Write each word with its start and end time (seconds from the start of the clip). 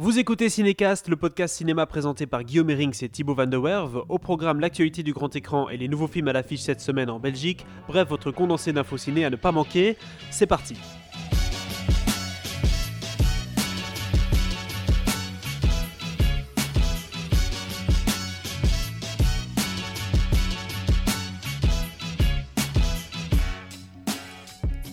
Vous 0.00 0.20
écoutez 0.20 0.48
Cinécast, 0.48 1.08
le 1.08 1.16
podcast 1.16 1.56
cinéma 1.56 1.84
présenté 1.84 2.28
par 2.28 2.44
Guillaume 2.44 2.70
Erings 2.70 2.96
et 3.02 3.08
Thibaut 3.08 3.34
Van 3.34 3.48
der 3.48 3.60
Werve. 3.60 4.04
Au 4.08 4.20
programme, 4.20 4.60
l'actualité 4.60 5.02
du 5.02 5.12
grand 5.12 5.34
écran 5.34 5.68
et 5.70 5.76
les 5.76 5.88
nouveaux 5.88 6.06
films 6.06 6.28
à 6.28 6.32
l'affiche 6.32 6.60
cette 6.60 6.80
semaine 6.80 7.10
en 7.10 7.18
Belgique. 7.18 7.66
Bref, 7.88 8.08
votre 8.08 8.30
condensé 8.30 8.72
d'infos 8.72 8.96
ciné 8.96 9.24
à 9.24 9.30
ne 9.30 9.34
pas 9.34 9.50
manquer. 9.50 9.96
C'est 10.30 10.46
parti. 10.46 10.76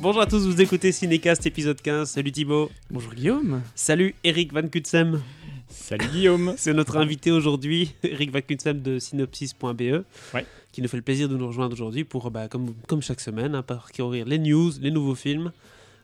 Bonjour 0.06 0.22
à 0.22 0.28
tous, 0.28 0.46
vous 0.46 0.62
écoutez 0.62 0.92
Cinécast 0.92 1.48
épisode 1.48 1.82
15. 1.82 2.08
Salut 2.12 2.32
Thibaut. 2.32 2.70
Bonjour 2.92 3.16
Guillaume. 3.16 3.64
Salut 3.74 4.14
Eric 4.24 4.54
Van 4.54 4.68
Kutsem. 4.68 5.20
Salut 5.68 6.06
Guillaume. 6.10 6.54
C'est 6.58 6.76
notre 6.76 6.98
invité 6.98 7.32
aujourd'hui, 7.32 7.96
Eric 8.04 8.30
Van 8.32 8.42
Kutsem 8.42 8.84
de 8.84 9.00
synopsis.be, 9.00 10.04
Ouais. 10.36 10.46
qui 10.72 10.84
nous 10.84 10.88
fait 10.90 10.98
le 10.98 11.02
plaisir 11.02 11.28
de 11.28 11.36
nous 11.36 11.48
rejoindre 11.48 11.74
aujourd'hui 11.74 12.04
pour, 12.04 12.30
bah, 12.30 12.48
comme, 12.48 12.76
comme 12.86 13.02
chaque 13.02 13.20
semaine, 13.20 13.56
hein, 13.56 13.64
parcourir 13.64 14.28
les 14.28 14.38
news, 14.38 14.74
les 14.80 14.92
nouveaux 14.92 15.16
films 15.16 15.52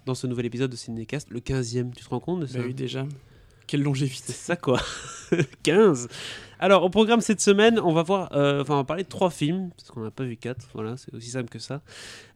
dans 0.07 0.15
ce 0.15 0.26
nouvel 0.26 0.48
épisode 0.48 0.71
de 0.71 0.76
Cinécast, 0.77 1.29
le 1.29 1.40
15e. 1.40 1.93
Tu 1.93 2.04
te 2.04 2.09
rends 2.09 2.20
compte 2.20 2.40
de 2.40 2.48
ça? 2.48 2.57
Bah 2.57 2.63
oui, 2.65 2.73
déjà. 2.73 3.05
Quelle 3.68 3.84
longévité. 3.84 4.34
C'est 4.34 4.34
ça 4.34 4.55
quoi 4.55 4.81
15 5.62 6.07
Alors, 6.63 6.83
au 6.83 6.91
programme 6.91 7.21
cette 7.21 7.41
semaine, 7.41 7.79
on 7.79 7.91
va 7.91 8.03
voir, 8.03 8.29
euh, 8.33 8.63
parler 8.83 9.01
de 9.01 9.09
trois 9.09 9.31
films, 9.31 9.71
parce 9.75 9.89
qu'on 9.89 10.01
n'a 10.01 10.11
pas 10.11 10.23
vu 10.23 10.38
quatre, 10.38 10.67
voilà, 10.75 10.95
c'est 10.95 11.11
aussi 11.11 11.31
simple 11.31 11.49
que 11.49 11.57
ça. 11.57 11.81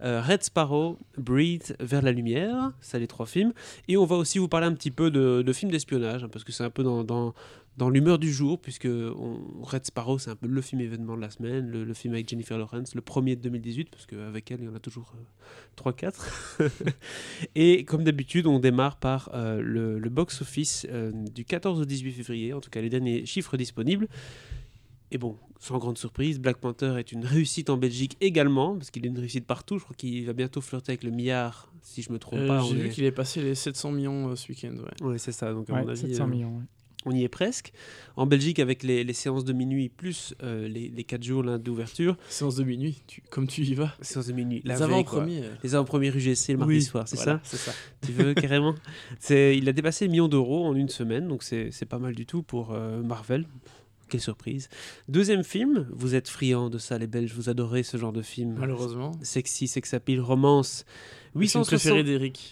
Euh, 0.04 0.20
Red 0.20 0.42
Sparrow, 0.42 0.98
Breathe, 1.16 1.76
Vers 1.80 2.02
la 2.02 2.12
lumière, 2.12 2.72
ça 2.82 2.98
les 2.98 3.06
trois 3.06 3.28
films. 3.28 3.54
Et 3.88 3.98
on 3.98 4.06
va 4.06 4.16
aussi 4.16 4.40
vous 4.40 4.48
parler 4.48 4.66
un 4.66 4.74
petit 4.74 4.90
peu 4.90 5.12
de, 5.12 5.54
films 5.54 5.70
d'espionnage, 5.70 6.24
hein, 6.24 6.30
parce 6.32 6.44
que 6.44 6.52
c'est 6.52 6.64
un 6.64 6.72
peu 6.72 6.82
dans, 6.82 7.36
dans 7.78 7.90
l'humeur 7.90 8.20
du 8.20 8.32
jour, 8.32 8.60
puisque 8.62 8.86
on- 8.88 9.40
Red 9.62 9.86
Sparrow, 9.86 10.18
c'est 10.18 10.30
un 10.30 10.36
peu 10.36 10.48
le 10.48 10.62
film 10.62 10.80
événement 10.82 11.16
de 11.18 11.22
la 11.22 11.30
semaine, 11.30 11.68
le, 11.68 11.84
le 11.84 11.94
film 11.94 12.14
avec 12.14 12.30
Jennifer 12.30 12.58
Lawrence, 12.58 12.96
le 12.96 13.02
premier 13.02 13.36
de 13.36 13.42
2018, 13.42 13.90
parce 13.92 14.06
qu'avec 14.06 14.50
elle, 14.52 14.62
il 14.62 14.66
y 14.66 14.70
en 14.70 14.76
a 14.76 14.80
toujours 14.80 15.14
3-4. 15.78 16.14
Et 17.56 17.84
comme 17.86 18.04
d'habitude, 18.04 18.48
on 18.48 18.60
démarre 18.60 18.98
par 18.98 19.30
euh, 19.34 19.62
le, 19.62 20.00
le 20.00 20.10
box-office 20.10 20.88
euh, 20.90 21.12
du 21.34 21.44
14 21.46 21.82
au 21.82 21.86
18 21.86 22.12
février, 22.14 22.54
en 22.54 22.62
tout 22.62 22.70
cas 22.70 22.82
les 22.82 22.90
derniers 22.90 23.26
chiffres 23.26 23.58
disponibles. 23.58 24.08
Et 25.12 25.18
bon, 25.18 25.38
sans 25.60 25.78
grande 25.78 25.98
surprise, 25.98 26.40
Black 26.40 26.58
Panther 26.58 26.96
est 26.98 27.12
une 27.12 27.26
réussite 27.26 27.70
en 27.70 27.78
Belgique 27.78 28.18
également, 28.22 28.76
parce 28.76 28.90
qu'il 28.90 29.06
est 29.06 29.10
une 29.10 29.20
réussite 29.20 29.46
partout. 29.46 29.78
Je 29.78 29.84
crois 29.84 29.96
qu'il 29.96 30.26
va 30.26 30.34
bientôt 30.34 30.62
flirter 30.62 30.94
avec 30.94 31.04
le 31.04 31.12
milliard, 31.12 31.72
si 31.84 32.02
je 32.02 32.12
me 32.12 32.18
trompe 32.20 32.40
Euh, 32.40 32.48
pas. 32.48 32.62
J'ai 32.62 32.76
vu 32.76 32.88
est- 32.88 32.90
qu'il 32.90 33.04
est 33.04 33.12
passé 33.12 33.42
les 33.42 33.54
700 33.56 33.92
millions 33.92 34.30
euh, 34.30 34.36
ce 34.36 34.50
week-end. 34.50 34.74
Ouais. 35.02 35.08
Ouais, 35.08 35.18
c'est 35.18 35.32
ça. 35.32 35.54
Donc, 35.54 35.70
à 35.70 35.74
Ouais, 35.74 35.82
mon 35.84 35.90
avis, 35.90 36.02
700 36.02 36.24
euh, 36.24 36.28
millions. 36.28 36.58
ouais. 36.58 36.64
On 37.06 37.12
y 37.12 37.24
est 37.24 37.30
presque. 37.30 37.72
En 38.16 38.26
Belgique, 38.26 38.60
avec 38.60 38.84
les, 38.84 39.04
les 39.04 39.14
séances 39.14 39.46
de 39.46 39.54
minuit 39.54 39.90
plus 39.90 40.34
euh, 40.44 40.68
les, 40.68 40.90
les 40.90 41.04
4 41.04 41.24
jours 41.24 41.44
d'ouverture, 41.60 42.18
Séance 42.30 42.56
de 42.56 42.64
minuit, 42.64 43.02
tu- 43.08 43.22
comme 43.30 43.48
tu 43.48 43.62
y 43.64 43.74
vas. 43.76 43.94
séances 44.02 44.28
de 44.28 44.34
minuit, 44.34 44.62
Les 44.66 44.74
veille, 44.74 44.78
quoi. 44.80 44.86
avant-premiers. 45.20 45.44
Les 45.64 45.76
avant-premiers 45.76 46.08
UGC 46.10 46.50
le 46.54 46.58
mardi 46.58 46.74
Oui, 46.76 46.82
soir, 46.82 47.08
c'est 47.08 47.16
voilà, 47.18 47.34
ça 47.34 47.42
C'est 47.44 47.58
ça. 47.58 47.72
Tu 48.06 48.12
veux 48.12 48.34
carrément 48.34 48.76
Il 49.30 49.68
a 49.70 49.74
dépassé 49.74 50.06
le 50.06 50.12
million 50.12 50.28
d'euros 50.28 50.66
en 50.66 50.76
une 50.76 50.90
semaine, 50.90 51.28
donc 51.28 51.44
c'est, 51.44 51.72
pas 51.88 52.00
mal 52.00 52.16
du 52.16 52.26
tout 52.26 52.42
pour 52.44 52.74
euh, 52.74 53.02
Marvel. 53.04 53.46
Quelle 54.08 54.22
surprise. 54.22 54.70
Deuxième 55.10 55.44
film, 55.44 55.88
vous 55.92 56.14
êtes 56.14 56.30
friand 56.30 56.70
de 56.70 56.78
ça, 56.78 57.00
les 57.00 57.08
Belges, 57.08 57.34
vous 57.34 57.50
adorez 57.50 57.82
ce 57.82 57.98
genre 57.98 58.14
de 58.14 58.22
film. 58.22 58.56
Malheureusement. 58.60 59.12
Sexy, 59.24 59.68
sex 59.68 59.96
appeal, 59.96 60.22
romance. 60.22 60.86
Le 61.34 61.46
film 61.48 61.64
préféré 61.66 62.04
860 62.04 62.06
d'Eric. 62.06 62.52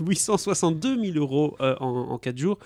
862 0.00 1.02
000 1.12 1.16
euros 1.18 1.56
euh, 1.60 1.74
en, 1.80 2.10
en 2.10 2.18
4 2.18 2.36
jours 2.36 2.58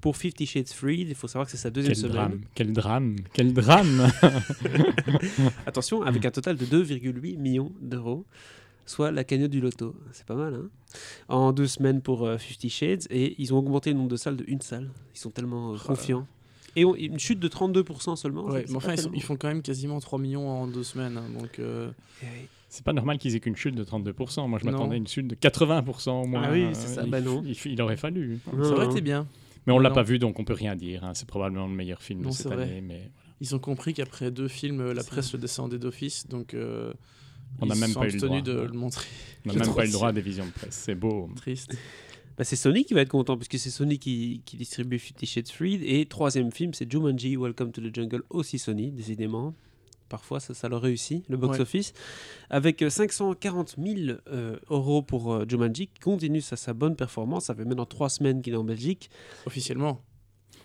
pour 0.00 0.16
Fifty 0.16 0.46
Shades 0.46 0.68
Freed. 0.68 1.08
Il 1.08 1.14
faut 1.14 1.28
savoir 1.28 1.46
que 1.46 1.50
c'est 1.52 1.56
sa 1.58 1.70
deuxième 1.70 1.92
Quel 1.94 2.00
semaine. 2.02 2.12
drame, 2.14 2.40
quel 2.54 2.72
drame, 2.72 3.16
quel 3.32 3.52
drame. 3.52 4.10
Attention, 5.66 6.02
avec 6.02 6.24
un 6.24 6.30
total 6.30 6.56
de 6.56 6.64
2,8 6.66 7.36
millions 7.38 7.72
d'euros, 7.80 8.24
soit 8.86 9.10
la 9.10 9.24
cagnotte 9.24 9.50
du 9.50 9.60
loto. 9.60 9.94
C'est 10.12 10.26
pas 10.26 10.34
mal, 10.34 10.54
hein 10.54 10.68
En 11.28 11.52
deux 11.52 11.66
semaines 11.66 12.00
pour 12.00 12.26
euh, 12.26 12.38
Fifty 12.38 12.70
Shades, 12.70 13.06
et 13.10 13.34
ils 13.38 13.52
ont 13.54 13.58
augmenté 13.58 13.90
le 13.90 13.96
nombre 13.96 14.10
de 14.10 14.16
salles 14.16 14.36
de 14.36 14.44
une 14.46 14.60
salle. 14.60 14.90
Ils 15.14 15.18
sont 15.18 15.30
tellement 15.30 15.72
euh, 15.72 15.76
Oh 15.84 15.88
confiants. 15.88 16.26
Et 16.76 16.84
on- 16.84 16.94
une 16.94 17.18
chute 17.18 17.40
de 17.40 17.48
32% 17.48 18.16
seulement. 18.16 18.44
Ouais, 18.44 18.62
c'est 18.66 18.70
mais 18.70 18.76
enfin, 18.76 18.92
ils, 18.92 18.96
sont- 18.96 19.02
tellement. 19.04 19.16
ils 19.16 19.22
font 19.22 19.36
quand 19.36 19.48
même 19.48 19.62
quasiment 19.62 19.98
3 20.00 20.18
millions 20.18 20.48
en 20.48 20.66
deux 20.66 20.84
semaines. 20.84 21.16
hein, 21.16 21.24
donc, 21.38 21.58
euh, 21.58 21.90
C'est 22.68 22.84
pas 22.84 22.92
normal 22.92 23.18
qu'ils 23.18 23.34
aient 23.34 23.40
qu'une 23.40 23.56
chute 23.56 23.74
de 23.74 23.82
32%. 23.84 24.46
Moi, 24.48 24.58
je 24.62 24.64
m'attendais 24.66 24.94
à 24.94 24.98
une 24.98 25.06
chute 25.08 25.26
de 25.26 25.34
80% 25.34 26.10
au 26.22 26.26
moins. 26.26 26.42
Ah 26.44 26.52
oui, 26.52 26.66
c'est 26.72 26.86
ça, 26.86 27.02
Il, 27.04 27.10
bah 27.10 27.20
non. 27.20 27.42
il, 27.44 27.56
il 27.72 27.82
aurait 27.82 27.96
fallu. 27.96 28.38
Non, 28.56 28.62
ça 28.64 28.70
aurait 28.72 28.86
non. 28.86 28.90
été 28.92 29.00
bien. 29.00 29.26
Mais 29.70 29.76
on 29.76 29.78
Mais 29.78 29.84
l'a 29.84 29.90
pas 29.90 30.02
vu, 30.02 30.18
donc 30.18 30.38
on 30.38 30.44
peut 30.44 30.54
rien 30.54 30.76
dire. 30.76 31.04
hein. 31.04 31.12
C'est 31.14 31.26
probablement 31.28 31.66
le 31.66 31.74
meilleur 31.74 32.02
film 32.02 32.22
Non, 32.22 32.30
de 32.30 32.34
cette 32.34 32.50
année. 32.52 32.80
Mais 32.80 33.10
Ils 33.40 33.54
ont 33.54 33.58
compris 33.58 33.94
qu'après 33.94 34.30
deux 34.30 34.48
films, 34.48 34.80
euh, 34.80 34.94
la 34.94 35.04
presse 35.04 35.32
le 35.32 35.38
descendait 35.38 35.78
d'office. 35.78 36.26
Donc, 36.26 36.54
euh, 36.54 36.92
On 37.60 37.66
n'a 37.66 37.74
ils 37.74 37.80
même 37.80 37.90
sont 37.90 38.00
pas 38.00 38.08
eu 38.08 38.12
le 38.12 38.18
droit. 38.20 38.40
de 38.40 38.52
le 38.52 38.72
montrer. 38.72 39.06
on 39.46 39.52
n'a 39.52 39.54
même 39.64 39.74
pas 39.74 39.82
eu 39.84 39.86
le 39.86 39.92
droit 39.92 40.12
des 40.12 40.20
visions 40.20 40.46
de 40.46 40.50
presse. 40.50 40.74
C'est 40.74 40.94
beau. 40.94 41.28
Triste. 41.36 41.76
Bah, 42.38 42.44
c'est 42.44 42.56
Sony 42.56 42.84
qui 42.84 42.94
va 42.94 43.02
être 43.02 43.08
content, 43.10 43.36
puisque 43.36 43.58
c'est 43.58 43.70
Sony 43.70 43.98
qui, 43.98 44.42
qui 44.46 44.56
distribue 44.56 44.98
Fifty 44.98 45.26
Shades 45.26 45.48
Freed. 45.48 45.82
Et 45.84 46.06
troisième 46.06 46.50
film, 46.52 46.72
c'est 46.74 46.90
Jumanji, 46.90 47.36
Welcome 47.36 47.70
to 47.72 47.80
the 47.82 47.94
Jungle, 47.94 48.22
aussi 48.30 48.58
Sony, 48.58 48.90
décidément. 48.92 49.54
Parfois, 50.10 50.40
ça, 50.40 50.52
ça 50.52 50.68
leur 50.68 50.82
réussit, 50.82 51.24
le 51.30 51.38
box-office. 51.38 51.94
Avec 52.50 52.82
euh, 52.82 52.90
540 52.90 53.76
000 53.82 54.18
euh, 54.28 54.58
euros 54.68 55.00
pour 55.02 55.32
euh, 55.32 55.44
Jumanji, 55.48 55.86
qui 55.86 56.00
continue 56.00 56.40
sa, 56.42 56.56
sa 56.56 56.74
bonne 56.74 56.96
performance. 56.96 57.44
Ça 57.46 57.54
fait 57.54 57.64
maintenant 57.64 57.86
trois 57.86 58.10
semaines 58.10 58.42
qu'il 58.42 58.52
est 58.52 58.56
en 58.56 58.64
Belgique. 58.64 59.08
Officiellement. 59.46 60.02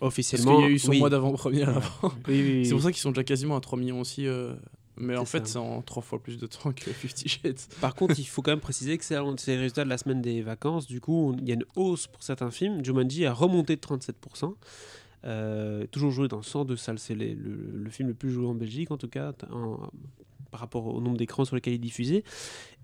Parce 0.00 0.08
Officiellement, 0.12 0.56
qu'il 0.56 0.64
y 0.66 0.68
a 0.68 0.70
eu 0.70 0.78
son 0.78 0.90
oui. 0.90 0.98
mois 0.98 1.08
d'avant-première 1.10 1.68
avant. 1.76 2.12
Oui, 2.28 2.42
oui, 2.42 2.52
oui. 2.58 2.66
C'est 2.66 2.72
pour 2.72 2.82
ça 2.82 2.90
qu'ils 2.92 3.00
sont 3.00 3.12
déjà 3.12 3.24
quasiment 3.24 3.56
à 3.56 3.60
3 3.60 3.78
millions 3.78 4.00
aussi. 4.00 4.26
euh, 4.26 4.52
Mais 4.98 5.16
en 5.16 5.24
fait, 5.24 5.46
c'est 5.46 5.58
en 5.58 5.80
3 5.80 6.02
fois 6.02 6.20
plus 6.22 6.38
de 6.38 6.46
temps 6.46 6.72
que 6.72 6.90
Fifty 6.90 7.28
Shades. 7.28 7.60
Par 7.80 7.94
contre, 7.94 8.18
il 8.18 8.24
faut 8.26 8.42
quand 8.42 8.50
même 8.52 8.60
préciser 8.60 8.98
que 8.98 9.04
c'est 9.04 9.14
les 9.46 9.56
résultats 9.56 9.84
de 9.84 9.88
la 9.88 9.96
semaine 9.96 10.20
des 10.20 10.42
vacances. 10.42 10.86
Du 10.86 11.00
coup, 11.00 11.34
il 11.38 11.48
y 11.48 11.52
a 11.52 11.54
une 11.54 11.64
hausse 11.76 12.08
pour 12.08 12.22
certains 12.22 12.50
films. 12.50 12.84
Jumanji 12.84 13.24
a 13.24 13.32
remonté 13.32 13.76
de 13.76 13.80
37%. 13.80 14.54
Euh, 15.26 15.86
toujours 15.88 16.10
joué 16.12 16.28
dans 16.28 16.40
102 16.42 16.76
salles. 16.76 16.98
C'est 16.98 17.14
le, 17.14 17.34
le 17.34 17.90
film 17.90 18.08
le 18.08 18.14
plus 18.14 18.30
joué 18.30 18.46
en 18.46 18.54
Belgique, 18.54 18.90
en 18.90 18.96
tout 18.96 19.08
cas, 19.08 19.32
en- 19.50 19.90
par 20.52 20.60
rapport 20.60 20.86
au 20.86 21.00
nombre 21.00 21.16
d'écrans 21.18 21.44
sur 21.44 21.56
lesquels 21.56 21.72
il 21.74 21.76
est 21.76 21.78
diffusé. 21.80 22.22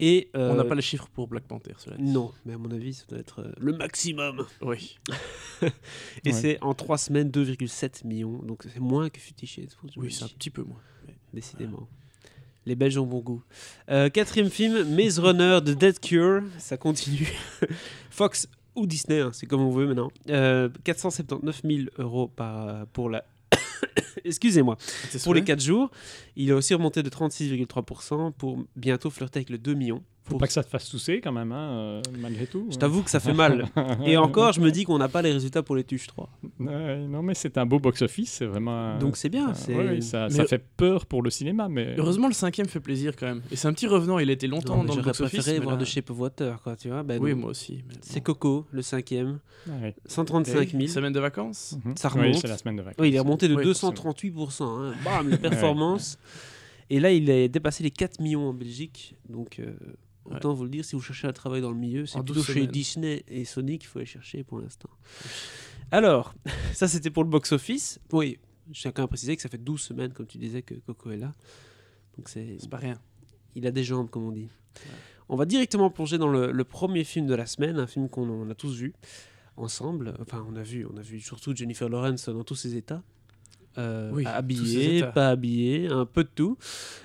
Et, 0.01 0.29
On 0.35 0.39
euh, 0.41 0.55
n'a 0.57 0.65
pas 0.65 0.75
les 0.75 0.83
chiffres 0.83 1.09
pour 1.15 1.29
Black 1.29 1.45
Panther, 1.45 1.73
cela 1.79 1.97
dit. 1.97 2.03
Non, 2.03 2.33
mais 2.45 2.55
à 2.55 2.59
mon 2.59 2.71
avis, 2.73 2.93
ça 2.95 3.05
doit 3.09 3.19
être 3.21 3.41
euh, 3.41 3.53
le 3.61 3.73
maximum. 3.77 4.45
Oui. 4.61 4.99
Et 5.63 5.67
Ouais. 6.27 6.33
c'est 6.33 6.59
en 6.61 6.75
3 6.75 6.99
semaines 6.99 7.31
2,7 7.31 8.05
millions. 8.07 8.39
Donc 8.43 8.65
c'est 8.65 8.81
moins 8.81 9.09
que 9.09 9.21
Fifty 9.21 9.47
Shades 9.47 9.71
Oui, 9.97 10.11
c'est 10.13 10.25
un 10.25 10.29
petit 10.29 10.51
peu 10.51 10.63
moins. 10.65 10.81
Décidément. 11.33 11.89
Les 12.67 12.75
Belges 12.75 12.99
ont 12.99 13.07
bon 13.07 13.21
goût. 13.21 13.43
Euh, 13.91 14.09
quatrième 14.11 14.51
film, 14.51 14.83
Maze 14.95 15.19
Runner 15.21 15.61
de 15.65 15.73
Dead 15.73 15.99
Cure. 15.99 16.43
Ça 16.59 16.77
continue. 16.77 17.33
Fox 18.11 18.49
ou 18.75 18.87
Disney, 18.87 19.21
hein, 19.21 19.31
c'est 19.33 19.47
comme 19.47 19.61
on 19.61 19.71
veut 19.71 19.87
maintenant. 19.87 20.11
Euh, 20.31 20.69
479 20.85 21.63
000 21.65 21.81
euros 21.99 22.29
par, 22.29 22.87
pour 22.89 23.11
la. 23.11 23.25
Excusez-moi. 24.25 24.77
Pour 25.25 25.35
les 25.35 25.45
4 25.45 25.61
jours. 25.61 25.91
Il 26.37 26.51
a 26.53 26.57
aussi 26.57 26.75
remonté 26.75 27.03
de 27.03 27.11
36,3% 27.11 28.33
pour 28.33 28.65
bientôt 28.77 29.11
flirter 29.11 29.39
avec 29.39 29.51
le 29.51 29.59
2 29.59 29.75
millions. 29.75 30.03
Faut 30.25 30.39
pas 30.39 30.47
que 30.47 30.53
ça 30.53 30.63
te 30.63 30.69
fasse 30.71 30.89
tousser 30.89 31.21
quand 31.21 31.33
même, 31.33 31.51
hein, 31.51 31.71
euh, 31.73 32.03
malgré 32.19 32.47
tout. 32.47 32.69
Je 32.71 32.77
t'avoue 32.77 33.03
que 33.03 33.11
ça 33.11 33.19
fait 33.19 33.33
mal. 33.33 33.67
Et 34.07 34.17
encore, 34.17 34.53
je 34.53 34.61
me 34.61 34.71
dis 34.71 34.85
qu'on 34.85 34.97
n'a 34.99 35.09
pas 35.09 35.21
les 35.21 35.33
résultats 35.33 35.63
pour 35.65 35.75
les 35.75 35.83
Tuches 35.83 36.07
3. 36.07 36.31
Ouais, 36.61 36.99
non, 37.09 37.23
mais 37.23 37.35
c'est 37.35 37.59
un 37.59 37.67
beau 37.67 37.81
box-office. 37.81 38.31
C'est 38.31 38.47
vraiment. 38.47 38.97
Donc 38.99 39.17
c'est 39.17 39.29
bien. 39.29 39.51
euh, 39.51 39.55
c'est- 39.55 39.75
ouais, 39.75 40.01
ça, 40.01 40.29
Mais- 40.31 40.37
ça 40.37 40.47
fait 40.47 40.65
peur 40.77 41.07
pour 41.07 41.23
le 41.23 41.31
cinéma, 41.31 41.69
mais. 41.69 41.97
Heureusement, 41.99 42.29
le 42.29 42.35
cinquième 42.35 42.69
fait 42.69 42.79
plaisir 42.81 43.17
quand 43.17 43.27
même. 43.27 43.43
Et 43.51 43.57
c'est 43.57 43.67
un 43.67 43.73
petit 43.73 43.89
revenant. 43.89 44.19
Il 44.21 44.31
a 44.31 44.33
été 44.33 44.47
Non, 44.47 44.57
longtemps 44.57 44.77
mais 44.83 44.89
dans 44.89 44.95
le 44.95 45.01
J'aurais 45.03 45.11
box-office. 45.11 45.41
préféré 45.41 45.59
voir 45.59 45.77
là- 45.77 45.83
The 45.83 45.87
Shape 45.87 46.11
of 46.11 46.19
Water, 46.21 46.63
quoi, 46.63 46.77
tu 46.77 46.89
vois. 46.89 47.03
Ben 47.03 47.21
Oui, 47.21 47.33
non. 47.33 47.39
moi 47.39 47.51
aussi. 47.51 47.83
C'est 48.01 48.21
bon. 48.21 48.33
Coco, 48.33 48.67
le 48.71 48.83
cinquième. 48.83 49.41
Ouais. 49.69 49.95
135 50.07 50.71
000. 50.71 50.87
Semaine 50.87 51.13
de 51.13 51.21
vacances 51.21 51.77
Mhm. 51.85 51.97
Ça 51.97 52.09
Oui, 52.15 52.21
remonte. 52.21 52.37
c'est 52.41 52.49
la 52.49 52.59
semaine 52.59 52.77
de 52.77 52.83
vacances. 52.83 53.01
Oui, 53.01 53.09
il 53.09 53.15
est 53.17 53.19
remonté 53.21 53.49
de 53.49 53.55
Oui, 53.57 53.65
238%. 53.65 54.65
hein. 54.79 54.93
Bam, 55.05 55.29
les 55.29 55.37
performances. 55.39 56.17
Et 56.91 57.01
là, 57.01 57.11
il 57.11 57.31
a 57.31 57.49
dépassé 57.49 57.83
les 57.83 57.91
4 57.91 58.21
millions 58.21 58.49
en 58.49 58.53
Belgique. 58.55 59.15
Donc, 59.29 59.59
euh, 59.59 59.73
autant 60.25 60.55
vous 60.55 60.65
le 60.65 60.71
dire, 60.71 60.85
si 60.85 60.97
vous 60.97 61.03
cherchez 61.03 61.27
à 61.27 61.33
travailler 61.33 61.63
dans 61.63 61.71
le 61.71 61.77
milieu, 61.77 62.07
c'est 62.07 62.19
plutôt 62.19 62.35
12 62.35 62.47
chez. 62.47 62.67
Disney 62.67 63.25
et 63.29 63.45
Sony 63.45 63.79
qu'il 63.79 63.89
faut 63.89 63.99
aller 63.99 64.07
chercher 64.07 64.45
pour 64.45 64.61
l'instant. 64.61 64.91
Alors, 65.91 66.35
ça 66.73 66.89
c'était 66.89 67.11
pour 67.11 67.25
le 67.25 67.31
box-office. 67.31 68.01
Oui, 68.13 68.39
je 68.73 68.81
tiens 68.81 68.93
quand 68.93 69.03
même 69.03 69.07
à 69.07 69.09
préciser 69.09 69.37
que 69.37 69.43
ça 69.43 69.49
fait 69.49 69.59
12 69.59 69.81
semaines, 69.81 70.13
comme 70.13 70.27
tu 70.27 70.39
disais, 70.39 70.63
que 70.63 70.75
Coco 70.75 71.11
est 71.11 71.17
là. 71.17 71.33
Donc, 72.17 72.29
c'est 72.29 72.59
pas 72.71 72.77
rien. 72.77 72.99
il 73.55 73.67
a 73.67 73.71
des 73.71 73.85
jambes, 73.85 74.11
comme 74.11 74.25
on 74.25 74.33
dit. 74.33 74.49
On 75.29 75.37
va 75.37 75.45
directement 75.45 75.91
plonger 75.91 76.19
dans 76.19 76.29
le, 76.29 76.53
le 76.53 76.65
premier 76.65 77.05
film 77.05 77.27
de 77.27 77.35
la 77.35 77.47
semaine, 77.47 77.79
un 77.79 77.87
film 77.87 78.09
qu'on 78.09 78.29
on 78.29 78.51
a 78.51 78.55
tous 78.55 78.75
vu 78.77 78.93
ensemble. 79.57 80.15
Enfin, 80.21 80.47
on 80.49 80.57
a 80.57 80.63
vu, 80.63 80.87
on 80.87 80.97
a 80.97 81.03
vu 81.03 81.21
surtout 81.21 81.55
Jennifer 81.55 81.89
Lawrence 81.89 82.29
dans 82.29 82.45
tous 82.45 82.55
ses 82.55 82.77
états. 82.77 83.03
Euh, 83.79 84.11
Oui, 84.13 84.25
habillé, 84.27 85.03
pas 85.15 85.31
habillé, 85.31 85.89
un 85.89 86.05
peu 86.07 86.25
de 86.25 86.29
tout. 86.35 86.59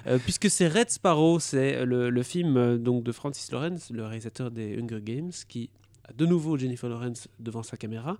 Euh, 0.05 0.17
puisque 0.19 0.49
c'est 0.49 0.67
Red 0.67 0.89
Sparrow, 0.89 1.39
c'est 1.39 1.85
le, 1.85 2.09
le 2.09 2.23
film 2.23 2.57
euh, 2.57 2.77
donc 2.77 3.03
de 3.03 3.11
Francis 3.11 3.51
Lawrence, 3.51 3.89
le 3.89 4.03
réalisateur 4.05 4.51
des 4.51 4.77
Hunger 4.77 5.01
Games, 5.01 5.31
qui 5.47 5.69
de 6.15 6.25
nouveau 6.25 6.57
Jennifer 6.57 6.89
Lawrence 6.89 7.27
devant 7.39 7.63
sa 7.63 7.77
caméra, 7.77 8.17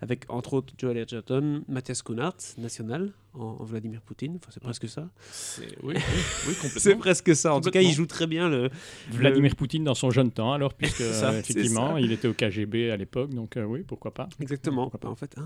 avec 0.00 0.24
entre 0.28 0.54
autres 0.54 0.72
Joel 0.78 0.96
Edgerton, 0.98 1.62
Mathias 1.68 2.02
Kunart, 2.02 2.34
national, 2.58 3.12
en, 3.34 3.56
en 3.60 3.64
Vladimir 3.64 4.00
Poutine. 4.00 4.36
Enfin, 4.36 4.50
c'est 4.52 4.62
presque 4.62 4.88
ça. 4.88 5.08
C'est- 5.30 5.76
Oui, 5.82 5.94
oui, 5.96 6.02
oui, 6.48 6.54
C'est 6.76 6.96
presque 6.96 7.34
ça. 7.36 7.54
En 7.54 7.60
tout 7.60 7.70
cas, 7.70 7.80
il 7.80 7.92
joue 7.92 8.06
très 8.06 8.26
bien 8.26 8.48
le. 8.48 8.70
Vladimir 9.10 9.54
Poutine 9.56 9.84
dans 9.84 9.94
son 9.94 10.10
jeune 10.10 10.30
temps, 10.32 10.52
alors, 10.52 10.74
puisque 10.74 10.96
ça, 11.12 11.30
euh, 11.30 11.38
effectivement, 11.38 11.96
il 11.96 12.10
était 12.12 12.28
au 12.28 12.34
KGB 12.34 12.90
à 12.90 12.96
l'époque, 12.96 13.30
donc 13.32 13.56
euh, 13.56 13.64
oui, 13.64 13.84
pourquoi 13.86 14.12
pas. 14.12 14.28
Exactement. 14.40 14.90
En 15.04 15.14
fait, 15.14 15.34
ah, 15.36 15.42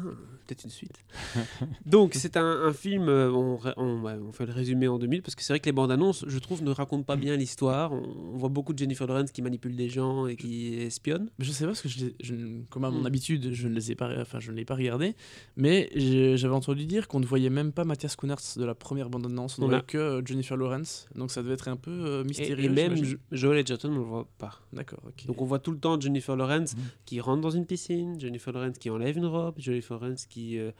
peut-être 0.47 0.65
une 0.65 0.71
suite. 0.71 1.05
Donc, 1.87 2.15
c'est 2.15 2.37
un, 2.37 2.45
un 2.67 2.73
film. 2.73 3.09
euh, 3.09 3.31
On, 3.31 3.59
on- 3.77 4.33
fait 4.33 4.47
le 4.47 4.53
résumé 4.53 4.89
en 4.89 4.99
2000 4.99 5.23
parce 5.23 5.35
que 5.35 5.43
c'est 5.43 5.53
vrai 5.53 5.61
que 5.61 5.67
les 5.67 5.73
bandes 5.73 5.91
annonces, 5.93 6.25
je 6.27 6.39
trouve, 6.39 6.63
ne 6.63 6.71
racontent 6.71 7.03
pas 7.05 7.17
bien 7.17 7.37
l'histoire. 7.37 7.93
On, 7.93 8.03
on 8.35 8.37
voit 8.37 8.49
beaucoup 8.49 8.73
de 8.73 8.79
Jennifer 8.79 9.07
Lawrence 9.07 9.31
qui 9.31 9.43
manipule 9.43 9.77
des 9.77 9.89
gens 9.89 10.27
et 10.27 10.37
qui 10.37 10.75
espionne. 10.75 11.29
Mais 11.39 11.45
Je 11.45 11.53
sais 11.53 11.65
pas 11.65 11.71
parce 11.71 11.83
que 11.85 11.89
je, 11.89 12.05
les- 12.07 12.15
je 12.23 12.35
ne- 12.35 12.63
comme 12.71 12.85
à 12.85 12.91
mon 12.91 13.03
Mm. 13.03 13.07
habitude, 13.07 13.53
je 13.53 13.69
ne 13.69 13.75
les 13.75 13.93
ai 13.93 13.95
pas, 13.95 14.11
enfin 14.21 14.41
je 14.41 14.51
ne 14.51 14.57
l'ai 14.57 14.65
pas 14.65 14.75
regardé, 14.75 15.15
mais 15.57 15.91
j'avais 16.37 16.55
entendu 16.55 16.87
dire 16.87 17.07
qu'on 17.09 17.21
ne 17.21 17.27
voyait 17.27 17.51
même 17.51 17.73
pas 17.73 17.85
Mathias 17.85 18.17
Kunartz 18.17 18.59
de 18.59 18.65
la 18.65 18.75
première 18.75 19.11
bande 19.11 19.27
annonce, 19.27 19.59
on 19.59 19.63
ne 19.63 19.67
voyait 19.69 19.83
que 19.87 19.99
euh, 19.99 20.23
Jennifer 20.25 20.57
Lawrence, 20.57 21.07
donc 21.15 21.31
ça 21.31 21.43
devait 21.43 21.55
être 21.55 21.69
un 21.69 21.77
peu 21.77 21.91
euh, 21.91 22.25
mystérieux. 22.25 22.65
et 22.65 22.69
même 22.69 22.97
Joel 23.31 23.59
Edgerton, 23.59 23.91
on 23.93 23.99
le 23.99 24.01
voit 24.01 24.29
pas. 24.39 24.61
D'accord, 24.73 25.01
ok. 25.07 25.27
Donc 25.27 25.41
on 25.41 25.45
voit 25.45 25.59
tout 25.61 25.71
le 25.71 25.79
temps 25.79 26.01
Jennifer 26.01 26.35
Lawrence 26.37 26.75
Mhm. 26.77 26.83
qui 27.05 27.21
rentre 27.21 27.43
dans 27.43 27.51
une 27.51 27.67
piscine, 27.67 28.19
Jennifer 28.21 28.53
Lawrence 28.53 28.79
qui 28.79 28.91
enlève 28.91 29.17
une 29.17 29.27
robe, 29.27 29.55
Jennifer 29.59 29.99
Lawrence 30.01 30.27
qui, 30.27 30.59
euh, 30.59 30.71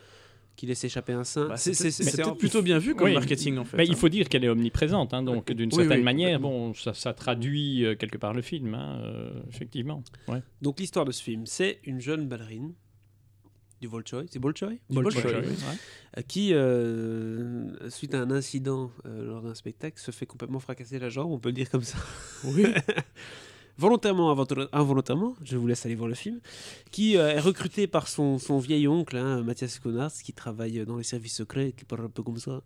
qui 0.57 0.67
laisse 0.67 0.85
échapper 0.85 1.13
un 1.13 1.25
sein. 1.25 1.49
Bah, 1.49 1.57
C'est- 1.57 1.75
c'est 1.75 1.91
c'est- 1.91 2.05
c'est 2.05 2.11
c'est 2.11 2.17
peut-être 2.19 2.29
en- 2.33 2.37
plutôt 2.37 2.63
bien 2.63 2.79
vu 2.79 2.95
comme 2.95 3.09
Oui. 3.09 3.15
marketing 3.15 3.59
en 3.59 3.65
fait. 3.65 3.77
Mais 3.77 3.83
hein. 3.85 3.87
il 3.89 3.97
faut 3.97 4.09
dire 4.09 4.29
qu'elle 4.29 4.45
est 4.45 4.49
omniprésente, 4.49 5.13
hein, 5.13 5.23
donc 5.23 5.51
d'une 5.51 5.69
Oui, 5.73 5.77
certaine 5.77 5.99
oui, 5.99 6.05
manière, 6.05 6.39
bon, 6.41 6.73
ça, 6.75 6.95
ça 6.95 7.13
traduit 7.13 7.85
euh, 7.85 7.95
quelque 7.97 8.19
part 8.19 8.33
le 8.35 8.43
film, 8.43 8.75
hein, 8.75 9.01
euh, 9.03 9.43
effectivement. 9.51 10.03
Ouais. 10.29 10.43
Donc 10.63 10.79
l'histoire 10.81 11.05
de 11.05 11.13
ce 11.13 11.23
film, 11.23 11.47
c'est 11.47 11.81
une 11.85 12.01
jeune 12.01 12.29
ballerine 12.29 12.73
du 13.81 13.89
Bolshoi, 13.89 14.23
c'est 14.31 14.39
oui. 15.41 15.47
Ouais. 15.49 16.19
euh, 16.19 16.23
qui, 16.27 16.55
euh, 16.55 17.91
suite 17.91 18.15
à 18.15 18.21
un 18.23 18.31
incident 18.31 18.91
euh, 19.05 19.27
lors 19.27 19.43
d'un 19.43 19.55
spectacle, 19.55 20.01
se 20.01 20.11
fait 20.11 20.25
complètement 20.25 20.61
fracasser 20.61 20.99
la 20.99 21.11
jambe, 21.11 21.31
on 21.33 21.39
peut 21.39 21.51
le 21.51 21.55
dire 21.55 21.69
comme 21.71 21.83
ça. 21.83 21.99
Oui. 22.45 22.65
Volontairement, 23.77 24.31
involontairement, 24.73 25.35
je 25.43 25.57
vous 25.57 25.67
laisse 25.67 25.85
aller 25.85 25.97
voir 25.97 26.09
le 26.09 26.15
film, 26.15 26.41
qui 26.93 27.17
euh, 27.17 27.35
est 27.35 27.41
recruté 27.41 27.87
par 27.87 28.07
son, 28.07 28.39
son 28.39 28.59
vieil 28.59 28.87
oncle, 28.87 29.17
hein, 29.17 29.43
Mathias 29.43 29.79
Konarz, 29.81 30.23
qui 30.23 30.33
travaille 30.33 30.85
dans 30.87 30.97
les 30.97 31.05
services 31.05 31.35
secrets, 31.35 31.73
qui 31.77 31.85
parle 31.85 32.05
un 32.05 32.09
peu 32.09 32.23
comme 32.23 32.39
ça, 32.39 32.63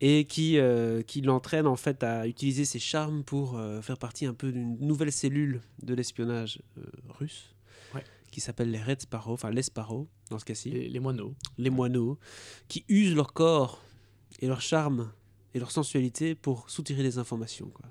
et 0.00 0.24
qui, 0.24 0.58
euh, 0.58 1.02
qui 1.02 1.20
l'entraîne 1.20 1.66
en 1.66 1.76
fait 1.76 2.02
à 2.02 2.26
utiliser 2.26 2.64
ses 2.64 2.78
charmes 2.78 3.22
pour 3.22 3.58
euh, 3.58 3.82
faire 3.82 3.98
partie 3.98 4.24
un 4.24 4.34
peu 4.34 4.50
d'une 4.50 4.78
nouvelle 4.78 5.12
cellule 5.12 5.60
de 5.82 5.94
l'espionnage 5.94 6.62
euh, 6.78 6.82
russe, 7.18 7.54
qui 8.30 8.40
s'appelle 8.40 8.70
les 8.70 8.80
Red 8.80 9.02
Sparrow, 9.02 9.32
enfin 9.32 9.50
les 9.50 9.62
Sparrow 9.62 10.06
dans 10.30 10.38
ce 10.38 10.44
cas-ci 10.44 10.70
Les, 10.70 10.88
les 10.88 11.00
moineaux. 11.00 11.34
les 11.58 11.70
moineaux, 11.70 12.16
qui 12.68 12.84
usent 12.88 13.16
leur 13.16 13.32
corps 13.32 13.82
et 14.38 14.46
leur 14.46 14.60
charme 14.60 15.10
et 15.52 15.58
leur 15.58 15.72
sensualité 15.72 16.36
pour 16.36 16.70
soutirer 16.70 17.02
des 17.02 17.18
informations. 17.18 17.68
Quoi. 17.70 17.86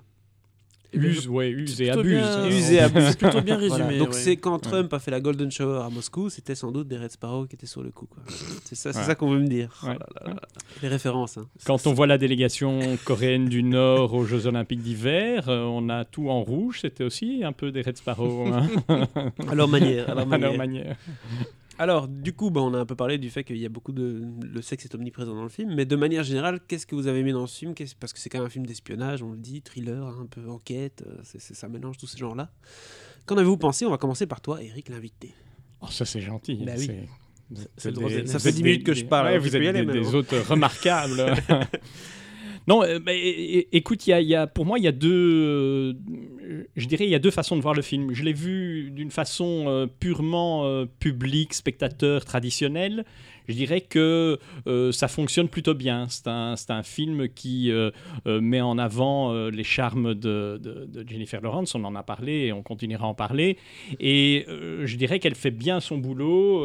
Eh 0.92 0.98
bien, 0.98 1.10
Use, 1.10 1.28
ouais, 1.28 1.50
use 1.50 1.80
et 1.80 1.90
abuse. 1.90 2.12
bien-. 2.20 2.46
Use 2.48 2.72
et 2.72 2.80
abuse. 2.80 3.04
C'est 3.10 3.18
plutôt 3.18 3.40
bien 3.42 3.56
Voilà. 3.58 3.84
résumé. 3.84 3.98
Donc 3.98 4.08
ouais. 4.08 4.14
c'est 4.14 4.36
quand 4.36 4.58
Trump 4.58 4.92
a 4.92 4.98
fait 4.98 5.10
la 5.12 5.20
Golden 5.20 5.50
Shower 5.50 5.82
à 5.84 5.88
Moscou, 5.90 6.30
c'était 6.30 6.54
sans 6.56 6.72
doute 6.72 6.88
des 6.88 6.98
Red 6.98 7.12
Sparrow 7.12 7.46
qui 7.46 7.54
étaient 7.54 7.66
sur 7.66 7.82
le 7.82 7.90
coup. 7.90 8.06
quoi. 8.06 8.22
C'est 8.64 8.74
ça, 8.74 8.92
c'est 8.92 8.98
Ouais. 8.98 9.04
ça 9.04 9.14
qu'on 9.14 9.30
veut 9.30 9.38
me 9.38 9.46
dire. 9.46 9.68
Ouais. 9.84 9.90
Oh 9.94 9.98
là 9.98 10.06
là 10.26 10.32
là. 10.34 10.40
Les 10.82 10.88
références. 10.88 11.38
hein. 11.38 11.46
Quand 11.64 11.86
on 11.86 11.92
voit 11.92 12.06
la 12.08 12.18
délégation 12.18 12.80
coréenne 13.04 13.46
du 13.48 13.62
Nord 13.62 14.14
aux 14.14 14.24
Jeux 14.24 14.46
Olympiques 14.46 14.82
d'hiver, 14.82 15.48
euh, 15.48 15.62
on 15.62 15.88
a 15.88 16.04
tout 16.04 16.28
en 16.28 16.42
rouge, 16.42 16.80
c'était 16.82 17.04
aussi 17.04 17.42
un 17.44 17.52
peu 17.52 17.70
des 17.70 17.82
Red 17.82 17.96
Sparrow. 17.96 18.46
hein, 18.52 18.66
À 19.48 19.54
leur 19.54 19.68
manière. 19.68 20.10
À 20.10 20.14
leur 20.14 20.22
à 20.22 20.26
manière. 20.26 20.48
leur 20.48 20.58
manière. 20.58 20.96
Alors, 21.80 22.08
du 22.08 22.34
coup, 22.34 22.50
bah, 22.50 22.60
on 22.60 22.74
a 22.74 22.78
un 22.78 22.84
peu 22.84 22.94
parlé 22.94 23.16
du 23.16 23.30
fait 23.30 23.42
qu'il 23.42 23.56
y 23.56 23.64
a 23.64 23.70
beaucoup 23.70 23.92
de. 23.92 24.22
Le 24.42 24.60
sexe 24.60 24.84
est 24.84 24.94
omniprésent 24.94 25.34
dans 25.34 25.44
le 25.44 25.48
film, 25.48 25.74
mais 25.74 25.86
de 25.86 25.96
manière 25.96 26.22
générale, 26.24 26.60
qu'est-ce 26.68 26.86
que 26.86 26.94
vous 26.94 27.06
avez 27.06 27.20
aimé 27.20 27.32
dans 27.32 27.46
ce 27.46 27.56
film? 27.58 27.72
Parce 27.98 28.12
que 28.12 28.18
c'est 28.18 28.28
quand 28.28 28.36
même 28.36 28.48
un 28.48 28.50
film 28.50 28.66
d'espionnage, 28.66 29.22
on 29.22 29.30
le 29.32 29.38
dit, 29.38 29.62
thriller, 29.62 30.06
un 30.06 30.26
peu 30.26 30.46
enquête, 30.50 31.02
euh, 31.06 31.22
ça 31.38 31.68
mélange 31.70 31.96
tous 31.96 32.06
ces 32.06 32.18
genres-là. 32.18 32.50
Qu'en 33.24 33.36
avez-vous 33.38 33.56
pensé? 33.56 33.86
On 33.86 33.90
va 33.90 33.96
commencer 33.96 34.26
par 34.26 34.42
toi, 34.42 34.62
Eric, 34.62 34.90
l'invité. 34.90 35.32
Oh, 35.80 35.86
ça, 35.88 36.04
c'est 36.04 36.20
gentil. 36.20 36.62
Bah 36.66 36.72
oui. 36.76 36.90
des- 37.48 38.26
ça 38.26 38.38
fait 38.38 38.50
êtes 38.50 38.54
10 38.56 38.62
des- 38.62 38.68
minutes 38.72 38.84
que 38.86 38.92
je 38.92 39.06
parle, 39.06 39.28
ouais, 39.28 39.38
vous 39.38 39.56
êtes 39.56 39.86
des, 39.86 40.14
hôtes 40.14 40.34
remarquables. 40.50 41.34
non, 42.68 42.80
bah, 43.00 43.12
écoute, 43.14 44.06
y 44.06 44.12
a- 44.12 44.20
y 44.20 44.34
a, 44.34 44.46
pour 44.46 44.66
moi, 44.66 44.78
il 44.78 44.84
y 44.84 44.88
a 44.88 44.92
deux. 44.92 45.96
Je 46.76 46.86
dirais, 46.86 47.04
il 47.04 47.10
y 47.10 47.14
a 47.14 47.18
deux 47.18 47.30
façons 47.30 47.56
de 47.56 47.62
voir 47.62 47.74
le 47.74 47.82
film. 47.82 48.12
Je 48.12 48.24
l'ai 48.24 48.32
vu 48.32 48.90
d'une 48.90 49.10
façon 49.10 49.64
euh, 49.66 49.86
purement 49.86 50.64
euh, 50.64 50.86
publique, 50.98 51.54
spectateur, 51.54 52.24
traditionnelle. 52.24 53.04
Je 53.50 53.56
dirais 53.56 53.80
que 53.80 54.38
euh, 54.66 54.92
ça 54.92 55.08
fonctionne 55.08 55.48
plutôt 55.48 55.74
bien. 55.74 56.06
C'est 56.08 56.28
un, 56.28 56.54
un 56.68 56.82
film 56.82 57.28
qui 57.28 57.70
euh, 57.70 57.90
euh, 58.26 58.40
met 58.40 58.60
en 58.60 58.78
avant 58.78 59.32
les 59.50 59.64
charmes 59.64 60.14
de, 60.14 60.60
Jennifer 61.06 61.40
Lawrence. 61.40 61.74
On 61.74 61.84
en 61.84 61.94
a 61.96 62.02
parlé 62.02 62.46
et 62.46 62.52
on 62.52 62.62
continuera 62.62 63.06
à 63.06 63.08
en 63.08 63.14
parler. 63.14 63.58
Et 63.98 64.46
je 64.48 64.96
dirais 64.96 65.18
qu'elle 65.18 65.34
fait 65.34 65.50
bien 65.50 65.80
son 65.80 65.98
boulot, 65.98 66.64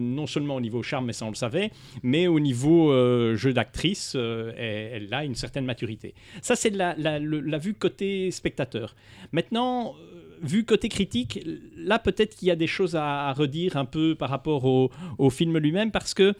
non 0.00 0.26
seulement 0.26 0.56
au 0.56 0.60
niveau 0.60 0.82
charme, 0.82 1.06
mais 1.06 1.12
ça 1.12 1.26
on 1.26 1.30
le 1.30 1.34
savait, 1.34 1.70
mais 2.02 2.26
au 2.26 2.40
niveau 2.40 2.92
jeu 3.36 3.52
d'actrice, 3.52 4.14
elle, 4.16 5.08
a 5.12 5.24
une 5.24 5.34
certaine 5.34 5.64
maturité. 5.64 6.14
Ça, 6.40 6.56
c'est 6.56 6.70
la, 6.70 6.94
la- 6.96 7.18
la 7.18 7.58
vue 7.58 7.74
côté 7.74 8.30
spectateur. 8.30 8.94
Maintenant, 9.32 9.94
vue 10.42 10.64
côté 10.64 10.88
critique, 10.88 11.40
là 11.76 11.98
peut-être 11.98 12.36
qu'il 12.36 12.48
y 12.48 12.50
a 12.50 12.56
des 12.56 12.66
choses 12.66 12.96
à, 12.96 13.32
redire 13.32 13.76
un 13.76 13.84
peu 13.84 14.14
par 14.14 14.30
rapport 14.30 14.64
au, 14.64 15.30
film 15.30 15.56
lui-même, 15.58 15.90
parce 15.90 16.14
que 16.14 16.34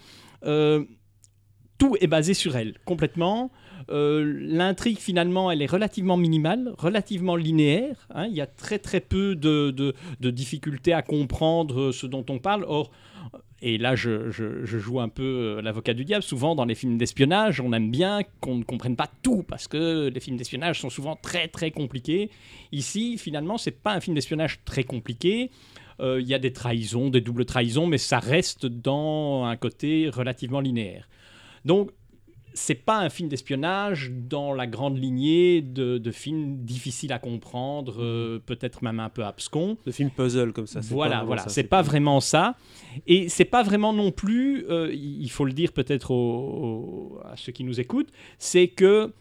euh, 0.44 0.84
tout 1.78 1.96
est 2.00 2.06
basé 2.06 2.34
sur 2.34 2.56
elle, 2.56 2.74
complètement. 2.84 3.50
Euh, 3.90 4.22
L'intrigue, 4.40 4.98
finalement, 4.98 5.50
elle 5.50 5.62
est 5.62 5.70
relativement 5.70 6.16
minimale, 6.16 6.72
relativement 6.78 7.36
linéaire. 7.36 8.06
hein. 8.14 8.26
Il 8.26 8.34
y 8.34 8.40
a 8.40 8.46
très 8.46 8.78
très 8.78 9.00
peu 9.00 9.34
de, 9.34 9.70
de- 9.70 9.94
de 10.20 10.30
difficultés 10.30 10.92
à 10.92 11.02
comprendre 11.02 11.90
ce 11.92 12.06
dont 12.06 12.24
on 12.28 12.38
parle. 12.38 12.64
Or, 12.68 12.90
et 13.64 13.78
là, 13.78 13.94
je, 13.94 14.30
joue 14.64 15.00
un 15.00 15.08
peu 15.08 15.22
euh, 15.22 15.62
l'avocat 15.62 15.94
du 15.94 16.04
diable. 16.04 16.24
Souvent, 16.24 16.56
dans 16.56 16.64
les 16.64 16.74
films 16.74 16.98
d'espionnage, 16.98 17.60
on 17.60 17.72
aime 17.72 17.92
bien 17.92 18.22
qu'on 18.40 18.56
ne 18.56 18.64
comprenne 18.64 18.96
pas 18.96 19.08
tout 19.22 19.44
parce 19.44 19.68
que 19.68 20.08
les 20.08 20.20
films 20.20 20.36
d'espionnage 20.36 20.80
sont 20.80 20.90
souvent 20.90 21.14
très 21.14 21.46
très 21.46 21.70
compliqués. 21.70 22.30
Ici, 22.72 23.18
finalement, 23.18 23.58
c'est 23.58 23.70
pas 23.82 23.92
un 23.92 24.00
film 24.00 24.16
d'espionnage 24.16 24.58
très 24.64 24.82
compliqué. 24.82 25.52
Euh, 26.00 26.20
Il 26.20 26.26
y 26.26 26.34
a 26.34 26.40
des 26.40 26.52
trahisons, 26.52 27.08
des 27.08 27.20
doubles 27.20 27.44
trahisons, 27.44 27.86
mais 27.86 27.98
ça 27.98 28.18
reste 28.18 28.66
dans 28.66 29.44
un 29.44 29.56
côté 29.56 30.08
relativement 30.08 30.60
linéaire. 30.60 31.08
Donc, 31.64 31.92
c'est 32.54 32.74
pas 32.74 32.98
un 32.98 33.08
film 33.08 33.28
d'espionnage 33.28 34.10
dans 34.12 34.54
la 34.54 34.66
grande 34.66 34.98
lignée 34.98 35.62
de, 35.62 35.98
de 35.98 36.10
films 36.10 36.58
difficiles 36.64 37.12
à 37.12 37.18
comprendre, 37.18 38.02
euh, 38.02 38.38
peut-être 38.44 38.82
même 38.82 39.00
un 39.00 39.08
peu 39.08 39.24
abscons. 39.24 39.76
Le 39.86 39.92
film 39.92 40.10
puzzle 40.10 40.52
comme 40.52 40.66
ça. 40.66 40.80
Voilà, 40.80 41.24
voilà, 41.24 41.48
c'est 41.48 41.64
pas 41.64 41.82
vraiment 41.82 42.20
ça. 42.20 42.56
Et 43.06 43.28
c'est 43.28 43.44
pas 43.44 43.62
vraiment 43.62 43.92
non 43.92 44.10
plus, 44.10 44.66
euh, 44.68 44.92
il 44.92 45.30
faut 45.30 45.44
le 45.44 45.52
dire 45.52 45.72
peut-être 45.72 46.12
à 47.24 47.36
ceux 47.36 47.52
qui 47.52 47.64
nous 47.64 47.80
écoutent, 47.80 48.10
c'est 48.38 48.68
que 48.68 49.12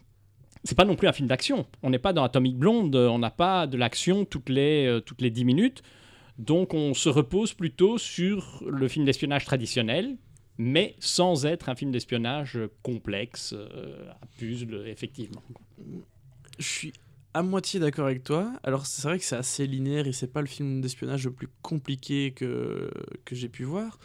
c'est 0.63 0.75
pas 0.75 0.85
non 0.85 0.95
plus 0.95 1.07
un 1.07 1.13
film 1.13 1.27
d'action. 1.27 1.65
On 1.83 1.89
n'est 1.89 1.99
pas 1.99 2.13
dans 2.13 2.23
Atomic 2.23 2.57
Blonde, 2.57 2.95
on 2.95 3.19
n'a 3.19 3.31
pas 3.31 3.67
de 3.67 3.77
l'action 3.77 4.25
toutes 4.25 4.49
les, 4.49 4.85
euh, 4.85 4.99
toutes 4.99 5.21
les 5.21 5.29
10 5.29 5.45
minutes. 5.45 5.83
Donc 6.37 6.73
on 6.73 6.93
se 6.93 7.09
repose 7.09 7.53
plutôt 7.53 7.97
sur 7.97 8.63
le 8.67 8.87
film 8.87 9.05
d'espionnage 9.05 9.45
traditionnel, 9.45 10.17
mais 10.57 10.95
sans 10.99 11.45
être 11.45 11.69
un 11.69 11.75
film 11.75 11.91
d'espionnage 11.91 12.59
complexe, 12.83 13.53
euh, 13.53 14.11
à 14.11 14.25
puzzle, 14.37 14.87
effectivement. 14.87 15.41
Je 16.59 16.67
suis 16.67 16.93
à 17.33 17.43
moitié 17.43 17.79
d'accord 17.79 18.05
avec 18.05 18.23
toi. 18.23 18.53
Alors 18.63 18.85
c'est 18.85 19.07
vrai 19.07 19.17
que 19.17 19.23
c'est 19.23 19.35
assez 19.35 19.65
linéaire 19.65 20.07
et 20.07 20.13
c'est 20.13 20.31
pas 20.31 20.41
le 20.41 20.47
film 20.47 20.81
d'espionnage 20.81 21.25
le 21.25 21.31
plus 21.31 21.49
compliqué 21.61 22.31
que, 22.31 22.91
que 23.25 23.35
j'ai 23.35 23.49
pu 23.49 23.63
voir, 23.63 23.99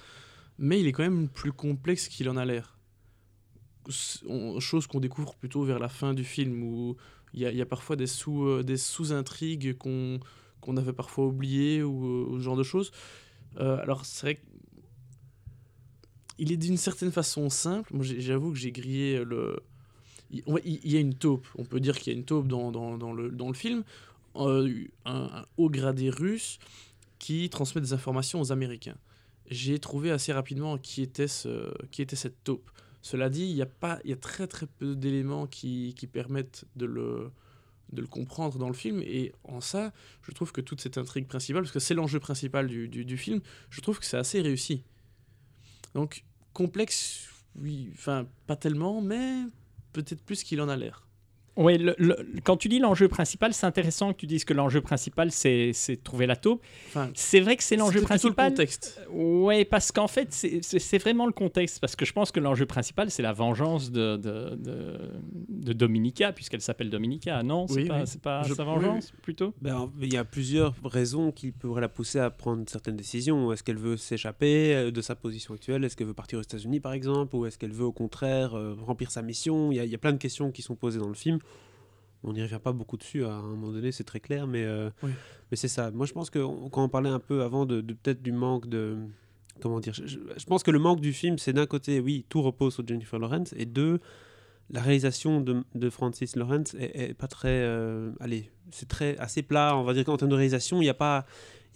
mais 0.59 0.81
il 0.81 0.87
est 0.87 0.93
quand 0.93 1.03
même 1.03 1.29
plus 1.29 1.53
complexe 1.53 2.09
qu'il 2.09 2.29
en 2.29 2.37
a 2.37 2.45
l'air. 2.45 2.79
Chose 3.88 4.87
qu'on 4.88 5.00
découvre 5.00 5.35
plutôt 5.37 5.62
vers 5.62 5.79
la 5.79 5.88
fin 5.88 6.12
du 6.12 6.25
film 6.25 6.62
où 6.62 6.97
il 7.35 7.43
y 7.43 7.61
a, 7.61 7.67
parfois 7.67 7.97
des 7.97 8.07
sous 8.07 8.47
euh, 8.47 8.76
sous-intrigues 8.76 9.76
qu'on 9.76 10.19
qu'on 10.61 10.76
avait 10.76 10.95
parfois 10.95 11.26
oubliées 11.26 11.83
ou, 11.83 12.35
euh, 12.35 12.38
ce 12.38 12.43
genre 12.43 12.57
de 12.57 12.62
choses. 12.62 12.91
Euh, 13.59 13.79
alors 13.79 14.05
c'est 14.05 14.26
vrai 14.26 14.35
que 14.37 14.41
il 16.38 16.52
est 16.52 16.57
d'une 16.57 16.76
certaine 16.76 17.12
façon 17.12 17.50
simple. 17.50 17.95
Moi 17.95 18.05
j'avoue 18.05 18.52
que 18.52 18.59
j'ai 18.59 18.73
grillé 18.73 19.25
le 19.25 19.57
il 20.31 20.90
y 20.90 20.97
a 20.97 21.00
une 21.00 21.14
taupe, 21.14 21.47
on 21.57 21.64
peut 21.64 21.81
dire 21.81 21.99
qu'il 21.99 22.12
y 22.12 22.16
a 22.16 22.19
une 22.19 22.25
taupe 22.25 22.49
dans, 22.49 22.71
dans, 22.73 23.12
le, 23.12 23.31
dans 23.31 23.49
le 23.49 23.55
film, 23.55 23.85
euh, 24.37 24.85
un, 25.05 25.45
haut 25.57 25.71
gradé 25.71 26.11
russe 26.11 26.59
qui 27.19 27.49
transmet 27.49 27.81
des 27.81 27.93
informations 27.93 28.40
aux 28.40 28.52
Américains. 28.52 28.97
J'ai 29.49 29.78
trouvé 29.78 30.11
assez 30.11 30.33
rapidement 30.33 30.78
qui 30.78 31.02
était, 31.02 31.28
ce, 31.28 31.73
qui 31.90 32.02
était 32.02 32.16
cette 32.16 32.43
taupe. 32.43 32.71
Cela 33.02 33.31
dit, 33.31 33.45
il 33.45 33.55
y 33.55 33.62
a, 33.62 33.66
pas, 33.66 34.00
il 34.05 34.11
y 34.11 34.12
a 34.12 34.16
très 34.16 34.49
très 34.49 34.66
peu 34.66 34.97
d'éléments 34.97 35.47
qui, 35.47 35.95
qui 35.97 36.09
permettent 36.09 36.64
de 36.75 36.87
le, 36.87 37.31
de 37.93 38.00
le 38.00 38.09
comprendre 38.09 38.59
dans 38.59 38.66
le 38.66 38.75
film. 38.75 39.00
Et 39.02 39.33
en 39.45 39.61
ça, 39.61 39.93
je 40.23 40.33
trouve 40.33 40.50
que 40.50 40.61
toute 40.61 40.81
cette 40.81 40.99
intrigue 40.99 41.28
principale, 41.28 41.62
parce 41.62 41.73
que 41.73 41.78
c'est 41.78 41.95
l'enjeu 41.95 42.19
principal 42.19 42.66
du, 42.66 42.88
du 42.88 43.16
film, 43.16 43.40
je 43.71 43.81
trouve 43.81 44.00
que 44.00 44.05
c'est 44.05 44.19
assez 44.19 44.40
réussi. 44.40 44.83
Donc, 45.97 46.25
complexe, 46.53 47.31
oui, 47.59 47.88
enfin, 47.95 48.26
pas 48.47 48.55
tellement, 48.55 49.00
mais 49.00 49.45
peut-être 49.95 50.23
plus 50.23 50.43
qu'il 50.43 50.61
en 50.61 50.69
a 50.69 50.76
l'air. 50.76 51.06
Oui, 51.57 51.79
le- 51.79 51.95
le- 51.99 52.17
quand 52.45 52.57
tu 52.57 52.69
dis 52.69 52.79
l'enjeu 52.79 53.09
principal, 53.09 53.55
c'est 53.55 53.67
intéressant 53.67 54.13
que 54.13 54.19
tu 54.19 54.27
dises 54.27 54.45
que 54.45 54.53
l'enjeu 54.53 54.81
principal, 54.83 55.31
c'est 55.33 55.73
trouver 56.05 56.27
la 56.27 56.37
taupe. 56.37 56.63
Enfin, 56.89 57.09
C'est 57.15 57.41
vrai 57.41 57.57
que 57.57 57.63
c'est 57.63 57.77
l'enjeu 57.77 58.01
plutôt 58.01 58.29
le 58.29 58.35
principal. 58.35 58.51
contexte. 58.51 59.01
Oui, 59.11 59.65
parce 59.65 59.91
qu'en 59.93 60.07
fait, 60.09 60.33
c'est- 60.33 60.99
vraiment 60.99 61.27
le 61.27 61.33
contexte. 61.33 61.81
Parce 61.81 61.97
que 61.97 62.05
je 62.05 62.13
pense 62.13 62.31
que 62.33 62.41
l'enjeu 62.41 62.67
principal, 62.67 63.11
c'est 63.11 63.23
la 63.23 63.33
vengeance 63.33 63.91
de, 63.91 64.17
de, 64.17 64.55
de, 64.57 64.99
de 65.49 65.73
Dominica, 65.73 66.33
puisqu'elle 66.33 66.61
s'appelle 66.61 66.91
Dominica. 66.91 67.43
Non, 67.43 67.67
c'est 67.69 67.75
Oui, 67.77 67.85
pas, 67.87 68.01
oui. 68.01 68.07
c'est 68.07 68.21
pas 68.21 68.43
Je- 68.43 68.55
sa 68.55 68.63
oui, 68.65 68.69
vengeance, 68.69 69.13
plutôt? 69.23 69.55
Ben, 69.61 69.91
il 70.01 70.13
y 70.13 70.17
a 70.17 70.25
plusieurs 70.25 70.75
raisons 70.85 71.33
qui 71.33 71.53
pourraient 71.53 71.81
la 71.81 71.89
pousser 71.89 72.19
à 72.19 72.31
prendre 72.31 72.65
certaines 72.69 72.97
décisions. 72.97 73.53
Est-ce 73.53 73.63
qu'elle 73.63 73.79
veut 73.79 73.97
s'échapper 73.97 74.75
euh, 74.75 74.91
de 74.91 75.01
sa 75.01 75.15
position 75.15 75.55
actuelle? 75.55 75.85
Est-ce 75.85 75.97
qu'elle 75.97 76.07
veut 76.07 76.15
partir 76.15 76.39
aux 76.39 76.43
États-Unis, 76.43 76.81
par 76.81 76.93
exemple? 76.93 77.35
Ou 77.37 77.47
est-ce 77.47 77.57
qu'elle 77.59 77.73
veut, 77.73 77.85
au 77.85 77.93
contraire, 77.93 78.55
euh, 78.57 78.75
remplir 78.85 79.11
sa 79.11 79.23
mission? 79.23 79.73
Il 79.73 79.77
y, 79.77 79.81
a, 79.81 79.85
il 79.85 79.91
y 79.91 79.95
a 79.95 79.99
plein 79.99 80.13
de 80.13 80.19
questions 80.19 80.51
qui 80.51 80.63
sont 80.63 80.75
posées 80.75 80.99
dans 80.99 81.09
le 81.09 81.15
film. 81.15 81.39
On 82.26 82.33
n'y 82.33 82.42
revient 82.42 82.59
pas 82.62 82.73
beaucoup 82.73 82.97
dessus, 82.97 83.25
à 83.25 83.30
un 83.33 83.42
moment 83.42 83.71
donné, 83.73 83.92
c'est 83.92 84.04
très 84.04 84.21
clair, 84.21 84.47
mais, 84.47 84.64
euh, 84.64 84.90
Oui. 85.02 85.11
mais 85.50 85.56
c'est 85.56 85.68
ça. 85.68 85.90
Moi, 85.92 86.06
je 86.06 86.12
pense 86.12 86.28
que 86.28 86.38
on- 86.40 86.68
quand 86.68 86.83
on 86.85 86.88
parlait 86.88 87.09
un 87.11 87.21
peu 87.21 87.42
avant 87.42 87.66
de, 87.66 87.80
de 87.80 87.95
peut-être 87.95 88.23
du 88.23 88.33
manque 88.33 88.66
de... 88.68 88.97
Comment 89.62 89.80
dire 89.80 89.95
je, 89.95 90.18
pense 90.47 90.62
que 90.62 90.71
le 90.71 90.78
manque 90.78 91.00
du 91.00 91.14
film, 91.14 91.38
c'est 91.38 91.54
d'un 91.54 91.64
côté, 91.66 91.99
oui, 92.00 92.26
tout 92.28 92.42
repose 92.42 92.75
sur 92.75 92.87
Jennifer 92.87 93.18
Lawrence, 93.18 93.54
et 93.56 93.64
deux, 93.64 94.00
la 94.71 94.83
réalisation 94.83 95.40
de, 95.40 95.62
de 95.75 95.88
Francis 95.88 96.37
Lawrence 96.37 96.75
est, 96.75 97.11
est 97.11 97.14
pas 97.14 97.28
très... 97.28 97.49
euh, 97.62 98.11
allez, 98.21 98.50
c'est 98.71 98.88
très 98.88 99.16
assez 99.18 99.42
plat, 99.42 99.76
on 99.76 99.85
va 99.85 99.95
dire 99.95 100.04
qu'en 100.04 100.16
termes 100.18 100.30
de 100.30 100.35
réalisation, 100.37 100.78
il 100.78 100.85
n'y 100.85 100.90
a 100.90 100.95
pas... 100.95 101.25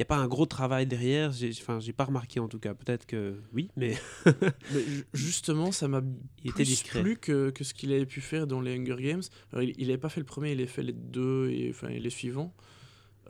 N'y 0.00 0.04
a 0.04 0.06
pas 0.06 0.16
un 0.16 0.28
gros 0.28 0.46
travail 0.46 0.86
derrière, 0.86 1.30
j'ai 1.30 1.50
enfin, 1.50 1.78
j'ai 1.78 1.92
pas 1.92 2.06
remarqué 2.06 2.40
en 2.40 2.48
tout 2.48 2.58
cas, 2.58 2.72
peut-être 2.72 3.04
que 3.04 3.34
oui, 3.52 3.70
mais 3.76 3.98
Mais 4.72 4.80
ju- 4.82 5.04
justement, 5.12 5.72
ça 5.72 5.88
m'a 5.88 6.00
il 6.42 6.48
était 6.52 6.62
plus 6.62 6.64
discret. 6.64 7.16
que, 7.20 7.50
que 7.50 7.64
ce 7.64 7.74
qu'il 7.74 7.92
avait 7.92 8.06
pu 8.06 8.22
faire 8.22 8.46
dans 8.46 8.62
les 8.62 8.74
Hunger 8.78 8.96
Games. 8.98 9.20
Alors, 9.52 9.62
il 9.62 9.86
n'avait 9.86 9.98
pas 9.98 10.08
fait 10.08 10.20
le 10.20 10.24
premier, 10.26 10.52
il 10.52 10.62
a 10.62 10.66
fait 10.66 10.82
les 10.82 10.94
deux 10.94 11.50
et, 11.50 11.68
enfin, 11.68 11.88
les 11.88 12.08
suivants. 12.08 12.54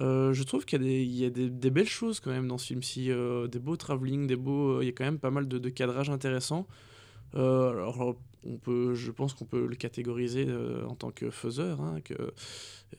Euh, 0.01 0.33
je 0.33 0.45
trouve 0.45 0.65
qu'il 0.65 0.81
y 0.81 0.85
a, 0.85 0.89
des, 0.89 1.03
il 1.03 1.17
y 1.17 1.25
a 1.25 1.31
des, 1.31 1.51
des 1.51 1.71
belles 1.71 1.89
choses 1.89 2.21
quand 2.21 2.31
même 2.31 2.47
dans 2.47 2.57
ce 2.57 2.69
film-ci, 2.69 3.11
euh, 3.11 3.49
des 3.49 3.59
beaux 3.59 3.77
travelling, 3.77 4.29
des 4.29 4.37
beaux, 4.37 4.77
euh, 4.77 4.83
il 4.83 4.87
y 4.87 4.91
a 4.91 4.93
quand 4.93 5.05
même 5.05 5.19
pas 5.19 5.33
mal 5.33 5.49
de, 5.49 5.59
de 5.59 5.69
cadrage 5.71 6.09
intéressant. 6.09 6.69
Euh, 7.35 7.71
alors, 7.73 8.17
on 8.45 8.59
peut, 8.59 8.95
je 8.95 9.11
pense 9.11 9.35
qu'on 9.35 9.45
peut 9.45 9.67
le 9.67 9.75
catégoriser 9.75 10.47
en 10.87 10.95
tant 10.95 11.11
que 11.11 11.31
faiseur, 11.31 11.81
hein, 11.81 12.01
que 12.05 12.15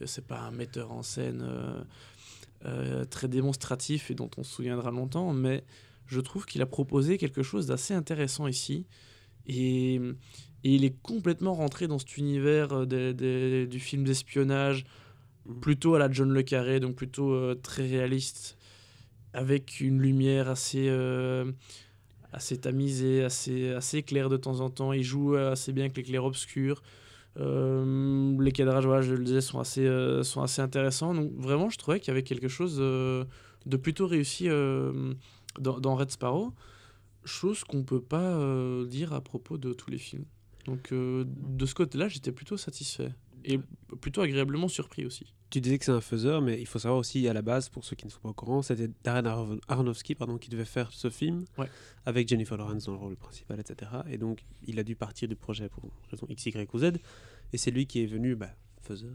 c'est 0.04 0.26
pas 0.26 0.40
un 0.40 0.50
metteur 0.50 0.92
en 0.92 1.02
scène 1.02 1.42
euh, 2.64 3.04
très 3.04 3.26
démonstratif 3.26 4.12
et 4.12 4.14
dont 4.14 4.30
on 4.36 4.44
se 4.44 4.54
souviendra 4.54 4.92
longtemps, 4.92 5.32
mais 5.32 5.64
je 6.06 6.20
trouve 6.20 6.46
qu'il 6.46 6.62
a 6.62 6.66
proposé 6.66 7.18
quelque 7.18 7.42
chose 7.42 7.66
d'assez 7.66 7.92
intéressant 7.92 8.46
ici. 8.46 8.86
Et, 9.46 10.00
il 10.64 10.84
est 10.84 10.94
complètement 11.02 11.54
rentré 11.54 11.88
dans 11.88 11.98
cet 11.98 12.16
univers 12.18 12.68
euh, 12.72 13.66
du 13.66 13.80
film 13.80 14.04
d'espionnage, 14.04 14.84
plutôt 15.60 15.96
à 15.96 15.98
la 15.98 16.08
John 16.08 16.30
Le 16.32 16.44
Carré, 16.44 16.78
donc 16.78 16.94
plutôt 16.94 17.32
euh, 17.32 17.56
très 17.60 17.84
réaliste, 17.84 18.56
avec 19.32 19.80
une 19.80 20.00
lumière 20.00 20.48
assez, 20.48 20.88
assez 22.32 22.58
tamisée, 22.58 23.24
assez, 23.24 23.70
assez 23.70 24.04
claire 24.04 24.28
de 24.28 24.36
temps 24.36 24.60
en 24.60 24.70
temps. 24.70 24.92
Il 24.92 25.02
joue 25.02 25.34
assez 25.34 25.72
bien 25.72 25.84
avec 25.84 25.96
les 25.96 26.04
clairs-obscurs. 26.04 26.80
Euh, 27.38 28.36
les 28.40 28.52
cadrages, 28.52 29.06
je 29.06 29.14
le 29.14 29.24
disais, 29.24 29.40
sont 29.40 29.58
assez, 29.58 29.86
euh, 29.86 30.22
sont 30.22 30.42
assez 30.42 30.60
intéressants. 30.60 31.14
Donc 31.14 31.32
vraiment, 31.36 31.70
je 31.70 31.78
trouvais 31.78 32.00
qu'il 32.00 32.08
y 32.08 32.10
avait 32.10 32.22
quelque 32.22 32.48
chose 32.48 32.78
euh, 32.80 33.24
de 33.66 33.76
plutôt 33.76 34.06
réussi 34.06 34.48
dans, 34.48 35.80
dans 35.80 35.94
Red 35.94 36.10
Sparrow, 36.10 36.52
chose 37.24 37.64
qu'on 37.64 37.84
peut 37.84 38.02
pas 38.02 38.38
dire 38.86 39.12
à 39.12 39.20
propos 39.20 39.58
de 39.58 39.72
tous 39.72 39.90
les 39.90 39.98
films. 39.98 40.24
Donc 40.66 40.92
de 40.92 41.66
ce 41.66 41.74
côté-là, 41.74 42.08
j'étais 42.08 42.32
plutôt 42.32 42.56
satisfait 42.56 43.12
et 43.44 43.58
plutôt 44.00 44.20
agréablement 44.20 44.68
surpris 44.68 45.06
aussi. 45.06 45.32
Tu 45.52 45.60
disais 45.60 45.78
que 45.78 45.84
c'est 45.84 45.92
un 45.92 46.00
faiseur, 46.00 46.40
mais 46.40 46.58
il 46.58 46.66
faut 46.66 46.78
savoir 46.78 46.98
aussi 46.98 47.28
à 47.28 47.34
la 47.34 47.42
base, 47.42 47.68
pour 47.68 47.84
ceux 47.84 47.94
qui 47.94 48.06
ne 48.06 48.10
sont 48.10 48.20
pas 48.20 48.30
au 48.30 48.32
courant, 48.32 48.62
c'était 48.62 48.88
Darren 49.04 49.26
Aron- 49.26 49.60
Aronofsky 49.68 50.14
pardon, 50.14 50.38
qui 50.38 50.48
devait 50.48 50.64
faire 50.64 50.90
ce 50.92 51.10
film 51.10 51.44
Ouais. 51.58 51.68
avec 52.06 52.26
Jennifer 52.26 52.56
Lawrence 52.56 52.86
dans 52.86 52.92
le 52.92 52.98
rôle 52.98 53.16
principal, 53.16 53.60
etc. 53.60 53.90
Et 54.08 54.16
donc 54.16 54.44
il 54.66 54.78
a 54.78 54.82
dû 54.82 54.96
partir 54.96 55.28
du 55.28 55.36
projet 55.36 55.68
pour 55.68 55.90
raison 56.10 56.26
X, 56.30 56.46
Y 56.46 56.72
ou 56.74 56.78
Z. 56.78 56.92
Et 57.52 57.58
c'est 57.58 57.70
lui 57.70 57.86
qui 57.86 58.02
est 58.02 58.06
venu, 58.06 58.34
bah, 58.34 58.48
faiseur, 58.82 59.10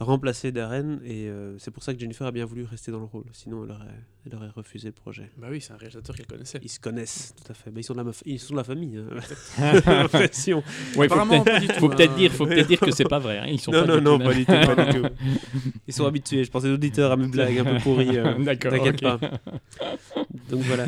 remplacer 0.00 0.52
Darren. 0.52 0.98
Et 1.04 1.28
euh, 1.28 1.58
c'est 1.58 1.70
pour 1.70 1.82
ça 1.82 1.94
que 1.94 2.00
Jennifer 2.00 2.26
a 2.26 2.32
bien 2.32 2.44
voulu 2.44 2.64
rester 2.64 2.90
dans 2.92 2.98
le 2.98 3.04
rôle. 3.04 3.24
Sinon, 3.32 3.64
elle 3.64 3.70
aurait, 3.70 3.86
elle 4.26 4.34
aurait 4.34 4.48
refusé 4.50 4.88
le 4.88 4.92
projet. 4.92 5.30
Bah 5.38 5.48
oui, 5.50 5.60
c'est 5.60 5.72
un 5.72 5.76
réalisateur 5.76 6.14
qu'elle 6.16 6.26
connaissait. 6.26 6.58
Ils 6.62 6.68
se 6.68 6.80
connaissent, 6.80 7.34
tout 7.36 7.50
à 7.50 7.54
fait. 7.54 7.70
Bah, 7.70 7.80
ils, 7.80 7.84
sont 7.84 7.92
de 7.94 7.98
la, 7.98 8.04
meuf- 8.04 8.22
ils 8.26 8.38
sont 8.40 8.54
de 8.54 8.58
la 8.58 8.64
famille. 8.64 8.96
hein. 8.98 9.18
J'ai 9.58 9.80
l'impression. 9.90 10.58
Ouais, 10.96 11.08
faut 11.08 11.14
Apparemment, 11.14 11.44
peut-être 11.44 11.78
faut 11.78 11.92
hein. 11.92 12.16
dire, 12.16 12.32
faut 12.32 12.46
peut-être 12.46 12.68
dire 12.68 12.80
que 12.80 12.90
c'est 12.90 13.08
pas 13.08 13.18
vrai. 13.18 13.38
hein. 13.38 13.46
Ils 13.48 13.60
sont 13.60 13.72
non, 13.72 13.86
pas 13.86 13.86
non, 13.86 14.00
non, 14.00 14.18
pas 14.18 14.28
même. 14.28 14.36
du 14.38 14.44
tout, 14.46 14.52
pas 14.74 14.84
du 14.92 15.00
tout. 15.02 15.08
Ils 15.88 15.94
sont 15.94 16.06
habitués. 16.06 16.44
Je 16.44 16.50
pensais 16.50 16.68
aux 16.68 16.74
auditeurs 16.74 17.12
à 17.12 17.16
mes 17.16 17.28
blagues 17.28 17.58
un 17.58 17.64
peu 17.64 17.78
pourries. 17.78 18.18
euh, 18.18 18.38
D'accord. 18.44 18.72
T'inquiète 18.72 19.00
pas. 19.00 19.18
Donc 20.50 20.60
voilà. 20.62 20.86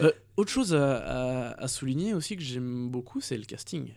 Euh, 0.00 0.10
autre 0.36 0.50
chose 0.50 0.74
à, 0.74 0.96
à- 0.96 1.62
à 1.62 1.68
souligner 1.68 2.14
aussi 2.14 2.36
que 2.36 2.42
j'aime 2.42 2.88
beaucoup, 2.88 3.20
c'est 3.20 3.36
le 3.36 3.44
casting. 3.44 3.92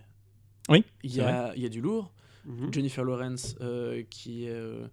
Oui, 0.69 0.84
Il 1.03 1.15
y, 1.15 1.22
a, 1.22 1.53
il 1.55 1.62
y 1.62 1.65
a 1.65 1.69
du 1.69 1.79
lourd. 1.81 2.12
Mhm. 2.46 2.74
Jennifer 2.74 3.04
Lawrence 3.04 3.56
euh, 3.62 4.04
qui, 4.10 4.48
euh, 4.48 4.88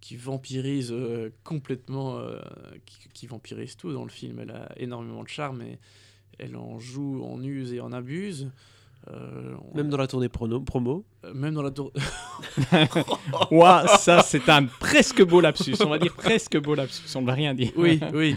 qui 0.00 0.16
vampirise 0.16 0.90
euh, 0.92 1.30
complètement, 1.44 2.20
qui, 2.86 3.08
qui 3.12 3.26
vampirise 3.26 3.76
tout 3.76 3.92
dans 3.92 4.04
le 4.04 4.10
film. 4.10 4.38
Elle 4.40 4.50
a 4.50 4.72
énormément 4.76 5.22
de 5.22 5.28
charme 5.28 5.62
et 5.62 5.78
elle 6.38 6.56
en 6.56 6.78
joue, 6.78 7.22
en 7.22 7.42
use 7.42 7.72
et 7.72 7.80
en 7.80 7.92
abuse. 7.92 8.50
Euh, 9.08 9.54
on- 9.72 9.76
Même 9.76 9.88
dans 9.88 9.96
la 9.96 10.06
tournée 10.06 10.28
prono- 10.28 10.62
promo. 10.62 11.04
euh, 11.24 11.32
même 11.32 11.54
dans 11.54 11.62
la 11.62 11.70
tour. 11.70 11.90
Ouah, 13.50 13.86
ça, 13.98 14.22
c'est 14.22 14.48
un 14.48 14.66
presque 14.66 15.24
beau 15.24 15.40
lapsus. 15.40 15.74
On 15.84 15.88
va 15.88 15.98
dire 15.98 16.14
presque 16.14 16.58
beau 16.60 16.74
lapsus. 16.74 17.02
On 17.16 17.22
ne 17.22 17.26
va 17.26 17.32
rien 17.32 17.54
dire. 17.54 17.70
oui, 17.76 17.98
oui. 18.14 18.36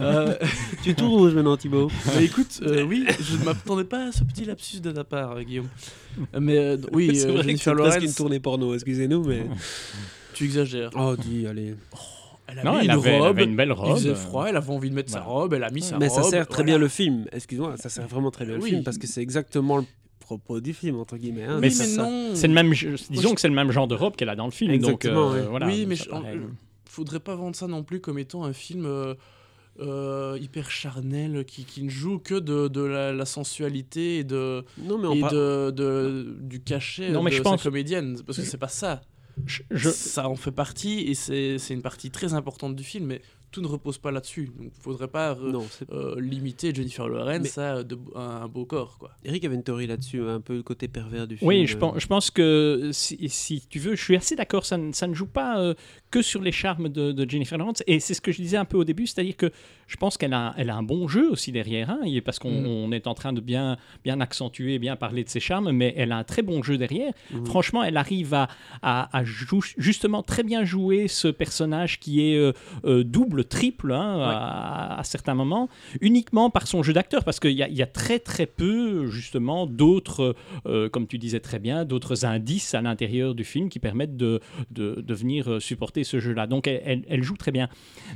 Euh, 0.00 0.34
tu 0.82 0.90
es 0.90 0.94
tout 0.94 1.08
rouge 1.10 1.34
maintenant, 1.34 1.56
Thibaut. 1.56 1.90
mais 2.16 2.24
écoute, 2.24 2.60
euh, 2.62 2.82
oui, 2.82 3.06
je 3.20 3.36
ne 3.36 3.44
m'attendais 3.44 3.84
pas 3.84 4.06
à 4.08 4.12
ce 4.12 4.24
petit 4.24 4.44
lapsus 4.44 4.80
de 4.80 4.90
ta 4.90 5.04
part, 5.04 5.40
Guillaume. 5.44 5.68
Mais 6.38 6.56
euh, 6.58 6.76
oui, 6.92 7.14
c'est 7.14 7.26
euh, 7.28 7.32
vrai 7.32 7.42
que 7.42 7.46
Jennifer 7.48 7.74
c'est 7.76 7.82
presque 7.82 8.02
une 8.02 8.14
tournée 8.14 8.40
porno, 8.40 8.74
excusez-nous, 8.74 9.24
mais. 9.24 9.46
tu 10.34 10.44
exagères. 10.44 10.90
Oh, 10.96 11.14
dis, 11.16 11.46
allez. 11.46 11.74
Elle 12.50 12.58
a 12.58 12.64
Non, 12.64 12.72
mis 12.72 12.78
elle 12.78 12.84
une 12.86 12.90
avait, 12.90 13.10
elle 13.10 13.20
robe. 13.20 13.28
avait 13.38 13.44
une 13.44 13.56
belle 13.56 13.68
Il 13.68 13.72
robe. 13.72 13.96
faisait 13.96 14.14
froid, 14.14 14.46
elle 14.46 14.56
avait 14.56 14.70
envie 14.72 14.90
de 14.90 14.94
mettre 14.94 15.10
sa 15.10 15.20
robe, 15.22 15.52
elle 15.54 15.64
a 15.64 15.70
mis 15.70 15.82
sa 15.82 15.98
mais 15.98 16.08
robe. 16.08 16.22
ça 16.24 16.28
sert 16.30 16.46
très 16.48 16.56
voilà. 16.62 16.66
bien 16.72 16.78
le 16.78 16.88
film. 16.88 17.26
Excuse-moi, 17.32 17.76
ça 17.76 17.88
sert 17.88 18.06
vraiment 18.08 18.30
très 18.30 18.44
bien 18.44 18.56
le 18.56 18.60
film 18.60 18.82
parce 18.82 18.98
que 18.98 19.06
c'est 19.06 19.22
exactement 19.22 19.76
le 19.78 19.84
propos 20.20 20.60
du 20.60 20.72
film, 20.74 20.98
entre 20.98 21.16
guillemets. 21.16 21.44
hein. 21.44 21.58
Mais 21.60 21.68
mais. 21.68 22.34
C'est 22.34 22.46
le 22.48 22.54
même, 22.54 22.70
disons 22.70 23.30
je- 23.30 23.34
que 23.34 23.40
c'est 23.40 23.48
le 23.48 23.54
même 23.54 23.70
genre 23.72 23.88
de 23.88 23.94
robe 23.94 24.16
qu'elle 24.16 24.28
a 24.28 24.36
dans 24.36 24.44
le 24.46 24.50
film. 24.52 24.70
Exactement, 24.70 25.30
donc, 25.30 25.38
euh, 25.38 25.46
voilà, 25.48 25.66
oui, 25.66 25.86
mais 25.86 25.96
paraît- 25.96 26.38
faudrait 26.84 27.20
pas 27.20 27.34
vendre 27.36 27.54
ça 27.56 27.66
non 27.66 27.82
plus 27.82 28.00
comme 28.00 28.18
étant 28.18 28.44
un 28.44 28.52
film 28.52 28.84
euh, 28.86 29.14
euh, 29.80 30.36
hyper 30.40 30.70
charnel 30.70 31.44
qui, 31.44 31.64
qui 31.64 31.82
ne 31.82 31.88
joue 31.90 32.18
que 32.18 32.34
de, 32.34 32.68
de 32.68 32.82
la, 32.82 33.12
la 33.12 33.24
sensualité 33.24 34.18
et, 34.18 34.24
de, 34.24 34.64
Non, 34.82 34.98
mais 34.98 35.06
on 35.08 35.14
et 35.14 35.20
parle. 35.20 35.34
de, 35.34 35.70
de- 35.70 36.36
du 36.40 36.60
cachet 36.60 37.10
Non, 37.10 37.22
mais 37.22 37.30
de 37.30 37.36
je 37.36 37.42
sa 37.42 37.50
pense- 37.50 37.62
comédienne. 37.62 38.18
Parce 38.26 38.38
que 38.38 38.44
c'est 38.44 38.58
pas 38.58 38.68
ça. 38.68 39.00
Je- 39.46 39.62
je- 39.70 39.88
Ça 39.90 40.28
en 40.28 40.36
fait 40.36 40.50
partie 40.52 41.00
et 41.00 41.14
c'est 41.14 41.58
c'est 41.58 41.74
une 41.74 41.82
partie 41.82 42.10
très 42.10 42.34
importante 42.34 42.76
du 42.76 42.84
film, 42.84 43.06
mais 43.06 43.20
tout 43.50 43.60
ne 43.62 43.66
repose 43.66 43.98
pas 43.98 44.12
là-dessus. 44.12 44.52
Donc 44.56 44.70
faudrait 44.80 45.08
pas 45.08 45.34
Non, 45.34 45.66
c'est- 45.68 45.90
euh, 45.90 46.20
limiter 46.20 46.72
Jennifer 46.72 47.08
Lawrence 47.08 47.56
Mais- 47.56 47.62
à 47.62 47.82
de- 47.82 47.98
à 48.14 48.42
un 48.44 48.48
beau 48.48 48.64
corps. 48.64 48.96
quoi. 48.98 49.10
Eric 49.24 49.44
avait 49.44 49.56
une 49.56 49.64
théorie 49.64 49.88
là-dessus, 49.88 50.20
un 50.22 50.40
peu 50.40 50.54
le 50.56 50.62
côté 50.62 50.86
pervers 50.86 51.26
du 51.26 51.36
film. 51.36 51.48
Oui, 51.48 51.66
je 51.66 51.74
euh, 51.76 51.80
pense, 51.80 51.98
je 51.98 52.06
pense 52.06 52.30
que 52.30 52.90
si, 52.92 53.28
si 53.28 53.66
tu 53.68 53.78
veux, 53.80 53.96
je 53.96 54.02
suis 54.04 54.14
assez 54.16 54.36
d'accord, 54.36 54.64
ça, 54.64 54.76
ne- 54.76 54.92
ça 54.92 55.08
ne 55.08 55.14
joue 55.14 55.26
pas 55.26 55.60
euh, 55.60 55.74
que 56.10 56.22
sur 56.22 56.42
les 56.42 56.52
charmes 56.52 56.88
de, 56.88 57.12
de 57.12 57.28
Jennifer 57.30 57.56
Lawrence. 57.58 57.82
Et 57.86 58.00
c'est 58.00 58.14
ce 58.14 58.20
que 58.20 58.32
je 58.32 58.40
disais 58.42 58.56
un 58.56 58.64
peu 58.64 58.76
au 58.76 58.84
début, 58.84 59.06
c'est-à-dire 59.06 59.36
que 59.36 59.50
je 59.86 59.96
pense 59.96 60.16
qu'elle 60.16 60.34
a, 60.34 60.54
elle 60.56 60.70
a 60.70 60.76
un 60.76 60.82
bon 60.82 61.08
jeu 61.08 61.30
aussi 61.30 61.52
derrière, 61.52 61.90
hein, 61.90 62.00
parce 62.24 62.38
qu'on 62.38 62.88
Mm. 62.88 62.92
est 62.94 63.06
en 63.06 63.14
train 63.14 63.32
de 63.32 63.40
bien, 63.40 63.76
bien 64.04 64.20
accentuer, 64.20 64.78
bien 64.78 64.96
parler 64.96 65.24
de 65.24 65.28
ses 65.28 65.40
charmes, 65.40 65.70
mais 65.72 65.92
elle 65.96 66.12
a 66.12 66.16
un 66.18 66.24
très 66.24 66.42
bon 66.42 66.62
jeu 66.62 66.78
derrière. 66.78 67.12
Mhm. 67.32 67.46
Franchement, 67.46 67.82
elle 67.84 67.96
arrive 67.96 68.34
à, 68.34 68.48
à- 68.82 69.24
justement 69.78 70.22
très 70.22 70.42
bien 70.42 70.64
jouer 70.64 71.08
ce 71.08 71.28
personnage 71.28 71.98
qui 72.00 72.20
est 72.28 72.36
euh, 72.36 72.52
euh, 72.84 73.04
double, 73.04 73.44
triple 73.44 73.92
hein, 73.92 74.18
à, 74.20 74.98
à 75.00 75.04
certains 75.04 75.34
moments, 75.34 75.68
uniquement 76.00 76.50
par 76.50 76.66
son 76.66 76.82
jeu 76.82 76.92
d'acteur, 76.92 77.24
parce 77.24 77.40
qu'il 77.40 77.52
y, 77.52 77.62
a- 77.62 77.68
il 77.68 77.76
y 77.76 77.82
a 77.82 77.86
très 77.86 78.18
très 78.18 78.46
peu 78.46 79.06
justement 79.10 79.66
d'autres, 79.66 80.34
euh, 80.66 80.88
comme 80.88 81.06
tu 81.06 81.18
disais 81.18 81.40
très 81.40 81.58
bien, 81.58 81.84
d'autres 81.84 82.24
indices 82.24 82.74
à 82.74 82.80
l'intérieur 82.82 83.34
du 83.34 83.44
film 83.44 83.68
qui 83.68 83.78
permettent 83.78 84.16
de, 84.16 84.40
de, 84.70 85.00
de 85.00 85.14
venir 85.14 85.48
euh, 85.50 85.60
ce 86.04 86.20
jeu-là. 86.20 86.46
Donc 86.46 86.66
elle, 86.66 86.80
elle- 86.84 87.04
elle 87.08 87.22
joue 87.22 87.36
très 87.36 87.52
bien. 87.52 87.68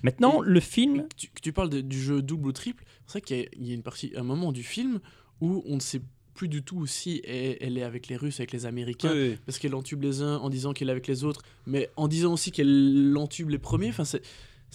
Maintenant, 0.03 0.41
le 0.41 0.61
film... 0.61 1.07
Tu, 1.17 1.29
que 1.29 1.41
tu 1.41 1.53
parles 1.53 1.71
de- 1.71 1.81
du 1.81 2.01
jeu 2.01 2.23
double 2.23 2.49
ou 2.49 2.53
triple, 2.53 2.85
c'est 3.07 3.13
vrai 3.13 3.21
qu'il 3.21 3.37
y, 3.39 3.41
a- 3.41 3.47
il 3.59 3.67
y 3.69 3.71
a 3.73 3.75
une 3.75 3.83
partie, 3.83 4.13
un 4.17 4.23
moment 4.23 4.53
du 4.53 4.63
film 4.63 5.01
où 5.41 5.63
on 5.67 5.77
ne 5.77 5.81
sait 5.81 6.01
plus 6.35 6.49
du 6.49 6.63
tout 6.65 6.85
si 6.87 7.21
elle, 7.25 7.57
elle 7.61 7.79
est 7.79 7.83
avec 7.85 8.09
les 8.09 8.17
Russes, 8.17 8.41
avec 8.41 8.51
les 8.51 8.67
Américains, 8.67 9.13
Oui, 9.13 9.29
oui. 9.31 9.37
parce 9.47 9.59
qu'elle 9.61 9.75
entube 9.75 10.03
les 10.03 10.21
uns 10.21 10.39
en 10.39 10.51
disant 10.51 10.73
qu'elle 10.73 10.89
est 10.89 10.93
avec 10.93 11.07
les 11.07 11.23
autres, 11.23 11.43
mais 11.67 11.91
en 11.97 12.09
disant 12.09 12.33
aussi 12.33 12.51
qu'elle 12.51 13.15
entube 13.17 13.51
les 13.51 13.59
premiers. 13.59 13.91
Enfin, 13.91 14.05
c'est. 14.05 14.21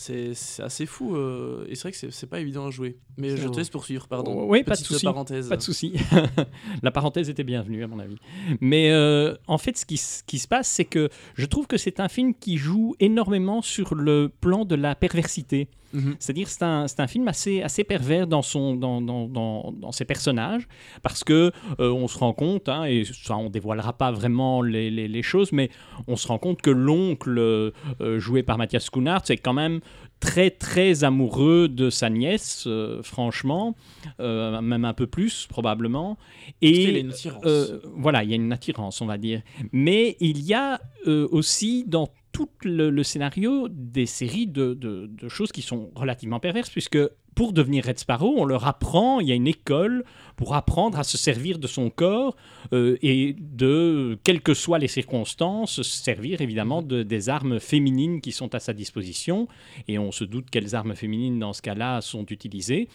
C'est 0.02 0.32
assez 0.64 0.86
fou 0.86 1.18
euh, 1.18 1.66
et 1.68 1.76
c'est 1.76 1.82
vrai 1.82 1.92
que 1.92 2.10
c'est- 2.12 2.26
pas 2.26 2.40
évident 2.40 2.68
à 2.68 2.70
jouer. 2.72 2.98
Mais 3.18 3.36
je 3.36 3.50
te 3.50 3.58
laisse 3.58 3.70
poursuivre, 3.70 4.08
pardon. 4.08 4.46
Oui, 4.48 4.64
pas 4.64 4.76
de 4.76 4.78
souci. 4.80 5.04
parenthèse. 5.04 5.50
Pas 5.50 5.58
de 5.58 5.62
souci. 5.62 5.94
La 6.84 6.92
parenthèse 6.92 7.30
était 7.30 7.44
bienvenue, 7.44 7.84
à 7.84 7.88
mon 7.88 8.00
avis. 8.00 8.16
Mais 8.62 8.92
euh, 8.92 9.36
en 9.48 9.58
fait, 9.58 9.78
ce 9.78 9.86
qui 9.86 9.98
se 10.40 10.48
passe, 10.48 10.70
c'est 10.70 10.86
que 10.86 11.10
je 11.36 11.46
trouve 11.46 11.68
que 11.68 11.76
c'est 11.76 12.00
un 12.00 12.08
film 12.08 12.34
qui 12.34 12.56
joue 12.58 12.96
énormément 13.02 13.62
sur 13.62 13.94
le 13.94 14.32
plan 14.40 14.64
de 14.64 14.76
la 14.76 14.96
perversité. 14.96 15.68
Mhm. 15.94 16.16
C'est-à-dire 16.20 16.48
c'est 16.48 16.64
un, 16.64 16.88
c'est 16.88 17.00
un 17.00 17.08
film 17.08 17.28
assez, 17.28 17.62
assez 17.62 17.84
pervers 17.84 18.28
dans, 18.28 18.42
son, 18.42 18.76
dans, 18.76 19.02
dans, 19.02 19.28
dans, 19.28 19.72
dans 19.72 19.92
ses 19.92 20.06
personnages, 20.06 20.68
parce 21.02 21.24
que 21.24 21.52
euh, 21.80 21.92
on 21.92 22.08
se 22.08 22.18
rend 22.18 22.34
compte, 22.34 22.70
hein, 22.70 22.84
et 22.86 23.04
ça 23.06 23.38
on 23.38 23.50
dévoilera 23.50 23.94
pas 23.94 24.12
vraiment 24.12 24.62
les, 24.62 24.92
les, 24.92 25.08
les 25.08 25.22
choses, 25.24 25.52
mais 25.52 25.70
on 26.08 26.16
se 26.16 26.28
rend 26.28 26.38
compte 26.38 26.62
que 26.62 26.70
l'oncle 26.70 27.38
euh, 27.40 27.72
joué 28.20 28.44
par 28.44 28.58
Mathias 28.58 28.88
Schoenaerts 28.94 29.22
c'est 29.26 29.38
quand 29.38 29.54
même 29.54 29.80
très 30.20 30.50
très 30.52 31.04
amoureux 31.06 31.70
de 31.70 31.90
sa 31.90 32.10
nièce, 32.10 32.66
euh, 32.68 33.02
franchement, 33.04 33.76
euh, 34.20 34.60
même 34.62 34.84
un 34.86 34.94
peu 34.94 35.08
plus 35.08 35.48
probablement. 35.48 36.18
Parce 36.62 36.74
qu'il 36.74 36.96
a 36.96 36.98
Et 36.98 37.00
une 37.00 37.10
attirance. 37.12 37.42
euh, 37.46 37.80
voilà, 37.96 38.24
il 38.26 38.30
y 38.30 38.34
a 38.34 38.36
une 38.36 38.52
attirance, 38.52 39.02
on 39.02 39.06
va 39.06 39.18
dire. 39.18 39.42
Mais 39.72 40.18
il 40.20 40.42
y 40.46 40.54
a 40.54 40.82
euh, 41.08 41.28
aussi 41.32 41.86
dans 41.88 42.10
tout 42.32 42.50
le, 42.64 43.04
scénario 43.04 43.68
des 43.70 44.06
séries 44.06 44.48
de, 44.48 45.10
choses 45.28 45.52
qui 45.52 45.62
sont 45.62 45.92
relativement 45.96 46.40
perverses, 46.40 46.70
puisque 46.70 47.00
pour 47.36 47.54
devenir 47.54 47.86
Red 47.86 48.00
Sparrow, 48.00 48.36
on 48.38 48.46
leur 48.46 48.68
apprend, 48.68 49.20
il 49.20 49.28
y 49.28 49.32
a 49.32 49.36
une 49.36 49.48
école 49.48 50.04
pour 50.36 50.56
apprendre 50.56 51.00
à 51.00 51.04
se 51.04 51.18
servir 51.18 51.58
de 51.58 51.68
son 51.68 51.90
corps 51.90 52.36
euh, 52.74 52.98
et 53.02 53.36
de, 53.40 54.18
quelles 54.24 54.42
que 54.42 54.54
soient 54.54 54.80
les 54.80 54.88
circonstances, 54.88 55.76
se 55.76 55.84
servir 55.84 56.42
évidemment 56.42 56.82
de, 56.82 57.04
des 57.04 57.30
armes 57.30 57.60
féminines 57.60 58.20
qui 58.20 58.32
sont 58.32 58.54
à 58.56 58.60
sa 58.60 58.74
disposition. 58.74 59.48
Et 59.88 59.98
on 59.98 60.12
se 60.12 60.24
doute 60.26 60.50
quelles 60.52 60.76
armes 60.76 60.96
féminines 60.96 61.40
dans 61.40 61.54
ce 61.54 61.62
cas-là 61.62 62.02
sont 62.02 62.26
utilisées. 62.26 62.90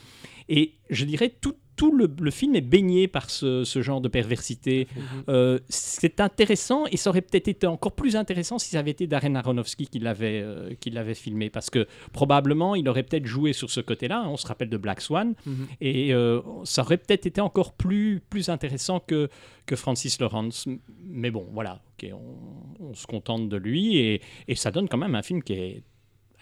Et 0.48 0.74
je 0.90 1.04
dirais 1.04 1.32
tout, 1.40 1.56
tout 1.76 1.90
le, 1.96 2.08
le 2.20 2.30
film 2.30 2.54
est 2.54 2.60
baigné 2.60 3.08
par 3.08 3.30
ce, 3.30 3.64
ce 3.64 3.82
genre 3.82 4.00
de 4.00 4.08
perversité. 4.08 4.86
Mhm. 4.96 5.02
Euh, 5.28 5.58
c'est 5.68 6.20
intéressant 6.20 6.84
et 6.86 6.96
ça 6.96 7.10
aurait 7.10 7.20
peut-être 7.22 7.48
été 7.48 7.66
encore 7.66 7.92
plus 7.96 8.14
intéressant 8.16 8.58
si 8.58 8.70
ça 8.70 8.78
avait 8.78 8.92
été 8.92 9.06
Darren 9.06 9.34
Aronofsky 9.34 9.88
qui 9.88 9.98
l'avait 9.98 10.40
euh, 10.42 10.74
qui 10.78 10.90
l'avait 10.90 11.14
filmé 11.14 11.50
parce 11.50 11.70
que 11.70 11.86
probablement 12.12 12.74
il 12.76 12.88
aurait 12.88 13.02
peut-être 13.02 13.26
joué 13.26 13.52
sur 13.52 13.70
ce 13.70 13.80
côté-là. 13.80 14.20
hein, 14.20 14.28
on 14.28 14.36
se 14.36 14.46
rappelle 14.46 14.68
de 14.70 14.76
Black 14.76 15.00
Swan 15.00 15.34
Mhm. 15.46 15.66
et 15.80 16.14
euh, 16.14 16.40
ça 16.64 16.82
aurait 16.82 16.96
peut-être 16.98 17.26
été 17.26 17.40
encore 17.40 17.72
plus 17.72 18.20
plus 18.30 18.48
intéressant 18.48 19.00
que 19.00 19.28
que 19.66 19.74
Francis 19.76 20.20
Lawrence. 20.20 20.66
Mais 21.04 21.30
bon, 21.30 21.46
voilà, 21.52 21.82
ok, 21.98 22.10
on, 22.12 22.84
on 22.90 22.94
se 22.94 23.06
contente 23.06 23.48
de 23.48 23.56
lui 23.56 23.96
et, 23.96 24.20
et 24.46 24.54
ça 24.54 24.70
donne 24.70 24.88
quand 24.88 24.98
même 24.98 25.14
un 25.14 25.22
film 25.22 25.42
qui 25.42 25.54
est 25.54 25.82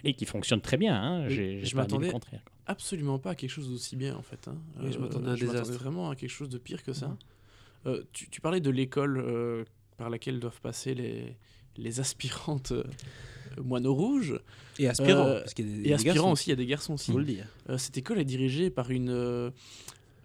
allez, 0.03 0.13
qui 0.15 0.25
fonctionne 0.27 0.61
très 0.61 0.77
bien. 0.77 0.95
hein. 0.95 1.29
Je 1.65 1.75
m'attendais-. 1.77 2.11
Absolument 2.73 3.19
pas 3.19 3.31
à 3.31 3.35
quelque 3.35 3.51
chose 3.51 3.69
d'aussi 3.71 3.97
bien 3.97 4.17
en 4.17 4.23
fait. 4.23 4.49
hein. 4.49 4.57
Oui, 4.81 4.93
je 4.93 4.99
m'attendais 4.99 5.29
à 5.29 5.33
un 5.33 5.37
désastre. 5.37 5.73
vraiment 5.75 6.11
à 6.11 6.17
quelque 6.17 6.31
chose 6.31 6.49
de 6.49 6.59
pire 6.59 6.83
que 6.83 6.93
ça. 6.93 7.17
Euh, 7.87 8.03
tu, 8.13 8.29
tu 8.29 8.41
parlais 8.41 8.61
de 8.61 8.71
l'école 8.71 9.19
euh, 9.19 9.65
par 9.97 10.11
laquelle 10.11 10.39
doivent 10.41 10.61
passer 10.61 10.95
les, 10.95 11.37
les 11.77 12.01
aspirantes 12.01 12.73
euh, 12.73 12.85
moineaux 13.63 13.95
rouges. 13.95 14.39
Et 14.79 14.89
aspirant. 14.89 15.27
Euh, 15.27 15.41
parce 15.41 15.55
qu'il 15.55 15.69
y 15.69 15.73
a 15.73 15.83
des- 15.83 15.89
Et 15.91 15.95
aspirants 15.95 16.33
aussi, 16.33 16.47
il 16.47 16.51
y 16.51 16.53
a 16.53 16.57
des 16.57 16.67
garçons 16.67 16.95
aussi. 16.95 17.13
faut 17.13 17.19
le 17.19 17.25
dire. 17.25 17.47
Euh, 17.69 17.79
cette 17.79 17.97
école 17.99 18.19
est 18.21 18.25
dirigée 18.25 18.71
par 18.71 18.91
une, 18.91 19.11
euh, 19.11 19.51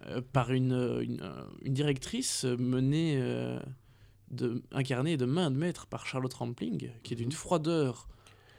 euh, 0.06 0.20
par 0.32 0.52
une, 0.52 0.72
euh, 0.72 1.00
une, 1.02 1.20
euh, 1.22 1.42
une 1.62 1.74
directrice 1.74 2.44
menée, 2.44 3.16
euh, 3.20 3.58
de, 4.30 4.62
incarnée 4.72 5.16
de 5.16 5.24
main 5.24 5.50
de 5.50 5.56
maître 5.56 5.86
par 5.86 6.06
Charlotte 6.06 6.32
Rampling, 6.34 6.90
qui 7.02 7.14
est 7.14 7.16
d'une 7.16 7.32
froideur 7.32 8.08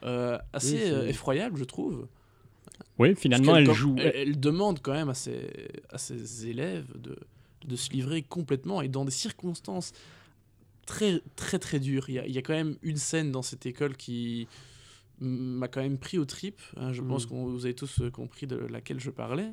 euh, 0.02 0.36
assez 0.52 0.74
Oui, 0.74 0.90
euh, 0.90 1.06
effroyable, 1.08 1.56
je 1.58 1.64
trouve. 1.64 2.06
Oui, 2.98 3.14
finalement, 3.16 3.56
elle 3.56 3.72
joue. 3.72 3.96
Elle, 3.98 4.12
elle 4.14 4.40
demande 4.40 4.80
quand 4.82 4.92
même 4.92 5.08
à 5.08 5.14
ses, 5.14 5.50
à 5.90 5.98
ses 5.98 6.46
élèves 6.48 6.86
de, 6.98 7.16
de 7.66 7.76
se 7.76 7.90
livrer 7.90 8.22
complètement 8.22 8.82
et 8.82 8.88
dans 8.88 9.04
des 9.04 9.10
circonstances 9.10 9.92
très 10.86 11.20
très 11.36 11.58
très 11.58 11.80
dures. 11.80 12.08
Il 12.08 12.14
y 12.14 12.18
a, 12.18 12.26
il 12.26 12.32
y 12.32 12.38
a 12.38 12.42
quand 12.42 12.52
même 12.54 12.76
une 12.82 12.96
scène 12.96 13.30
dans 13.32 13.42
cette 13.42 13.64
école 13.66 13.96
qui 13.96 14.48
m'a 15.20 15.68
quand 15.68 15.82
même 15.82 15.98
pris 15.98 16.18
au 16.18 16.24
trip. 16.24 16.60
hein. 16.76 16.92
je 16.92 17.02
pense 17.02 17.26
que 17.26 17.34
vous 17.34 17.64
avez 17.64 17.74
tous 17.74 18.00
euh, 18.00 18.10
compris 18.10 18.46
de 18.46 18.56
laquelle 18.56 18.98
je 19.00 19.10
parlais. 19.10 19.52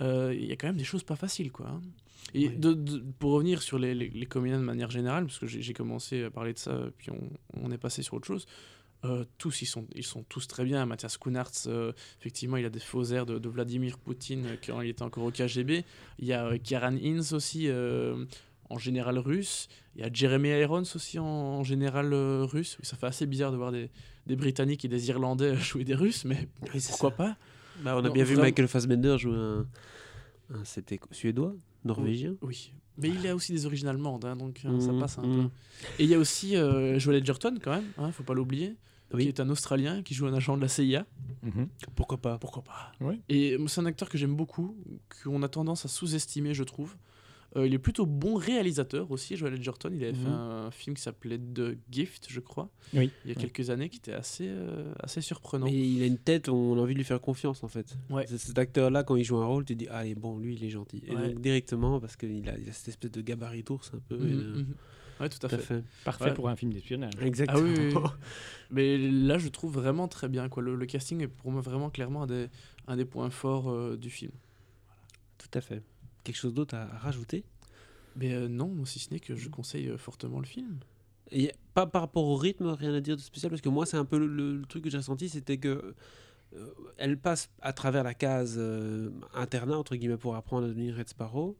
Euh, 0.00 0.34
Il 0.34 0.46
y 0.46 0.52
a 0.52 0.56
quand 0.56 0.68
même 0.68 0.76
des 0.78 0.84
choses 0.84 1.02
pas 1.04 1.16
faciles, 1.16 1.52
quoi. 1.52 1.68
hein. 1.68 1.80
Et 2.32 2.48
Oui. 2.48 2.56
de- 2.56 2.74
de- 2.74 3.04
pour 3.18 3.32
revenir 3.32 3.60
sur 3.62 3.78
les, 3.78 3.94
les, 3.94 4.08
de 4.08 4.56
manière 4.58 4.90
générale, 4.90 5.24
parce 5.26 5.38
que 5.38 5.46
j'ai 5.46 5.62
j'ai 5.62 5.72
commencé 5.72 6.22
à 6.24 6.30
parler 6.30 6.52
de 6.52 6.58
ça, 6.58 6.78
puis 6.96 7.10
on, 7.10 7.20
on 7.54 7.70
est 7.72 7.78
passé 7.78 8.02
sur 8.02 8.14
autre 8.14 8.26
chose. 8.26 8.46
Euh, 9.04 9.24
tous, 9.38 9.62
ils 9.62 9.66
sont, 9.66 9.86
ils 9.94 10.04
sont 10.04 10.22
tous 10.24 10.46
très 10.46 10.64
bien. 10.64 10.84
Mathias 10.86 11.16
Kunartz, 11.16 11.66
euh, 11.68 11.92
effectivement, 12.20 12.56
il 12.56 12.64
a 12.66 12.70
des 12.70 12.80
faux 12.80 13.04
airs 13.04 13.26
de, 13.26 13.38
de 13.38 13.48
Vladimir 13.48 13.98
Poutine 13.98 14.46
euh, 14.46 14.56
quand 14.64 14.80
il 14.82 14.90
était 14.90 15.02
encore 15.02 15.24
au 15.24 15.30
KGB. 15.30 15.84
Il 16.18 16.26
y 16.26 16.32
a 16.32 16.58
Kieran 16.58 16.96
Hines 16.96 17.22
aussi, 17.32 17.68
en 18.68 18.78
général 18.78 19.18
russe. 19.18 19.68
Il 19.96 20.02
y 20.02 20.04
a 20.04 20.10
Jeremy 20.12 20.48
Irons 20.50 20.82
aussi, 20.94 21.18
en, 21.18 21.24
en 21.24 21.64
général 21.64 22.12
russe. 22.14 22.76
Oui, 22.80 22.86
ça 22.86 22.96
fait 22.96 23.06
assez 23.06 23.26
bizarre 23.26 23.52
de 23.52 23.56
voir 23.56 23.72
des, 23.72 23.90
des 24.26 24.36
Britanniques 24.36 24.84
et 24.84 24.88
des 24.88 25.08
Irlandais 25.08 25.56
jouer 25.58 25.84
des 25.84 25.94
Russes, 25.94 26.24
mais 26.24 26.48
Oui, 26.74 26.80
pourquoi 26.86 27.10
ça. 27.10 27.16
pas? 27.16 27.36
Bah, 27.82 27.94
on 27.96 28.00
a 28.00 28.02
Non, 28.08 28.12
bien 28.12 28.24
vu 28.24 28.34
vraiment. 28.34 28.42
Michael 28.48 28.68
Fassbender 28.68 29.16
jouer 29.18 29.34
un. 29.36 29.66
un- 30.54 30.64
C'était 30.64 31.00
suédois 31.10 31.54
Norvégien 31.84 32.34
Oui. 32.42 32.72
Mais 32.98 33.08
il 33.08 33.26
a 33.26 33.34
aussi 33.34 33.52
des 33.52 33.64
origines 33.64 33.88
allemandes, 33.88 34.26
hein, 34.26 34.36
donc 34.36 34.60
hein, 34.66 34.78
ça 34.78 34.92
Mhm, 34.92 34.98
passe 35.00 35.18
un 35.18 35.22
mhm. 35.22 35.44
peu. 35.44 35.50
Et 35.98 36.04
il 36.04 36.10
y 36.10 36.14
a 36.14 36.18
aussi 36.18 36.54
euh, 36.56 36.98
Joel 36.98 37.16
Edgerton, 37.18 37.54
quand 37.62 37.70
même, 37.70 37.86
hein, 37.96 38.12
faut 38.12 38.24
pas 38.24 38.34
l'oublier, 38.34 38.74
Oui. 39.12 39.22
qui 39.24 39.28
est 39.28 39.40
un 39.40 39.48
Australien 39.50 40.02
qui 40.02 40.14
joue 40.14 40.26
un 40.26 40.34
agent 40.34 40.56
de 40.56 40.62
la 40.62 40.68
CIA. 40.68 41.06
Mhm. 41.42 41.68
Pourquoi 41.96 42.18
pas? 42.18 42.38
Pourquoi 42.38 42.62
pas? 42.62 42.92
Oui. 43.00 43.20
Et 43.28 43.56
c'est 43.66 43.80
un 43.80 43.86
acteur 43.86 44.08
que 44.08 44.18
j'aime 44.18 44.36
beaucoup, 44.36 44.76
qu'on 45.22 45.42
a 45.42 45.48
tendance 45.48 45.84
à 45.84 45.88
sous-estimer, 45.88 46.54
je 46.54 46.64
trouve. 46.64 46.96
Euh, 47.56 47.66
il 47.66 47.74
est 47.74 47.80
plutôt 47.80 48.06
bon 48.06 48.36
réalisateur 48.36 49.10
aussi, 49.10 49.34
Joel 49.34 49.54
Edgerton. 49.54 49.90
Il 49.92 50.04
avait 50.04 50.12
fait 50.12 50.28
Mhm. 50.28 50.32
un 50.32 50.70
film 50.70 50.94
qui 50.94 51.02
s'appelait 51.02 51.36
The 51.38 51.76
Gift, 51.90 52.26
je 52.30 52.38
crois, 52.38 52.70
Oui. 52.94 53.10
il 53.24 53.30
y 53.30 53.34
a 53.34 53.36
Ouais. 53.36 53.42
quelques 53.42 53.70
années, 53.70 53.88
qui 53.88 53.96
était 53.96 54.12
assez, 54.12 54.46
euh, 54.46 54.92
assez 55.00 55.20
surprenant. 55.20 55.66
Mais 55.66 55.72
il 55.76 56.00
a 56.04 56.06
une 56.06 56.18
tête, 56.18 56.48
on 56.48 56.78
a 56.78 56.80
envie 56.80 56.94
de 56.94 56.98
lui 56.98 57.04
faire 57.04 57.20
confiance 57.20 57.64
en 57.64 57.68
fait. 57.68 57.96
Ouais. 58.08 58.24
Cet 58.28 58.56
acteur-là, 58.56 59.02
quand 59.02 59.16
il 59.16 59.24
joue 59.24 59.38
un 59.38 59.46
rôle, 59.46 59.64
tu 59.64 59.74
te 59.74 59.78
dis, 59.80 59.88
ah, 59.90 60.06
il 60.06 60.12
est 60.12 60.14
bon, 60.14 60.38
lui, 60.38 60.54
il 60.54 60.62
est 60.64 60.70
gentil. 60.70 61.02
Et 61.08 61.16
Ouais. 61.16 61.30
donc, 61.32 61.40
directement, 61.40 61.98
parce 61.98 62.14
qu'il 62.14 62.48
a, 62.48 62.56
il 62.56 62.68
a 62.68 62.72
cette 62.72 62.86
espèce 62.86 63.10
de 63.10 63.20
gabarit 63.20 63.64
d'ours 63.64 63.90
un 63.94 64.00
peu. 64.08 64.14
et, 64.14 64.32
mhm. 64.32 64.66
Ouais, 65.20 65.28
tout 65.28 65.44
à 65.44 65.48
fait. 65.50 65.58
fait. 65.58 65.84
Parfait 66.04 66.24
Ouais. 66.24 66.34
pour 66.34 66.48
un 66.48 66.56
film 66.56 66.72
d'espionnage. 66.72 67.12
Exactement. 67.20 67.60
Ah 67.60 67.62
oui, 67.62 67.74
oui, 67.78 67.94
oui. 67.94 68.02
Mais 68.70 68.96
là, 68.98 69.38
je 69.38 69.48
trouve 69.48 69.72
vraiment 69.74 70.08
très 70.08 70.28
bien. 70.28 70.48
Quoi. 70.48 70.62
Le, 70.62 70.74
le 70.74 70.86
casting 70.86 71.20
est 71.20 71.28
pour 71.28 71.50
moi 71.52 71.60
vraiment 71.60 71.90
clairement 71.90 72.22
un 72.22 72.26
des, 72.26 72.48
un 72.86 72.96
des 72.96 73.04
points 73.04 73.30
forts 73.30 73.70
euh, 73.70 73.96
du 73.96 74.08
film. 74.10 74.32
Tout 75.38 75.50
à 75.58 75.60
fait. 75.60 75.82
Quelque 76.24 76.36
chose 76.36 76.54
d'autre 76.54 76.74
à, 76.74 76.82
à 76.82 76.98
rajouter? 76.98 77.44
Mais 78.16 78.32
euh, 78.32 78.48
non, 78.48 78.84
si 78.84 78.98
ce 78.98 79.10
n'est 79.12 79.20
que 79.20 79.34
je 79.36 79.48
conseille 79.48 79.88
euh, 79.88 79.98
fortement 79.98 80.40
le 80.40 80.46
film. 80.46 80.78
Et 81.30 81.52
pas 81.74 81.86
par 81.86 82.02
rapport 82.02 82.24
au 82.24 82.36
rythme, 82.36 82.66
rien 82.68 82.92
à 82.94 83.00
dire 83.00 83.16
de 83.16 83.20
spécial, 83.20 83.50
parce 83.50 83.62
que 83.62 83.68
moi, 83.68 83.86
c'est 83.86 83.96
un 83.96 84.04
peu 84.04 84.18
le, 84.18 84.26
le- 84.26 84.56
le 84.56 84.66
truc 84.66 84.82
que 84.84 84.90
j'ai 84.90 84.96
ressenti, 84.96 85.28
c'était 85.28 85.58
que 85.58 85.94
euh, 86.56 86.66
elle 86.96 87.16
passe 87.18 87.50
à 87.62 87.72
travers 87.72 88.02
la 88.02 88.14
case 88.14 88.56
euh, 88.58 89.10
internat, 89.34 89.78
entre 89.78 89.94
guillemets, 89.96 90.16
pour 90.16 90.34
apprendre 90.34 90.64
à 90.64 90.68
devenir 90.68 90.96
Red 90.96 91.08
Sparrow. 91.08 91.56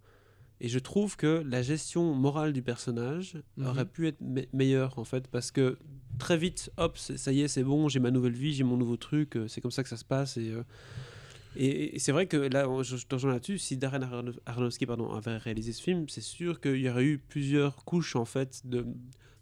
Et 0.61 0.69
je 0.69 0.79
trouve 0.79 1.17
que 1.17 1.43
la 1.49 1.63
gestion 1.63 2.15
morale 2.15 2.53
du 2.53 2.63
personnage 2.63 3.39
Mhm. 3.57 3.67
aurait 3.67 3.85
pu 3.87 4.07
être 4.09 4.21
me- 4.21 4.45
meilleure, 4.53 4.99
en 4.99 5.05
fait, 5.05 5.27
parce 5.29 5.51
que 5.51 5.79
très 6.19 6.37
vite, 6.37 6.71
hop, 6.77 6.99
ça 6.99 7.33
y 7.33 7.41
est, 7.41 7.49
c'est 7.49 7.65
bon, 7.65 7.89
j'ai 7.89 7.99
ma 8.01 8.11
nouvelle 8.11 8.35
vie, 8.35 8.53
j'ai 8.53 8.65
mon 8.65 8.77
nouveau 8.77 8.97
truc, 8.99 9.37
euh, 9.37 9.49
c'est 9.49 9.61
comme 9.63 9.71
ça 9.71 9.83
que 9.83 9.89
ça 9.89 9.97
se 9.97 10.05
passe. 10.05 10.37
Et, 10.37 10.51
euh, 10.51 10.63
et, 11.57 11.97
et 11.97 11.99
c'est 11.99 12.13
vrai 12.13 12.27
que 12.27 12.37
là, 12.37 12.67
je, 12.83 12.97
je 12.97 13.07
te 13.07 13.15
rejoins 13.15 13.33
là-dessus, 13.33 13.59
si 13.59 13.77
Darren 13.79 14.01
Arono- 14.03 14.39
Aronofsky 14.47 14.85
pardon, 14.87 15.11
avait 15.15 15.37
réalisé 15.39 15.73
ce 15.73 15.83
film, 15.83 16.09
c'est 16.09 16.21
sûr 16.21 16.61
qu'il 16.61 16.77
y 16.77 16.89
aurait 16.91 17.05
eu 17.05 17.19
plusieurs 17.19 17.85
couches, 17.85 18.15
en 18.17 18.25
fait, 18.27 18.61
de 18.67 18.87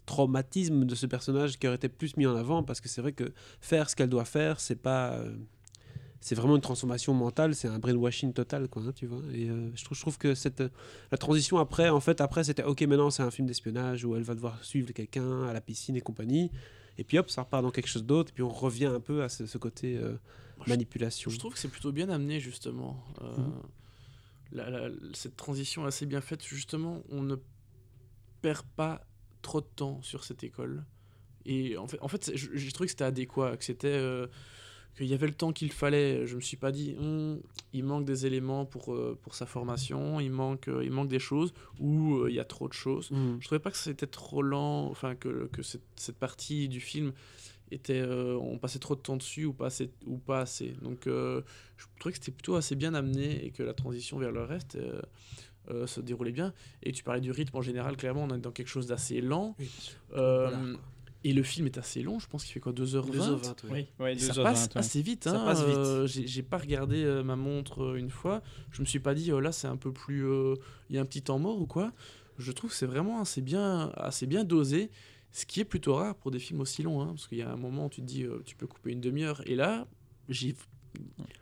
traumatisme 0.05 0.85
de 0.85 0.95
ce 0.95 1.05
personnage 1.05 1.59
qui 1.59 1.67
aurait 1.67 1.75
été 1.75 1.89
plus 1.89 2.17
mis 2.17 2.25
en 2.25 2.35
avant, 2.35 2.63
parce 2.63 2.81
que 2.81 2.87
c'est 2.89 3.01
vrai 3.01 3.11
que 3.11 3.31
faire 3.61 3.89
ce 3.89 3.95
qu'elle 3.95 4.09
doit 4.09 4.25
faire, 4.25 4.59
c'est 4.59 4.75
pas... 4.81 5.11
euh, 5.13 5.35
c'est 6.21 6.35
vraiment 6.35 6.55
une 6.55 6.61
transformation 6.61 7.13
mentale, 7.13 7.55
c'est 7.55 7.67
un 7.67 7.79
brainwashing 7.79 8.33
total, 8.33 8.67
quoi, 8.67 8.81
hein, 8.83 8.91
tu 8.93 9.05
vois. 9.05 9.21
Et 9.33 9.49
euh, 9.49 9.69
je, 9.75 9.83
trouve, 9.85 9.95
je 9.97 10.01
trouve 10.01 10.17
que 10.17 10.35
cette, 10.35 10.61
la 11.11 11.17
transition 11.17 11.57
après, 11.57 11.89
en 11.89 11.99
fait, 12.01 12.19
après, 12.21 12.43
c'était 12.43 12.63
ok, 12.63 12.81
maintenant 12.83 13.09
c'est 13.09 13.23
un 13.23 13.31
film 13.31 13.47
d'espionnage 13.47 14.03
où 14.05 14.15
elle 14.15 14.23
va 14.23 14.35
devoir 14.35 14.63
suivre 14.63 14.91
quelqu'un 14.91 15.43
à 15.43 15.53
la 15.53 15.61
piscine 15.61 15.95
et 15.95 16.01
compagnie. 16.01 16.51
Et 16.97 17.03
puis 17.05 17.17
hop, 17.17 17.29
ça 17.29 17.43
repart 17.43 17.63
dans 17.63 17.71
quelque 17.71 17.87
chose 17.87 18.03
d'autre, 18.05 18.31
et 18.31 18.33
puis 18.33 18.43
on 18.43 18.49
revient 18.49 18.85
un 18.87 18.99
peu 18.99 19.23
à 19.23 19.29
ce, 19.29 19.45
ce 19.45 19.57
côté 19.57 19.95
euh, 19.97 20.17
je- 20.65 20.69
manipulation. 20.69 21.31
Je 21.31 21.37
trouve 21.39 21.53
que 21.53 21.59
c'est 21.59 21.69
plutôt 21.69 21.93
bien 21.93 22.09
amené, 22.09 22.39
justement. 22.41 23.01
Euh, 23.21 23.37
Mhm. 23.37 23.53
la- 24.51 24.69
la- 24.69 24.89
cette 25.13 25.37
transition 25.37 25.85
assez 25.85 26.05
bien 26.05 26.19
faite, 26.21 26.43
justement, 26.45 27.01
on 27.09 27.21
ne 27.21 27.35
perd 28.41 28.65
pas 28.75 29.05
trop 29.41 29.61
de 29.61 29.67
temps 29.75 30.01
sur 30.01 30.23
cette 30.25 30.43
école. 30.43 30.83
Et 31.45 31.77
en 31.77 31.87
fait, 31.87 31.97
en 32.01 32.07
fait 32.09 32.31
j'ai 32.35 32.71
trouvé 32.73 32.87
que 32.87 32.91
c'était 32.91 33.05
adéquat, 33.05 33.55
que 33.57 33.63
c'était 33.63 33.97
qu'il 34.95 35.07
y 35.07 35.13
avait 35.13 35.27
le 35.27 35.33
temps 35.33 35.51
qu'il 35.53 35.71
fallait. 35.71 36.25
Je 36.27 36.35
me 36.35 36.41
suis 36.41 36.57
pas 36.57 36.71
dit, 36.71 36.95
Hum, 36.99 37.39
il 37.73 37.83
manque 37.83 38.05
des 38.05 38.25
éléments 38.25 38.65
pour, 38.65 38.93
euh, 38.93 39.17
pour 39.21 39.35
sa 39.35 39.45
formation, 39.45 40.19
il 40.19 40.31
manque, 40.31 40.67
euh, 40.67 40.83
il 40.83 40.91
manque 40.91 41.07
des 41.09 41.19
choses, 41.19 41.53
ou 41.79 42.15
euh, 42.15 42.29
il 42.29 42.35
y 42.35 42.39
a 42.39 42.45
trop 42.45 42.67
de 42.67 42.73
choses. 42.73 43.11
Mm. 43.11 43.37
Je 43.39 43.45
trouvais 43.45 43.59
pas 43.59 43.71
que 43.71 43.77
c'était 43.77 44.07
trop 44.07 44.41
lent, 44.41 44.85
enfin 44.89 45.15
que, 45.15 45.47
que 45.51 45.61
cette, 45.61 45.81
cette 45.95 46.17
partie 46.17 46.67
du 46.67 46.79
film 46.79 47.13
était, 47.71 48.03
on 48.03 48.57
passait 48.57 48.79
trop 48.79 48.95
de 48.95 49.01
temps 49.01 49.15
dessus 49.15 49.45
ou 49.45 49.53
pas 49.53 49.67
assez. 49.67 49.91
Ou 50.07 50.17
pas 50.17 50.41
assez. 50.41 50.73
Donc 50.81 51.01
je 51.05 51.43
trouvais 51.99 52.13
que 52.13 52.17
c'était 52.19 52.31
plutôt 52.31 52.55
assez 52.55 52.75
bien 52.75 52.95
amené 52.95 53.45
et 53.45 53.51
que 53.51 53.61
la 53.61 53.75
transition 53.75 54.17
vers 54.17 54.31
le 54.31 54.41
reste 54.43 54.75
euh, 55.69 55.85
se 55.85 56.01
déroulait 56.01 56.31
bien. 56.31 56.51
Et 56.81 56.91
tu 56.91 57.03
parlais 57.03 57.21
du 57.21 57.29
rythme 57.29 57.55
en 57.55 57.61
général, 57.61 57.95
clairement 57.95 58.23
on 58.23 58.33
est 58.33 58.39
dans 58.39 58.51
quelque 58.51 58.69
chose 58.69 58.87
d'assez 58.87 59.21
lent. 59.21 59.55
Euh, 60.13 60.49
Voilà, 60.49 60.57
quoi. 60.73 60.79
Et 61.23 61.33
le 61.33 61.43
film 61.43 61.65
est 61.65 61.77
assez 61.77 62.01
long, 62.01 62.17
je 62.19 62.27
pense 62.27 62.43
qu'il 62.45 62.53
fait 62.53 62.59
quoi 62.61 62.71
2h20 62.71 63.11
2h20, 63.11 63.53
oui. 63.65 63.69
Oui, 63.71 63.87
ouais, 63.99 64.13
et 64.13 64.19
ça 64.19 64.33
2h20, 64.33 64.43
passe 64.43 64.65
ouais. 64.67 64.77
assez 64.77 65.01
vite. 65.01 65.23
Ça 65.25 65.41
hein, 65.41 65.45
passe 65.45 65.63
vite. 65.65 65.75
euh, 65.77 66.07
j'ai 66.07 66.43
pas 66.43 66.57
regardé 66.57 67.03
euh, 67.03 67.23
ma 67.23 67.35
montre 67.35 67.83
euh, 67.83 67.95
une 67.97 68.09
fois. 68.09 68.41
Je 68.71 68.81
me 68.81 68.85
suis 68.85 68.99
pas 68.99 69.13
dit, 69.13 69.31
oh, 69.33 69.39
là, 69.39 69.51
c'est 69.51 69.67
un 69.67 69.75
peu 69.77 69.91
plus. 69.91 70.25
euh, 70.25 70.55
Il 70.89 70.95
y 70.95 70.99
a 70.99 71.01
un 71.01 71.05
petit 71.05 71.21
temps 71.21 71.39
mort 71.39 71.59
ou 71.61 71.65
quoi. 71.65 71.91
Je 72.37 72.51
trouve 72.53 72.69
que 72.69 72.75
c'est 72.75 72.85
vraiment 72.85 73.19
assez 73.19 73.41
bien, 73.41 73.91
assez 73.95 74.27
bien 74.27 74.43
dosé. 74.45 74.91
Ce 75.31 75.45
qui 75.45 75.59
est 75.59 75.65
plutôt 75.65 75.95
rare 75.95 76.15
pour 76.15 76.31
des 76.31 76.39
films 76.39 76.61
aussi 76.61 76.83
longs. 76.83 77.01
hein, 77.01 77.07
parce 77.09 77.27
qu'il 77.27 77.37
y 77.37 77.41
a 77.43 77.51
un 77.51 77.57
moment 77.57 77.87
où 77.87 77.89
tu 77.89 78.01
te 78.01 78.05
dis, 78.05 78.23
euh, 78.23 78.41
tu 78.45 78.55
peux 78.55 78.65
couper 78.67 78.91
une 78.93 79.01
demi-heure. 79.01 79.41
Et 79.45 79.55
là, 79.55 79.87
j'ai. 80.29 80.55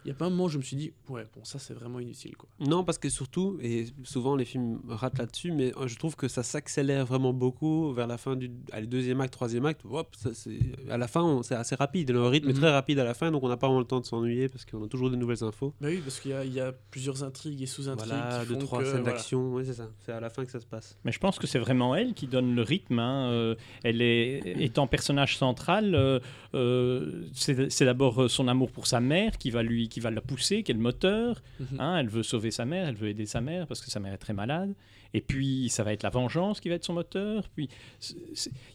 Il 0.05 0.07
y 0.07 0.11
a 0.11 0.13
pas 0.13 0.25
un 0.25 0.29
moment 0.29 0.45
où 0.45 0.49
je 0.49 0.57
me 0.57 0.63
suis 0.63 0.77
dit, 0.77 0.93
ouais, 1.09 1.25
bon, 1.35 1.43
ça, 1.43 1.59
c'est 1.59 1.73
vraiment 1.73 1.99
inutile. 1.99 2.35
quoi. 2.37 2.47
Non, 2.59 2.83
parce 2.83 2.97
que 2.97 3.09
surtout, 3.09 3.57
et 3.61 3.87
souvent 4.03 4.35
les 4.35 4.45
films 4.45 4.79
ratent 4.87 5.17
là-dessus, 5.17 5.51
mais 5.51 5.71
euh, 5.77 5.87
je 5.87 5.97
trouve 5.97 6.15
que 6.15 6.27
ça 6.27 6.43
s'accélère 6.43 7.05
vraiment 7.05 7.33
beaucoup 7.33 7.91
vers 7.93 8.07
la 8.07 8.17
fin 8.17 8.35
du 8.35 8.51
allez, 8.71 8.87
deuxième 8.87 9.21
acte, 9.21 9.33
troisième 9.33 9.65
acte. 9.65 9.81
Hop, 9.89 10.15
ça, 10.17 10.33
c'est- 10.33 10.59
à 10.89 10.97
la 10.97 11.07
fin, 11.07 11.41
c'est 11.43 11.55
assez 11.55 11.75
rapide. 11.75 12.11
Le 12.11 12.25
rythme 12.27 12.47
Mhm. 12.49 12.55
est 12.55 12.59
très 12.59 12.71
rapide 12.71 12.99
à 12.99 13.03
la 13.03 13.13
fin, 13.13 13.31
donc 13.31 13.43
on 13.43 13.49
n'a 13.49 13.57
pas 13.57 13.67
vraiment 13.67 13.79
le 13.81 13.85
temps 13.87 13.99
de 13.99 14.05
s'ennuyer 14.05 14.47
parce 14.49 14.65
qu'on 14.65 14.83
a 14.83 14.87
toujours 14.87 15.09
de 15.09 15.15
nouvelles 15.15 15.43
infos. 15.43 15.73
Bah 15.81 15.87
oui, 15.89 15.99
parce 16.03 16.19
qu'il 16.19 16.31
y 16.31 16.33
a, 16.33 16.45
il 16.45 16.53
y 16.53 16.59
a 16.59 16.71
plusieurs 16.91 17.23
intrigues 17.23 17.61
et 17.61 17.65
sous-intrigues. 17.65 18.07
Voilà, 18.09 18.41
qui 18.43 18.47
deux, 18.47 18.53
font 18.55 18.59
trois 18.65 18.79
que, 18.79 18.85
scènes 18.85 19.01
voilà. 19.01 19.11
d'action, 19.17 19.53
oui, 19.55 19.63
c'est 19.65 19.73
ça. 19.73 19.89
C'est 20.05 20.11
à 20.13 20.19
la 20.19 20.29
fin 20.29 20.45
que 20.45 20.51
ça 20.51 20.59
se 20.59 20.65
passe. 20.65 20.97
Mais 21.03 21.11
je 21.11 21.19
pense 21.19 21.37
que 21.39 21.47
c'est 21.47 21.59
vraiment 21.59 21.95
elle 21.95 22.13
qui 22.13 22.27
donne 22.27 22.55
le 22.55 22.61
rythme. 22.61 22.99
hein. 22.99 23.29
Euh, 23.31 23.55
Elle 23.83 24.01
est 24.01 24.41
étant 24.63 24.87
personnage 24.87 25.37
central. 25.37 25.95
euh, 25.95 26.19
euh, 26.53 27.25
c'est 27.33 27.85
d'abord 27.85 28.29
son 28.29 28.47
amour 28.47 28.71
pour 28.71 28.87
sa 28.87 28.99
mère 28.99 29.37
qui 29.37 29.46
va 29.49 29.63
lui, 29.63 29.89
qui 29.89 29.99
va 29.99 30.11
la 30.11 30.21
pousser, 30.21 30.63
qui 30.63 30.71
est 30.71 30.75
le 30.75 30.81
moteur. 30.81 31.41
Mhm. 31.59 31.79
hein. 31.79 31.97
elle 31.99 32.09
veut 32.09 32.23
sauver 32.23 32.51
sa 32.51 32.65
mère, 32.65 32.87
elle 32.87 32.95
veut 32.95 33.09
aider 33.09 33.25
sa 33.25 33.41
mère 33.41 33.67
parce 33.67 33.81
que 33.81 33.89
sa 33.89 33.99
mère 33.99 34.13
est 34.13 34.17
très 34.17 34.33
malade. 34.33 34.73
Et 35.13 35.21
puis 35.21 35.69
ça 35.69 35.83
va 35.83 35.93
être 35.93 36.03
la 36.03 36.09
vengeance 36.09 36.59
qui 36.59 36.69
va 36.69 36.75
être 36.75 36.83
son 36.83 36.93
moteur. 36.93 37.47
Puis 37.55 37.69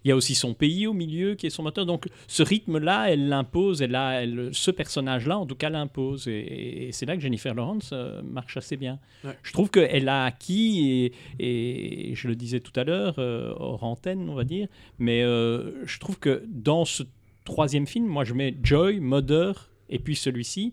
il 0.05 0.09
y 0.09 0.11
a 0.11 0.17
aussi 0.17 0.35
son 0.35 0.55
pays 0.55 0.87
au 0.87 0.93
milieu 0.93 1.35
qui 1.35 1.47
est 1.47 1.51
son 1.51 1.63
moteur. 1.63 1.87
Donc 1.87 2.09
ce 2.27 2.43
rythme-là, 2.43 3.11
elle 3.11 3.29
l'impose. 3.29 3.83
Elle 3.83 3.95
a, 3.95 4.23
elle, 4.23 4.49
ce 4.53 4.71
personnage-là, 4.71 5.39
en 5.39 5.47
tout 5.47 5.55
cas, 5.55 5.71
l'impose. 5.71 6.29
Et, 6.29 6.89
et 6.89 6.93
c'est 6.93 7.07
là 7.07 7.17
que 7.17 7.23
Jennifer 7.23 7.55
Lawrence 7.55 7.91
euh, 7.93 8.23
marche 8.23 8.57
assez 8.57 8.77
bien. 8.77 8.99
Ouais. 9.25 9.37
Je 9.43 9.53
trouve 9.53 9.71
qu'elle 9.71 10.09
a 10.09 10.25
acquis 10.25 11.13
et, 11.39 12.11
et 12.11 12.15
je 12.15 12.29
le 12.29 12.35
disais 12.35 12.61
tout 12.61 12.73
à 12.81 12.85
l'heure 12.85 13.17
euh, 13.19 13.53
hors 13.57 13.85
antenne, 13.85 14.29
on 14.29 14.35
va 14.35 14.45
dire. 14.45 14.69
Mais 14.99 15.23
euh, 15.23 15.85
je 15.87 15.99
trouve 15.99 16.19
que 16.19 16.43
dans 16.49 16.85
ce 16.85 17.03
troisième 17.45 17.87
film, 17.87 18.07
moi 18.07 18.25
je 18.25 18.35
mets 18.35 18.57
Joy, 18.63 19.01
Mother 19.01 19.69
et 19.93 19.99
puis 20.01 20.17
celui-ci. 20.17 20.73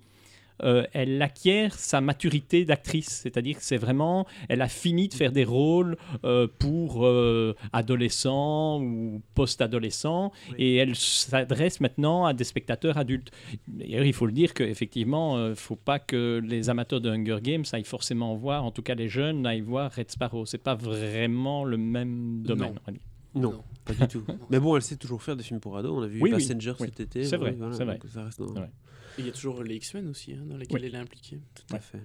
euh, 0.61 0.83
elle 0.91 1.21
acquiert 1.21 1.73
sa 1.79 2.01
maturité 2.01 2.65
d'actrice, 2.65 3.07
c'est-à-dire 3.23 3.55
que 3.59 3.63
c'est 3.63 3.77
vraiment, 3.77 4.27
elle 4.49 4.61
a 4.61 4.67
fini 4.67 5.07
de 5.07 5.13
faire 5.13 5.31
des 5.31 5.45
rôles 5.45 5.95
euh, 6.25 6.47
pour 6.59 7.05
euh, 7.07 7.55
adolescents 7.71 8.81
ou 8.81 9.21
post-adolescents, 9.35 10.31
Oui. 10.49 10.55
et 10.57 10.75
elle 10.75 10.95
s'adresse 10.97 11.79
maintenant 11.79 12.25
à 12.25 12.33
des 12.33 12.43
spectateurs 12.43 12.97
adultes. 12.97 13.31
D'ailleurs, 13.69 14.03
il 14.03 14.11
faut 14.13 14.25
le 14.25 14.31
dire 14.33 14.53
qu'effectivement, 14.53 15.37
il 15.45 15.49
ne 15.51 15.55
faut 15.55 15.75
pas 15.77 15.97
que 15.99 16.41
les 16.45 16.69
amateurs 16.69 17.01
de 17.01 17.09
Hunger 17.09 17.39
Games 17.41 17.63
aillent 17.71 17.83
forcément 17.85 18.35
voir, 18.35 18.65
en 18.65 18.71
tout 18.71 18.81
cas 18.81 18.95
les 18.95 19.07
jeunes, 19.09 19.45
aillent 19.45 19.61
voir 19.61 19.91
Red 19.95 20.11
Sparrow. 20.11 20.45
C'est 20.45 20.57
pas 20.63 20.75
vraiment 20.75 21.63
le 21.63 21.77
même 21.77 22.41
domaine. 22.43 22.73
Non. 22.73 22.81
on 22.81 22.85
va 22.85 22.91
dire. 22.91 23.01
Non, 23.35 23.51
Non. 23.53 23.63
Pas 23.97 24.05
du 24.05 24.07
tout. 24.07 24.23
Mais 24.49 24.59
bon, 24.59 24.75
elle 24.75 24.81
sait 24.81 24.95
toujours 24.97 25.21
faire 25.21 25.35
des 25.35 25.43
films 25.43 25.59
pour 25.59 25.77
ados. 25.77 25.91
On 25.93 26.01
a 26.01 26.07
vu 26.07 26.21
Oui, 26.21 26.31
Passenger 26.31 26.73
oui. 26.79 26.87
cet 26.87 26.99
été. 26.99 27.23
C'est 27.25 27.37
vrai, 27.37 27.51
voilà, 27.51 27.75
c'est 27.75 27.85
vrai. 27.85 27.97
donc 27.97 28.09
Ça 28.11 28.23
reste 28.25 28.39
dans- 28.39 28.47
C'est 28.47 28.59
vrai. 28.59 28.71
Et 29.17 29.21
il 29.21 29.25
y 29.25 29.29
a 29.29 29.31
toujours 29.31 29.63
les 29.63 29.75
X-Men 29.75 30.07
aussi, 30.07 30.33
hein, 30.33 30.43
dans 30.45 30.57
lesquels 30.57 30.81
Oui. 30.81 30.87
elle 30.87 30.95
est 30.95 30.97
impliquée. 30.99 31.39
Tout 31.55 31.75
à 31.75 31.79
fait. 31.79 32.01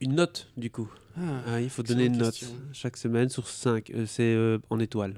Une 0.00 0.14
note, 0.14 0.50
du 0.56 0.70
coup. 0.70 0.90
Ah, 1.16 1.42
Ah, 1.46 1.60
il 1.60 1.70
faut 1.70 1.82
donner 1.82 2.06
une 2.06 2.18
note 2.18 2.34
question. 2.34 2.54
chaque 2.72 2.96
semaine 2.96 3.28
sur 3.28 3.48
5. 3.48 3.90
c'est 4.06 4.34
euh, 4.34 4.58
en 4.70 4.78
étoiles. 4.78 5.14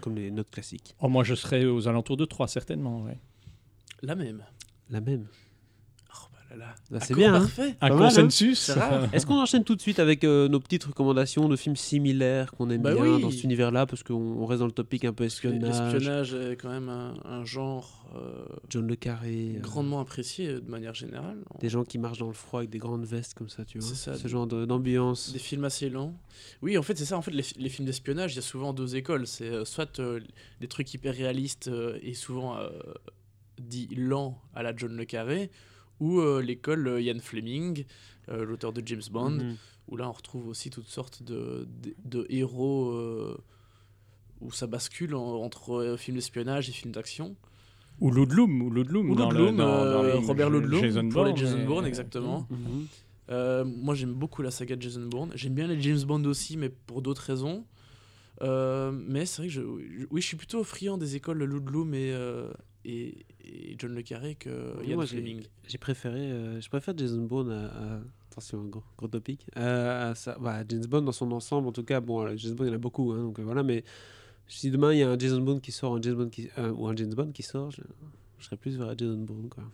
Comme 0.00 0.14
les 0.14 0.30
notes 0.30 0.50
classiques. 0.50 0.94
Oh, 1.00 1.08
moi, 1.08 1.24
je 1.24 1.34
serais 1.34 1.64
aux 1.64 1.88
alentours 1.88 2.16
de 2.16 2.24
3, 2.24 2.48
certainement. 2.48 3.02
ouais. 3.04 3.18
La 4.02 4.14
même. 4.14 4.44
La 4.90 5.00
même. 5.00 5.26
Bah 6.48 6.56
là 6.56 6.66
là. 6.66 6.74
Bah, 6.90 6.98
c'est 7.00 7.14
bien, 7.14 7.34
hein. 7.34 7.40
Parfait. 7.40 7.74
Un 7.80 7.88
mal, 7.88 7.98
hein 7.98 8.08
consensus. 8.08 8.70
Est-ce 9.12 9.26
qu'on 9.26 9.40
enchaîne 9.40 9.64
tout 9.64 9.74
de 9.74 9.80
suite 9.80 9.98
avec 9.98 10.22
euh, 10.24 10.48
nos 10.48 10.60
petites 10.60 10.84
recommandations 10.84 11.48
de 11.48 11.56
films 11.56 11.76
similaires 11.76 12.52
qu'on 12.52 12.70
aime 12.70 12.82
Bah 12.82 12.94
bien 12.94 13.02
oui. 13.02 13.20
dans 13.22 13.30
cet 13.30 13.44
univers-là? 13.44 13.86
Parce 13.86 14.02
qu'on 14.02 14.14
on 14.14 14.46
reste 14.46 14.60
dans 14.60 14.66
le 14.66 14.72
topic 14.72 15.04
un 15.04 15.12
peu 15.12 15.24
espionnage. 15.24 15.80
L'espionnage 15.80 16.34
est 16.34 16.56
quand 16.56 16.68
même 16.70 16.88
un, 16.88 17.14
un 17.24 17.44
genre 17.44 18.06
euh, 18.16 18.44
John 18.68 18.86
Le 18.86 18.94
Carré. 18.96 19.54
euh, 19.56 19.60
grandement 19.60 20.00
apprécié 20.00 20.54
de 20.54 20.70
manière 20.70 20.94
générale. 20.94 21.38
Des 21.60 21.68
gens 21.68 21.82
qui 21.84 21.98
marchent 21.98 22.18
dans 22.18 22.28
le 22.28 22.32
froid 22.32 22.60
avec 22.60 22.70
des 22.70 22.78
grandes 22.78 23.04
vestes 23.04 23.34
comme 23.34 23.48
ça, 23.48 23.64
tu 23.64 23.78
vois. 23.78 23.88
C'est 23.88 23.94
ça, 23.96 24.14
Ce 24.14 24.22
des- 24.22 24.28
genre 24.28 24.46
d'ambiance. 24.46 25.32
Des 25.32 25.38
films 25.40 25.64
assez 25.64 25.90
lents. 25.90 26.14
Oui, 26.62 26.78
en 26.78 26.82
fait, 26.82 26.96
c'est 26.96 27.04
ça. 27.04 27.16
En 27.18 27.22
fait, 27.22 27.32
les, 27.32 27.42
fi- 27.42 27.58
les 27.58 27.68
films 27.68 27.86
d'espionnage, 27.86 28.34
il 28.34 28.36
y 28.36 28.38
a 28.38 28.42
souvent 28.42 28.72
deux 28.72 28.94
écoles. 28.96 29.26
C'est 29.26 29.50
euh, 29.50 29.64
soit 29.64 29.98
euh, 29.98 30.20
des 30.60 30.68
trucs 30.68 30.92
hyper 30.94 31.14
réalistes 31.14 31.68
euh, 31.68 31.98
et 32.02 32.14
souvent 32.14 32.56
euh, 32.56 32.68
dit 33.60 33.88
lents 33.96 34.40
à 34.54 34.62
la 34.62 34.74
John 34.76 34.94
Le 34.96 35.04
Carré, 35.04 35.50
ou 36.00 36.20
euh, 36.20 36.40
l'école 36.42 36.86
euh, 36.88 37.00
Ian 37.00 37.18
Fleming, 37.20 37.84
euh, 38.28 38.44
l'auteur 38.44 38.72
de 38.72 38.82
James 38.86 39.02
Bond, 39.10 39.30
Mhm. 39.30 39.56
où 39.88 39.96
là 39.96 40.08
on 40.08 40.12
retrouve 40.12 40.48
aussi 40.48 40.70
toutes 40.70 40.88
sortes 40.88 41.22
de, 41.22 41.66
de, 41.82 41.94
de 42.04 42.26
héros 42.28 42.92
où 44.40 44.52
ça 44.52 44.66
bascule 44.66 45.14
en- 45.14 45.42
entre 45.42 45.96
films 45.98 46.16
d'espionnage 46.16 46.68
et 46.68 46.72
films 46.72 46.92
d'action. 46.92 47.36
Ou 48.00 48.10
Ludlum, 48.10 48.60
ou 48.62 48.70
Ludlum, 48.70 49.08
Ou 49.10 49.14
dans 49.14 49.30
le- 49.30 49.38
Ludlum, 49.38 49.56
dans- 49.56 49.84
dans 49.92 50.02
les- 50.02 50.12
Robert 50.12 50.50
Ludlum 50.50 50.80
Jason 50.82 51.08
pour 51.08 51.24
les 51.24 51.34
Jason 51.36 51.64
Bourne, 51.64 51.86
exactement. 51.86 52.46
Mhm. 52.50 52.86
Euh, 53.30 53.64
moi 53.64 53.94
j'aime 53.94 54.12
beaucoup 54.12 54.42
la 54.42 54.50
saga 54.50 54.76
de 54.76 54.82
Jason 54.82 55.06
Bourne. 55.06 55.32
J'aime 55.34 55.54
bien 55.54 55.66
les 55.66 55.80
James 55.80 56.02
Bond 56.06 56.22
aussi, 56.26 56.56
mais 56.56 56.68
pour 56.68 57.00
d'autres 57.02 57.22
raisons. 57.22 57.64
Euh, 58.42 58.92
mais 58.92 59.24
c'est 59.24 59.38
vrai 59.42 59.46
que 59.48 59.52
je, 59.54 59.62
oui, 60.10 60.20
je 60.20 60.26
suis 60.26 60.36
plutôt 60.36 60.62
friand 60.62 60.98
des 60.98 61.16
écoles 61.16 61.42
Ludlum 61.42 61.94
et, 61.94 62.12
euh, 62.12 62.50
et, 62.84 63.24
et 63.46 63.76
John 63.78 63.94
Le 63.94 64.02
Carré 64.02 64.34
que 64.34 64.74
Oui, 64.80 65.06
Fleming. 65.06 65.42
J'ai 65.68 65.78
préféré, 65.78 66.20
euh, 66.20 66.60
je 66.60 66.68
préfère 66.68 66.96
Jason 66.96 67.22
Bourne 67.22 67.50
à, 67.50 67.66
à- 67.66 68.00
attention, 68.30 68.64
gros, 68.64 68.82
gros 68.98 69.08
topic, 69.08 69.46
euh, 69.56 70.10
à 70.10 70.14
ça, 70.14 70.36
bah, 70.40 70.62
James 70.68 70.84
Bond 70.86 71.02
dans 71.02 71.12
son 71.12 71.30
ensemble, 71.32 71.68
en 71.68 71.72
tout 71.72 71.84
cas, 71.84 72.00
bon, 72.00 72.26
euh, 72.26 72.34
James 72.36 72.54
Bond 72.54 72.64
il 72.64 72.68
y 72.68 72.70
en 72.70 72.74
a 72.74 72.78
beaucoup, 72.78 73.12
hein, 73.12 73.22
donc 73.22 73.40
voilà, 73.40 73.62
mais 73.62 73.82
si 74.46 74.70
demain 74.70 74.92
il 74.92 74.98
y 74.98 75.02
a 75.02 75.10
un 75.10 75.18
Jason 75.18 75.40
Bond 75.40 75.60
qui 75.60 75.72
sort, 75.72 75.94
un 75.96 76.02
James 76.02 76.14
Bond 76.16 76.28
qui, 76.28 76.48
euh, 76.58 76.70
ou 76.72 76.86
un 76.86 76.94
James 76.96 77.14
Bond 77.14 77.32
qui 77.32 77.42
sort, 77.42 77.70
je, 77.70 77.80
je 78.38 78.44
serais 78.44 78.56
plus 78.56 78.76
vers 78.76 78.96
Jason 78.98 79.18
Bond, 79.18 79.48
quoi. 79.48 79.64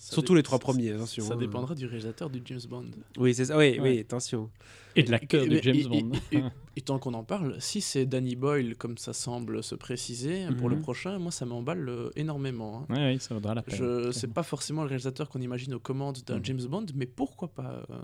Ça 0.00 0.12
Surtout 0.14 0.36
les 0.36 0.44
trois 0.44 0.60
premiers, 0.60 0.92
attention. 0.92 1.24
Ça 1.24 1.34
hein. 1.34 1.38
dépendra 1.38 1.74
du 1.74 1.84
réalisateur 1.86 2.30
du 2.30 2.40
James 2.44 2.60
Bond. 2.68 2.84
Oui, 3.16 3.34
c'est 3.34 3.46
ça, 3.46 3.58
oui, 3.58 3.72
Ouais. 3.72 3.80
oui, 3.80 3.98
attention. 3.98 4.48
Et 4.98 5.02
de 5.04 5.10
l'acteur 5.10 5.46
de 5.46 5.56
James 5.62 5.76
et- 5.76 5.84
Bond. 5.84 6.10
Et, 6.32 6.38
et 6.76 6.80
tant 6.82 6.98
qu'on 6.98 7.14
en 7.14 7.24
parle, 7.24 7.56
si 7.60 7.80
c'est 7.80 8.06
Danny 8.06 8.36
Boyle, 8.36 8.76
comme 8.76 8.98
ça 8.98 9.12
semble 9.12 9.62
se 9.62 9.74
préciser, 9.74 10.46
pour 10.58 10.68
le 10.68 10.76
Mhm. 10.76 10.82
prochain, 10.82 11.18
moi 11.18 11.30
ça 11.32 11.46
m'emballe 11.46 11.88
euh, 11.88 12.10
énormément. 12.16 12.80
hein. 12.80 12.86
Oui, 12.90 12.98
oui, 13.14 13.18
ça 13.20 13.34
vaudra 13.34 13.54
la 13.54 13.62
peine. 13.62 13.76
Je 13.78 14.10
c'est 14.12 14.32
pas 14.32 14.42
forcément 14.42 14.82
le 14.82 14.88
réalisateur 14.88 15.28
qu'on 15.28 15.40
imagine 15.40 15.74
aux 15.74 15.80
commandes 15.80 16.18
d'un 16.26 16.36
Mhm. 16.38 16.44
James 16.44 16.64
Bond, 16.68 16.86
mais 16.94 17.06
pourquoi 17.06 17.48
pas 17.48 17.84
euh, 17.90 17.96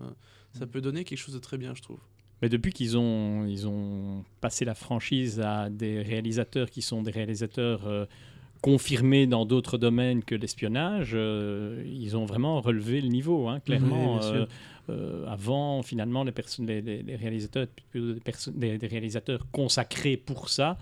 Ça 0.53 0.65
Mhm. 0.67 0.71
peut 0.71 0.81
donner 0.81 1.05
quelque 1.05 1.19
chose 1.19 1.35
de 1.35 1.41
très 1.41 1.59
bien, 1.59 1.75
je 1.75 1.83
trouve. 1.83 1.99
Mais 2.43 2.49
depuis 2.49 2.73
qu'ils 2.73 2.97
ont, 2.99 3.47
ils 3.47 3.67
ont 3.67 4.25
passé 4.41 4.65
la 4.65 4.75
franchise 4.75 5.41
à 5.41 5.71
des 5.71 6.03
réalisateurs 6.03 6.69
qui 6.71 6.83
sont 6.83 7.03
des 7.03 7.11
réalisateurs 7.13 7.87
euh, 7.87 8.05
confirmés 8.61 9.27
dans 9.27 9.45
d'autres 9.45 9.79
domaines 9.79 10.23
que 10.25 10.35
l'espionnage, 10.35 11.13
euh, 11.15 11.83
ils 11.87 12.17
ont 12.17 12.25
vraiment 12.25 12.61
relevé 12.61 13.01
le 13.01 13.09
niveau, 13.09 13.49
hein, 13.49 13.61
clairement. 13.61 14.21
Oui. 14.21 14.45
Euh, 14.91 15.27
avant, 15.27 15.83
finalement, 15.83 16.25
les, 16.25 16.33
perso- 16.33 16.63
les, 16.65 16.83
les- 16.83 17.03
les 17.03 17.17
réalisateurs 17.17 17.67
des, 17.95 18.21
perso- 18.21 18.51
des- 18.51 18.77
des 18.79 18.87
réalisateurs 18.87 19.47
consacrés 19.51 20.17
pour 20.17 20.49
ça. 20.49 20.77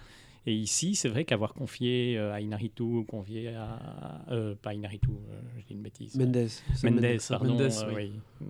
Et 0.44 0.52
ici, 0.54 0.96
c'est 0.96 1.08
vrai 1.08 1.24
qu'avoir 1.24 1.54
confié 1.54 2.18
euh, 2.18 2.32
à 2.34 2.40
Inaritu, 2.40 3.04
confié 3.06 3.48
à... 3.54 4.24
euh, 4.32 4.56
pas 4.60 4.74
Inaritu, 4.74 5.08
euh, 5.10 5.40
je 5.60 5.66
dis 5.66 5.74
une 5.74 5.82
bêtise. 5.82 6.16
Mendes. 6.16 6.48
Mendes, 6.82 7.18
pardon. 7.28 7.46
Mendes, 7.54 7.60
euh, 7.60 7.92
oui. 7.94 8.12
oui. 8.40 8.46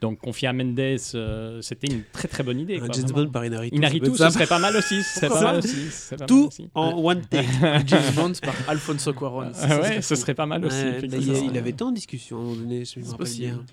Donc 0.00 0.18
confier 0.18 0.48
à 0.48 0.52
Mendes, 0.52 0.80
euh, 1.14 1.62
c'était 1.62 1.86
une 1.86 2.02
très 2.12 2.26
très 2.26 2.42
bonne 2.42 2.58
idée. 2.58 2.78
Un 2.80 2.86
quoi, 2.86 2.88
James. 2.92 3.10
Bond 3.12 3.28
par 3.30 3.44
Inaritu. 3.44 3.76
Inaritu, 3.76 4.16
ce 4.16 4.30
serait 4.30 4.48
pas 4.48 4.58
mal 4.58 4.74
aussi. 4.74 5.00
Ce 5.04 5.20
serait 5.20 5.28
pas 5.28 5.42
mal 5.42 5.58
aussi. 5.58 5.76
mal 6.18 6.26
Tout 6.26 6.46
aussi. 6.48 6.68
en 6.74 6.98
one 7.04 7.22
take. 7.30 7.46
James 7.86 8.12
Bond 8.16 8.32
par 8.42 8.54
Alfonso 8.68 9.12
Cuarón. 9.12 9.52
Ah 9.62 9.78
ouais, 9.80 10.02
ce 10.02 10.16
serait 10.16 10.34
pas 10.34 10.46
mal 10.46 10.64
aussi. 10.64 10.76
Ouais, 10.76 10.98
il, 11.04 11.56
avait 11.56 11.72
tant 11.72 11.90
de 11.90 11.94
discussions 11.94 12.38
à 12.38 12.40
un 12.40 12.44
moment 12.46 12.56
donné, 12.56 12.84
je 12.84 12.98
me 12.98 13.04
rappelle 13.04 13.18
possible. 13.18 13.46
bien. 13.54 13.64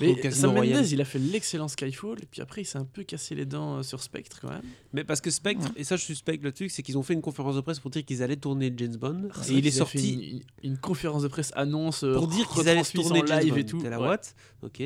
Mais 0.00 0.30
Sam 0.30 0.50
Royale. 0.50 0.80
Mendes, 0.82 0.90
il 0.90 1.00
a 1.00 1.04
fait 1.04 1.18
l'excellent 1.18 1.68
Skyfall, 1.68 2.18
et 2.22 2.26
puis 2.26 2.40
après, 2.42 2.62
il 2.62 2.64
s'est 2.64 2.78
un 2.78 2.84
peu 2.84 3.02
cassé 3.02 3.34
les 3.34 3.46
dents 3.46 3.78
euh, 3.78 3.82
sur 3.82 4.02
Spectre 4.02 4.38
quand 4.40 4.50
même. 4.50 4.62
Mais 4.92 5.04
parce 5.04 5.20
que 5.20 5.30
Spectre, 5.30 5.66
et 5.76 5.84
ça 5.84 5.96
je 5.96 6.04
suspecte 6.04 6.42
le 6.44 6.52
truc, 6.52 6.70
c'est 6.70 6.82
qu'ils 6.82 6.98
ont 6.98 7.02
fait 7.02 7.14
une 7.14 7.22
conférence 7.22 7.56
de 7.56 7.60
presse 7.60 7.80
pour 7.80 7.90
dire 7.90 8.04
qu'ils 8.04 8.22
allaient 8.22 8.36
tourner 8.36 8.72
James 8.76 8.96
Bond. 8.96 9.28
C'est 9.42 9.54
et 9.54 9.58
il 9.58 9.66
est 9.66 9.70
sorti 9.70 10.42
Une, 10.62 10.78
conférence 10.78 11.22
de 11.22 11.28
presse 11.28 11.52
annonce 11.56 12.04
euh, 12.04 12.14
pour 12.14 12.28
dire 12.28 12.48
qu'ils 12.48 12.68
allaient 12.68 12.82
tourner 12.82 13.20
en 13.20 13.38
live 13.40 13.52
Bond. 13.54 13.56
et 13.58 13.64
tout. 13.64 13.82
La 13.82 14.00
Ouais. 14.00 14.08
what 14.08 14.20
Ok. 14.62 14.82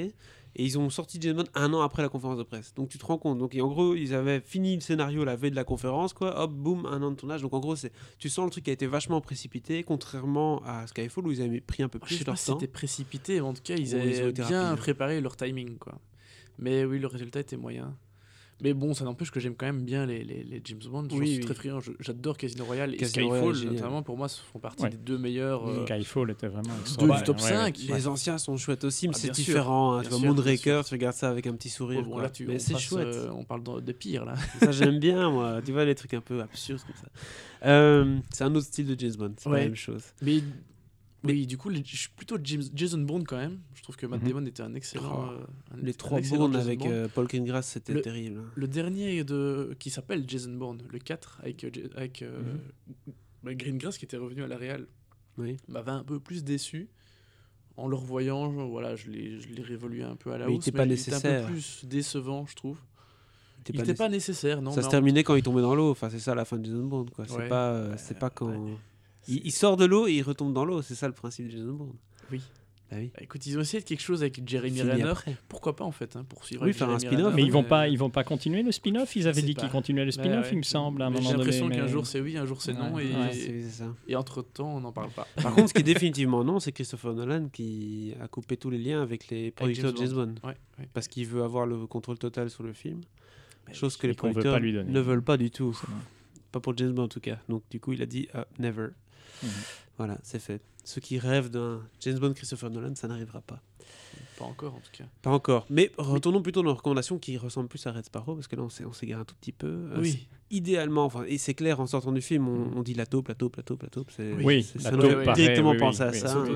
Et 0.56 0.64
ils 0.64 0.78
ont 0.78 0.88
sorti 0.88 1.18
James 1.20 1.36
Bond 1.36 1.44
un 1.54 1.72
an 1.74 1.80
après 1.80 2.02
la 2.02 2.08
conférence 2.08 2.38
de 2.38 2.44
presse. 2.44 2.74
Donc 2.74 2.88
tu 2.88 2.98
te 2.98 3.04
rends 3.04 3.18
compte. 3.18 3.38
Donc 3.38 3.54
et 3.54 3.60
en 3.60 3.68
gros, 3.68 3.94
ils 3.94 4.14
avaient 4.14 4.40
fini 4.40 4.74
le 4.74 4.80
scénario 4.80 5.24
la 5.24 5.34
veille 5.36 5.50
de 5.50 5.56
la 5.56 5.64
conférence, 5.64 6.12
quoi. 6.12 6.40
Hop, 6.40 6.52
boum, 6.52 6.86
un 6.86 7.02
an 7.02 7.10
de 7.10 7.16
tournage. 7.16 7.42
Donc 7.42 7.54
en 7.54 7.60
gros, 7.60 7.74
tu 8.18 8.28
sens 8.28 8.44
le 8.44 8.50
truc 8.50 8.64
qui 8.64 8.70
a 8.70 8.72
été 8.72 8.86
vachement 8.86 9.20
précipité, 9.20 9.82
contrairement 9.82 10.62
à 10.64 10.86
Skyfall 10.86 11.26
où 11.26 11.32
ils 11.32 11.42
avaient 11.42 11.60
pris 11.60 11.82
un 11.82 11.88
peu 11.88 11.98
Je 12.04 12.10
sais 12.10 12.16
plus 12.18 12.24
pas 12.24 12.36
si 12.36 12.46
temps. 12.46 12.58
c'était 12.58 12.70
précipité, 12.72 13.40
en 13.40 13.52
tout 13.52 13.62
cas, 13.62 13.74
ils 13.74 13.94
avaient 13.94 14.28
ils 14.28 14.32
bien 14.32 14.76
préparé 14.76 15.20
leur 15.20 15.36
timing, 15.36 15.76
quoi. 15.78 15.98
Mais 16.58 16.84
oui, 16.84 17.00
le 17.00 17.08
résultat 17.08 17.40
était 17.40 17.56
moyen. 17.56 17.96
Mais 18.62 18.72
bon, 18.72 18.94
ça 18.94 19.04
n'empêche 19.04 19.30
que 19.30 19.40
j'aime 19.40 19.56
quand 19.56 19.66
même 19.66 19.82
bien 19.82 20.06
les, 20.06 20.22
les, 20.24 20.44
les 20.44 20.62
James 20.64 20.78
Bond. 20.88 21.06
Je 21.10 21.16
Oui, 21.16 21.26
suis 21.28 21.36
oui. 21.38 21.44
très 21.44 21.54
friand. 21.54 21.80
Je- 21.80 21.90
J'adore 22.00 22.36
Casino 22.36 22.64
Royale 22.64 22.94
et 22.94 22.96
Casino 22.96 23.26
Skyfall, 23.30 23.40
Royale, 23.52 23.72
notamment, 23.72 24.02
pour 24.02 24.16
moi, 24.16 24.28
ce 24.28 24.40
font 24.40 24.58
partie 24.60 24.84
Ouais. 24.84 24.90
des 24.90 24.96
deux 24.96 25.18
meilleurs. 25.18 25.68
euh, 25.68 25.84
Skyfall 25.84 26.30
était 26.30 26.46
vraiment 26.46 26.70
deux 26.98 27.10
du 27.10 27.22
top 27.24 27.36
Ouais, 27.38 27.42
ouais. 27.42 27.48
5. 27.50 27.78
Les 27.88 28.06
anciens 28.06 28.38
sont 28.38 28.56
chouettes 28.56 28.84
aussi, 28.84 29.08
mais 29.08 29.14
Ah, 29.16 29.18
c'est 29.20 29.30
différent. 29.32 29.94
hein. 29.98 30.02
Tu 30.02 30.08
vois, 30.10 30.18
sûr, 30.18 30.28
Moonraker, 30.28 30.82
tu 30.84 30.94
regardes 30.94 31.16
ça 31.16 31.28
avec 31.30 31.46
un 31.48 31.52
petit 31.54 31.68
Oh, 31.74 31.76
sourire. 31.78 32.02
bon, 32.04 32.12
quoi. 32.12 32.22
là, 32.22 32.30
tu, 32.30 32.46
mais 32.46 32.58
c'est 32.60 32.78
chouette. 32.78 33.06
euh, 33.08 33.30
on 33.34 33.44
parle 33.44 33.62
de, 33.64 33.80
de 33.80 33.92
pire, 33.92 34.24
là. 34.24 34.34
Ça, 34.60 34.70
j'aime 34.70 34.98
bien, 35.00 35.30
moi. 35.30 35.60
Tu 35.64 35.72
vois, 35.72 35.84
les 35.84 35.94
trucs 35.96 36.14
un 36.14 36.20
peu 36.20 36.40
absurdes 36.40 36.80
comme 36.82 36.96
ça. 36.96 37.08
Euh, 37.68 38.18
c'est 38.32 38.44
un 38.44 38.54
autre 38.54 38.66
style 38.66 38.86
de 38.86 38.98
James 38.98 39.14
Bond. 39.18 39.34
C'est 39.38 39.48
la 39.50 39.56
même 39.56 39.74
chose. 39.76 40.04
Mais 40.22 40.40
oui, 41.24 41.46
du 41.46 41.56
coup, 41.58 41.68
les- 41.70 41.82
je 41.84 41.96
suis 41.96 42.08
plutôt 42.10 42.36
Jason 42.42 42.98
Bourne 42.98 43.24
quand 43.24 43.36
même. 43.36 43.60
Je 43.74 43.82
trouve 43.82 43.96
que 43.96 44.06
Matt 44.06 44.22
Mhm. 44.22 44.28
Damon 44.28 44.46
était 44.46 44.62
un 44.62 44.74
excellent. 44.74 45.26
Oh, 45.28 45.32
euh, 45.32 45.44
un- 45.74 45.82
Les 45.82 45.90
un 45.90 45.94
trois 45.94 46.18
excellent 46.18 46.38
Bourne 46.40 46.52
Jason 46.54 46.66
avec 46.66 46.86
euh, 46.86 47.08
Paul 47.12 47.26
Greengrass, 47.26 47.66
c'était 47.66 47.92
Le- 47.94 48.02
terrible. 48.02 48.40
hein. 48.40 48.50
Le 48.54 48.68
dernier 48.68 49.24
de 49.24 49.74
qui 49.78 49.90
s'appelle 49.90 50.24
Jason 50.28 50.52
Bourne, 50.54 50.82
le 50.90 50.98
4, 50.98 51.40
avec, 51.42 51.64
euh, 51.64 51.70
avec 51.96 52.24
bah, 53.42 53.54
Greengrass 53.54 53.98
qui 53.98 54.04
était 54.04 54.16
revenu 54.16 54.42
à 54.42 54.46
la 54.46 54.56
Real, 54.56 54.86
Oui. 55.38 55.56
m'avait 55.68 55.90
un 55.90 56.04
peu 56.04 56.20
plus 56.20 56.44
déçu. 56.44 56.88
En 57.76 57.88
le 57.88 57.96
revoyant, 57.96 58.52
je- 58.52 58.60
voilà, 58.60 58.94
je 58.94 59.10
l'ai 59.10 59.40
réévolué 59.62 60.02
un 60.04 60.14
peu 60.16 60.30
à 60.32 60.38
la 60.38 60.46
Mais 60.46 60.52
il 60.52 60.58
hausse. 60.58 60.68
était 60.68 60.76
pas 60.76 60.84
un 60.84 60.86
nécessaire. 60.86 61.46
peu 61.46 61.52
plus 61.52 61.84
décevant, 61.84 62.46
je 62.46 62.54
trouve. 62.54 62.78
Il 63.68 63.78
n'était 63.80 63.94
pas 63.94 64.08
nécessaire, 64.10 64.60
non. 64.62 64.70
ça 64.72 64.82
se 64.82 64.86
en- 64.86 64.90
terminait 64.90 65.24
quand 65.24 65.34
il 65.36 65.42
tombait 65.42 65.62
dans 65.62 65.74
l'eau. 65.74 65.90
Enfin, 65.90 66.10
c'est 66.10 66.18
ça 66.20 66.34
la 66.34 66.44
fin 66.44 66.58
de 66.58 66.64
Jason 66.66 66.84
Bourne. 66.84 67.08
Quoi. 67.10 67.24
C'est 67.26 67.34
Ouais. 67.36 67.48
pas, 67.48 67.88
Ouais, 67.88 67.94
c'est 67.96 68.18
pas 68.18 68.28
quand. 68.30 68.48
ouais. 68.50 68.76
Il, 69.28 69.40
il 69.44 69.52
sort 69.52 69.76
de 69.76 69.84
l'eau 69.84 70.06
et 70.06 70.12
il 70.14 70.22
retombe 70.22 70.52
dans 70.52 70.64
l'eau. 70.64 70.82
C'est 70.82 70.94
ça 70.94 71.06
le 71.08 71.14
principe 71.14 71.46
de 71.46 71.50
Jason 71.52 71.72
Bourne. 71.72 71.96
Oui. 72.30 72.40
Bah 72.90 72.98
oui. 73.00 73.10
Bah, 73.14 73.20
écoute, 73.22 73.44
ils 73.46 73.56
ont 73.56 73.62
essayé 73.62 73.82
de 73.82 73.88
quelque 73.88 74.02
chose 74.02 74.20
avec 74.22 74.46
Jeremy 74.46 74.76
Fini 74.76 74.90
Renner. 74.90 75.02
après. 75.04 75.36
Pourquoi 75.48 75.74
pas 75.74 75.84
en 75.84 75.90
fait, 75.90 76.16
hein, 76.16 76.24
poursuivre 76.28 76.62
Oui, 76.62 76.66
avec 76.68 76.76
faire 76.76 76.90
un 76.90 76.98
Jeremy 76.98 77.16
spin-off. 77.16 77.32
Renner, 77.32 77.42
Mais 77.42 77.48
ils 77.48 77.52
vont 77.52 77.64
pas, 77.64 77.88
ils 77.88 77.96
vont 77.98 78.10
pas 78.10 78.24
continuer 78.24 78.62
le 78.62 78.72
spin-off. 78.72 79.16
Ils 79.16 79.26
avaient 79.26 79.40
dit 79.40 79.54
qu'ils 79.54 79.70
continuaient 79.70 80.02
le 80.04 80.08
Ouais, 80.08 80.12
spin-off, 80.12 80.44
ouais. 80.44 80.52
il 80.52 80.58
me 80.58 80.62
semble, 80.62 81.00
à 81.00 81.06
un 81.06 81.10
moment 81.10 81.22
J'ai 81.22 81.28
donné. 81.32 81.38
l'impression 81.44 81.68
qu'un 81.70 81.82
mais- 81.84 81.88
jour 81.88 82.06
c'est 82.06 82.20
oui, 82.20 82.36
un 82.36 82.44
jour 82.44 82.60
c'est 82.60 82.74
non, 82.74 82.92
Ouais. 82.92 83.06
et, 83.34 83.62
c'est 83.62 84.14
entre 84.14 84.42
temps 84.42 84.76
on 84.76 84.80
n'en 84.80 84.92
parle 84.92 85.10
pas. 85.10 85.26
Par 85.42 85.54
contre, 85.54 85.68
ce 85.70 85.74
qui 85.74 85.80
est 85.80 85.82
définitivement 85.94 86.44
non, 86.44 86.60
c'est 86.60 86.72
Christopher 86.72 87.14
Nolan 87.14 87.48
qui 87.50 88.12
a 88.20 88.28
coupé 88.28 88.58
tous 88.58 88.68
les 88.68 88.78
liens 88.78 89.00
avec 89.02 89.28
les 89.28 89.50
producteurs 89.50 89.92
de 89.94 89.98
James 89.98 90.12
Bond. 90.12 90.34
Ouais, 90.46 90.54
ouais. 90.78 90.88
Parce 90.92 91.08
qu'il 91.08 91.26
veut 91.26 91.42
avoir 91.42 91.64
le 91.66 91.86
contrôle 91.86 92.18
total 92.18 92.50
sur 92.50 92.62
le 92.64 92.74
film. 92.74 93.00
Chose 93.72 93.96
que 93.96 94.06
les 94.06 94.12
producteurs 94.14 94.60
ne 94.60 95.00
veulent 95.00 95.22
pas 95.24 95.38
du 95.38 95.50
tout. 95.50 95.76
Pas 96.52 96.60
pour 96.60 96.76
James 96.76 96.92
Bond 96.92 97.04
en 97.04 97.08
tout 97.08 97.20
cas. 97.20 97.38
Donc 97.48 97.62
du 97.70 97.80
coup, 97.80 97.92
il 97.92 98.02
a 98.02 98.06
dit 98.06 98.28
ah, 98.34 98.46
never. 98.58 98.88
Mhm. 99.42 99.50
Voilà, 99.96 100.18
c'est 100.22 100.38
fait. 100.40 100.60
Ceux 100.84 101.00
qui 101.00 101.18
rêvent 101.18 101.50
d'un 101.50 101.80
James 102.00 102.18
Bond 102.18 102.32
Christopher 102.34 102.68
Nolan, 102.70 102.94
ça 102.94 103.08
n'arrivera 103.08 103.40
pas. 103.40 103.62
Pas 104.38 104.44
encore 104.44 104.74
en 104.74 104.80
tout 104.80 104.90
cas. 104.92 105.04
Pas 105.22 105.30
encore. 105.30 105.64
Mais 105.70 105.92
retournons 105.96 106.42
plutôt 106.42 106.62
dans 106.62 106.70
nos 106.70 106.74
recommandations 106.74 107.18
qui 107.18 107.36
ressemblent 107.38 107.68
plus 107.68 107.86
à 107.86 107.92
Red 107.92 108.04
Sparrow, 108.04 108.34
parce 108.34 108.48
que 108.48 108.56
là, 108.56 108.62
on 108.62 108.92
s'égare 108.92 109.20
un 109.20 109.24
tout 109.24 109.36
petit 109.36 109.52
peu. 109.52 109.68
Euh, 109.68 110.00
Oui. 110.00 110.26
Idéalement, 110.50 111.04
enfin, 111.04 111.24
et 111.26 111.38
c'est 111.38 111.54
clair, 111.54 111.80
en 111.80 111.86
sortant 111.86 112.12
du 112.12 112.20
film, 112.20 112.48
on, 112.48 112.76
on 112.78 112.82
dit 112.82 112.94
la 112.94 113.06
taupe, 113.06 113.28
la 113.28 113.34
taupe, 113.34 113.56
la 113.56 113.62
taupe, 113.62 113.82
la 113.82 113.88
taupe. 113.88 114.10
c'est- 114.10 114.32
Oui, 114.34 114.62
c'est- 114.62 114.78
la 114.82 114.90
ça 114.90 114.96
taupe, 114.96 115.34
directement 115.34 115.70
oui, 115.70 115.76
oui, 115.80 115.84
à 116.00 116.10
oui, 116.10 116.18
ça. 116.18 116.36
hein. 116.36 116.46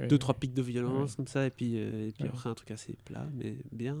yeux. 0.00 0.06
Deux, 0.08 0.18
trois 0.18 0.34
pics 0.34 0.54
de 0.54 0.62
violence, 0.62 1.10
Oui. 1.10 1.16
comme 1.16 1.26
ça, 1.26 1.46
et 1.46 1.50
puis, 1.50 1.72
euh, 1.76 2.08
et 2.08 2.12
puis 2.12 2.24
Oui. 2.24 2.28
après, 2.32 2.48
un 2.50 2.54
truc 2.54 2.70
assez 2.70 2.94
plat, 3.04 3.26
mais 3.34 3.56
bien. 3.72 3.96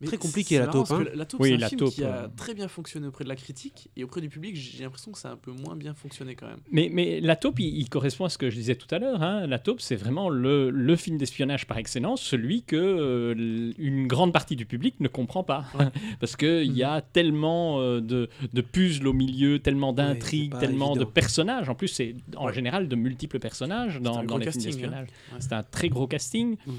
Mais 0.00 0.08
Très 0.08 0.16
compliqué, 0.18 0.58
la 0.58 0.66
taupe, 0.66 0.90
hein. 0.90 1.04
La 1.14 1.24
taupe, 1.24 1.40
Oui, 1.40 1.50
c'est 1.50 1.54
un 1.54 1.58
la 1.58 1.68
film 1.68 1.78
taupe, 1.78 1.94
qui 1.94 2.04
a 2.04 2.24
euh. 2.24 2.28
très 2.36 2.52
bien 2.52 2.66
fonctionné 2.68 3.06
auprès 3.06 3.22
de 3.24 3.28
la 3.28 3.36
critique 3.36 3.88
et 3.96 4.02
auprès 4.04 4.20
du 4.20 4.28
public. 4.28 4.56
J'ai 4.56 4.82
l'impression 4.82 5.12
que 5.12 5.18
ça 5.18 5.30
a 5.30 5.32
un 5.32 5.36
peu 5.36 5.52
moins 5.52 5.76
bien 5.76 5.94
fonctionné 5.94 6.34
quand 6.34 6.46
même. 6.48 6.58
Mais, 6.72 6.90
mais 6.92 7.20
la 7.20 7.36
taupe, 7.36 7.60
il, 7.60 7.76
il 7.78 7.88
correspond 7.88 8.24
à 8.24 8.28
ce 8.28 8.36
que 8.36 8.50
je 8.50 8.56
disais 8.56 8.74
tout 8.74 8.92
à 8.92 8.98
l'heure. 8.98 9.22
hein. 9.22 9.46
La 9.46 9.58
taupe, 9.60 9.80
c'est 9.80 9.94
vraiment 9.96 10.28
le, 10.28 10.70
le 10.70 10.96
film 10.96 11.16
d'espionnage 11.16 11.66
par 11.66 11.78
excellence, 11.78 12.20
celui 12.22 12.62
que 12.64 12.76
euh, 12.76 13.72
une 13.78 14.06
grande 14.08 14.32
partie 14.32 14.56
du 14.56 14.66
public 14.66 14.96
ne 15.00 15.08
comprend 15.08 15.44
pas. 15.44 15.64
Parce 16.20 16.34
qu'il 16.36 16.72
y 16.72 16.82
a 16.82 17.00
tellement 17.00 17.80
euh, 17.80 18.00
de, 18.00 18.28
de 18.52 18.60
puzzles 18.60 19.06
au 19.06 19.12
milieu, 19.12 19.60
tellement 19.60 19.92
d'intrigues, 19.92 20.58
tellement 20.58 20.96
de 20.96 21.04
personnages. 21.04 21.68
En 21.68 21.74
plus, 21.74 21.88
c'est 21.88 22.14
en 22.36 22.46
Ouais. 22.46 22.52
général 22.52 22.88
de 22.88 22.96
multiples 22.96 23.38
personnages 23.38 24.00
dans, 24.00 24.22
dans 24.24 24.36
les 24.38 24.50
films 24.50 24.54
casting, 24.54 24.62
hein. 24.62 24.70
d'espionnage. 24.72 25.08
Ouais. 25.32 25.38
C'est 25.40 25.52
un 25.52 25.62
très 25.62 25.88
gros 25.88 26.06
casting. 26.06 26.56
Mhm. 26.66 26.74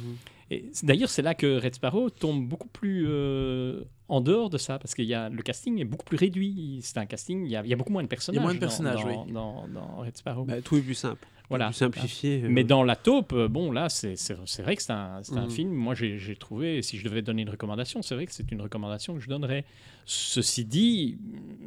Et 0.52 0.70
D'ailleurs, 0.84 1.10
c'est 1.10 1.22
là 1.24 1.34
que 1.34 1.60
Red 1.60 1.76
Sparrow 1.76 2.10
tombe 2.10 2.48
beaucoup 2.48 2.68
plus 2.68 3.06
euh, 3.08 3.84
en 4.08 4.22
dehors 4.22 4.50
de 4.52 4.58
ça, 4.60 4.78
parce 4.78 4.94
que 4.94 5.02
le 5.02 5.42
casting 5.42 5.80
est 5.80 5.86
beaucoup 5.86 6.06
plus 6.06 6.18
réduit. 6.18 6.80
C'est 6.84 6.98
un 7.00 7.06
casting, 7.08 7.44
il 7.46 7.52
y, 7.52 7.56
a, 7.56 7.66
y 7.66 7.74
beaucoup 7.76 7.92
moins 7.92 8.04
de 8.04 8.08
personnages. 8.08 8.42
moins 8.42 8.54
de 8.54 8.60
dans- 8.60 8.66
personnages, 8.68 9.04
dans, 9.04 9.26
oui. 9.26 9.32
dans- 9.32 9.68
dans 9.68 9.96
Red 9.98 10.18
Sparrow. 10.18 10.46
Bah, 10.46 10.62
tout 10.62 10.78
est 10.78 10.82
plus 10.82 10.94
simple. 10.94 11.28
Voilà. 11.50 11.72
Simplifié. 11.72 12.44
euh, 12.44 12.48
Mais 12.50 12.64
dans 12.64 12.84
La 12.84 12.96
Taupe, 12.96 13.34
euh, 13.34 13.48
bon, 13.48 13.72
là, 13.72 13.90
c'est 13.90 14.16
vrai 14.62 14.76
que 14.76 14.82
c'est 14.84 14.92
un, 14.94 15.20
c'est 15.24 15.38
un 15.38 15.44
Mhm. 15.46 15.50
film. 15.52 15.72
Moi, 15.74 15.94
j'ai 15.96 16.36
trouvé, 16.36 16.82
si 16.82 16.98
je 16.98 17.04
devais 17.04 17.22
donner 17.22 17.42
une 17.44 17.50
recommandation, 17.50 18.02
c'est 18.02 18.16
vrai 18.16 18.26
que 18.26 18.32
c'est 18.34 18.52
une 18.52 18.62
recommandation 18.62 19.14
que 19.16 19.20
je 19.22 19.28
donnerais. 19.30 19.66
Ceci 20.08 20.66
dit, 20.66 21.18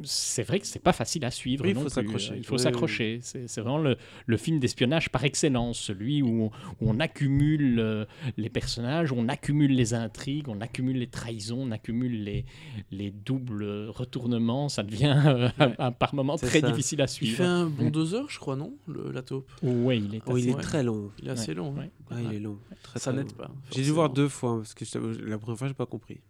c'est 0.03 0.43
vrai 0.43 0.59
que 0.61 0.65
c'est 0.67 0.79
pas 0.81 0.93
facile 0.93 1.25
à 1.25 1.31
suivre. 1.31 1.63
Oui, 1.65 1.71
il 1.71 1.75
non 1.75 1.81
faut 1.81 1.87
plus. 1.87 1.93
s'accrocher. 1.95 2.33
Il 2.37 2.45
faut 2.45 2.55
Oui, 2.55 2.61
s'accrocher. 2.61 3.19
C'est 3.21 3.47
c'est 3.49 3.59
vraiment 3.59 3.79
le, 3.79 3.97
le 4.27 4.37
film 4.37 4.59
d'espionnage 4.59 5.09
par 5.09 5.25
excellence, 5.25 5.77
celui 5.77 6.21
où 6.21 6.43
on, 6.43 6.51
où 6.79 6.89
on 6.89 6.99
accumule 7.01 7.79
euh, 7.79 8.05
les 8.37 8.47
personnages, 8.49 9.11
on 9.11 9.27
accumule 9.27 9.75
les 9.75 9.93
intrigues, 9.93 10.47
on 10.47 10.61
accumule 10.61 10.97
les 10.99 11.07
trahisons, 11.07 11.63
on 11.67 11.71
accumule 11.71 12.23
les, 12.23 12.45
les 12.91 13.11
doubles 13.11 13.87
retournements. 13.89 14.69
Ça 14.69 14.83
devient 14.83 15.21
euh, 15.25 15.49
Ouais. 15.59 15.91
par 15.99 16.15
moments 16.15 16.37
très 16.37 16.61
ça. 16.61 16.69
difficile 16.71 17.01
à 17.01 17.05
Il 17.05 17.09
suivre. 17.09 17.37
fait 17.37 17.43
un 17.43 17.65
bon 17.65 17.87
Mm. 17.87 17.91
deux 17.91 18.13
heures, 18.13 18.29
je 18.29 18.39
crois, 18.39 18.55
non 18.55 18.73
le, 18.87 19.11
La 19.11 19.21
taupe? 19.21 19.51
Oui, 19.69 20.03
il 20.05 20.15
est 20.15 20.21
Oh, 20.25 20.37
il 20.37 20.41
assez- 20.41 20.49
est 20.49 20.55
Ouais. 20.55 20.61
très 20.61 20.83
long. 20.83 21.11
Il 21.21 21.27
est 21.27 21.31
assez 21.31 21.53
long. 21.53 21.73
hein. 21.77 21.79
ouais. 21.81 21.91
Ah, 22.11 22.15
il 22.21 22.33
est 22.35 22.39
long. 22.39 22.57
Très, 22.83 22.99
Ça 22.99 23.11
n'aide 23.13 23.33
pas. 23.33 23.49
J'ai 23.71 23.83
dû 23.83 23.91
voir 23.91 24.09
deux 24.09 24.27
fois, 24.29 24.57
parce 24.57 24.73
que 24.73 24.85
je 24.85 24.97
la 25.25 25.37
première 25.37 25.57
fois, 25.57 25.67
j'ai 25.67 25.73
pas 25.73 25.85
compris. 25.85 26.21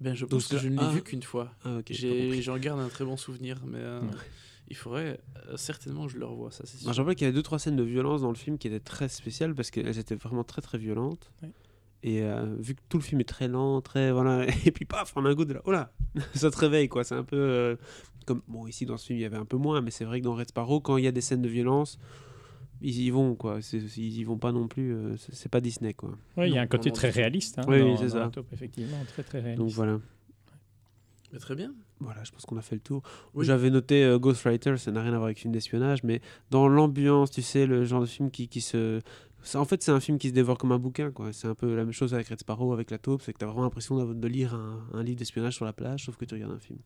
Ben, 0.00 0.14
je 0.14 0.22
Donc, 0.22 0.30
pense 0.30 0.48
que 0.48 0.58
je 0.58 0.68
ne 0.68 0.76
l'ai 0.76 0.82
ah. 0.84 0.90
vu 0.90 1.02
qu'une 1.02 1.22
fois. 1.22 1.52
Ah. 1.64 1.78
J'en 2.40 2.58
garde 2.58 2.80
un 2.80 2.88
très 2.88 3.04
bon 3.04 3.16
souvenir, 3.16 3.60
mais 3.66 3.78
euh, 3.78 4.00
Ouais. 4.00 4.06
il 4.68 4.76
faudrait 4.76 5.20
euh, 5.48 5.56
certainement 5.56 6.06
que 6.06 6.12
je 6.12 6.18
le 6.18 6.26
revoie, 6.26 6.50
ça 6.50 6.64
c'est 6.66 6.78
sûr. 6.78 6.92
Je 6.92 7.00
rappelle 7.00 7.14
qu'il 7.14 7.24
y 7.24 7.28
avait 7.28 7.36
deux, 7.36 7.42
trois 7.42 7.60
scènes 7.60 7.76
de 7.76 7.84
violence 7.84 8.22
dans 8.22 8.30
le 8.30 8.34
film 8.36 8.58
qui 8.58 8.66
étaient 8.66 8.80
très 8.80 9.08
spéciales 9.08 9.54
parce 9.54 9.70
qu'elles 9.70 9.98
étaient 9.98 10.16
vraiment 10.16 10.42
très, 10.42 10.60
très 10.60 10.76
violentes. 10.78 11.30
Ouais. 11.42 11.52
Et 12.02 12.22
euh, 12.22 12.46
vu 12.58 12.74
que 12.74 12.80
tout 12.88 12.96
le 12.96 13.04
film 13.04 13.20
est 13.20 13.28
très 13.28 13.46
lent, 13.46 13.80
très. 13.80 14.10
Voilà. 14.10 14.44
Et 14.66 14.70
puis, 14.72 14.86
paf, 14.86 15.12
on 15.16 15.24
a 15.24 15.28
un 15.28 15.34
goût 15.34 15.44
de 15.44 15.52
là. 15.54 15.60
Oh 15.66 15.70
là 15.70 15.92
Ça 16.34 16.50
te 16.50 16.56
réveille, 16.56 16.88
quoi. 16.88 17.04
C'est 17.04 17.14
un 17.14 17.22
peu. 17.24 17.36
euh, 17.36 17.76
comme. 18.26 18.42
Bon, 18.48 18.66
ici, 18.66 18.86
dans 18.86 18.96
ce 18.96 19.06
film, 19.06 19.18
il 19.18 19.22
y 19.22 19.26
avait 19.26 19.36
un 19.36 19.44
peu 19.44 19.56
moins, 19.58 19.80
mais 19.82 19.90
c'est 19.92 20.04
vrai 20.06 20.18
que 20.20 20.24
dans 20.24 20.34
Red 20.34 20.48
Sparrow, 20.48 20.80
quand 20.80 20.96
il 20.96 21.04
y 21.04 21.08
a 21.08 21.12
des 21.12 21.20
scènes 21.20 21.42
de 21.42 21.48
violence, 21.48 21.98
ils 22.82 23.00
y 23.02 23.10
vont, 23.10 23.34
quoi. 23.34 23.58
Ils 23.72 24.18
y 24.18 24.24
vont 24.24 24.38
pas 24.38 24.52
non 24.52 24.68
plus. 24.68 24.94
euh, 24.94 25.16
c'est 25.16 25.48
pas 25.50 25.60
Disney, 25.60 25.94
quoi. 25.94 26.10
Ouais, 26.36 26.48
il 26.48 26.54
y 26.54 26.58
a 26.58 26.62
un 26.62 26.66
côté 26.66 26.90
vraiment 26.90 26.94
très 26.96 27.10
réaliste. 27.10 27.58
hein, 27.58 27.64
Oui, 27.68 27.80
oui, 27.82 27.94
c'est 27.98 28.10
ça. 28.10 28.30
effectivement, 28.52 28.96
très 29.08 29.22
très 29.22 29.40
réaliste. 29.40 29.60
Donc 29.62 29.70
voilà. 29.70 29.98
Mais 31.32 31.38
très 31.38 31.54
bien. 31.54 31.72
Voilà, 32.00 32.24
je 32.24 32.30
pense 32.32 32.44
qu'on 32.46 32.56
a 32.56 32.62
fait 32.62 32.74
le 32.74 32.80
tour. 32.80 33.02
Oui. 33.34 33.44
J'avais 33.44 33.70
noté 33.70 34.02
euh, 34.02 34.18
Ghostwriter, 34.18 34.76
ça 34.78 34.90
n'a 34.90 35.02
rien 35.02 35.12
à 35.12 35.16
voir 35.16 35.26
avec 35.26 35.38
film 35.38 35.52
d'espionnage, 35.52 36.02
mais 36.02 36.20
dans 36.50 36.66
l'ambiance, 36.66 37.30
tu 37.30 37.42
sais, 37.42 37.66
le 37.66 37.84
genre 37.84 38.00
de 38.00 38.06
film 38.06 38.30
qui, 38.30 38.48
qui 38.48 38.60
se. 38.60 39.00
Ça- 39.42 39.60
en 39.60 39.64
fait, 39.64 39.82
c'est 39.82 39.90
un 39.90 40.00
film 40.00 40.18
qui 40.18 40.28
se 40.28 40.32
dévore 40.34 40.58
comme 40.58 40.72
un 40.72 40.78
bouquin, 40.78 41.10
quoi. 41.10 41.32
C'est 41.32 41.48
un 41.48 41.54
peu 41.54 41.74
la 41.74 41.84
même 41.84 41.92
chose 41.92 42.14
avec 42.14 42.28
Red 42.28 42.40
Sparrow, 42.40 42.72
avec 42.72 42.90
La 42.90 42.98
Taupe, 42.98 43.22
c'est 43.22 43.32
que 43.32 43.38
tu 43.38 43.44
as 43.44 43.48
vraiment 43.48 43.62
l'impression 43.64 43.96
d'avoir- 43.96 44.14
de 44.14 44.28
lire 44.28 44.54
un, 44.54 44.84
un 44.94 45.02
livre 45.02 45.18
d'espionnage 45.18 45.54
sur 45.56 45.64
la 45.64 45.72
plage, 45.72 46.04
sauf 46.04 46.16
que 46.16 46.24
tu 46.24 46.34
regardes 46.34 46.52
un 46.52 46.58
film. 46.58 46.78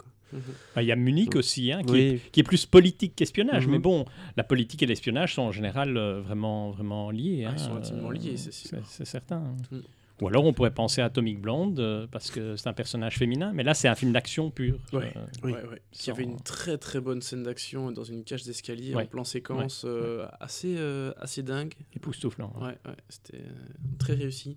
Bah, 0.74 0.82
Il 0.82 0.86
y 0.86 0.92
a 0.92 0.96
Munich 0.96 1.30
Ouais. 1.32 1.38
aussi, 1.38 1.70
hein, 1.72 1.82
qui, 1.84 1.96
est, 1.96 2.10
Oui, 2.12 2.20
qui 2.32 2.40
est 2.40 2.44
plus 2.44 2.66
politique 2.66 3.14
qu'espionnage. 3.16 3.66
Mhm. 3.66 3.72
Mais 3.72 3.78
bon, 3.78 4.04
la 4.36 4.44
politique 4.44 4.82
et 4.82 4.86
l'espionnage 4.86 5.34
sont 5.34 5.42
en 5.42 5.52
général 5.52 5.96
euh, 5.96 6.20
vraiment, 6.20 6.70
vraiment 6.70 7.10
liés. 7.10 7.44
Ah, 7.46 7.50
hein, 7.50 7.54
ils 7.56 7.60
sont 7.60 7.74
intimement 7.76 8.10
euh, 8.10 8.14
liés, 8.14 8.36
c'est 8.36 8.52
sûr. 8.52 8.78
C'est 8.88 9.04
certain. 9.06 9.36
hein. 9.36 9.56
Mm. 9.70 9.78
Ou 10.24 10.28
alors 10.28 10.44
on 10.46 10.54
pourrait 10.54 10.72
penser 10.72 11.02
à 11.02 11.04
Atomic 11.06 11.38
Blonde, 11.38 11.78
euh, 11.80 12.06
parce 12.10 12.30
que 12.30 12.56
c'est 12.56 12.66
un 12.68 12.72
personnage 12.72 13.18
féminin. 13.18 13.52
Mais 13.52 13.62
là, 13.62 13.74
c'est 13.74 13.88
un 13.88 13.94
film 13.94 14.10
d'action 14.12 14.50
pur. 14.50 14.78
Ouais. 14.94 15.12
euh, 15.16 15.26
Oui. 15.42 15.52
Ouais, 15.52 15.62
ouais. 15.66 15.82
Il 15.92 16.06
y 16.06 16.10
avait 16.10 16.24
Sans- 16.24 16.30
une 16.30 16.40
très 16.40 16.78
très 16.78 17.00
bonne 17.00 17.20
scène 17.20 17.42
d'action 17.42 17.92
dans 17.92 18.04
une 18.04 18.24
cage 18.24 18.42
d'escalier 18.44 18.94
Ouais. 18.94 19.02
en 19.04 19.06
plan 19.06 19.24
séquence 19.24 19.84
euh, 19.86 20.26
assez, 20.40 20.76
euh, 20.78 21.12
assez 21.18 21.42
dingue. 21.42 21.74
époustouflant. 21.94 22.54
hein. 22.56 22.68
Ouais, 22.68 22.78
ouais, 22.90 22.96
c'était 23.10 23.42
euh, 23.42 23.52
très 23.98 24.14
réussi. 24.14 24.56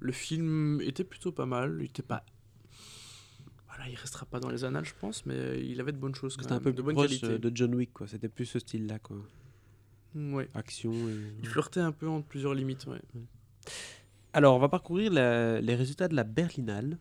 Le 0.00 0.12
film 0.12 0.82
était 0.82 1.04
plutôt 1.04 1.32
pas 1.32 1.46
mal. 1.46 1.78
Il 1.80 1.86
était 1.86 2.02
pas. 2.02 2.22
Voilà, 3.68 3.88
il 3.90 3.94
restera 3.96 4.26
pas 4.26 4.38
dans 4.40 4.50
les 4.50 4.64
annales, 4.64 4.84
je 4.84 4.94
pense, 5.00 5.24
mais 5.26 5.60
il 5.64 5.80
avait 5.80 5.92
de 5.92 5.98
bonnes 5.98 6.14
choses. 6.14 6.36
C'était 6.38 6.52
un 6.52 6.60
peu 6.60 6.70
de 6.72 6.76
plus 6.76 6.82
bonne 6.84 6.94
proche 6.94 7.20
qualité. 7.20 7.38
de 7.38 7.52
John 7.56 7.74
Wick, 7.74 7.92
quoi. 7.94 8.06
C'était 8.06 8.28
plus 8.28 8.44
ce 8.46 8.58
style-là, 8.58 8.98
quoi. 8.98 9.16
Ouais. 10.14 10.48
Action 10.54 10.92
et... 10.92 11.14
Il 11.42 11.46
flirtait 11.48 11.80
un 11.80 11.92
peu 11.92 12.06
entre 12.08 12.26
plusieurs 12.26 12.54
limites. 12.54 12.86
Ouais. 12.86 13.00
Alors, 14.36 14.54
on 14.54 14.58
va 14.58 14.68
parcourir 14.68 15.10
la- 15.14 15.62
les 15.62 15.74
résultats 15.74 16.08
de 16.08 16.14
la 16.14 16.22
Berlinale. 16.24 16.98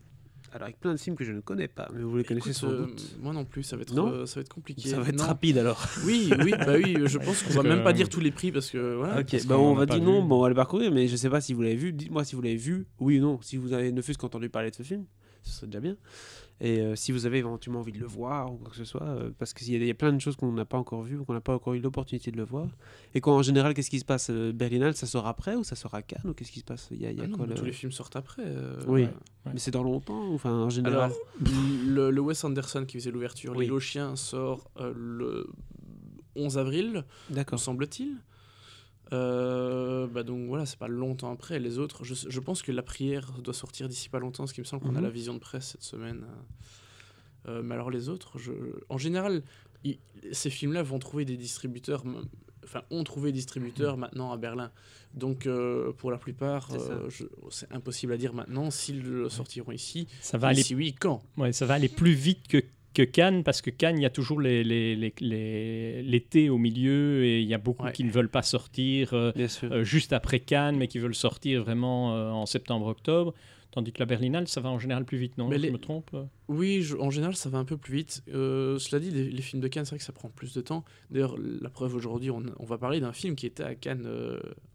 Alors, 0.54 0.68
avec 0.68 0.80
plein 0.80 0.94
de 0.94 0.98
films 0.98 1.18
que 1.18 1.26
je 1.26 1.34
ne 1.34 1.42
connais 1.42 1.68
pas, 1.68 1.90
mais 1.94 2.02
vous 2.02 2.16
les 2.16 2.24
connaissez 2.24 2.52
Écoute, 2.52 2.62
sans 2.62 2.70
euh, 2.72 2.86
doute. 2.86 3.18
moi 3.22 3.34
non 3.34 3.44
plus, 3.44 3.62
ça 3.64 3.76
va 3.76 3.82
être, 3.82 3.98
euh, 3.98 4.26
ça 4.26 4.36
va 4.36 4.42
être 4.42 4.54
compliqué. 4.54 4.88
Ça 4.88 5.02
va 5.02 5.10
être 5.10 5.18
Non. 5.18 5.26
rapide 5.26 5.58
alors. 5.58 5.86
Oui, 6.06 6.32
oui, 6.46 6.52
bah 6.58 6.76
oui, 6.82 6.96
je 7.08 7.18
pense 7.18 7.44
qu'on 7.44 7.54
va 7.56 7.62
que- 7.64 7.68
même 7.68 7.84
pas 7.84 7.92
dire 7.92 8.08
tous 8.08 8.22
les 8.22 8.32
prix 8.32 8.54
parce 8.54 8.70
que 8.72 8.96
voilà. 8.96 9.20
ok, 9.20 9.32
parce 9.32 9.46
bah 9.48 9.60
on 9.60 9.74
va 9.74 9.86
dire 9.86 10.02
non, 10.02 10.24
bon, 10.24 10.38
on 10.38 10.42
va 10.44 10.48
le 10.50 10.56
parcourir, 10.56 10.94
mais 10.94 11.10
je 11.10 11.16
sais 11.18 11.30
pas 11.30 11.42
si 11.42 11.54
vous 11.54 11.62
l'avez 11.62 11.76
vu. 11.76 11.92
Dites-moi 11.92 12.24
si 12.24 12.36
vous 12.38 12.42
l'avez 12.42 12.56
vu, 12.56 12.88
oui 13.02 13.20
ou 13.20 13.22
non. 13.24 13.40
Si 13.42 13.58
vous 13.58 13.74
avez 13.74 13.92
ne 13.92 14.02
fût-ce 14.02 14.18
qu'entendu 14.18 14.48
parler 14.50 14.70
de 14.72 14.76
ce 14.76 14.84
film, 14.84 15.04
ce 15.46 15.54
serait 15.54 15.68
déjà 15.68 15.80
bien. 15.80 15.96
Et 16.62 16.80
euh, 16.80 16.96
si 16.96 17.12
vous 17.12 17.26
avez 17.26 17.40
éventuellement 17.40 17.82
envie 17.82 17.92
de 17.92 18.00
le 18.00 18.06
voir 18.06 18.54
ou 18.54 18.58
quoi 18.58 18.70
que 18.70 18.78
ce 18.78 18.86
soit, 18.86 19.04
euh, 19.04 19.30
parce 19.38 19.54
qu'il 19.54 19.68
y, 19.68 19.86
y 19.86 19.90
a 19.90 19.94
plein 19.94 20.14
de 20.14 20.20
choses 20.22 20.38
qu'on 20.38 20.52
n'a 20.54 20.64
pas 20.64 20.78
encore 20.78 21.02
vues 21.04 21.18
ou 21.18 21.26
qu'on 21.26 21.34
n'a 21.34 21.42
pas 21.42 21.54
encore 21.54 21.74
eu 21.74 21.80
l'opportunité 21.80 22.32
de 22.32 22.38
le 22.38 22.44
voir. 22.46 22.68
Et 23.14 23.20
qu'en 23.20 23.42
général, 23.42 23.74
qu'est-ce 23.74 23.90
qui 23.90 24.00
se 24.00 24.06
passe 24.06 24.30
euh, 24.30 24.54
Berlinale, 24.54 24.96
ça 24.96 25.06
sort 25.06 25.28
après 25.28 25.56
ou 25.56 25.64
ça 25.66 25.76
sort 25.76 25.94
à 25.96 26.02
Cannes 26.02 26.22
ou 26.30 26.34
qu'est-ce 26.34 26.52
qui 26.54 26.60
se 26.62 26.66
passe? 26.66 26.88
Il 26.92 27.02
y 27.02 27.06
a, 27.06 27.12
il 27.12 27.18
y 27.18 27.22
a 27.22 27.24
Ah 27.26 27.28
non, 27.28 27.38
quoi, 27.38 27.46
le- 27.46 27.56
Tous 27.56 27.66
les 27.66 27.74
films 27.74 27.92
sortent 27.92 28.16
après. 28.16 28.44
euh, 28.46 28.80
Oui. 28.88 29.02
ouais. 29.04 29.10
Mais 29.54 29.60
c'est 29.60 29.72
dans 29.72 29.84
longtemps 29.84 30.34
enfin 30.34 30.52
en 30.54 30.70
général 30.70 30.96
Alors, 31.12 31.18
le, 31.86 32.10
le 32.10 32.22
Wes 32.22 32.42
Anderson 32.46 32.86
qui 32.88 32.98
faisait 32.98 33.12
l'ouverture, 33.12 33.54
Oui. 33.56 33.66
L'île 33.66 33.74
aux 33.74 33.80
chiens, 33.82 34.16
sort 34.16 34.72
euh, 34.80 34.94
le 34.96 35.48
11 36.38 36.58
avril, 36.58 37.04
semble-t-il. 37.58 38.16
Euh, 39.14 40.08
bah 40.08 40.24
donc 40.24 40.48
voilà, 40.48 40.66
c'est 40.66 40.80
pas 40.80 40.88
longtemps 40.88 41.32
après. 41.32 41.60
Les 41.60 41.78
autres, 41.78 42.04
je, 42.04 42.14
je 42.28 42.40
pense 42.40 42.62
que 42.62 42.72
La 42.72 42.82
Prière 42.84 43.32
doit 43.44 43.54
sortir 43.54 43.88
d'ici 43.88 44.10
pas 44.10 44.20
longtemps, 44.20 44.44
parce 44.44 44.54
qu'il 44.54 44.62
me 44.64 44.68
semble 44.68 44.84
qu'on 44.84 44.96
a 44.96 45.00
Mhm. 45.00 45.04
la 45.04 45.10
vision 45.10 45.34
de 45.34 45.40
presse 45.40 45.70
cette 45.70 45.84
semaine. 45.84 46.26
Euh, 47.48 47.62
mais 47.64 47.76
alors 47.76 47.92
les 47.92 48.10
autres, 48.10 48.40
je... 48.40 48.52
en 48.90 48.98
général, 48.98 49.44
ces 50.32 50.50
films-là 50.50 50.82
vont 50.82 50.98
trouver 50.98 51.26
des 51.26 51.38
distributeurs, 51.38 52.04
enfin 52.64 52.82
ont 52.90 53.04
trouvé 53.04 53.32
des 53.32 53.38
distributeurs 53.38 53.98
maintenant 53.98 54.32
à 54.32 54.38
Berlin. 54.38 54.72
Donc 55.14 55.46
euh, 55.46 55.94
pour 55.94 56.10
la 56.10 56.18
plupart, 56.18 56.70
C'est 56.72 57.62
euh, 57.70 57.70
impossible 57.70 58.12
à 58.14 58.18
dire 58.18 58.34
maintenant 58.34 58.72
s'ils 58.72 59.04
le 59.04 59.30
sortiront 59.30 59.72
ici. 59.72 60.08
Ça 60.22 60.40
va 60.40 60.48
aller 60.48 60.64
si 60.64 60.74
oui, 60.74 60.94
quand? 61.00 61.22
Ouais, 61.38 61.54
ça 61.54 61.68
va 61.68 61.76
aller 61.76 61.88
plus 61.90 62.14
vite 62.14 62.48
que, 62.48 62.64
que 62.96 63.04
Cannes, 63.04 63.44
parce 63.44 63.62
que 63.62 63.70
Cannes, 63.70 64.00
il 64.00 64.02
y 64.02 64.06
a 64.08 64.10
toujours 64.10 64.40
les- 64.42 64.64
les- 64.64 64.96
les- 64.96 65.14
les- 65.20 66.02
l'été 66.02 66.50
au 66.50 66.58
milieu, 66.58 67.24
et 67.24 67.42
il 67.42 67.48
y 67.48 67.54
a 67.54 67.60
beaucoup 67.60 67.84
Ouais. 67.84 67.92
qui 67.92 68.04
ne 68.04 68.10
veulent 68.12 68.30
pas 68.30 68.42
sortir 68.42 69.14
euh, 69.14 69.32
euh, 69.64 69.84
juste 69.84 70.14
après 70.14 70.40
Cannes, 70.40 70.78
mais 70.78 70.88
qui 70.88 70.98
veulent 71.00 71.14
sortir 71.14 71.64
vraiment 71.64 72.16
euh, 72.16 72.32
en 72.32 72.46
septembre-octobre. 72.48 73.34
Tandis 73.72 73.92
que 73.92 74.00
la 74.00 74.06
Berlinale, 74.06 74.48
ça 74.48 74.62
va 74.62 74.70
en 74.70 74.80
général 74.80 75.04
plus 75.04 75.18
vite, 75.18 75.38
non 75.38 75.50
Mais 75.50 75.60
Je 75.60 75.68
me 75.68 75.78
trompe 75.78 76.16
Oui, 76.48 76.82
je- 76.82 76.96
en 76.96 77.10
général, 77.10 77.36
ça 77.36 77.50
va 77.50 77.58
un 77.58 77.66
peu 77.66 77.76
plus 77.76 77.94
vite. 77.98 78.24
Cela 78.28 79.00
dit, 79.00 79.12
les, 79.12 79.42
films 79.42 79.62
de 79.62 79.68
Cannes, 79.68 79.84
c'est 79.84 79.90
vrai 79.92 79.98
que 80.00 80.06
ça 80.06 80.14
prend 80.14 80.30
plus 80.30 80.54
de 80.54 80.62
temps. 80.62 80.86
D'ailleurs, 81.12 81.36
la 81.38 81.70
preuve 81.70 81.94
aujourd'hui, 81.94 82.32
on, 82.32 82.42
on 82.58 82.66
va 82.66 82.78
parler 82.78 83.02
d'un 83.02 83.12
film 83.12 83.36
qui 83.36 83.46
était 83.46 83.64
à 83.64 83.76
Cannes 83.76 84.08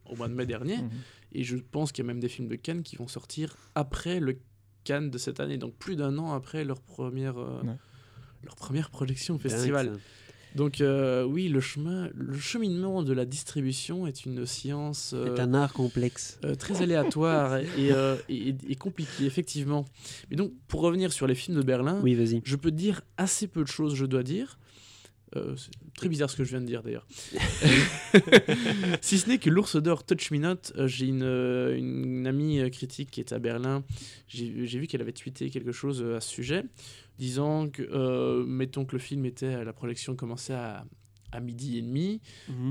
au 0.04 0.16
mois 0.16 0.28
de 0.28 0.34
mai 0.34 0.44
dernier. 0.44 0.76
Mhm. 0.76 0.90
Et 1.32 1.44
je 1.44 1.56
pense 1.56 1.92
qu'il 1.92 2.04
y 2.04 2.06
a 2.06 2.08
même 2.08 2.20
des 2.20 2.28
films 2.28 2.48
de 2.48 2.56
Cannes 2.56 2.82
qui 2.82 2.96
vont 2.96 3.08
sortir 3.08 3.56
après 3.74 4.20
le 4.20 4.38
Cannes 4.84 5.10
de 5.10 5.16
cette 5.18 5.40
année, 5.40 5.56
donc 5.56 5.74
plus 5.76 5.96
d'un 5.96 6.18
an 6.18 6.32
après 6.34 6.64
leur 6.64 6.80
première, 6.82 7.36
Ouais. 7.38 7.72
Leur 8.44 8.56
première 8.56 8.90
projection 8.90 9.34
au 9.36 9.38
festival. 9.38 9.98
Donc 10.56 10.80
euh, 10.80 11.22
oui, 11.22 11.48
le 11.48 11.60
chemin, 11.60 12.10
le 12.12 12.36
cheminement 12.36 13.04
de 13.04 13.12
la 13.12 13.24
distribution 13.24 14.08
est 14.08 14.24
une 14.26 14.46
science 14.46 15.12
euh, 15.14 15.36
C'est 15.36 15.40
un 15.42 15.54
art 15.54 15.72
complexe. 15.72 16.40
euh, 16.44 16.56
très 16.56 16.82
aléatoire 16.82 17.58
et, 17.58 17.66
euh, 17.92 18.16
et- 18.28 18.56
et 18.68 18.74
compliquée, 18.74 19.26
effectivement. 19.26 19.84
Mais 20.28 20.36
donc, 20.36 20.52
pour 20.66 20.80
revenir 20.80 21.12
sur 21.12 21.28
les 21.28 21.36
films 21.36 21.56
de 21.56 21.62
Berlin, 21.62 22.00
Oui, 22.02 22.18
je 22.44 22.56
peux 22.56 22.72
dire 22.72 23.02
assez 23.16 23.46
peu 23.46 23.62
de 23.62 23.68
choses, 23.68 23.94
je 23.94 24.06
dois 24.06 24.24
dire. 24.24 24.58
Euh, 25.36 25.54
c'est 25.56 25.70
très 25.94 26.08
bizarre 26.08 26.28
ce 26.28 26.36
que 26.36 26.44
je 26.44 26.50
viens 26.50 26.60
de 26.60 26.66
dire 26.66 26.82
d'ailleurs. 26.82 27.06
si 29.00 29.18
ce 29.18 29.28
n'est 29.28 29.38
que 29.38 29.48
l'ours 29.48 29.76
d'or 29.76 30.04
Touch 30.04 30.30
Me 30.32 30.38
Not, 30.38 30.72
euh, 30.76 30.88
j'ai 30.88 31.06
une, 31.06 31.22
euh, 31.22 31.76
une 31.76 32.26
amie 32.26 32.68
critique 32.70 33.10
qui 33.10 33.20
est 33.20 33.32
à 33.32 33.38
Berlin. 33.38 33.84
J'ai 34.26 34.78
vu 34.78 34.86
qu'elle 34.86 35.02
avait 35.02 35.12
tweeté 35.12 35.50
quelque 35.50 35.72
chose 35.72 36.02
à 36.02 36.20
ce 36.20 36.30
sujet, 36.30 36.64
disant 37.18 37.68
que, 37.68 38.44
mettons 38.44 38.84
que 38.84 38.92
le 38.92 38.98
film 38.98 39.24
était, 39.24 39.64
la 39.64 39.72
projection 39.72 40.16
commençait 40.16 40.54
à, 40.54 40.84
à 41.32 41.40
midi 41.40 41.78
et 41.78 41.82
demi, 41.82 42.20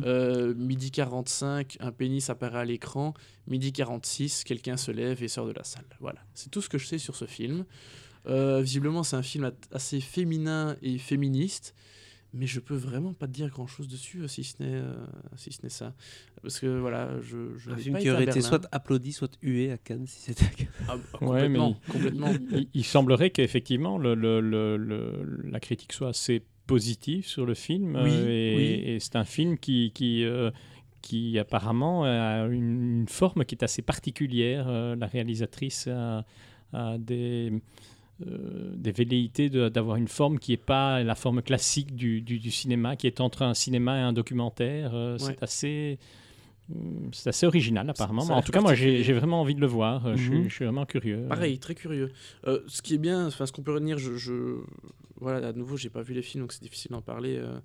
euh, 0.03 0.53
midi 0.53 0.91
45, 0.91 1.77
un 1.79 1.91
pénis 1.91 2.29
apparaît 2.29 2.59
à 2.59 2.65
l'écran. 2.65 3.13
Midi 3.47 3.71
46, 3.71 4.43
quelqu'un 4.43 4.77
se 4.77 4.91
lève 4.91 5.23
et 5.23 5.27
sort 5.27 5.47
de 5.47 5.53
la 5.53 5.63
salle. 5.63 5.85
Voilà, 5.99 6.19
c'est 6.33 6.49
tout 6.49 6.61
ce 6.61 6.69
que 6.69 6.77
je 6.77 6.87
sais 6.87 6.97
sur 6.97 7.15
ce 7.15 7.25
film. 7.25 7.65
Visiblement, 8.25 9.03
c'est 9.03 9.15
un 9.15 9.23
film 9.23 9.51
assez 9.71 10.01
féminin 10.01 10.75
et 10.81 10.97
féministe, 10.99 11.73
mais 12.33 12.45
je 12.47 12.59
peux 12.59 12.75
vraiment 12.75 13.13
pas 13.13 13.27
te 13.27 13.31
dire 13.33 13.49
grand 13.49 13.67
chose 13.67 13.87
dessus, 13.87 14.21
euh, 14.21 14.27
si 14.27 14.43
ce 14.43 14.61
n'est 14.61 14.75
euh, 14.75 14.93
si 15.35 15.51
ce 15.51 15.61
n'est 15.63 15.69
ça. 15.69 15.93
Parce 16.41 16.59
que 16.59 16.67
voilà, 16.79 17.19
je, 17.21 17.57
je 17.57 17.71
Un 17.71 17.75
film 17.77 17.95
pas 17.95 18.01
qui 18.01 18.09
aurait 18.11 18.23
été 18.25 18.41
soit 18.41 18.67
applaudi, 18.71 19.11
soit 19.13 19.31
hué 19.41 19.71
à 19.71 19.77
Cannes, 19.77 20.05
si 20.07 20.21
c'était 20.21 20.45
à 20.45 20.49
Cannes. 20.49 20.67
Ah, 20.87 20.95
Ouais, 21.25 21.49
mais 21.49 21.57
complètement, 21.59 21.75
complètement. 21.89 22.31
il, 22.51 22.67
il 22.73 22.83
semblerait 22.85 23.29
qu'effectivement 23.31 23.97
le, 23.97 24.13
le- 24.15 24.41
le- 24.41 24.77
le- 24.77 25.41
la 25.43 25.59
critique 25.59 25.91
soit 25.93 26.09
assez 26.09 26.43
positive 26.67 27.25
sur 27.27 27.45
le 27.47 27.55
film. 27.55 27.95
Oui, 27.95 28.11
euh, 28.11 28.27
et 28.29 28.55
oui. 28.55 28.63
et 28.91 28.99
c'est 28.99 29.15
un 29.15 29.25
film 29.25 29.57
qui, 29.57 29.91
qui, 29.93 30.23
euh, 30.23 30.51
qui 31.01 31.39
apparemment 31.39 32.03
a 32.03 32.45
une, 32.45 32.99
une 33.01 33.07
forme 33.07 33.43
qui 33.43 33.55
est 33.55 33.63
assez 33.63 33.81
particulière. 33.81 34.67
Euh, 34.67 34.95
la 34.95 35.07
réalisatrice 35.07 35.87
a, 35.87 36.25
a 36.73 36.97
des, 36.99 37.51
euh, 38.27 38.73
des 38.75 38.91
velléités 38.91 39.49
de- 39.49 39.69
d'avoir 39.69 39.95
une 39.97 40.07
forme 40.07 40.39
qui 40.39 40.51
n'est 40.51 40.57
pas 40.57 41.03
la 41.03 41.15
forme 41.15 41.41
classique 41.41 41.95
du, 41.95 42.21
du- 42.21 42.39
du 42.39 42.51
cinéma, 42.51 42.95
qui 42.95 43.07
est 43.07 43.21
entre 43.21 43.41
un 43.43 43.53
cinéma 43.53 43.97
et 43.97 44.01
un 44.01 44.13
documentaire. 44.13 44.91
Euh, 44.93 45.13
Ouais. 45.13 45.19
C'est 45.19 45.43
assez... 45.43 45.99
hum, 46.73 47.09
C'est 47.13 47.29
assez 47.29 47.45
original 47.45 47.89
apparemment. 47.89 48.21
ça 48.21 48.33
en 48.35 48.41
tout 48.41 48.51
cas, 48.51 48.61
moi 48.61 48.73
j'ai 48.75 49.13
vraiment 49.13 49.41
envie 49.41 49.55
de 49.55 49.61
le 49.61 49.67
voir. 49.67 50.05
Euh, 50.05 50.15
je, 50.15 50.23
suis, 50.23 50.37
Mhm. 50.39 50.49
je 50.49 50.53
suis 50.53 50.65
vraiment 50.65 50.85
curieux. 50.85 51.25
Pareil, 51.29 51.59
très 51.59 51.75
curieux. 51.75 52.11
Euh, 52.47 52.59
ce 52.67 52.81
qui 52.81 52.93
est 52.95 52.97
bien, 52.99 53.27
enfin, 53.27 53.45
ce 53.45 53.51
qu'on 53.51 53.63
peut 53.63 53.73
retenir, 53.73 53.97
je, 53.97 54.15
je- 54.17 54.57
voilà, 55.21 55.47
à 55.49 55.53
nouveau, 55.53 55.77
j'ai 55.77 55.89
pas 55.89 56.01
vu 56.01 56.13
les 56.13 56.21
films, 56.21 56.43
donc 56.43 56.53
c'est 56.53 56.63
difficile 56.63 56.91
d'en 56.91 57.01
parler. 57.01 57.35
euh, 57.37 57.59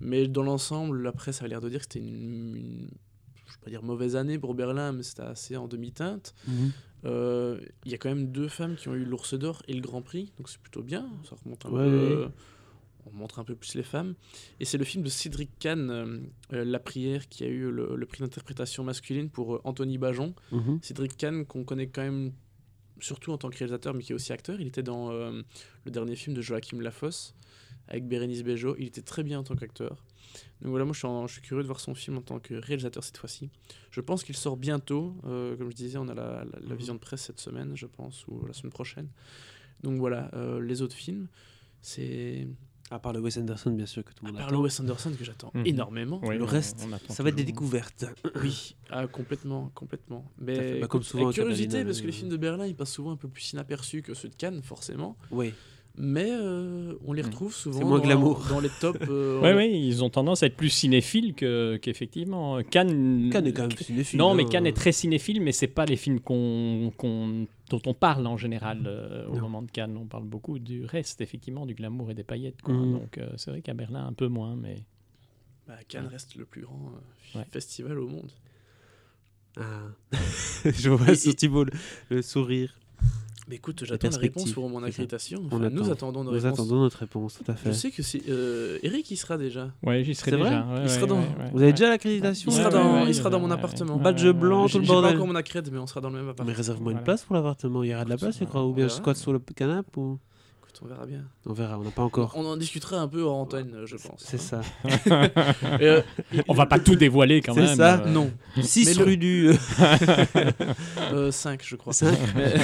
mais 0.00 0.26
dans 0.26 0.42
l'ensemble, 0.42 1.02
la 1.02 1.12
presse 1.12 1.40
a 1.42 1.46
l'air 1.48 1.60
de 1.60 1.68
dire 1.68 1.78
que 1.80 1.84
c'était 1.92 2.00
une, 2.06 2.56
une- 2.56 2.88
je 3.46 3.52
vais 3.52 3.58
pas 3.64 3.70
dire 3.70 3.82
mauvaise 3.82 4.16
année 4.16 4.38
pour 4.38 4.54
Berlin, 4.54 4.92
mais 4.92 5.02
c'était 5.02 5.22
assez 5.22 5.56
en 5.56 5.68
demi-teinte. 5.68 6.34
Euh, 6.48 6.52
Il 7.04 7.90
y 7.90 7.94
a 7.94 7.98
quand 7.98 8.08
même 8.08 8.32
deux 8.32 8.48
femmes 8.48 8.76
qui 8.76 8.88
ont 8.88 8.94
eu 8.94 9.04
l'Ours 9.04 9.34
d'Or 9.34 9.62
et 9.68 9.74
le 9.74 9.80
Grand 9.80 10.02
Prix, 10.02 10.32
donc 10.38 10.48
c'est 10.48 10.60
plutôt 10.60 10.82
bien. 10.82 11.08
Ça 11.28 11.36
remonte 11.44 11.64
un 11.66 11.70
Ouais, 11.70 11.84
peu. 11.84 11.94
euh, 12.22 12.28
on 13.06 13.12
montre 13.14 13.38
un 13.38 13.44
peu 13.44 13.54
plus 13.54 13.74
les 13.74 13.82
femmes. 13.82 14.14
Et 14.60 14.64
c'est 14.64 14.78
le 14.78 14.84
film 14.84 15.04
de 15.04 15.10
Cédric 15.10 15.50
Kahn, 15.58 15.90
euh, 15.90 16.18
euh, 16.54 16.64
La 16.64 16.78
Prière, 16.78 17.28
qui 17.28 17.44
a 17.44 17.48
eu 17.48 17.70
le, 17.70 17.96
le 17.96 18.06
prix 18.06 18.20
d'interprétation 18.22 18.82
masculine 18.84 19.28
pour 19.28 19.56
euh, 19.56 19.60
Anthony 19.64 19.98
Bajon. 19.98 20.34
Mhm. 20.52 20.78
Cédric 20.82 21.16
Kahn, 21.18 21.44
qu'on 21.44 21.64
connaît 21.64 21.88
quand 21.88 22.00
même 22.02 22.32
surtout 23.00 23.32
en 23.32 23.36
tant 23.38 23.50
que 23.50 23.58
réalisateur, 23.58 23.92
mais 23.92 24.02
qui 24.02 24.12
est 24.12 24.14
aussi 24.14 24.32
acteur. 24.32 24.58
Il 24.60 24.66
était 24.68 24.82
dans 24.82 25.10
euh, 25.10 25.42
le 25.84 25.90
dernier 25.90 26.16
film 26.16 26.34
de 26.34 26.40
Joachim 26.40 26.80
Lafosse 26.80 27.34
avec 27.88 28.06
Bérénice 28.06 28.42
Bejo. 28.42 28.74
Il 28.78 28.86
était 28.86 29.02
très 29.02 29.22
bien 29.22 29.38
en 29.40 29.42
tant 29.44 29.54
qu'acteur. 29.56 30.04
Donc 30.62 30.70
voilà, 30.70 30.84
moi 30.84 30.94
je 30.94 30.98
suis, 30.98 31.06
en- 31.06 31.26
je 31.26 31.34
suis 31.34 31.42
curieux 31.42 31.62
de 31.62 31.68
voir 31.68 31.80
son 31.80 31.94
film 31.94 32.16
en 32.18 32.22
tant 32.22 32.38
que 32.40 32.54
réalisateur 32.54 33.04
cette 33.04 33.18
fois-ci. 33.18 33.50
Je 33.90 34.00
pense 34.00 34.24
qu'il 34.24 34.36
sort 34.36 34.56
bientôt. 34.56 35.14
Euh, 35.26 35.56
comme 35.56 35.70
je 35.70 35.76
disais, 35.76 35.98
on 35.98 36.08
a 36.08 36.14
la, 36.14 36.44
la- 36.44 36.60
la 36.60 36.74
vision 36.74 36.94
de 36.94 36.98
presse 37.00 37.22
cette 37.22 37.40
semaine, 37.40 37.72
je 37.76 37.86
pense, 37.86 38.26
ou 38.28 38.44
la 38.46 38.52
semaine 38.52 38.72
prochaine. 38.72 39.08
Donc 39.82 39.98
voilà, 39.98 40.30
euh, 40.34 40.60
les 40.60 40.82
autres 40.82 40.96
films, 40.96 41.28
c'est. 41.82 42.46
À 42.90 42.98
part 42.98 43.14
le 43.14 43.20
Wes 43.20 43.38
Anderson, 43.38 43.70
bien 43.70 43.86
sûr, 43.86 44.04
que 44.04 44.12
tout 44.12 44.24
le 44.24 44.28
À 44.28 44.32
monde 44.32 44.38
part 44.40 44.48
attend. 44.48 44.56
le 44.58 44.62
Wes 44.62 44.78
Anderson 44.80 45.12
que 45.18 45.24
j'attends 45.24 45.50
Mhm. 45.54 45.66
énormément. 45.66 46.20
Le 46.30 46.44
reste, 46.44 46.86
Ça 47.08 47.22
va 47.22 47.30
être 47.30 47.34
des 47.34 47.44
découvertes. 47.44 48.04
Oui, 48.42 48.76
ah, 48.90 49.06
complètement, 49.06 49.70
complètement. 49.74 50.30
À 50.40 50.44
fait. 50.44 50.74
Mais 50.74 50.80
Bah, 50.80 50.86
comme 50.86 51.02
souvent 51.02 51.30
curiosité, 51.32 51.82
parce 51.84 52.00
que 52.00 52.06
les 52.06 52.12
euh. 52.12 52.16
films 52.16 52.28
de 52.28 52.36
Berlin, 52.36 52.66
ils 52.66 52.76
passent 52.76 52.92
souvent 52.92 53.12
un 53.12 53.16
peu 53.16 53.28
plus 53.28 53.52
inaperçus 53.52 54.02
que 54.02 54.12
ceux 54.14 54.28
de 54.28 54.34
Cannes, 54.34 54.62
forcément. 54.62 55.16
Oui. 55.30 55.54
Mais 55.96 56.26
euh, 56.28 56.94
on 57.06 57.12
les 57.12 57.22
Mm. 57.22 57.26
retrouve 57.26 57.54
souvent 57.54 57.80
moins 57.86 57.98
dans, 57.98 58.04
glamour. 58.04 58.44
dans 58.48 58.58
les 58.58 58.68
tops. 58.80 58.98
euh, 59.08 59.40
Oui, 59.42 59.50
oui, 59.56 59.86
ils 59.86 60.02
ont 60.02 60.10
tendance 60.10 60.42
à 60.42 60.46
être 60.46 60.56
plus 60.56 60.68
cinéphiles 60.70 61.34
que- 61.34 61.76
qu'effectivement. 61.76 62.60
Cannes, 62.64 63.30
Cannes 63.32 63.46
est 63.46 63.52
quand 63.52 63.68
même 63.68 63.76
cinéphile. 63.78 64.18
Non, 64.18 64.34
mais 64.34 64.42
hein. 64.44 64.48
Cannes 64.50 64.66
est 64.66 64.72
très 64.76 64.90
cinéphile, 64.90 65.40
mais 65.40 65.52
c'est 65.52 65.68
pas 65.68 65.84
les 65.84 65.94
films 65.96 66.18
qu'on, 66.18 66.92
qu'on- 66.96 67.46
dont 67.70 67.82
on 67.86 67.94
parle 67.94 68.26
en 68.26 68.36
général 68.36 68.82
euh, 68.86 69.26
au 69.28 69.36
Non. 69.36 69.42
moment 69.42 69.62
de 69.62 69.70
Cannes. 69.70 69.96
On 69.96 70.06
parle 70.06 70.24
beaucoup 70.24 70.58
du 70.58 70.84
reste, 70.84 71.20
effectivement, 71.20 71.64
du 71.64 71.74
glamour 71.74 72.10
et 72.10 72.14
des 72.14 72.24
paillettes. 72.24 72.60
quoi. 72.62 72.74
Mhm. 72.74 72.92
Donc 72.92 73.18
euh, 73.18 73.28
c'est 73.36 73.50
vrai 73.52 73.62
qu'à 73.62 73.74
Berlin, 73.74 74.04
un 74.04 74.12
peu 74.14 74.26
moins, 74.26 74.56
mais 74.56 74.76
bah, 75.68 75.74
Cannes 75.88 76.08
reste 76.08 76.34
le 76.34 76.44
plus 76.44 76.62
grand 76.62 76.92
euh, 77.36 77.38
Ouais. 77.38 77.46
festival 77.52 78.00
au 78.00 78.08
monde. 78.08 78.32
Ah. 79.56 79.82
Je 80.64 80.90
vois 80.90 81.12
Et- 81.12 81.14
sur 81.14 81.30
et- 81.30 81.34
Thibault 81.36 81.64
le, 81.64 81.72
le 82.10 82.20
sourire. 82.22 82.74
Mais 83.46 83.56
écoute, 83.56 83.84
j'attends 83.84 84.08
la 84.08 84.16
réponse 84.16 84.52
pour 84.52 84.68
mon 84.70 84.82
accréditation. 84.82 85.42
Nous 85.50 85.84
attend. 85.84 85.92
attendons 85.92 86.24
nos 86.24 86.30
Nous 86.32 86.38
réponses. 86.40 86.52
attendons 86.60 86.80
notre 86.80 86.98
réponse, 86.98 87.34
tout 87.44 87.50
à 87.50 87.54
Je 87.54 87.58
fait. 87.60 87.72
sais 87.74 87.90
que 87.90 88.02
c'est 88.02 88.22
euh, 88.30 88.78
Eric, 88.82 89.10
il 89.10 89.16
sera 89.18 89.36
déjà. 89.36 89.70
ouais, 89.82 90.02
j'y 90.02 90.14
serai 90.14 90.30
C'est 90.30 90.36
vrai 90.38 90.48
déjà. 90.50 90.66
ouais, 90.66 90.80
Il 90.84 90.88
sera 90.90 91.06
dans- 91.06 91.16
ouais, 91.18 91.22
ouais, 91.22 91.50
Vous 91.52 91.62
avez 91.62 91.72
déjà 91.72 91.88
l'accréditation 91.90 92.50
Il 92.50 92.54
Ouais, 92.54 92.58
sera 92.64 92.68
ouais, 92.70 92.74
dans, 92.82 92.94
ouais, 93.02 93.08
il 93.08 93.14
sera 93.14 93.28
dans 93.30 93.40
mon 93.40 93.46
ouais, 93.48 93.52
appartement. 93.52 93.96
ouais, 93.96 94.02
Badge 94.02 94.24
ouais, 94.24 94.32
blanc, 94.32 94.62
ouais. 94.62 94.66
tout 94.68 94.72
J'ai 94.72 94.78
le 94.78 94.84
j'ai 94.84 94.88
pas 94.88 94.94
bordel. 94.94 95.14
encore 95.16 95.26
mon 95.26 95.34
accrède, 95.34 95.68
mais 95.70 95.78
on 95.78 95.86
sera 95.86 96.00
dans 96.00 96.08
le 96.08 96.14
même 96.16 96.24
Mais 96.24 96.30
appartement. 96.30 96.56
réserve-moi 96.56 96.92
une 96.92 97.02
place 97.02 97.22
pour 97.24 97.36
l'appartement. 97.36 97.82
Il 97.82 97.90
y 97.90 97.94
aura 97.94 98.04
de 98.06 98.10
la 98.10 98.16
place, 98.16 98.38
je 98.40 98.44
crois. 98.44 98.64
Ou 98.66 98.72
bien 98.72 98.88
je 98.88 98.92
squatte 98.94 99.18
sur 99.18 99.32
le 99.32 99.38
canapé. 99.40 99.90
Ou... 100.00 100.18
On 100.84 100.88
verra 100.88 101.06
bien. 101.06 101.24
On 101.46 101.54
verra, 101.54 101.78
on 101.78 101.82
n'a 101.82 101.90
pas 101.90 102.02
encore. 102.02 102.34
On 102.36 102.44
en 102.44 102.58
discutera 102.58 102.98
un 102.98 103.08
peu 103.08 103.22
hors 103.22 103.36
antenne, 103.36 103.72
euh, 103.74 103.86
je 103.86 103.96
pense. 103.96 104.22
C'est 104.22 104.36
ça. 104.38 104.60
Et, 104.84 105.86
euh, 105.88 106.02
On 106.46 106.52
va 106.52 106.66
pas 106.66 106.78
tout 106.78 106.94
dévoiler 106.94 107.40
quand 107.40 107.54
C'est 107.54 107.62
même. 107.62 107.76
ça. 107.76 108.02
euh, 108.02 108.10
Non, 108.10 108.30
6 108.60 108.98
le- 108.98 109.04
rue 109.04 109.16
du. 109.16 109.50
5 111.30 111.62
je 111.64 111.76
crois. 111.76 111.92
Cinq. 111.94 112.18
Mais- 112.36 112.54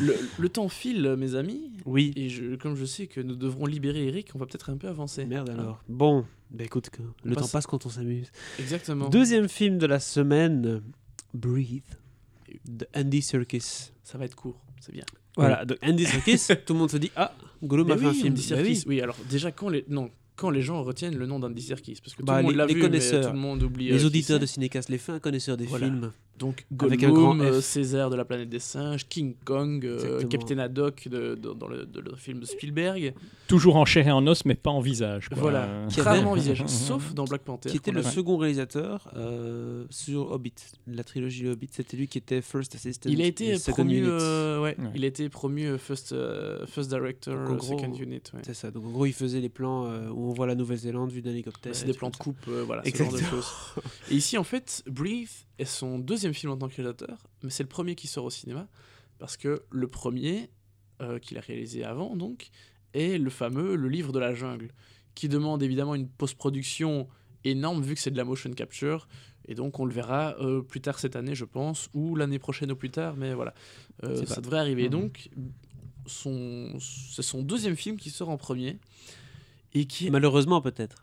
le, 0.00 0.16
le 0.38 0.48
temps 0.48 0.68
file, 0.68 1.16
mes 1.18 1.34
amis. 1.34 1.72
Oui. 1.86 2.12
Et 2.16 2.28
je, 2.28 2.54
comme 2.54 2.76
je 2.76 2.84
sais 2.84 3.06
que 3.08 3.20
nous 3.20 3.34
devrons 3.34 3.66
libérer 3.66 4.06
Eric, 4.06 4.30
on 4.34 4.38
va 4.38 4.46
peut-être 4.46 4.70
un 4.70 4.76
peu 4.76 4.88
avancer. 4.88 5.24
Merde 5.24 5.50
Hein 5.50 5.56
alors. 5.58 5.82
Bon, 5.88 6.24
bah 6.50 6.64
écoute, 6.64 6.88
le 7.24 7.34
passe- 7.34 7.44
temps 7.44 7.48
passe 7.50 7.66
quand 7.66 7.84
on 7.86 7.88
s'amuse. 7.90 8.30
Exactement. 8.60 9.08
Deuxième 9.08 9.48
film 9.48 9.78
de 9.78 9.86
la 9.86 9.98
semaine, 9.98 10.82
Breathe, 11.34 11.98
de 12.68 12.86
Andy 12.94 13.22
Serkis. 13.22 13.90
Ça 14.04 14.18
va 14.18 14.24
être 14.24 14.36
court, 14.36 14.60
c'est 14.80 14.92
bien. 14.92 15.04
Voilà, 15.38 15.64
de 15.64 15.78
Andy 15.82 16.04
Serkis, 16.04 16.40
tout 16.66 16.72
le 16.74 16.78
monde 16.78 16.90
se 16.90 16.96
dit 16.98 17.10
Ah, 17.16 17.32
Gollum 17.62 17.86
Mais 17.88 17.94
a 17.94 17.96
fait 17.98 18.06
un 18.06 18.12
film. 18.12 18.28
Andy 18.32 18.42
Serkis. 18.42 18.68
oui. 18.70 18.84
oui. 18.86 19.00
alors 19.00 19.16
déjà 19.30 19.50
quand 19.52 19.68
les 19.68 19.84
non 19.88 20.10
quand 20.36 20.50
les 20.50 20.62
gens 20.62 20.82
retiennent 20.84 21.16
le 21.16 21.26
nom 21.26 21.40
d'Andy 21.40 21.60
Serkis 21.62 21.96
parce 22.02 22.14
que 22.14 22.20
tout 22.20 22.26
Bah, 22.26 22.36
le 22.38 22.44
monde 22.44 22.54
l'a 22.54 22.66
vu 22.66 22.74
mais 22.88 22.98
tout 23.00 23.14
le 23.32 23.32
monde 23.32 23.62
oublie. 23.64 23.88
euh, 23.90 23.94
Les 23.94 23.98
qui 23.98 24.06
auditeurs 24.06 24.38
de 24.38 24.46
Cinécast, 24.46 24.88
les 24.88 24.98
fins 24.98 25.18
connaisseurs 25.18 25.56
des 25.56 25.66
Voilà. 25.66 25.86
films. 25.86 26.12
Donc 26.38 26.64
avec 26.80 27.00
Gollum, 27.00 27.16
un 27.16 27.20
grand 27.20 27.38
F. 27.38 27.40
euh, 27.56 27.60
Césaire 27.60 28.10
de 28.10 28.16
la 28.16 28.24
planète 28.24 28.48
des 28.48 28.58
singes, 28.58 29.06
King 29.08 29.34
Kong, 29.44 29.84
euh, 29.84 29.94
Exactement. 29.96 30.28
Captain 30.28 30.58
Haddock 30.58 31.08
de- 31.08 31.34
de- 31.34 31.52
dans 31.52 31.66
le, 31.68 31.84
de 31.86 32.00
le 32.00 32.14
film 32.16 32.40
de 32.40 32.44
Spielberg. 32.46 33.14
Toujours 33.46 33.76
en 33.76 33.84
chair 33.84 34.06
et 34.08 34.12
en 34.12 34.26
os, 34.26 34.44
mais 34.44 34.54
pas 34.54 34.70
en 34.70 34.80
visage. 34.80 35.28
quoi. 35.28 35.38
Voilà, 35.38 35.64
Euh, 35.64 35.88
Qui 35.88 36.00
rarement 36.00 36.34
visage, 36.34 36.64
sauf 36.66 37.14
dans 37.14 37.24
Black 37.24 37.42
Panther. 37.42 37.70
Qui 37.70 37.76
était 37.78 37.90
le 37.92 38.02
second 38.02 38.36
réalisateur 38.36 39.10
euh, 39.16 39.84
sur 39.90 40.30
Hobbit, 40.32 40.54
la 40.86 41.04
trilogie 41.04 41.48
Hobbit. 41.48 41.68
C'était 41.72 41.96
lui 41.96 42.08
qui 42.08 42.18
était 42.18 42.40
First 42.42 42.74
Assistant. 42.74 43.08
Il 43.10 43.20
a 43.22 43.26
été 43.26 43.56
promu, 43.68 44.02
euh, 44.06 44.60
ouais, 44.62 44.76
Ouais. 44.78 44.90
il 44.94 45.04
a 45.04 45.06
été 45.08 45.28
promu 45.28 45.76
first, 45.78 46.12
euh, 46.12 46.66
first 46.66 46.90
director, 46.90 47.34
Donc, 47.34 47.50
en 47.50 47.54
gros, 47.56 47.78
second 47.78 47.92
unit. 47.94 48.22
ouais. 48.34 48.40
C'est 48.44 48.54
ça. 48.54 48.70
Donc 48.70 48.84
en 48.84 48.90
gros, 48.90 49.06
il 49.06 49.12
faisait 49.12 49.40
les 49.40 49.48
plans 49.48 49.86
euh, 49.86 50.08
où 50.10 50.30
on 50.30 50.32
voit 50.32 50.46
la 50.46 50.54
Nouvelle-Zélande 50.54 51.10
vue 51.10 51.22
d'un 51.22 51.30
hélicoptère. 51.30 51.74
C'est 51.74 51.86
des 51.86 51.92
plans 51.94 52.10
de 52.10 52.16
coupe, 52.16 52.36
euh, 52.48 52.62
voilà, 52.66 52.82
ce 52.84 52.90
genre 52.90 53.08
de 53.10 53.16
Exactement. 53.16 53.42
choses. 53.42 53.52
Et 54.10 54.14
ici, 54.14 54.36
en 54.38 54.44
fait, 54.44 54.82
Breathe 54.86 55.28
est 55.58 55.64
son 55.64 55.98
deuxième 55.98 56.27
film 56.32 56.52
en 56.52 56.56
tant 56.56 56.68
que 56.68 56.74
réalisateur, 56.76 57.18
mais 57.42 57.50
c'est 57.50 57.62
le 57.62 57.68
premier 57.68 57.94
qui 57.94 58.06
sort 58.06 58.24
au 58.24 58.30
cinéma, 58.30 58.68
parce 59.18 59.36
que 59.36 59.62
le 59.70 59.88
premier, 59.88 60.50
euh, 61.02 61.18
qu'il 61.18 61.38
a 61.38 61.40
réalisé 61.40 61.84
avant, 61.84 62.16
donc, 62.16 62.50
est 62.94 63.18
le 63.18 63.30
fameux 63.30 63.74
Le 63.76 63.88
Livre 63.88 64.12
de 64.12 64.18
la 64.18 64.34
Jungle, 64.34 64.70
qui 65.14 65.28
demande 65.28 65.62
évidemment 65.62 65.94
une 65.94 66.08
post-production 66.08 67.08
énorme, 67.44 67.82
vu 67.82 67.94
que 67.94 68.00
c'est 68.00 68.10
de 68.10 68.16
la 68.16 68.24
motion 68.24 68.50
capture, 68.52 69.08
et 69.46 69.54
donc 69.54 69.78
on 69.80 69.84
le 69.84 69.92
verra 69.92 70.36
euh, 70.40 70.60
plus 70.62 70.80
tard 70.80 70.98
cette 70.98 71.16
année, 71.16 71.34
je 71.34 71.44
pense, 71.44 71.88
ou 71.94 72.14
l'année 72.16 72.38
prochaine 72.38 72.70
au 72.72 72.76
plus 72.76 72.90
tard, 72.90 73.16
mais 73.16 73.34
voilà, 73.34 73.54
Euh, 74.04 74.20
pas- 74.20 74.26
ça 74.34 74.40
devrait 74.40 74.58
arriver. 74.58 74.84
Mhm. 74.84 74.90
Donc, 74.90 75.30
son, 76.06 76.78
c'est 76.80 77.22
son 77.22 77.42
deuxième 77.42 77.76
film 77.76 77.96
qui 77.96 78.10
sort 78.10 78.28
en 78.28 78.36
premier, 78.38 78.78
et 79.74 79.84
qui 79.86 80.10
Malheureusement, 80.10 80.60
peut-être. 80.62 81.02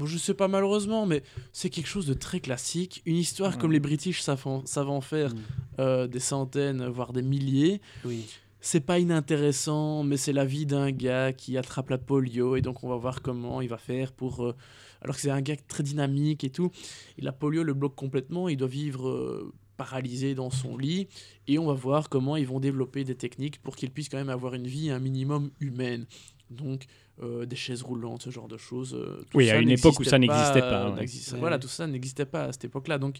Bon, 0.00 0.06
je 0.06 0.18
sais 0.18 0.34
pas 0.34 0.48
malheureusement, 0.48 1.06
mais 1.06 1.22
c'est 1.52 1.70
quelque 1.70 1.86
chose 1.86 2.06
de 2.06 2.14
très 2.14 2.40
classique. 2.40 3.02
Une 3.06 3.16
histoire 3.16 3.58
comme 3.58 3.70
les 3.70 3.80
British 3.80 4.22
savent 4.22 4.46
en, 4.46 4.64
savent 4.66 4.90
en 4.90 5.00
faire 5.02 5.34
Mm. 5.34 5.38
euh, 5.80 6.06
des 6.08 6.20
centaines, 6.20 6.86
voire 6.88 7.12
des 7.12 7.22
milliers. 7.22 7.80
Oui. 8.04 8.24
C'est 8.62 8.80
pas 8.80 8.98
inintéressant, 8.98 10.02
mais 10.02 10.16
c'est 10.16 10.32
la 10.34 10.44
vie 10.44 10.66
d'un 10.66 10.90
gars 10.90 11.32
qui 11.32 11.56
attrape 11.56 11.88
la 11.90 11.98
polio, 11.98 12.56
et 12.56 12.62
donc 12.62 12.82
on 12.84 12.88
va 12.88 12.96
voir 12.96 13.22
comment 13.22 13.60
il 13.60 13.68
va 13.68 13.78
faire 13.78 14.12
pour. 14.12 14.44
euh, 14.44 14.54
alors 15.02 15.14
que 15.16 15.22
c'est 15.22 15.30
un 15.30 15.40
gars 15.40 15.56
très 15.68 15.82
dynamique 15.82 16.44
et 16.44 16.50
tout, 16.50 16.70
et 17.16 17.22
la 17.22 17.32
polio 17.32 17.62
le 17.62 17.72
bloque 17.74 17.94
complètement, 17.94 18.48
il 18.50 18.56
doit 18.58 18.68
vivre 18.68 19.08
euh, 19.08 19.52
paralysé 19.78 20.34
dans 20.34 20.50
son 20.50 20.76
lit, 20.76 21.08
et 21.48 21.58
on 21.58 21.66
va 21.66 21.72
voir 21.72 22.10
comment 22.10 22.36
ils 22.36 22.46
vont 22.46 22.60
développer 22.60 23.02
des 23.04 23.14
techniques 23.14 23.62
pour 23.62 23.76
qu'il 23.76 23.90
puisse 23.90 24.10
quand 24.10 24.18
même 24.18 24.28
avoir 24.28 24.52
une 24.54 24.66
vie 24.66 24.90
un 24.90 24.98
minimum 24.98 25.50
humaine. 25.60 26.04
Donc 26.50 26.84
euh, 27.22 27.44
des 27.46 27.56
chaises 27.56 27.82
roulantes, 27.82 28.22
ce 28.22 28.30
genre 28.30 28.48
de 28.48 28.56
choses. 28.56 28.94
euh, 28.94 29.18
tout 29.30 29.36
Oui, 29.38 29.50
à 29.50 29.56
une 29.58 29.70
époque 29.70 29.98
où 30.00 30.04
ça 30.04 30.18
n'existait 30.18 30.60
pas, 30.60 30.86
euh, 30.88 30.94
ouais. 30.96 31.06
Voilà, 31.38 31.58
tout 31.58 31.68
ça 31.68 31.86
n'existait 31.86 32.24
pas 32.26 32.44
à 32.44 32.52
cette 32.52 32.64
époque-là. 32.64 32.98
Donc, 32.98 33.18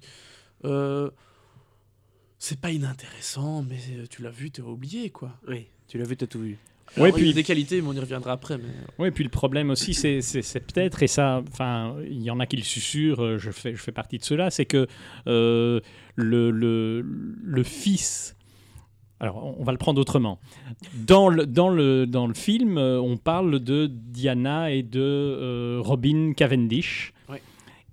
euh, 0.65 1.11
c'est 2.39 2.59
pas 2.61 2.71
inintéressant, 2.71 3.63
mais 3.63 3.79
tu 4.09 4.23
l'as 4.23 4.31
vu, 4.31 4.51
t'as 4.51 4.63
oublié, 4.63 5.11
quoi. 5.11 5.33
Oui. 5.49 5.67
Tu 5.89 5.99
l'as 5.99 6.05
vu, 6.05 6.17
t'as 6.17 6.27
tout 6.27 6.41
vu. 6.41 6.57
Ouais, 6.97 7.05
Alors, 7.05 7.19
il 7.19 7.21
y 7.21 7.23
puis- 7.25 7.31
a 7.31 7.35
des 7.35 7.45
qualités, 7.45 7.81
mais 7.83 7.89
on 7.89 7.93
y 7.93 8.01
reviendra 8.01 8.33
après. 8.33 8.59
Mais... 8.59 8.65
Oui, 8.99 9.09
et 9.09 9.11
puis 9.13 9.23
le 9.23 9.31
problème 9.31 9.71
aussi, 9.71 9.95
c'est 9.95 10.21
peut-être, 10.61 11.03
et 11.03 11.07
ça, 11.07 11.43
enfin, 11.53 11.95
il 12.05 12.23
y 12.23 12.31
en 12.31 12.41
a 12.41 12.47
qui 12.47 12.57
le 12.57 12.63
susurrent, 12.65 13.39
je 13.39 13.51
fais, 13.53 13.73
je 13.77 13.81
fais 13.81 13.93
partie 13.93 14.19
de 14.19 14.25
ceux-là, 14.25 14.51
c'est 14.51 14.65
que 14.67 14.89
euh, 15.29 15.81
le, 16.17 16.51
le, 16.51 17.03
le 17.03 17.63
fils. 17.63 18.35
Alors, 19.21 19.55
on- 19.59 19.63
va 19.65 19.73
le 19.73 19.79
prendre 19.79 20.01
autrement. 20.01 20.39
Dans 20.95 21.29
le, 21.29 21.47
dans 21.47 21.69
le, 21.69 22.07
dans 22.07 22.27
le 22.27 22.35
film, 22.35 22.79
euh, 22.79 23.01
on 23.01 23.17
parle 23.19 23.61
de 23.61 23.87
Diana 23.87 24.73
et 24.73 24.83
de 24.83 25.01
euh, 25.01 25.79
Robin 25.83 26.33
Cavendish. 26.35 27.13
Ouais. 27.29 27.43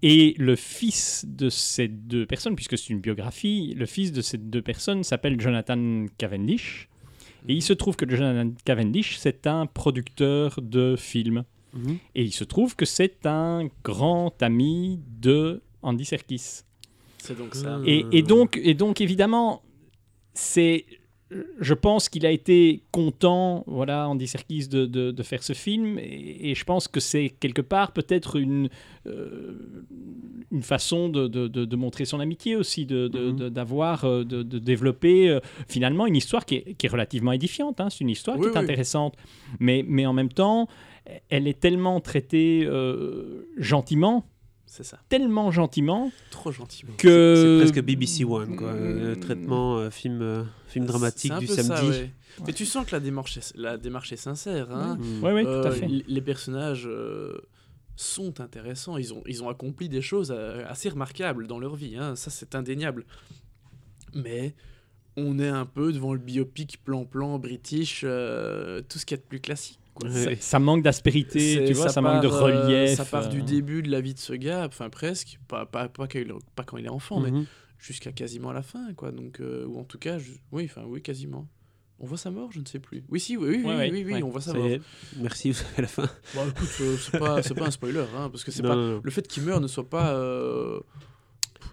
Et 0.03 0.35
le 0.37 0.55
fils 0.55 1.25
de 1.27 1.49
ces 1.49 1.87
deux 1.87 2.25
personnes, 2.25 2.55
puisque 2.55 2.77
c'est 2.77 2.89
une 2.91 2.99
biographie, 3.01 3.73
le 3.75 3.85
fils 3.85 4.11
de 4.11 4.21
ces 4.21 4.37
deux 4.37 4.61
personnes 4.61 5.03
s'appelle 5.03 5.39
Jonathan 5.41 6.05
Cavendish. 6.17 6.87
Et 7.49 7.53
il 7.53 7.61
se 7.61 7.73
trouve 7.73 7.95
que 7.95 8.09
Jonathan 8.09 8.51
Cavendish, 8.65 9.17
c'est 9.17 9.47
un 9.47 9.65
producteur 9.65 10.59
de 10.61 10.95
films. 10.97 11.43
Mhm. 11.73 11.97
Et 12.15 12.23
il 12.23 12.31
se 12.31 12.43
trouve 12.43 12.75
que 12.75 12.85
c'est 12.85 13.25
un 13.25 13.67
grand 13.83 14.41
ami 14.41 14.99
de 15.19 15.61
Andy 15.81 16.05
Serkis. 16.05 16.61
C'est 17.17 17.37
donc 17.37 17.55
ça. 17.55 17.79
Et, 17.85 18.05
et 18.11 18.21
donc, 18.21 18.57
et 18.63 18.73
donc, 18.73 19.01
évidemment, 19.01 19.61
c'est. 20.33 20.85
Je 21.59 21.73
pense 21.73 22.07
qu'il 22.07 22.25
a 22.25 22.31
été 22.31 22.83
content, 22.91 23.63
voilà, 23.67 24.07
Andy 24.07 24.27
Serkis, 24.27 24.67
de, 24.69 24.85
de, 24.85 25.11
de 25.11 25.23
faire 25.23 25.43
ce 25.43 25.53
film. 25.53 25.99
Et, 25.99 26.51
et 26.51 26.55
je 26.55 26.63
pense 26.63 26.87
que 26.87 26.99
c'est 27.01 27.29
quelque 27.29 27.61
part 27.61 27.91
peut-être 27.91 28.37
une, 28.37 28.69
euh, 29.07 29.83
une 30.51 30.61
façon 30.63 31.09
de, 31.09 31.27
de, 31.27 31.75
montrer 31.75 32.05
son 32.05 32.19
amitié 32.21 32.55
aussi, 32.55 32.85
Mhm. 32.89 33.49
d'avoir, 33.49 34.05
euh, 34.05 34.23
de, 34.23 34.41
de 34.43 34.57
développer 34.59 35.29
euh, 35.29 35.39
finalement 35.67 36.05
une 36.07 36.15
histoire 36.15 36.45
qui 36.45 36.55
est, 36.55 36.73
qui 36.75 36.85
est 36.85 36.89
relativement 36.89 37.33
édifiante. 37.33 37.81
hein. 37.81 37.89
C'est 37.89 38.01
une 38.01 38.09
histoire 38.09 38.37
Oui, 38.37 38.43
qui 38.43 38.47
est 38.49 38.57
oui. 38.57 38.63
intéressante. 38.63 39.15
Mais, 39.59 39.83
mais 39.87 40.05
en 40.05 40.13
même 40.13 40.29
temps, 40.29 40.67
elle 41.29 41.47
est 41.47 41.59
tellement 41.59 41.99
traitée 41.99 42.63
euh, 42.65 43.47
gentiment, 43.57 44.25
C'est 44.69 44.83
ça. 44.83 44.99
tellement 45.09 45.49
gentiment, 45.49 46.11
Trop 46.29 46.51
gentil. 46.51 46.83
que. 46.97 47.57
C'est 47.61 47.65
presque 47.71 47.85
BBC 47.85 48.25
One, 48.25 48.55
quoi. 48.57 48.73
Le 48.73 49.15
traitement 49.19 49.77
euh, 49.77 49.89
film, 49.89 50.21
euh, 50.21 50.43
film 50.67 50.85
dramatique 50.85 51.33
du 51.39 51.47
peu 51.47 51.53
samedi. 51.55 51.69
ça, 51.69 51.85
ouais. 51.85 52.11
Mais 52.45 52.53
tu 52.53 52.65
sens 52.65 52.85
que 52.85 52.91
la 52.91 52.99
démarche 52.99 53.37
est, 53.37 53.53
la 53.55 53.77
démarche 53.77 54.11
est 54.13 54.17
sincère. 54.17 54.71
Hein. 54.71 54.97
Mm. 54.99 55.23
Oui, 55.23 55.31
oui, 55.31 55.43
tout 55.43 55.49
Euh, 55.49 55.63
à 55.67 55.71
fait. 55.71 55.85
l- 55.85 56.03
Les 56.07 56.21
personnages 56.21 56.85
euh, 56.85 57.39
sont 57.95 58.39
intéressants. 58.41 58.97
Ils 58.97 59.13
ont, 59.13 59.23
ils 59.25 59.41
ont 59.41 59.49
accompli 59.49 59.89
des 59.89 60.01
choses 60.03 60.31
euh, 60.35 60.63
assez 60.67 60.89
remarquables 60.89 61.47
dans 61.47 61.57
leur 61.59 61.75
vie. 61.75 61.95
hein. 61.97 62.15
Ça, 62.15 62.29
c'est 62.29 62.53
indéniable. 62.53 63.05
Mais 64.13 64.53
on 65.15 65.39
est 65.39 65.47
un 65.49 65.65
peu 65.65 65.91
devant 65.91 66.13
le 66.13 66.19
biopic 66.19 66.83
plan-plan 66.83 67.39
british, 67.39 68.01
euh, 68.03 68.81
tout 68.87 68.99
ce 68.99 69.05
qu'il 69.05 69.17
y 69.17 69.19
a 69.19 69.23
de 69.23 69.27
plus 69.27 69.39
classique. 69.39 69.79
Quoi. 69.97 70.09
Ça, 70.09 70.29
ça 70.39 70.59
manque 70.59 70.83
d'aspérité, 70.83 71.63
tu 71.67 71.73
vois, 71.73 71.89
ça, 71.89 72.01
manque 72.01 72.23
de 72.23 72.27
euh, 72.27 72.31
relief. 72.31 72.95
ça 72.95 73.05
part 73.05 73.27
du 73.29 73.39
euh, 73.39 73.43
début 73.43 73.81
de 73.81 73.89
la 73.91 73.99
vie 74.01 74.13
de 74.13 74.19
ce 74.19 74.33
gars, 74.33 74.65
enfin 74.67 74.89
presque, 74.89 75.39
pas, 75.47 75.65
pas, 75.65 75.89
pas, 75.89 76.07
quand, 76.07 76.19
il, 76.19 76.31
pas 76.55 76.63
quand 76.63 76.77
il 76.77 76.85
est 76.85 76.89
enfant, 76.89 77.19
mais 77.19 77.31
Mhm. 77.31 77.45
jusqu'à 77.79 78.11
quasiment 78.11 78.51
la 78.53 78.61
fin, 78.61 78.93
quoi. 78.93 79.11
Donc, 79.11 79.39
euh, 79.41 79.65
ou 79.65 79.79
en 79.79 79.83
tout 79.83 79.97
cas, 79.97 80.17
je- 80.19 80.31
oui, 80.51 80.65
enfin, 80.65 80.83
oui, 80.87 81.01
quasiment. 81.01 81.47
On 81.99 82.05
voit 82.05 82.17
sa 82.19 82.29
mort, 82.29 82.51
je 82.51 82.59
ne 82.59 82.65
sais 82.65 82.77
plus. 82.79 83.03
Oui, 83.09 83.19
si, 83.19 83.37
oui, 83.37 83.47
oui, 83.49 83.55
Ouais, 83.57 83.63
oui, 83.63 83.75
ouais, 83.75 83.89
oui, 83.91 84.03
oui, 84.05 84.13
ouais. 84.13 84.23
on 84.23 84.29
voit 84.29 84.39
sa 84.41 84.53
mort. 84.53 84.67
Merci, 85.19 85.49
vous 85.51 85.59
avez 85.73 85.81
la 85.81 85.87
fin. 85.87 86.07
Bon, 86.35 86.47
écoute, 86.47 86.69
euh, 86.81 86.95
c'est 86.99 87.17
pas, 87.17 87.41
pas 87.41 87.65
un 87.67 87.71
spoiler, 87.71 88.05
hein, 88.15 88.29
parce 88.29 88.43
que 88.43 88.51
c'est 88.51 88.61
pas 88.61 88.75
non, 88.75 88.89
non. 88.97 89.01
le 89.03 89.09
fait 89.11 89.27
qu'il 89.27 89.41
meure 89.43 89.59
ne 89.59 89.65
soit 89.67 89.89
pas 89.89 90.13
euh, 90.13 90.79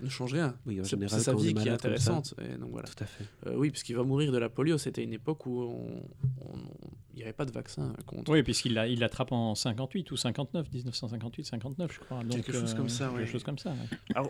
ne 0.02 0.08
change 0.08 0.32
rien. 0.32 0.56
Oui, 0.66 0.80
C'est 0.84 1.08
sa 1.08 1.34
vie 1.34 1.54
qui 1.54 1.68
est 1.68 1.70
intéressante. 1.72 2.34
Et 2.42 2.56
donc 2.58 2.70
voilà. 2.70 2.88
Tout 2.88 3.02
à 3.04 3.06
fait. 3.06 3.24
Euh, 3.46 3.54
oui, 3.56 3.70
parce 3.70 3.82
qu'il 3.82 3.96
va 3.96 4.02
mourir 4.02 4.32
de 4.32 4.38
la 4.38 4.48
polio. 4.48 4.78
C'était 4.78 5.02
une 5.04 5.12
époque 5.12 5.46
où 5.46 5.60
on- 5.62 6.02
on- 6.40 6.52
on- 6.52 6.90
il 7.12 7.16
n'y 7.18 7.22
avait 7.22 7.32
pas 7.32 7.44
de 7.44 7.52
vaccin 7.52 7.92
contre. 8.06 8.32
Oui, 8.32 8.42
puisqu'il 8.42 8.74
l'a- 8.74 8.88
il 8.88 8.98
l'attrape 9.00 9.32
en 9.32 9.54
58 9.54 10.10
ou 10.10 10.16
59, 10.16 10.66
1958, 10.72 11.44
59, 11.44 11.92
je 11.92 12.00
crois. 12.00 12.18
Donc, 12.22 12.30
Quelque 12.32 12.52
chose 12.52 12.74
comme 12.74 12.88
ça, 12.88 13.06
Quelque 13.08 13.18
ouais. 13.20 13.26
chose 13.26 13.44
comme 13.44 13.58
ça, 13.58 13.70
ouais. 13.70 14.22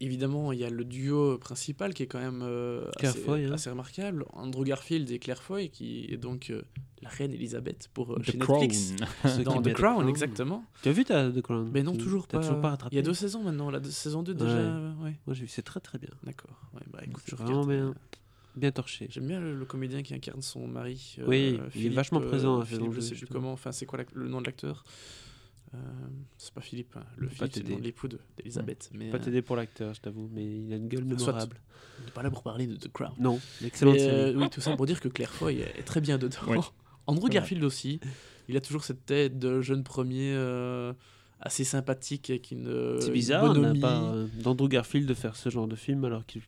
Évidemment, 0.00 0.52
il 0.52 0.60
y 0.60 0.64
a 0.64 0.70
le 0.70 0.84
duo 0.84 1.38
principal 1.38 1.92
qui 1.92 2.04
est 2.04 2.06
quand 2.06 2.20
même 2.20 2.42
euh, 2.44 2.88
assez, 3.00 3.18
Foy, 3.18 3.44
hein. 3.46 3.52
assez 3.52 3.68
remarquable. 3.68 4.24
Andrew 4.32 4.62
Garfield 4.64 5.10
et 5.10 5.18
Claire 5.18 5.42
Foy, 5.42 5.70
qui 5.70 6.06
est 6.08 6.16
donc 6.16 6.50
euh, 6.50 6.62
la 7.02 7.08
reine 7.08 7.32
Elisabeth 7.32 7.88
pour 7.92 8.12
euh, 8.12 8.20
The 8.20 8.30
chez 8.30 8.38
Crown. 8.38 8.60
Netflix. 8.60 8.94
Dans 9.44 9.60
The 9.60 9.72
Crown, 9.72 10.08
exactement. 10.08 10.64
Tu 10.82 10.88
as 10.88 10.92
vu 10.92 11.04
ta 11.04 11.30
The 11.32 11.42
Crown? 11.42 11.68
Mais 11.74 11.82
non, 11.82 11.96
toujours 11.96 12.28
pas. 12.28 12.38
toujours 12.38 12.60
pas 12.60 12.70
rattrapé? 12.70 12.94
Il 12.94 12.96
y 12.96 13.00
a 13.00 13.02
deux 13.02 13.14
saisons 13.14 13.42
maintenant. 13.42 13.70
La 13.70 13.80
deux- 13.80 13.90
saison 13.90 14.22
2 14.22 14.34
déjà. 14.34 14.50
Ouais. 14.54 14.60
euh, 14.60 14.92
ouais. 15.02 15.14
Moi, 15.26 15.34
j'ai 15.34 15.42
vu, 15.42 15.48
c'est 15.48 15.62
très 15.62 15.80
très 15.80 15.98
bien. 15.98 16.10
D'accord. 16.22 16.56
Ouais, 16.74 16.82
bah, 16.92 17.00
écoute, 17.04 17.24
je 17.26 17.34
vraiment 17.34 17.66
bien. 17.66 17.88
euh, 17.88 17.92
Bien 18.54 18.70
torché. 18.72 19.06
J'aime 19.10 19.26
bien 19.26 19.40
le, 19.40 19.54
le 19.56 19.64
comédien 19.64 20.02
qui 20.02 20.14
incarne 20.14 20.42
son 20.42 20.66
mari. 20.68 21.16
euh, 21.18 21.24
Oui, 21.26 21.60
il 21.74 21.86
est 21.86 21.90
vachement 21.90 22.20
euh, 22.20 22.26
présent 22.28 22.60
à 22.60 22.64
Philippe, 22.64 22.92
je 22.92 23.00
sais 23.00 23.14
plus 23.16 23.26
comment. 23.26 23.52
Enfin, 23.52 23.72
c'est 23.72 23.86
quoi 23.86 23.98
le 24.14 24.28
nom 24.28 24.40
de 24.40 24.46
l'acteur? 24.46 24.84
Euh, 25.74 25.78
C'est 26.38 26.54
pas 26.54 26.60
Philippe. 26.62 26.96
hein. 26.96 27.04
Le 27.18 27.28
Philippe, 27.28 27.52
c'est 27.54 27.62
l'époux 27.80 28.08
de- 28.08 28.18
d'Elisabeth. 28.38 28.90
Mais 28.94 29.10
Pas 29.10 29.18
euh, 29.18 29.20
t'aider 29.20 29.42
pour 29.42 29.54
l'acteur, 29.56 29.92
je 29.94 30.00
t'avoue, 30.00 30.28
mais 30.32 30.44
il 30.44 30.72
a 30.72 30.76
une 30.76 30.88
gueule 30.88 31.04
mémorable. 31.04 31.56
on 32.00 32.04
n'est 32.06 32.10
pas 32.12 32.22
là 32.22 32.30
pour 32.30 32.42
parler 32.42 32.66
de 32.66 32.74
The 32.76 32.90
Crown. 32.90 33.12
Non, 33.18 33.38
excellente 33.62 33.94
Mais, 33.94 34.00
série. 34.00 34.14
euh, 34.16 34.34
oui, 34.38 34.48
tout 34.50 34.60
ça 34.62 34.74
pour 34.76 34.86
dire 34.86 35.00
que 35.00 35.08
Claire 35.08 35.30
Foy 35.32 35.60
est 35.60 35.82
très 35.84 36.00
bien 36.00 36.16
dedans. 36.18 36.38
Andrew. 37.06 37.28
Garfield 37.28 37.64
aussi. 37.64 38.00
Il 38.48 38.56
a 38.56 38.60
toujours 38.62 38.82
cette 38.84 39.04
tête 39.04 39.38
de 39.38 39.60
jeune 39.60 39.82
premier 39.84 40.32
euh, 40.34 40.92
assez 41.40 41.64
sympathique 41.64 42.30
avec 42.30 42.50
une. 42.50 42.66
euh, 42.68 42.98
C'est 43.00 43.08
une 43.08 43.12
bizarre 43.12 43.44
on 43.44 43.48
n'a 43.48 43.54
bonhomie. 43.54 43.80
pas 43.80 44.02
euh, 44.12 44.26
d'Andrew 44.42 44.68
Garfield 44.68 45.06
de 45.06 45.12
faire 45.14 45.36
ce 45.36 45.50
genre 45.50 45.66
de 45.68 45.76
film 45.76 46.04
alors 46.06 46.24
qu'il 46.24 46.40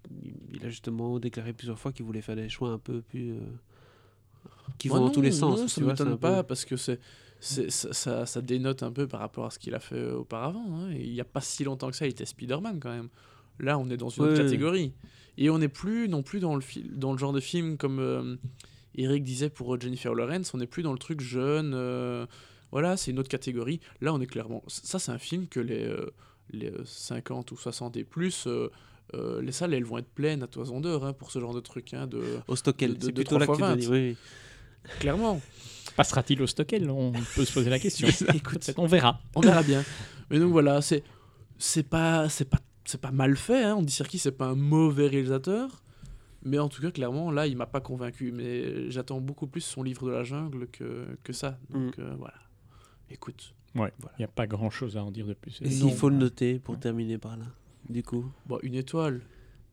il 0.54 0.64
a 0.64 0.70
justement 0.70 1.18
déclaré 1.18 1.52
plusieurs 1.52 1.78
fois 1.78 1.92
qu'il 1.92 2.06
voulait 2.06 2.22
faire 2.22 2.36
des 2.36 2.48
choix 2.48 2.70
un 2.70 2.78
peu 2.78 3.02
plus. 3.02 3.32
euh, 3.32 3.40
qui 4.78 4.88
vont 4.88 4.98
dans 5.00 5.10
tous 5.10 5.20
les 5.20 5.32
sens. 5.32 5.60
non, 5.60 5.68
ça 5.68 5.80
vois, 5.82 5.92
m'étonne 5.92 6.16
pas 6.18 6.42
peu- 6.42 6.46
parce 6.48 6.64
que 6.64 6.76
c'est. 6.76 6.98
Ça, 7.40 7.92
ça, 7.92 8.26
ça 8.26 8.40
dénote 8.42 8.82
un 8.82 8.92
peu 8.92 9.06
par 9.08 9.20
rapport 9.20 9.46
à 9.46 9.50
ce 9.50 9.58
qu'il 9.58 9.74
a 9.74 9.80
fait 9.80 10.10
auparavant. 10.10 10.64
hein. 10.74 10.92
Il 10.92 11.10
n'y 11.12 11.20
a 11.20 11.24
pas 11.24 11.40
si 11.40 11.64
longtemps 11.64 11.90
que 11.90 11.96
ça, 11.96 12.06
il 12.06 12.10
était 12.10 12.26
Spider-Man 12.26 12.78
quand 12.80 12.90
même. 12.90 13.08
Là, 13.58 13.78
on 13.78 13.88
est 13.90 13.96
dans 13.96 14.08
une 14.10 14.22
autre 14.24 14.36
catégorie. 14.42 14.92
Et 15.38 15.48
on 15.50 15.58
n'est 15.58 15.68
plus 15.68 16.08
non 16.08 16.22
plus 16.22 16.40
dans 16.40 16.54
le, 16.54 16.60
fil- 16.60 16.90
dans 16.98 17.12
le 17.12 17.18
genre 17.18 17.32
de 17.32 17.40
film 17.40 17.76
comme 17.76 17.98
euh, 17.98 18.36
Eric 18.94 19.22
disait 19.24 19.48
pour 19.50 19.74
euh, 19.74 19.78
Jennifer 19.80 20.14
Lawrence. 20.14 20.52
On 20.54 20.58
n'est 20.58 20.66
plus 20.66 20.82
dans 20.82 20.92
le 20.92 20.98
truc 20.98 21.20
jeune. 21.20 21.72
euh, 21.74 22.26
voilà, 22.72 22.96
c'est 22.96 23.10
une 23.10 23.18
autre 23.18 23.28
catégorie. 23.28 23.80
Là, 24.00 24.12
on 24.14 24.20
est 24.20 24.26
clairement. 24.26 24.62
Ça, 24.66 24.98
c'est 24.98 25.10
un 25.12 25.18
film 25.18 25.46
que 25.48 25.60
les, 25.60 25.84
euh, 25.84 26.10
les 26.50 26.70
euh, 26.70 26.84
50 26.84 27.50
ou 27.52 27.56
60 27.56 27.96
et 27.96 28.04
plus. 28.04 28.46
les 29.42 29.52
salles, 29.52 29.74
elles 29.74 29.84
vont 29.84 29.98
être 29.98 30.10
pleines 30.10 30.42
à 30.42 30.46
toison 30.46 30.80
d'heure 30.80 31.04
hein, 31.04 31.12
pour 31.12 31.30
ce 31.30 31.38
genre 31.40 31.54
de 31.54 31.60
truc. 31.60 31.94
hein, 31.94 32.06
de... 32.06 32.22
Au 32.48 32.54
Stockel, 32.56 32.96
c'est 33.00 33.12
plutôt 33.12 33.38
là 33.38 33.46
que 33.46 33.52
tu 33.52 33.58
3 33.58 33.58
dois 33.58 33.66
fois 33.68 33.76
dire. 33.76 33.90
Oui, 33.90 34.10
oui. 34.10 34.16
Clairement. 35.00 35.40
Passera-t-il 35.96 36.40
au 36.42 36.46
Stockel 36.46 36.88
On 36.90 37.12
peut 37.34 37.44
se 37.44 37.52
poser 37.52 37.70
la 37.70 37.78
question. 37.78 38.08
Écoute, 38.34 38.70
on 38.76 38.86
verra. 38.86 39.20
On 39.34 39.40
verra 39.40 39.62
bien. 39.62 39.82
Mais 40.30 40.38
donc 40.38 40.52
voilà, 40.52 40.80
c'est 40.82 41.02
c'est 41.58 41.82
pas 41.82 42.28
c'est 42.28 42.48
pas 42.48 42.58
c'est 42.84 43.00
pas 43.00 43.10
mal 43.10 43.36
fait. 43.36 43.64
Hein. 43.64 43.76
On 43.76 43.82
dit 43.82 43.92
Serki, 43.92 44.18
c'est 44.18 44.32
pas 44.32 44.46
un 44.46 44.54
mauvais 44.54 45.06
réalisateur, 45.08 45.82
mais 46.44 46.58
en 46.58 46.68
tout 46.68 46.80
cas 46.82 46.90
clairement 46.90 47.30
là, 47.30 47.46
il 47.46 47.56
m'a 47.56 47.66
pas 47.66 47.80
convaincu. 47.80 48.32
Mais 48.32 48.90
j'attends 48.90 49.20
beaucoup 49.20 49.46
plus 49.46 49.60
son 49.60 49.82
livre 49.82 50.06
de 50.06 50.12
la 50.12 50.22
jungle 50.24 50.66
que 50.68 51.06
que 51.24 51.32
ça. 51.32 51.58
Donc 51.70 51.98
euh, 51.98 52.14
voilà. 52.18 52.34
Écoute, 53.10 53.54
Ouais, 53.74 53.92
il 53.98 54.02
Voilà. 54.02 54.16
n'y 54.18 54.24
a 54.24 54.28
pas 54.28 54.46
grand-chose 54.46 54.96
à 54.96 55.04
en 55.04 55.10
dire 55.10 55.26
de 55.26 55.34
plus. 55.34 55.60
Et 55.62 55.70
s'il 55.70 55.92
faut 55.92 56.08
le 56.08 56.16
noter 56.16 56.58
pour 56.58 56.78
terminer 56.78 57.18
par 57.18 57.36
là, 57.36 57.44
du 57.88 58.02
coup. 58.02 58.24
bon, 58.46 58.58
une 58.62 58.74
étoile 58.74 59.20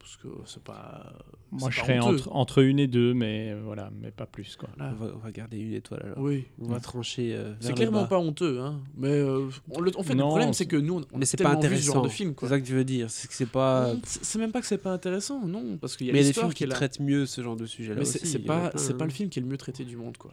parce 0.07 0.15
que 0.23 0.27
c'est 0.45 0.63
pas. 0.63 1.13
Moi, 1.51 1.69
je 1.69 1.79
serais 1.81 1.99
honteux. 1.99 2.15
entre, 2.15 2.31
entre 2.33 2.63
une 2.63 2.79
et 2.79 2.87
deux, 2.87 3.13
mais 3.13 3.51
euh, 3.51 3.61
voilà, 3.63 3.91
mais 4.01 4.09
pas 4.11 4.25
plus. 4.25 4.55
Quoi. 4.55 4.69
On, 4.79 4.93
va, 4.93 5.11
on 5.15 5.17
va 5.17 5.31
garder 5.31 5.57
une 5.59 5.73
étoile 5.73 6.01
alors. 6.05 6.19
Oui. 6.19 6.45
On 6.61 6.69
va 6.69 6.79
trancher. 6.79 7.33
euh, 7.35 7.53
C'est 7.59 7.73
clairement 7.73 8.03
bas. 8.03 8.07
pas 8.07 8.17
honteux, 8.19 8.61
hein. 8.61 8.79
Mais 8.95 9.09
euh, 9.09 9.49
on 9.71 9.81
le- 9.81 9.91
en 9.97 10.03
fait, 10.03 10.15
Non, 10.15 10.25
le 10.25 10.29
problème, 10.29 10.53
c'est- 10.53 10.65
que 10.65 10.77
nous, 10.77 10.95
on, 11.11 11.17
Mais 11.17 11.23
a 11.23 11.25
c'est 11.25 11.35
pas 11.43 11.49
vu 11.49 11.55
ce 11.55 11.57
intéressant. 11.57 11.93
genre 11.95 12.03
de 12.03 12.09
film, 12.09 12.35
quoi. 12.35 12.47
C'est 12.47 12.55
ça 12.55 12.61
que 12.61 12.65
tu 12.65 12.73
veux 12.73 12.85
dire. 12.85 13.09
C'est 13.11 13.27
que 13.27 13.33
c'est 13.33 13.45
pas. 13.51 13.93
C'est 14.05 14.39
même 14.39 14.51
pas 14.53 14.61
que 14.61 14.67
c'est 14.67 14.77
pas 14.77 14.91
intéressant, 14.93 15.45
non, 15.45 15.77
parce 15.77 15.97
qu'il 15.97 16.07
y 16.07 16.09
a 16.09 16.13
Mais 16.13 16.19
il 16.19 16.23
y 16.23 16.29
a 16.29 16.29
des 16.33 16.39
films 16.39 16.53
qui 16.53 16.65
traitent 16.67 16.99
mieux 17.01 17.25
ce 17.25 17.41
genre 17.41 17.57
de 17.57 17.65
sujet-là 17.65 17.95
Mais 17.99 18.05
c'est 18.05 18.39
pas, 18.39 18.71
c'est 18.75 18.93
hein. 18.93 18.97
pas 18.97 19.05
le 19.05 19.11
film 19.11 19.29
qui 19.29 19.39
est 19.39 19.41
le 19.41 19.47
mieux 19.49 19.57
traité 19.57 19.83
du 19.83 19.97
monde, 19.97 20.15
quoi. 20.17 20.31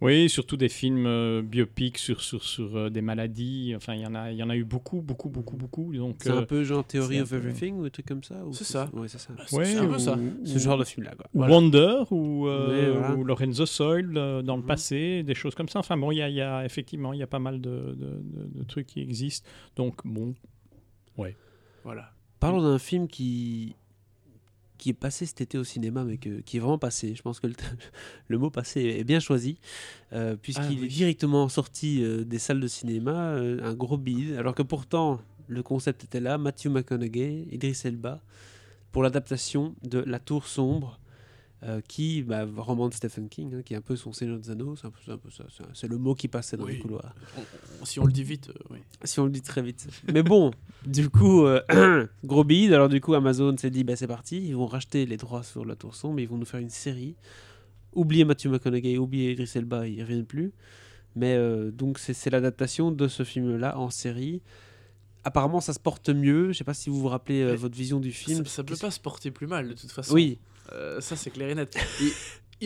Oui, 0.00 0.28
surtout 0.28 0.56
des 0.56 0.68
films 0.68 1.06
euh, 1.06 1.42
biopics 1.42 1.98
sur, 1.98 2.20
sur, 2.22 2.44
sur 2.44 2.76
euh, 2.76 2.88
des 2.88 3.00
maladies. 3.02 3.72
Enfin, 3.74 3.94
il 3.94 4.02
y, 4.02 4.06
en 4.06 4.14
a- 4.14 4.30
il 4.30 4.36
y 4.38 4.42
en 4.44 4.48
a 4.50 4.54
eu 4.56 4.62
beaucoup, 4.62 5.00
beaucoup, 5.00 5.28
beaucoup, 5.28 5.56
beaucoup. 5.56 5.92
Donc, 5.96 6.18
C'est 6.20 6.30
euh, 6.30 6.38
un 6.38 6.42
peu 6.44 6.62
genre 6.62 6.86
Theory 6.86 7.18
un 7.18 7.22
of 7.22 7.30
peu- 7.30 7.36
Everything 7.36 7.74
ou 7.78 7.82
des 7.82 7.90
trucs 7.90 8.06
comme 8.06 8.22
ça 8.22 8.36
C'est 8.52 8.62
ça. 8.62 8.88
Ouais, 8.92 9.08
c'est 9.08 9.18
ça. 9.18 9.32
Ouais, 9.52 9.64
c'est 9.64 9.78
un 9.78 9.86
peu 9.88 9.96
ou- 9.96 9.98
ça. 9.98 10.16
Ce 10.44 10.58
genre 10.58 10.78
de 10.78 10.84
film-là, 10.84 11.14
Voilà. 11.34 11.52
Wonder 11.52 11.94
ou, 12.12 12.46
euh, 12.46 12.68
Ouais, 12.92 12.98
voilà. 12.98 13.14
ou 13.16 13.24
Lorenzo 13.24 13.66
Soil 13.66 14.16
euh, 14.16 14.40
dans 14.42 14.54
le 14.56 14.62
Mhm. 14.62 14.68
passé, 14.68 15.22
des 15.24 15.34
choses 15.34 15.56
comme 15.56 15.68
ça. 15.68 15.80
Enfin 15.80 15.96
bon, 15.96 16.12
il 16.12 16.18
y 16.18 16.22
a, 16.22 16.28
il 16.28 16.36
y 16.36 16.40
a- 16.42 16.64
effectivement, 16.64 17.12
il 17.12 17.18
y 17.18 17.22
a 17.24 17.26
pas 17.26 17.40
mal 17.40 17.60
de, 17.60 17.68
de- 17.70 18.22
de- 18.22 18.58
de 18.60 18.64
trucs 18.64 18.86
qui 18.86 19.00
existent. 19.00 19.48
Donc 19.74 19.96
bon, 20.04 20.34
Voilà. 21.84 22.12
Parlons 22.38 22.62
d'un 22.62 22.78
film 22.78 23.08
qui 23.08 23.74
qui 24.78 24.90
est 24.90 24.94
passé 24.94 25.26
cet 25.26 25.40
été 25.40 25.58
au 25.58 25.64
cinéma, 25.64 26.04
mais 26.04 26.16
que- 26.18 26.40
qui 26.40 26.56
est 26.56 26.60
vraiment 26.60 26.78
passé. 26.78 27.14
Je 27.14 27.22
pense 27.22 27.40
que 27.40 27.46
le, 27.48 27.54
le 28.28 28.38
mot 28.38 28.48
passé 28.50 28.80
est 28.82 29.04
bien 29.04 29.20
choisi, 29.20 29.58
euh, 30.12 30.36
puisqu'il 30.40 30.62
Ah, 30.64 30.80
oui. 30.80 30.84
est 30.84 30.88
directement 30.88 31.48
sorti 31.48 32.02
euh, 32.02 32.24
des 32.24 32.38
salles 32.38 32.60
de 32.60 32.66
cinéma, 32.68 33.32
euh, 33.34 33.60
un 33.62 33.74
gros 33.74 33.98
bide, 33.98 34.34
alors 34.36 34.54
que 34.54 34.62
pourtant 34.62 35.20
le 35.48 35.62
concept 35.62 36.04
était 36.04 36.20
là, 36.20 36.38
Matthew 36.38 36.66
McConaughey, 36.68 37.46
Idris 37.50 37.80
Elba, 37.84 38.20
pour 38.92 39.02
l'adaptation 39.02 39.74
de 39.82 39.98
La 40.00 40.18
Tour 40.18 40.46
Sombre, 40.46 40.98
euh, 41.64 41.80
qui, 41.88 42.22
bah, 42.22 42.46
roman 42.56 42.88
de 42.88 42.94
Stephen 42.94 43.28
King, 43.28 43.54
hein, 43.54 43.62
qui 43.64 43.74
est 43.74 43.76
un 43.76 43.80
peu 43.80 43.96
son 43.96 44.12
Seigneur 44.12 44.38
des 44.38 44.50
Anneaux, 44.50 44.74
c'est 45.74 45.88
le 45.88 45.98
mot 45.98 46.14
qui 46.14 46.28
passait 46.28 46.56
dans 46.56 46.64
Oui. 46.64 46.74
les 46.74 46.78
couloirs. 46.78 47.14
On- 47.36 47.40
on- 47.80 47.84
si 47.84 47.98
on 47.98 48.04
le 48.04 48.12
dit 48.12 48.22
vite, 48.22 48.50
euh, 48.50 48.58
oui. 48.70 48.78
Si 49.02 49.18
on 49.18 49.24
le 49.24 49.30
dit 49.32 49.42
très 49.42 49.60
vite. 49.62 49.88
Mais 50.12 50.22
bon, 50.22 50.52
du 50.86 51.10
coup, 51.10 51.44
euh, 51.46 52.06
gros 52.24 52.44
bide. 52.44 52.72
Alors, 52.72 52.88
du 52.88 53.00
coup, 53.00 53.14
Amazon 53.14 53.56
s'est 53.56 53.70
dit, 53.70 53.82
bah, 53.82 53.96
c'est 53.96 54.06
parti. 54.06 54.38
Ils 54.46 54.54
vont 54.54 54.66
racheter 54.66 55.04
les 55.06 55.16
droits 55.16 55.42
sur 55.42 55.64
La 55.64 55.74
Tour 55.74 55.94
Sombre. 55.96 56.20
Ils 56.20 56.28
vont 56.28 56.38
nous 56.38 56.46
faire 56.46 56.60
une 56.60 56.70
série. 56.70 57.16
Oubliez 57.92 58.24
Matthew 58.24 58.46
McConaughey, 58.48 58.96
oubliez 58.98 59.32
Idris 59.32 59.50
Elba, 59.56 59.88
ils 59.88 60.00
reviennent 60.02 60.26
plus. 60.26 60.52
Mais 61.16 61.34
euh, 61.34 61.72
donc, 61.72 61.98
c'est 61.98 62.30
l'adaptation 62.30 62.92
de 62.92 63.08
ce 63.08 63.24
film-là 63.24 63.76
en 63.78 63.90
série. 63.90 64.42
Apparemment, 65.24 65.60
ça 65.60 65.72
se 65.72 65.80
porte 65.80 66.08
mieux. 66.10 66.52
Je 66.52 66.58
sais 66.58 66.64
pas 66.64 66.74
si 66.74 66.88
vous 66.90 67.00
vous 67.00 67.08
rappelez 67.08 67.42
euh, 67.42 67.54
votre 67.56 67.74
vision 67.76 67.98
du 67.98 68.12
film. 68.12 68.44
Ça, 68.44 68.50
ça 68.58 68.64
peut 68.64 68.76
pas 68.76 68.90
se 68.92 69.00
porter 69.00 69.30
plus 69.32 69.48
mal, 69.48 69.68
de 69.68 69.74
toute 69.74 69.90
façon. 69.90 70.14
Oui, 70.14 70.38
Euh, 70.72 71.00
ça, 71.00 71.16
c'est 71.16 71.30
clair 71.30 71.48
et 71.50 71.54
net. 71.54 71.76
Et 72.00 72.12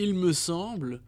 il 0.03 0.15
me 0.15 0.33
semble 0.33 1.01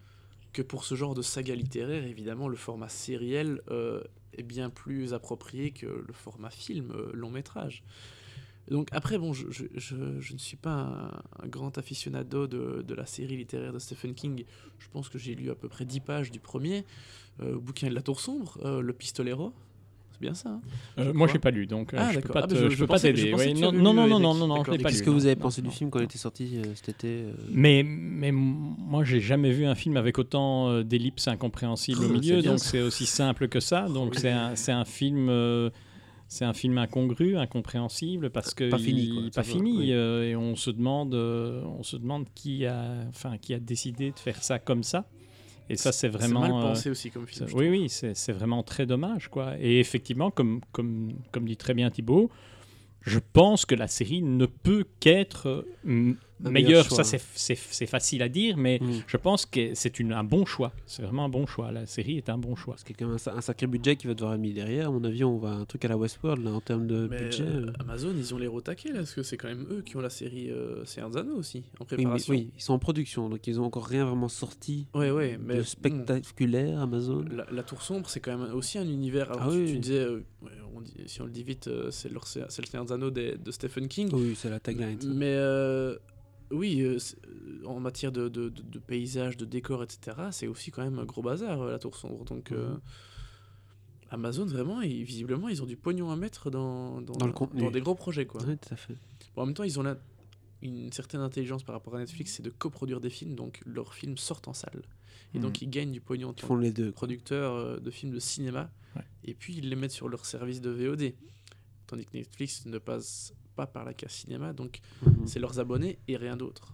que 0.53 0.61
pour 0.61 0.85
ce 0.85 0.95
genre 0.95 1.15
de 1.15 1.21
saga 1.21 1.55
littéraire, 1.55 2.05
évidemment, 2.05 2.47
le 2.47 2.55
format 2.55 2.89
sériel 2.89 3.61
euh, 3.71 4.01
est 4.37 4.43
bien 4.43 4.69
plus 4.69 5.13
approprié 5.13 5.71
que 5.71 5.85
le 5.87 6.13
format 6.13 6.51
film, 6.51 6.91
euh, 6.91 7.11
long 7.13 7.31
métrage. 7.31 7.83
Donc 8.69 8.89
après, 8.91 9.17
bon, 9.17 9.33
je, 9.33 9.47
je, 9.51 9.65
je- 9.75 10.19
je 10.19 10.33
ne 10.33 10.37
suis 10.39 10.57
pas 10.57 10.71
un, 11.39 11.43
un 11.43 11.47
grand 11.47 11.77
aficionado 11.77 12.47
de, 12.47 12.81
de 12.83 12.93
la 12.95 13.05
série 13.05 13.37
littéraire 13.37 13.73
de 13.73 13.79
Stephen 13.79 14.13
King. 14.15 14.43
Je 14.79 14.87
pense 14.89 15.09
que 15.09 15.17
j'ai 15.19 15.35
lu 15.35 15.49
à 15.51 15.55
peu 15.55 15.67
près 15.69 15.85
10 15.85 15.99
pages 15.99 16.31
du 16.31 16.39
premier 16.39 16.85
euh, 17.41 17.57
bouquin 17.57 17.89
de 17.89 17.93
la 17.95 18.01
Tour 18.01 18.19
Sombre, 18.19 18.59
Le 18.81 18.93
Pistolero. 18.93 19.53
C'est 20.15 20.21
bien 20.21 20.33
ça. 20.33 20.49
hein 20.49 20.61
Euh, 20.97 21.05
Je 21.07 21.11
moi 21.11 21.27
crois. 21.27 21.33
j'ai 21.33 21.39
pas 21.39 21.51
lu, 21.51 21.67
donc 21.67 21.93
euh, 21.93 21.97
Ah, 21.99 22.11
je 22.13 22.19
peux 22.21 22.29
pas 22.33 22.41
Ah, 22.43 22.47
bah, 22.47 22.55
je- 22.57 22.63
je 22.65 22.69
je 22.69 22.79
peux 22.79 22.87
pas 22.87 22.97
je 22.97 23.01
t'aider. 23.01 23.33
ouais. 23.33 23.53
Non, 23.53 23.71
non, 23.73 23.93
non, 23.93 24.07
non, 24.07 24.19
non, 24.19 24.33
non, 24.33 24.47
non, 24.47 24.63
je 24.63 24.71
qu'est-ce 24.71 25.03
que 25.03 25.09
vous 25.09 25.25
avez 25.25 25.35
non, 25.35 25.41
pensé 25.41 25.61
du 25.61 25.67
non, 25.67 25.73
film 25.73 25.89
quand 25.89 25.99
il 25.99 26.05
était 26.05 26.17
sorti 26.17 26.57
euh, 26.57 26.73
cet 26.75 26.89
été 26.89 27.07
euh, 27.07 27.33
Mais, 27.51 27.83
mais 27.85 28.31
moi, 28.31 29.03
j'ai 29.03 29.19
jamais 29.19 29.51
vu 29.51 29.65
un 29.65 29.75
film 29.75 29.97
avec 29.97 30.17
autant 30.17 30.81
d'ellipses 30.83 31.27
incompréhensibles 31.27 32.03
au 32.03 32.09
Oh, 32.09 32.13
milieu, 32.13 32.41
donc 32.41 32.59
c'est 32.59 32.81
aussi 32.81 33.05
simple 33.05 33.47
que 33.49 33.59
ça. 33.59 33.87
Donc 33.89 34.15
c'est 34.15 34.31
un, 34.31 34.85
film. 34.85 35.29
c'est 36.27 36.45
un 36.45 36.53
film 36.53 36.77
incongru, 36.77 37.37
incompréhensible 37.37 38.29
parce 38.29 38.53
que 38.53 38.69
Pas 38.69 38.77
fini, 38.79 39.03
il- 39.03 39.13
quoi, 39.13 39.23
pas 39.35 39.43
fini, 39.43 39.77
oui. 39.77 39.91
euh, 39.91 40.29
et 40.29 40.35
on 40.35 40.55
se 40.55 40.71
demande, 40.71 41.13
euh, 41.13 41.61
on 41.77 41.83
se 41.83 41.97
demande 41.97 42.25
qui 42.33 42.65
a, 42.65 42.95
enfin, 43.09 43.37
qui 43.37 43.53
a 43.53 43.59
décidé 43.59 44.11
de 44.11 44.19
faire 44.19 44.41
ça 44.43 44.59
comme 44.59 44.83
ça. 44.83 45.05
Et 45.69 45.77
ça, 45.77 45.91
c'est 45.91 46.09
vraiment. 46.09 46.41
mal 46.41 46.51
euh, 46.51 46.61
pensé 46.61 46.89
aussi 46.89 47.11
comme 47.11 47.27
film. 47.27 47.47
oui, 47.53 47.69
oui, 47.69 47.89
c'est 47.89 48.15
c'est 48.15 48.33
vraiment 48.33 48.63
très 48.63 48.85
dommage, 48.85 49.29
quoi. 49.29 49.55
Et 49.59 49.79
effectivement, 49.79 50.31
comme, 50.31 50.61
comme, 50.71 51.13
comme 51.31 51.45
dit 51.45 51.57
très 51.57 51.73
bien 51.73 51.89
Thibaut, 51.89 52.29
je 53.01 53.19
pense 53.33 53.65
que 53.65 53.75
la 53.75 53.87
série 53.87 54.21
ne 54.21 54.45
peut 54.45 54.85
qu'être 54.99 55.65
meilleur 56.39 56.85
Ça, 56.91 57.03
c'est- 57.03 57.21
c'est 57.35 57.55
c'est 57.55 57.85
facile 57.85 58.21
à 58.21 58.29
dire, 58.29 58.57
mais 58.57 58.79
Mm. 58.81 59.03
je 59.07 59.17
pense 59.17 59.45
que 59.45 59.73
c'est 59.73 59.99
une- 59.99 60.13
un 60.13 60.23
bon 60.23 60.45
choix. 60.45 60.71
C'est 60.85 61.01
vraiment 61.01 61.25
un 61.25 61.29
bon 61.29 61.45
choix. 61.45 61.71
La 61.71 61.85
série 61.85 62.17
est 62.17 62.29
un 62.29 62.37
bon 62.37 62.55
choix. 62.55 62.75
A 62.75 62.93
quand 62.93 63.05
même 63.05 63.15
un, 63.15 63.17
sa- 63.17 63.33
un 63.33 63.41
sacré 63.41 63.67
budget 63.67 63.95
qui 63.95 64.07
va 64.07 64.13
devoir 64.13 64.33
être 64.35 64.39
mis 64.41 64.53
derrière. 64.53 64.87
À 64.87 64.91
mon 64.91 65.03
avis, 65.03 65.23
on 65.23 65.37
va 65.37 65.49
un 65.51 65.65
truc 65.65 65.83
à 65.85 65.87
la 65.87 65.97
Westworld 65.97 66.43
là, 66.43 66.51
en 66.51 66.61
termes 66.61 66.87
de 66.87 67.07
Mais 67.09 67.23
budget. 67.23 67.43
euh, 67.43 67.67
euh. 67.67 67.73
Amazon, 67.79 68.13
ils 68.15 68.33
ont 68.33 68.37
les 68.37 68.47
rotaqués 68.47 68.89
là, 68.89 68.99
parce 68.99 69.13
que 69.13 69.23
c'est 69.23 69.37
quand 69.37 69.47
même 69.47 69.65
eux 69.71 69.81
qui 69.85 69.97
ont 69.97 70.01
la 70.01 70.09
série 70.09 70.49
euh, 70.51 70.83
Anneaux 71.15 71.37
aussi, 71.37 71.59
en 71.59 71.61
Oui, 71.61 71.87
mais- 71.91 71.95
préparation. 71.97 72.33
oui, 72.33 72.51
ils 72.55 72.61
sont 72.61 72.73
en 72.73 72.79
production, 72.79 73.29
donc 73.29 73.45
ils 73.47 73.59
ont 73.59 73.63
encore 73.65 73.85
rien 73.87 74.05
vraiment 74.05 74.27
sorti 74.29 74.87
Ouais, 74.93 75.11
ouais, 75.11 75.37
mais 75.41 75.55
de 75.55 75.59
bon, 75.59 75.65
spectaculaire 75.65 76.79
Amazon. 76.81 77.23
la, 77.31 77.45
la 77.51 77.63
Tour 77.63 77.81
Sombre, 77.81 78.09
c'est 78.09 78.19
quand 78.19 78.37
même 78.37 78.53
aussi 78.53 78.77
un 78.77 78.87
univers. 78.87 79.31
Alors, 79.31 79.43
Ah 79.43 79.49
tu, 79.51 79.57
oui. 79.57 79.71
tu 79.73 79.79
disais, 79.79 79.99
euh, 79.99 80.23
ouais, 80.41 80.51
on 80.75 80.81
dit- 80.81 80.93
si 81.05 81.21
on 81.21 81.25
le 81.25 81.31
dit 81.31 81.43
vite, 81.43 81.67
euh, 81.67 81.89
c'est 81.91 82.11
leur- 82.11 82.27
c'est 82.27 82.39
le 82.41 82.91
Anneaux 82.91 83.09
des- 83.11 83.35
de 83.37 83.51
Stephen 83.51 83.87
King. 83.87 84.09
Oui, 84.13 84.33
c'est 84.35 84.49
la 84.49 84.59
tagline. 84.59 84.97
Mais 85.15 85.33
euh, 85.35 85.95
oui, 86.51 86.81
euh, 86.81 86.97
euh, 87.27 87.65
en 87.65 87.79
matière 87.79 88.11
de, 88.11 88.27
de, 88.29 88.49
de- 88.49 88.61
de 88.61 88.79
paysages, 88.79 89.37
de 89.37 89.45
décors, 89.45 89.83
etc., 89.83 90.17
c'est 90.31 90.47
aussi 90.47 90.71
quand 90.71 90.83
même 90.83 90.99
un 90.99 91.05
gros 91.05 91.21
bazar, 91.21 91.61
euh, 91.61 91.71
la 91.71 91.79
Tour 91.79 91.95
Sombre. 91.95 92.23
Donc, 92.25 92.51
euh, 92.51 92.69
Mhm. 92.73 92.81
Amazon, 94.11 94.45
vraiment, 94.45 94.79
visiblement, 94.81 95.49
ils 95.49 95.61
ont 95.63 95.65
du 95.65 95.75
pognon 95.77 96.11
à 96.11 96.15
mettre 96.15 96.49
dans, 96.51 97.01
dans, 97.01 97.13
Dans 97.15 97.25
le 97.27 97.33
contenu. 97.33 97.61
dans 97.61 97.71
des 97.71 97.81
gros 97.81 97.95
projets. 97.95 98.25
Quoi. 98.25 98.43
Ouais, 98.43 98.55
tout 98.55 98.73
à 98.73 98.77
fait. 98.77 98.95
Bon, 99.35 99.41
en 99.41 99.45
même 99.47 99.55
temps, 99.55 99.63
ils 99.63 99.79
ont 99.79 99.95
une 100.61 100.91
certaine 100.91 101.21
intelligence 101.21 101.63
par 101.63 101.73
rapport 101.73 101.95
à 101.95 101.99
Netflix, 101.99 102.33
c'est 102.33 102.43
de 102.43 102.49
coproduire 102.51 103.01
des 103.01 103.09
films, 103.09 103.35
donc 103.35 103.61
leurs 103.65 103.93
films 103.93 104.17
sortent 104.17 104.47
en 104.47 104.53
salle. 104.53 104.83
Et 105.33 105.39
donc, 105.39 105.61
ils 105.61 105.69
gagnent 105.69 105.91
du 105.91 105.99
pognon 106.01 106.29
en 106.29 106.31
Ils 106.31 106.35
tant 106.35 106.47
font 106.47 106.55
les 106.55 106.71
deux. 106.71 106.91
producteurs 106.91 107.81
de 107.81 107.91
films 107.91 108.13
de 108.13 108.19
cinéma, 108.19 108.69
Ouais. 108.95 109.01
et 109.25 109.33
puis 109.33 109.55
ils 109.57 109.67
les 109.69 109.75
mettent 109.75 109.91
sur 109.91 110.07
leur 110.07 110.25
service 110.25 110.61
de 110.61 110.69
VOD. 110.69 111.13
Tandis 111.87 112.05
que 112.05 112.15
Netflix 112.15 112.65
ne 112.65 112.77
passe 112.77 113.33
pas 113.55 113.65
par 113.65 113.85
la 113.85 113.93
case 113.93 114.11
cinéma, 114.11 114.53
donc 114.53 114.79
Mhm. 115.05 115.25
c'est 115.27 115.39
leurs 115.39 115.59
abonnés 115.59 115.97
et 116.07 116.17
rien 116.17 116.35
d'autre. 116.35 116.67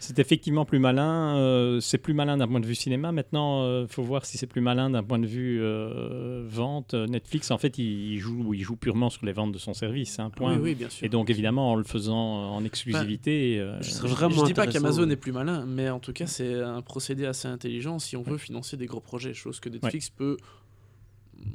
C'est 0.00 0.20
effectivement 0.20 0.64
plus 0.64 0.78
malin. 0.78 1.36
euh, 1.38 1.80
c'est 1.80 1.98
plus 1.98 2.14
malin 2.14 2.36
d'un 2.36 2.46
point 2.46 2.60
de 2.60 2.66
vue 2.66 2.76
cinéma. 2.76 3.10
Maintenant, 3.10 3.80
il 3.82 3.88
faut 3.88 4.04
voir 4.04 4.24
si 4.26 4.38
c'est 4.38 4.46
plus 4.46 4.60
malin 4.60 4.90
d'un 4.90 5.02
point 5.02 5.18
de 5.18 5.26
vue 5.26 5.58
euh, 5.60 6.44
vente. 6.48 6.94
Euh, 6.94 7.08
Netflix, 7.08 7.50
en 7.50 7.58
fait, 7.58 7.78
il, 7.78 8.12
il 8.12 8.18
joue, 8.20 8.54
il 8.54 8.62
joue 8.62 8.76
purement 8.76 9.10
sur 9.10 9.26
les 9.26 9.32
ventes 9.32 9.50
de 9.50 9.58
son 9.58 9.74
service. 9.74 10.20
Un 10.20 10.30
point. 10.30 10.54
Oui, 10.54 10.60
oui, 10.62 10.74
bien 10.76 10.88
sûr. 10.88 11.04
Et 11.04 11.08
donc, 11.08 11.30
évidemment, 11.30 11.72
en 11.72 11.74
le 11.74 11.82
faisant 11.82 12.16
en 12.16 12.62
exclusivité. 12.64 13.58
euh, 13.58 13.76
Je- 13.82 13.90
je 13.90 14.44
dis 14.44 14.54
pas 14.54 14.68
qu'Amazon 14.68 15.10
est 15.10 15.16
plus 15.16 15.32
malin, 15.32 15.66
mais 15.66 15.90
en 15.90 15.98
tout 15.98 16.12
cas, 16.12 16.26
c'est 16.28 16.54
un 16.62 16.80
procédé 16.80 17.26
assez 17.26 17.48
intelligent 17.48 17.98
si 17.98 18.16
on 18.16 18.22
veut 18.22 18.38
financer 18.38 18.76
des 18.76 18.86
gros 18.86 19.00
projets, 19.00 19.34
chose 19.34 19.58
que 19.58 19.68
Netflix 19.68 20.10
peut 20.10 20.36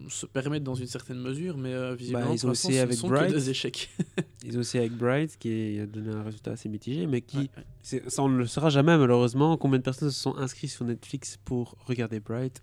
se 0.09 0.25
permettre 0.25 0.63
dans 0.63 0.75
une 0.75 0.87
certaine 0.87 1.19
mesure, 1.19 1.57
mais 1.57 1.73
euh, 1.73 1.95
visiblement, 1.95 2.27
Bah, 2.27 2.31
ils 2.33 2.45
ont 2.47 2.51
essayé 2.51 2.77
ce 2.79 2.83
avec 2.83 2.97
sont 2.97 3.07
Bright. 3.07 3.29
que 3.29 3.33
des 3.33 3.49
échecs. 3.49 3.89
Ils 4.45 4.57
ont 4.57 4.59
aussi 4.59 4.77
avec 4.77 4.91
Bright, 4.91 5.37
qui 5.39 5.79
a 5.79 5.85
donné 5.85 6.11
un 6.13 6.21
résultat 6.23 6.51
assez 6.51 6.67
mitigé, 6.67 7.07
mais 7.07 7.21
qui, 7.21 7.37
Ouais, 7.37 7.49
ouais. 7.57 7.63
c'est- 7.81 8.09
ça 8.09 8.21
on 8.23 8.27
ne 8.29 8.37
le 8.37 8.45
saura 8.45 8.69
jamais 8.69 8.97
malheureusement. 8.97 9.55
Combien 9.57 9.79
de 9.79 9.83
personnes 9.83 10.11
se 10.11 10.19
sont 10.19 10.35
inscrites 10.35 10.69
sur 10.71 10.83
Netflix 10.85 11.37
pour 11.45 11.75
regarder 11.85 12.19
Bright? 12.19 12.61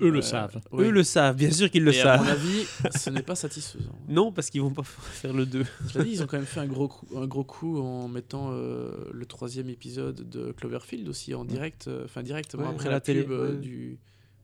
Eux 0.00 0.10
le 0.10 0.18
Euh, 0.18 0.22
savent. 0.22 0.60
oui. 0.72 0.84
Eux 0.86 0.90
le 0.90 1.02
savent, 1.04 1.36
bien 1.36 1.50
sûr 1.52 1.70
qu'ils 1.70 1.84
le 1.84 1.92
Et 1.94 2.00
à 2.00 2.16
mon 2.18 2.24
savent. 2.24 2.32
avis, 2.32 2.64
ce 2.98 3.10
n'est 3.10 3.22
pas 3.22 3.36
satisfaisant. 3.36 3.96
Non, 4.08 4.32
parce 4.32 4.50
qu'ils 4.50 4.60
vont 4.60 4.70
pas 4.72 4.82
faire 4.84 5.32
le 5.32 5.46
2. 5.46 5.64
Cela 5.92 6.04
dit, 6.04 6.10
ils 6.12 6.22
ont 6.22 6.26
quand 6.26 6.38
même 6.38 6.46
fait 6.46 6.60
un 6.60 6.66
gros 6.66 6.88
coup, 6.88 7.06
un 7.16 7.26
gros 7.26 7.44
coup 7.44 7.78
en 7.80 8.08
mettant 8.08 8.50
euh, 8.52 8.90
le 9.12 9.26
troisième 9.26 9.68
épisode 9.68 10.28
de 10.28 10.50
Cloverfield 10.52 11.08
aussi 11.08 11.34
en 11.34 11.44
direct, 11.44 11.86
euh, 11.88 12.04
enfin 12.04 12.22
directement 12.22 12.64
Ouais, 12.64 12.70
après 12.70 12.86
la, 12.86 12.92
la 12.96 13.00
télé, 13.00 13.22
pub 13.22 13.30
ouais. 13.32 13.56
du, 13.58 13.98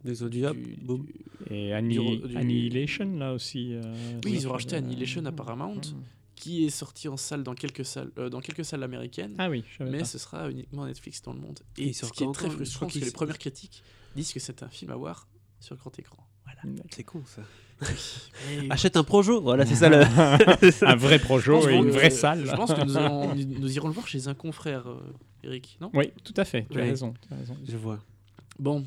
Des 0.05 0.22
audios, 0.22 0.53
du- 0.53 0.76
boum. 0.82 1.05
du- 1.05 1.14
Et 1.55 1.72
Anni- 1.72 2.18
du- 2.20 2.36
Annihilation, 2.36 3.16
là 3.18 3.32
aussi. 3.32 3.72
euh, 3.74 3.82
Oui, 4.24 4.32
ils 4.34 4.49
ont 4.49 4.53
racheté 4.53 4.74
euh, 4.76 4.78
Annihilation 4.78 5.24
à 5.26 5.32
Paramount, 5.32 5.80
qui 6.36 6.64
est 6.64 6.70
sorti 6.70 7.09
en 7.09 7.16
salle 7.16 7.42
dans 7.42 7.55
quelques 7.55 7.84
salles, 7.84 8.11
euh, 8.18 8.28
dans 8.28 8.40
quelques 8.40 8.64
salles 8.64 8.82
américaines. 8.84 9.34
Ah 9.38 9.51
oui, 9.51 9.64
je 9.78 9.82
mais 9.84 9.99
pas. 9.99 10.05
ce 10.05 10.18
sera 10.18 10.51
uniquement 10.51 10.86
Netflix 10.86 11.20
dans 11.22 11.32
le 11.32 11.40
monde. 11.40 11.59
Et 11.76 11.92
ce 11.92 12.01
sort 12.07 12.12
qui 12.12 12.24
est 12.24 12.32
très 12.32 12.49
frustrant, 12.51 12.86
parce 12.86 12.99
que 12.99 13.05
les 13.05 13.11
premières 13.11 13.38
critiques 13.38 13.82
disent 14.14 14.32
que 14.32 14.40
c'est 14.40 14.62
un 14.62 14.68
film 14.68 14.90
à 14.92 14.96
voir 14.96 15.26
sur 15.61 15.74
grand 15.76 15.96
écran. 15.99 16.24
Voilà. 16.44 16.62
C'est 16.90 17.03
con 17.05 17.22
ça. 17.26 17.42
Et 18.53 18.70
Achète 18.70 18.96
un 18.96 19.05
Projo, 19.05 19.40
voilà, 19.40 19.64
c'est 19.66 19.74
ça 19.76 19.88
le. 19.88 20.03
un 20.86 20.96
vrai 20.96 21.18
projo 21.20 21.68
et 21.68 21.74
une 21.74 21.90
vraie 21.90 22.07
euh, 22.07 22.11
salle. 22.11 22.44
Je 22.46 22.55
pense 22.57 22.72
que 22.72 22.84
nous, 22.84 22.96
allons- 22.96 23.34
nous 23.34 23.76
irons 23.76 23.88
le 23.88 23.94
voir 23.94 24.07
chez 24.09 24.26
un 24.28 24.34
confrère, 24.34 24.88
euh, 24.88 25.01
Eric, 25.44 25.76
non? 25.80 25.90
Oui, 25.94 26.11
tout 26.24 26.34
à 26.36 26.44
fait. 26.44 26.66
Tu 26.70 26.80
as 26.80 26.84
raison. 26.84 27.14
tu 27.26 27.32
as 27.34 27.36
raison. 27.36 27.57
Je 27.68 27.76
vois. 27.76 28.01
Bon, 28.59 28.84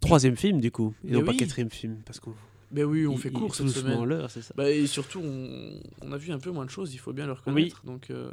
Troisième 0.00 0.36
film 0.36 0.60
du 0.60 0.70
coup, 0.70 0.94
et 1.06 1.12
non 1.12 1.24
pas 1.24 1.34
quatrième 1.34 1.70
film, 1.70 1.96
parce 2.06 2.20
qu'on. 2.20 2.34
ben 2.70 2.84
oui, 2.84 3.06
on 3.06 3.12
il- 3.12 3.18
fait 3.18 3.30
court 3.30 3.54
cette 3.54 3.68
semaine. 3.68 4.02
l'heure, 4.04 4.30
c'est 4.30 4.42
ça. 4.42 4.54
Bah, 4.56 4.70
et 4.70 4.86
surtout, 4.86 5.20
on, 5.24 5.80
on 6.02 6.12
a 6.12 6.16
vu 6.16 6.30
un 6.32 6.38
peu 6.38 6.50
moins 6.50 6.64
de 6.64 6.70
choses, 6.70 6.94
il 6.94 6.98
faut 6.98 7.12
bien 7.12 7.26
le 7.26 7.32
reconnaître. 7.32 7.82
Donc, 7.84 8.10
euh, 8.10 8.30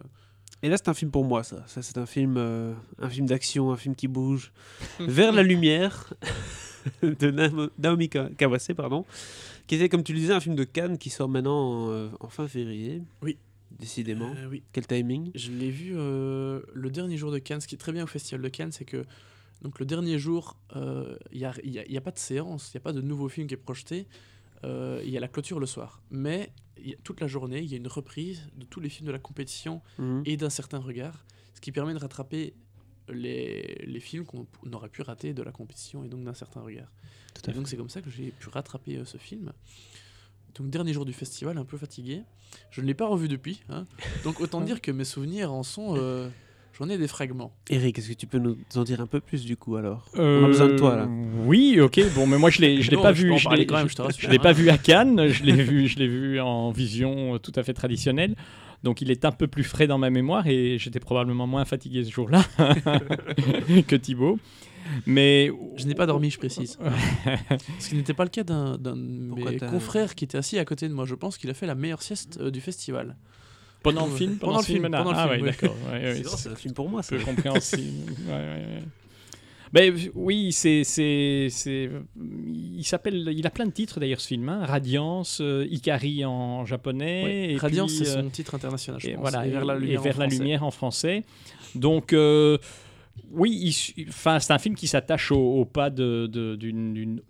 Et 0.61 0.69
là, 0.69 0.77
c'est 0.77 0.89
un 0.89 0.93
film 0.93 1.09
pour 1.11 1.25
moi, 1.25 1.43
ça. 1.43 1.63
Ça, 1.67 1.81
c'est 1.81 1.97
un 1.97 2.05
film, 2.05 2.35
euh, 2.37 2.73
un 2.99 3.09
film 3.09 3.25
d'action, 3.25 3.71
un 3.71 3.77
film 3.77 3.95
qui 3.95 4.07
bouge 4.07 4.51
vers 4.99 5.31
la 5.31 5.41
lumière 5.43 6.13
de 7.01 7.69
Naomi 7.79 8.09
Ka- 8.09 8.29
Kawase, 8.37 8.69
pardon, 8.77 9.05
qui 9.67 9.75
était, 9.75 9.89
comme 9.89 10.03
tu 10.03 10.13
le 10.13 10.19
disais, 10.19 10.33
un 10.33 10.39
film 10.39 10.55
de 10.55 10.63
Cannes 10.65 10.97
qui 10.99 11.09
sort 11.09 11.29
maintenant 11.29 11.57
en, 11.87 11.89
euh, 11.91 12.09
en 12.19 12.29
fin 12.29 12.47
février. 12.47 13.01
Oui. 13.23 13.37
Décidément. 13.79 14.31
euh, 14.37 14.47
oui. 14.49 14.61
Quel 14.71 14.85
timing 14.87 15.31
Je 15.35 15.51
l'ai 15.51 15.71
vu 15.71 15.93
le 15.95 16.89
dernier 16.91 17.17
jour 17.17 17.31
de 17.31 17.39
Cannes. 17.39 17.59
Ce 17.59 17.67
qui 17.67 17.75
est 17.75 17.79
très 17.79 17.91
bien 17.91 18.03
au 18.03 18.07
Festival 18.07 18.41
de 18.41 18.47
Cannes, 18.49 18.71
c'est 18.71 18.85
que 18.85 19.03
donc, 19.65 19.79
le 19.79 19.85
dernier 19.85 20.19
jour, 20.19 20.57
euh, 20.75 21.17
il 21.31 21.39
n'y 21.39 21.45
a, 21.45 21.53
y 21.63 21.79
a- 21.79 21.85
il 21.85 21.91
y 21.91 21.97
a 21.97 22.01
pas 22.01 22.11
de 22.11 22.19
séance, 22.19 22.69
il 22.71 22.77
n'y 22.77 22.81
a 22.81 22.83
pas 22.83 22.93
de 22.93 23.01
nouveau 23.01 23.27
film 23.29 23.47
qui 23.47 23.55
est 23.55 23.57
projeté. 23.57 24.07
Euh, 24.63 25.01
Il 25.03 25.09
y 25.09 25.17
a 25.17 25.19
la 25.19 25.27
clôture 25.27 25.59
le 25.59 25.65
soir. 25.65 26.01
Mais 26.11 26.51
il 26.77 26.89
y 26.89 26.93
a- 26.93 26.97
toute 27.03 27.19
la 27.19 27.27
journée, 27.27 27.59
il 27.61 27.69
y 27.71 27.73
a 27.73 27.77
une 27.77 27.87
reprise 27.87 28.47
de 28.55 28.65
tous 28.65 28.79
les 28.79 28.89
films 28.89 29.07
de 29.07 29.11
la 29.11 29.19
compétition 29.19 29.81
Mhm. 29.97 30.21
et 30.25 30.37
d'un 30.37 30.49
certain 30.51 30.77
regard, 30.79 31.25
ce 31.55 31.61
qui 31.61 31.71
permet 31.71 31.93
de 31.93 31.99
rattraper 31.99 32.53
les, 33.09 33.83
les 33.85 33.99
films 33.99 34.25
qu'on 34.25 34.47
on 34.65 34.73
aurait 34.73 34.89
pu 34.89 35.01
rater 35.01 35.33
de 35.33 35.43
la 35.43 35.51
compétition 35.51 36.03
et 36.03 36.09
donc 36.09 36.23
d'un 36.23 36.33
certain 36.33 36.61
regard. 36.61 36.91
Tout 37.33 37.41
à 37.47 37.51
Et 37.51 37.55
donc 37.55 37.67
c'est 37.67 37.77
comme 37.77 37.89
ça 37.89 38.01
que 38.01 38.09
j'ai 38.09 38.31
pu 38.31 38.49
rattraper 38.49 38.97
euh, 38.97 39.05
ce 39.05 39.17
film. 39.17 39.51
Donc 40.55 40.69
dernier 40.69 40.93
jour 40.93 41.05
du 41.05 41.13
festival, 41.13 41.57
un 41.57 41.65
peu 41.65 41.77
fatigué. 41.77 42.23
Je 42.71 42.81
ne 42.81 42.85
l'ai 42.87 42.93
pas 42.93 43.07
revu 43.07 43.27
depuis. 43.27 43.61
hein. 43.69 43.85
Donc 44.23 44.39
autant 44.39 44.61
dire 44.69 44.79
que 44.81 44.91
mes 44.91 45.05
souvenirs 45.05 45.51
en 45.51 45.63
sont... 45.63 45.95
J'en 46.77 46.89
ai 46.89 46.97
des 46.97 47.07
fragments. 47.07 47.53
Eric, 47.69 47.97
est-ce 47.99 48.09
que 48.09 48.13
tu 48.13 48.27
peux 48.27 48.37
nous 48.37 48.57
en 48.75 48.83
dire 48.83 48.99
un 48.99 49.07
peu 49.07 49.21
plus 49.21 49.45
du 49.45 49.55
coup 49.55 49.77
alors? 49.77 50.09
On 50.15 50.43
a 50.43 50.47
besoin 50.47 50.67
de 50.67 50.77
toi 50.77 50.95
là. 50.97 51.03
Euh, 51.03 51.45
Oui, 51.45 51.79
ok. 51.79 52.01
Bon, 52.15 52.27
mais 52.27 52.37
moi 52.37 52.49
je 52.49 52.59
l'ai, 52.61 52.81
je 52.81 52.91
l'ai 52.91 52.97
Non, 52.97 53.03
pas 53.03 53.13
je 53.13 53.23
vu. 53.23 53.37
Je 53.37 53.49
l'ai, 53.49 53.65
quand 53.65 53.77
même, 53.77 53.87
je- 53.89 53.95
te 53.95 54.01
rassure, 54.01 54.21
je 54.21 54.29
l'ai 54.29 54.37
hein. 54.39 54.43
pas 54.43 54.51
vu 54.51 54.69
à 54.69 54.77
Cannes. 54.77 55.27
Je 55.29 55.43
l'ai 55.43 55.53
vu, 55.53 55.87
je 55.87 55.97
l'ai 55.97 56.07
vu 56.07 56.39
en 56.41 56.71
vision 56.71 57.35
euh, 57.35 57.37
tout 57.39 57.53
à 57.55 57.63
fait 57.63 57.73
traditionnelle. 57.73 58.35
Donc 58.83 59.01
il 59.01 59.09
est 59.09 59.23
un 59.25 59.31
peu 59.31 59.47
plus 59.47 59.63
frais 59.63 59.87
dans 59.87 59.97
ma 59.97 60.09
mémoire 60.09 60.45
et 60.47 60.77
j'étais 60.77 60.99
probablement 60.99 61.47
moins 61.47 61.63
fatigué 61.65 62.03
ce 62.03 62.11
jour-là 62.11 62.43
que 63.87 63.95
Thibaut. 63.95 64.37
Mais 65.07 65.51
Je 65.77 65.85
n'ai 65.87 65.95
pas 65.95 66.05
dormi, 66.05 66.29
je 66.29 66.37
précise. 66.37 66.77
Ce 67.79 67.89
qui 67.89 67.95
n'était 67.95 68.13
pas 68.13 68.23
le 68.25 68.29
cas 68.29 68.43
d'un 68.43 68.77
d'un 68.77 68.95
de 68.95 69.01
mes 69.01 69.57
confrères 69.59 70.13
qui 70.13 70.25
était 70.25 70.37
assis 70.37 70.59
à 70.59 70.65
côté 70.65 70.87
de 70.87 70.93
moi. 70.93 71.05
Je 71.05 71.15
pense 71.15 71.37
qu'il 71.37 71.49
a 71.49 71.53
fait 71.53 71.65
la 71.65 71.73
meilleure 71.75 72.01
sieste 72.03 72.37
euh, 72.41 72.51
du 72.51 72.61
festival. 72.61 73.15
Pendant 73.93 74.07
le 74.07 74.15
film, 74.15 74.37
pendant, 74.37 74.57
le 74.57 74.63
film, 74.63 74.81
pendant 74.83 75.11
le 75.11 75.17
ah 75.17 75.27
film, 75.29 75.29
ouais, 75.31 75.49
oui. 75.49 75.55
d'accord. 75.61 75.75
Ouais, 75.91 76.13
C'est 76.15 76.23
c'est- 76.27 76.37
c'est 76.37 76.49
un 76.49 76.55
film 76.55 76.73
pour 76.73 76.89
moi 76.89 77.01
ça. 77.03 77.15
peu 77.15 77.23
compréhensible. 77.23 78.11
Ouais, 78.27 78.33
ouais, 78.33 78.65
ouais. 78.65 78.83
Ben, 79.73 79.93
oui, 80.13 80.51
c'est, 80.53 80.83
c'est, 80.85 81.47
c'est, 81.49 81.89
il 82.15 82.83
s'appelle, 82.85 83.27
il 83.35 83.45
a 83.45 83.49
plein 83.49 83.65
de 83.65 83.71
titres 83.71 83.99
d'ailleurs 83.99 84.21
ce 84.21 84.27
film, 84.27 84.47
hein. 84.47 84.63
Radiance, 84.65 85.39
euh, 85.41 85.67
Ikari 85.69 86.23
en 86.23 86.63
japonais, 86.65 87.53
et 87.53 87.57
Radiance, 87.57 87.93
puis, 87.93 88.05
c'est 88.05 88.11
euh, 88.17 88.21
son 88.21 88.29
titre 88.29 88.55
international, 88.55 89.01
je 89.01 89.07
et 89.09 89.13
pense. 89.13 89.21
voilà, 89.21 89.45
et 89.45 89.49
vers 89.49 89.65
la 89.65 89.75
et 89.75 89.79
lumière, 89.79 89.99
en 89.99 90.03
vers 90.03 90.17
la 90.17 90.25
français. 90.25 90.37
lumière 90.39 90.63
en 90.63 90.71
français. 90.71 91.23
Donc, 91.73 92.13
euh, 92.13 92.57
oui, 93.31 93.75
enfin, 94.07 94.39
c'est 94.39 94.53
un 94.53 94.59
film 94.59 94.75
qui 94.75 94.87
s'attache 94.87 95.31
au, 95.33 95.39
au 95.59 95.65
pas 95.65 95.89
de, 95.89 96.27
de- 96.27 96.55
d'une, 96.55 96.93
d'une 96.93 97.21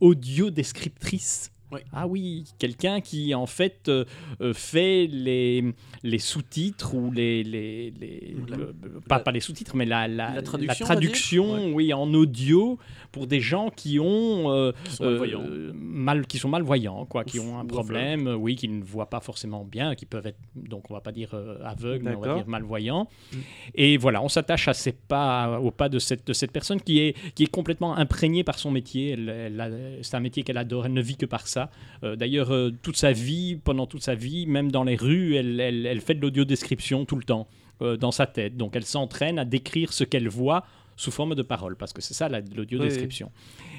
Ah 1.93 2.07
oui, 2.07 2.43
quelqu'un 2.59 3.01
qui 3.01 3.33
en 3.35 3.45
fait 3.45 3.87
euh, 3.89 4.05
euh, 4.41 4.53
fait 4.53 5.07
les, 5.11 5.63
les 6.03 6.19
sous-titres 6.19 6.93
ou 6.95 7.11
les, 7.11 7.43
les, 7.43 7.91
les- 7.99 8.35
La- 8.47 8.57
le- 8.57 8.73
pas, 9.07 9.19
pas 9.19 9.31
les 9.31 9.39
sous-titres 9.39 9.75
mais 9.75 9.85
la, 9.85 10.07
la, 10.07 10.33
La 10.35 10.41
traduction, 10.41 11.73
oui 11.73 11.93
en 11.93 12.13
audio 12.13 12.77
pour 13.11 13.27
des 13.27 13.39
gens 13.39 13.69
qui 13.69 13.99
ont 13.99 14.51
euh, 14.51 14.71
Qui 14.83 14.91
sont 14.95 15.03
euh, 15.05 15.09
malvoyants. 15.11 15.43
mal, 15.73 16.27
qui 16.27 16.37
sont 16.37 16.49
malvoyants, 16.49 17.05
quoi, 17.05 17.23
qui 17.23 17.39
ont 17.39 17.59
un 17.59 17.65
problème, 17.65 18.27
euh, 18.27 18.35
oui, 18.35 18.55
qui 18.55 18.67
ne 18.67 18.83
voient 18.83 19.09
pas 19.09 19.19
forcément 19.21 19.63
bien, 19.63 19.95
qui 19.95 20.05
peuvent 20.05 20.27
être, 20.27 20.39
donc 20.55 20.89
on 20.91 20.93
va 20.93 21.01
pas 21.01 21.11
dire 21.11 21.29
euh, 21.33 21.57
aveugles, 21.63 22.03
mais 22.05 22.15
on 22.15 22.19
va 22.19 22.35
dire 22.35 22.47
malvoyants. 22.47 23.07
Mm. 23.33 23.37
Et 23.75 23.97
voilà, 23.97 24.21
on 24.21 24.29
s'attache 24.29 24.67
à 24.67 24.73
ces 24.73 24.91
pas, 24.91 25.59
au 25.59 25.71
pas 25.71 25.89
de 25.89 25.99
cette, 25.99 26.27
de 26.27 26.33
cette 26.33 26.51
personne 26.51 26.81
qui 26.81 26.99
est, 26.99 27.15
qui 27.35 27.43
est 27.43 27.47
complètement 27.51 27.95
imprégnée 27.95 28.43
par 28.43 28.59
son 28.59 28.71
métier. 28.71 29.11
Elle, 29.11 29.29
elle 29.29 29.61
a- 29.61 29.69
c'est 30.01 30.15
un 30.15 30.19
métier 30.19 30.43
qu'elle 30.43 30.57
adore, 30.57 30.85
elle 30.85 30.93
ne 30.93 31.01
vit 31.01 31.15
que 31.17 31.25
par 31.25 31.47
ça. 31.47 31.64
Euh, 32.03 32.15
D'ailleurs, 32.15 32.51
euh, 32.53 32.71
toute 32.81 32.97
sa 32.97 33.11
vie, 33.11 33.55
pendant 33.63 33.87
toute 33.87 34.03
sa 34.03 34.15
vie, 34.15 34.45
même 34.47 34.71
dans 34.71 34.83
les 34.83 34.95
rues, 34.95 35.35
elle, 35.35 35.59
elle, 35.59 35.85
elle 35.85 36.01
fait 36.01 36.15
de 36.15 36.21
l'audio-description 36.21 37.05
tout 37.05 37.15
le 37.15 37.23
temps 37.23 37.47
euh, 37.81 37.97
dans 37.97 38.11
sa 38.11 38.25
tête. 38.27 38.57
Donc 38.57 38.75
elle 38.75 38.85
s'entraîne 38.85 39.37
à 39.39 39.45
décrire 39.45 39.91
ce 39.93 40.03
qu'elle 40.03 40.27
voit 40.29 40.65
sous 40.97 41.11
forme 41.11 41.35
de 41.35 41.41
parole, 41.41 41.75
parce 41.75 41.91
que 41.91 42.01
c'est 42.01 42.13
ça 42.13 42.29
la- 42.29 42.39
l'audio-description. 42.39 43.29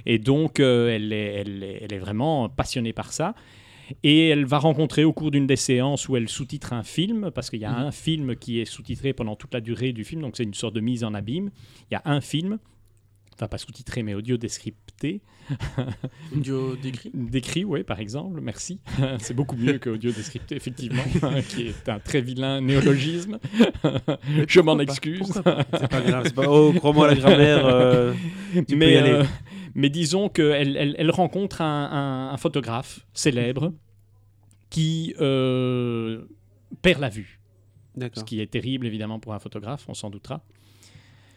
Et 0.05 0.19
donc, 0.19 0.61
elle, 0.61 1.13
est, 1.13 1.35
elle, 1.35 1.63
est, 1.63 1.79
elle 1.83 1.93
est 1.95 1.99
vraiment 1.99 2.49
passionnée 2.51 2.93
par 2.93 3.13
ça. 3.13 3.35
Et 4.03 4.29
elle 4.29 4.45
va 4.45 4.59
rencontrer 4.59 5.05
au 5.05 5.13
cours 5.13 5.31
d'une 5.31 5.47
des 5.47 5.55
séances 5.57 6.09
où 6.09 6.17
elle 6.17 6.29
sous-titre 6.29 6.73
un 6.73 6.83
film, 6.83 7.31
parce 7.35 7.49
qu'il 7.51 7.61
y 7.61 7.65
a 7.65 7.71
Mhm. 7.71 7.87
un 7.87 7.91
film 7.93 8.37
qui 8.37 8.61
est 8.61 8.65
sous-titré 8.65 9.13
pendant 9.13 9.37
toute 9.37 9.55
la 9.55 9.61
durée 9.61 9.93
du 9.93 10.03
film, 10.05 10.21
donc 10.23 10.37
c'est 10.37 10.43
une 10.43 10.55
sorte 10.55 10.75
de 10.75 10.81
mise 10.81 11.05
en 11.05 11.15
abîme. 11.15 11.51
Il 11.91 11.95
y 11.95 11.97
a 11.97 12.03
un 12.05 12.21
film, 12.21 12.59
enfin 13.37 13.49
pas 13.49 13.59
sous-titré, 13.59 14.03
mais 14.03 14.15
audio-descripté, 14.15 15.21
Audio 16.35 16.75
décrit. 16.77 17.11
décrit, 17.15 17.65
oui, 17.65 17.85
par 17.85 18.01
exemple, 18.01 18.41
merci. 18.41 18.81
c'est 19.19 19.35
beaucoup 19.35 19.57
mieux 19.57 19.79
que 19.79 19.91
audio-descripté, 19.91 20.57
effectivement, 20.57 21.03
qui 21.49 21.69
est 21.69 21.89
un 21.89 21.99
très 22.01 22.21
vilain 22.21 22.61
néologisme. 22.61 23.39
Je 24.49 24.61
m'en 24.61 24.79
excuse. 24.79 25.33
C'est 25.33 25.89
pas 25.89 26.01
grave, 26.01 26.25
c'est 26.27 26.35
pas. 26.35 26.49
Oh, 26.49 26.73
crois-moi 26.73 27.09
la 27.09 27.15
grammaire. 27.15 27.67
euh, 27.67 28.15
tu 28.55 28.65
peux 28.65 28.77
mais, 28.77 28.93
y 28.95 28.97
aller. 28.97 29.11
euh, 29.11 29.25
mais 29.75 29.91
disons 29.91 30.29
qu'elle 30.29 30.77
elle, 30.77 30.95
elle 30.99 31.11
rencontre 31.11 31.61
un, 31.61 31.91
un- 32.31 32.33
un 32.33 32.37
photographe 32.39 33.01
célèbre 33.13 33.73
qui 34.71 35.15
euh, 35.21 36.25
perd 36.83 37.01
la 37.01 37.09
vue. 37.11 37.41
Ce 38.15 38.25
qui 38.25 38.41
est 38.41 38.47
terrible, 38.51 38.87
évidemment, 38.87 39.19
pour 39.21 39.33
un 39.33 39.39
photographe, 39.39 39.85
on 39.89 39.95
s'en 39.95 40.11
doutera. 40.11 40.43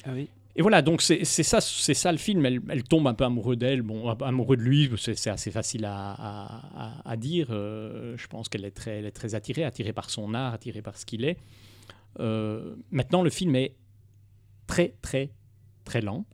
Ah 0.05 0.09
oui. 0.13 0.29
Et 0.59 0.61
voilà, 0.61 0.81
donc 0.81 1.01
c'est 1.01 1.23
ça, 1.23 1.61
c'est 1.61 1.93
ça 1.93 2.11
le 2.11 2.17
film. 2.17 2.45
Elle, 2.45 2.59
elle 2.67 2.83
tombe 2.83 3.07
un 3.07 3.13
peu 3.13 3.23
amoureuse 3.23 3.57
d'elle, 3.57 3.81
bon, 3.81 4.09
amoureux 4.09 4.57
de 4.57 4.61
lui, 4.61 4.91
c'est 4.97 5.29
assez 5.29 5.51
facile 5.51 5.85
à, 5.85 6.11
à- 6.11 6.83
à- 7.05 7.09
à 7.11 7.15
dire. 7.15 7.47
Euh, 7.51 8.17
je 8.17 8.27
pense 8.27 8.49
qu'elle 8.49 8.65
est 8.65 8.71
très, 8.71 8.97
elle 8.99 9.05
est 9.05 9.11
très 9.11 9.35
attirée, 9.35 9.63
attirée 9.63 9.93
par 9.93 10.09
son 10.09 10.33
art, 10.33 10.53
attirée 10.53 10.81
par 10.81 10.97
ce 10.97 11.05
qu'il 11.05 11.23
est. 11.23 11.37
Euh, 12.19 12.75
maintenant, 12.91 13.21
le 13.23 13.29
film 13.29 13.55
est 13.55 13.77
très, 14.67 14.95
très, 15.01 15.31
très 15.85 16.01
lent, 16.01 16.25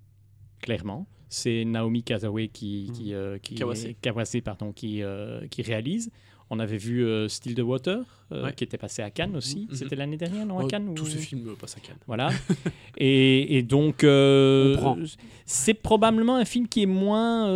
clairement. 0.59 1.05
C'est 1.29 1.63
Naomi 1.63 2.01
Kazawe 2.01 2.47
qui, 2.51 2.89
qui, 2.95 3.13
euh, 3.13 3.37
qui, 3.37 3.53
Kawase. 3.53 3.89
Kawase, 4.01 4.37
pardon, 4.43 4.71
qui, 4.71 5.03
qui 5.51 5.61
réalise. 5.61 6.09
On 6.51 6.59
avait 6.59 6.77
vu 6.77 7.03
euh, 7.03 7.27
Still 7.27 7.55
the 7.55 7.59
Water, 7.61 7.99
euh, 8.31 8.43
Ouais. 8.45 8.53
qui 8.53 8.63
était 8.63 8.77
passé 8.77 9.01
à 9.01 9.09
Cannes 9.09 9.35
aussi. 9.35 9.67
Mhm. 9.69 9.75
C'était 9.75 9.95
l'année 9.95 10.17
dernière, 10.17 10.45
non, 10.45 10.59
à 10.59 10.63
Oh, 10.63 10.67
Cannes 10.67 10.93
Tous 10.93 11.03
ou- 11.03 11.07
ces 11.07 11.17
films 11.17 11.47
euh, 11.49 11.55
passent 11.55 11.77
à 11.77 11.79
Cannes. 11.79 11.97
Voilà. 12.05 12.29
et, 12.97 13.57
et 13.57 13.63
donc, 13.63 14.05
c'est 15.45 15.73
probablement 15.73 16.35
un 16.35 16.45
film 16.45 16.67
qui 16.67 16.83
est 16.83 16.87
moins. 16.87 17.47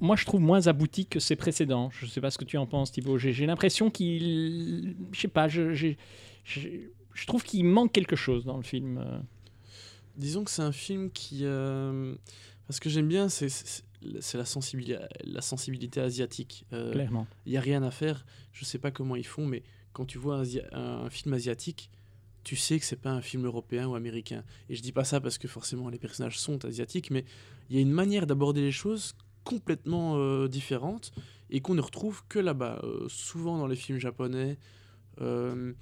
moi, 0.00 0.16
je 0.16 0.24
trouve 0.24 0.40
moins 0.40 0.66
abouti 0.66 1.06
que 1.06 1.20
ses 1.20 1.36
précédents. 1.36 1.90
Je 1.92 2.06
ne 2.06 2.10
sais 2.10 2.20
pas 2.20 2.30
ce 2.30 2.38
que 2.38 2.44
tu 2.44 2.56
en 2.56 2.66
penses, 2.66 2.92
Thibaut. 2.92 3.18
J'ai 3.18 3.46
l'impression 3.46 3.90
qu'il. 3.90 4.96
Je 5.12 5.20
sais 5.20 5.28
pas, 5.28 5.48
je, 5.48 5.94
trouve 7.26 7.42
qu'il 7.44 7.64
manque 7.64 7.92
quelque 7.92 8.16
chose 8.16 8.44
dans 8.44 8.56
le 8.56 8.62
film. 8.62 9.04
Disons 10.16 10.44
que 10.44 10.50
c'est 10.50 10.62
un 10.62 10.72
film 10.72 11.10
qui. 11.10 11.40
euh, 11.42 12.14
Parce 12.66 12.80
que 12.80 12.90
j'aime 12.90 13.06
bien, 13.08 13.28
c'est 13.28 13.48
c'est- 14.20 14.38
la 14.38 14.44
sensibilité, 14.44 14.98
la 15.24 15.40
sensibilité 15.40 16.00
asiatique. 16.00 16.64
Euh, 16.72 16.92
Clairement. 16.92 17.26
Il 17.46 17.52
n'y 17.52 17.58
a 17.58 17.60
rien 17.60 17.82
à 17.82 17.90
faire. 17.90 18.24
Je 18.52 18.64
sais 18.64 18.78
pas 18.78 18.90
comment 18.90 19.16
ils 19.16 19.26
font, 19.26 19.46
mais 19.46 19.62
quand 19.92 20.04
tu 20.04 20.18
vois 20.18 20.42
un, 20.72 21.10
film 21.10 21.34
asiatique, 21.34 21.90
tu 22.44 22.56
sais 22.56 22.78
que 22.78 22.84
c'est 22.84 23.00
pas 23.00 23.10
un 23.10 23.20
film 23.20 23.46
européen 23.46 23.88
ou 23.88 23.94
américain. 23.94 24.44
Et 24.68 24.74
je 24.74 24.82
dis 24.82 24.92
pas 24.92 25.04
ça 25.04 25.20
parce 25.20 25.38
que 25.38 25.48
forcément 25.48 25.88
les 25.88 25.98
personnages 25.98 26.38
sont 26.38 26.64
asiatiques, 26.64 27.10
mais 27.10 27.24
il 27.68 27.76
y 27.76 27.78
a 27.78 27.82
une 27.82 27.90
manière 27.90 28.26
d'aborder 28.26 28.60
les 28.60 28.72
choses 28.72 29.16
complètement 29.44 30.16
euh, 30.16 30.46
différente 30.46 31.12
et 31.50 31.60
qu'on 31.60 31.74
ne 31.74 31.80
retrouve 31.80 32.22
que 32.28 32.38
là-bas. 32.38 32.80
Euh, 32.84 33.06
souvent 33.08 33.58
dans 33.58 33.66
les 33.66 33.76
films 33.76 33.98
japonais, 33.98 34.56
euh, 35.20 35.72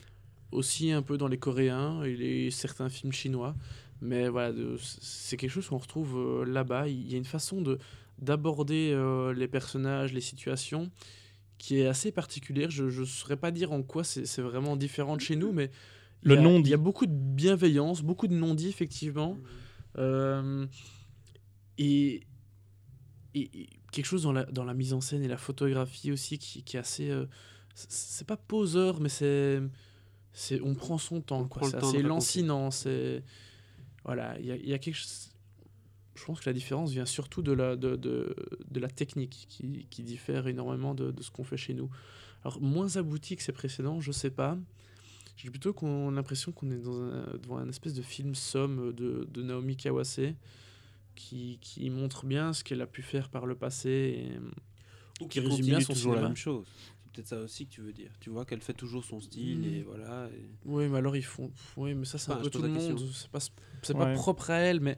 aussi 0.50 0.92
un 0.92 1.02
peu 1.02 1.18
dans 1.18 1.28
les 1.28 1.38
coréens 1.38 2.02
et 2.02 2.16
les, 2.16 2.50
certains 2.50 2.88
films 2.88 3.12
chinois. 3.12 3.54
Mais 4.00 4.28
voilà, 4.28 4.54
c'est 4.78 5.36
quelque 5.36 5.50
chose 5.50 5.68
qu'on 5.68 5.78
retrouve 5.78 6.44
là-bas. 6.44 6.88
Il 6.88 7.10
y 7.10 7.14
a 7.14 7.18
une 7.18 7.24
façon 7.24 7.60
de 7.60 7.78
d'aborder 8.18 8.92
euh, 8.92 9.32
les 9.34 9.48
personnages, 9.48 10.12
les 10.12 10.20
situations, 10.20 10.90
qui 11.58 11.78
est 11.78 11.86
assez 11.86 12.12
particulière. 12.12 12.70
Je 12.70 12.84
ne 12.84 13.04
saurais 13.04 13.36
pas 13.36 13.50
dire 13.50 13.72
en 13.72 13.82
quoi 13.82 14.04
c'est 14.04 14.42
vraiment 14.42 14.76
différent 14.76 15.16
de 15.16 15.20
chez 15.22 15.36
nous, 15.36 15.52
mais 15.52 15.70
il 16.22 16.28
Le 16.30 16.34
y 16.34 16.38
a- 16.38 16.40
non-dit. 16.42 16.68
Il 16.68 16.70
y 16.70 16.74
a 16.74 16.78
beaucoup 16.78 17.06
de 17.06 17.12
bienveillance, 17.14 18.02
beaucoup 18.02 18.26
de 18.28 18.34
non-dits, 18.34 18.68
effectivement. 18.68 19.38
Euh, 19.98 20.66
et, 21.78 22.20
quelque 23.92 24.06
chose 24.06 24.22
dans 24.22 24.32
la, 24.32 24.44
dans 24.44 24.64
la 24.64 24.74
mise 24.74 24.92
en 24.92 25.00
scène 25.00 25.22
et 25.22 25.28
la 25.28 25.36
photographie 25.38 26.12
aussi 26.12 26.38
qui, 26.38 26.62
qui 26.62 26.76
est 26.76 26.80
assez. 26.80 27.10
euh, 27.10 27.26
c'est- 27.74 28.26
pas 28.26 28.36
poseur, 28.36 29.00
mais 29.00 29.08
c'est. 29.08 29.60
On 30.62 30.74
prend 30.74 30.98
son 30.98 31.20
temps, 31.22 31.48
C'est 31.62 31.76
assez 31.76 32.02
lancinant. 32.02 32.70
C'est. 32.70 33.22
Voilà, 34.04 34.38
il 34.38 34.46
y 34.46 34.52
a, 34.52 34.56
y 34.56 34.72
a 34.74 34.78
quelque 34.78 34.94
chose. 34.96 35.30
Je 36.16 36.24
pense 36.24 36.40
que 36.40 36.48
la 36.48 36.54
différence 36.54 36.90
vient 36.90 37.06
surtout 37.06 37.42
de 37.42 37.52
la, 37.52 37.76
de, 37.76 37.94
de, 37.96 38.34
de 38.70 38.80
la 38.80 38.88
technique 38.88 39.46
qui, 39.48 39.86
qui 39.90 40.02
diffère 40.02 40.46
énormément 40.48 40.94
de, 40.94 41.10
de 41.10 41.22
ce 41.22 41.30
qu'on 41.30 41.44
fait 41.44 41.56
chez 41.56 41.74
nous. 41.74 41.90
Alors, 42.42 42.60
moins 42.60 42.96
abouti 42.96 43.36
que 43.36 43.42
ses 43.42 43.52
précédents, 43.52 44.00
je 44.00 44.12
sais 44.12 44.30
pas. 44.30 44.56
J'ai 45.36 45.50
plutôt 45.50 45.72
qu'on- 45.74 46.10
l'impression 46.10 46.50
qu'on 46.52 46.70
est 46.70 46.78
dans 46.78 47.00
un, 47.02 47.36
devant 47.42 47.58
un 47.58 47.68
espèce 47.68 47.92
de 47.94 48.02
film 48.02 48.34
somme 48.34 48.92
de, 48.94 49.28
de 49.30 49.42
Naomi 49.42 49.76
Kawase 49.76 50.20
qui, 51.14 51.58
qui 51.60 51.88
montre 51.90 52.26
bien 52.26 52.52
ce 52.52 52.64
qu'elle 52.64 52.80
a 52.80 52.86
pu 52.86 53.02
faire 53.02 53.28
par 53.28 53.46
le 53.46 53.54
passé. 53.54 53.88
et- 54.30 54.38
Ou 55.22 55.28
qui 55.28 55.40
qui 55.40 55.46
résume 55.46 55.66
bien 55.66 55.80
son 55.80 55.92
toujours 55.94 56.14
la 56.14 56.22
même 56.22 56.36
chose. 56.36 56.66
C'est 57.04 57.12
peut-être 57.12 57.28
ça 57.28 57.40
aussi 57.40 57.66
que 57.66 57.72
tu 57.72 57.80
veux 57.80 57.92
dire. 57.92 58.10
Tu 58.20 58.28
vois 58.30 58.44
qu'elle 58.44 58.60
fait 58.60 58.74
toujours 58.74 59.04
son 59.04 59.20
style 59.20 59.58
Mm. 59.60 59.64
et 59.74 59.82
voilà. 59.82 60.28
et- 60.28 60.50
Oui, 60.66 60.88
mais 60.88 60.98
alors 60.98 61.16
ils 61.16 61.24
font. 61.24 61.50
Oui, 61.76 61.94
mais 61.94 62.04
ça, 62.04 62.18
c'est 62.18 62.30
Enfin, 62.30 62.40
un 62.40 62.44
peu 62.44 62.50
tout 62.50 62.62
le 62.62 62.68
monde. 62.68 62.98
C'est 63.12 63.30
pas, 63.30 63.40
c'est 63.82 63.94
pas 63.96 64.12
propre 64.14 64.50
à 64.50 64.56
elle, 64.58 64.80
mais 64.80 64.96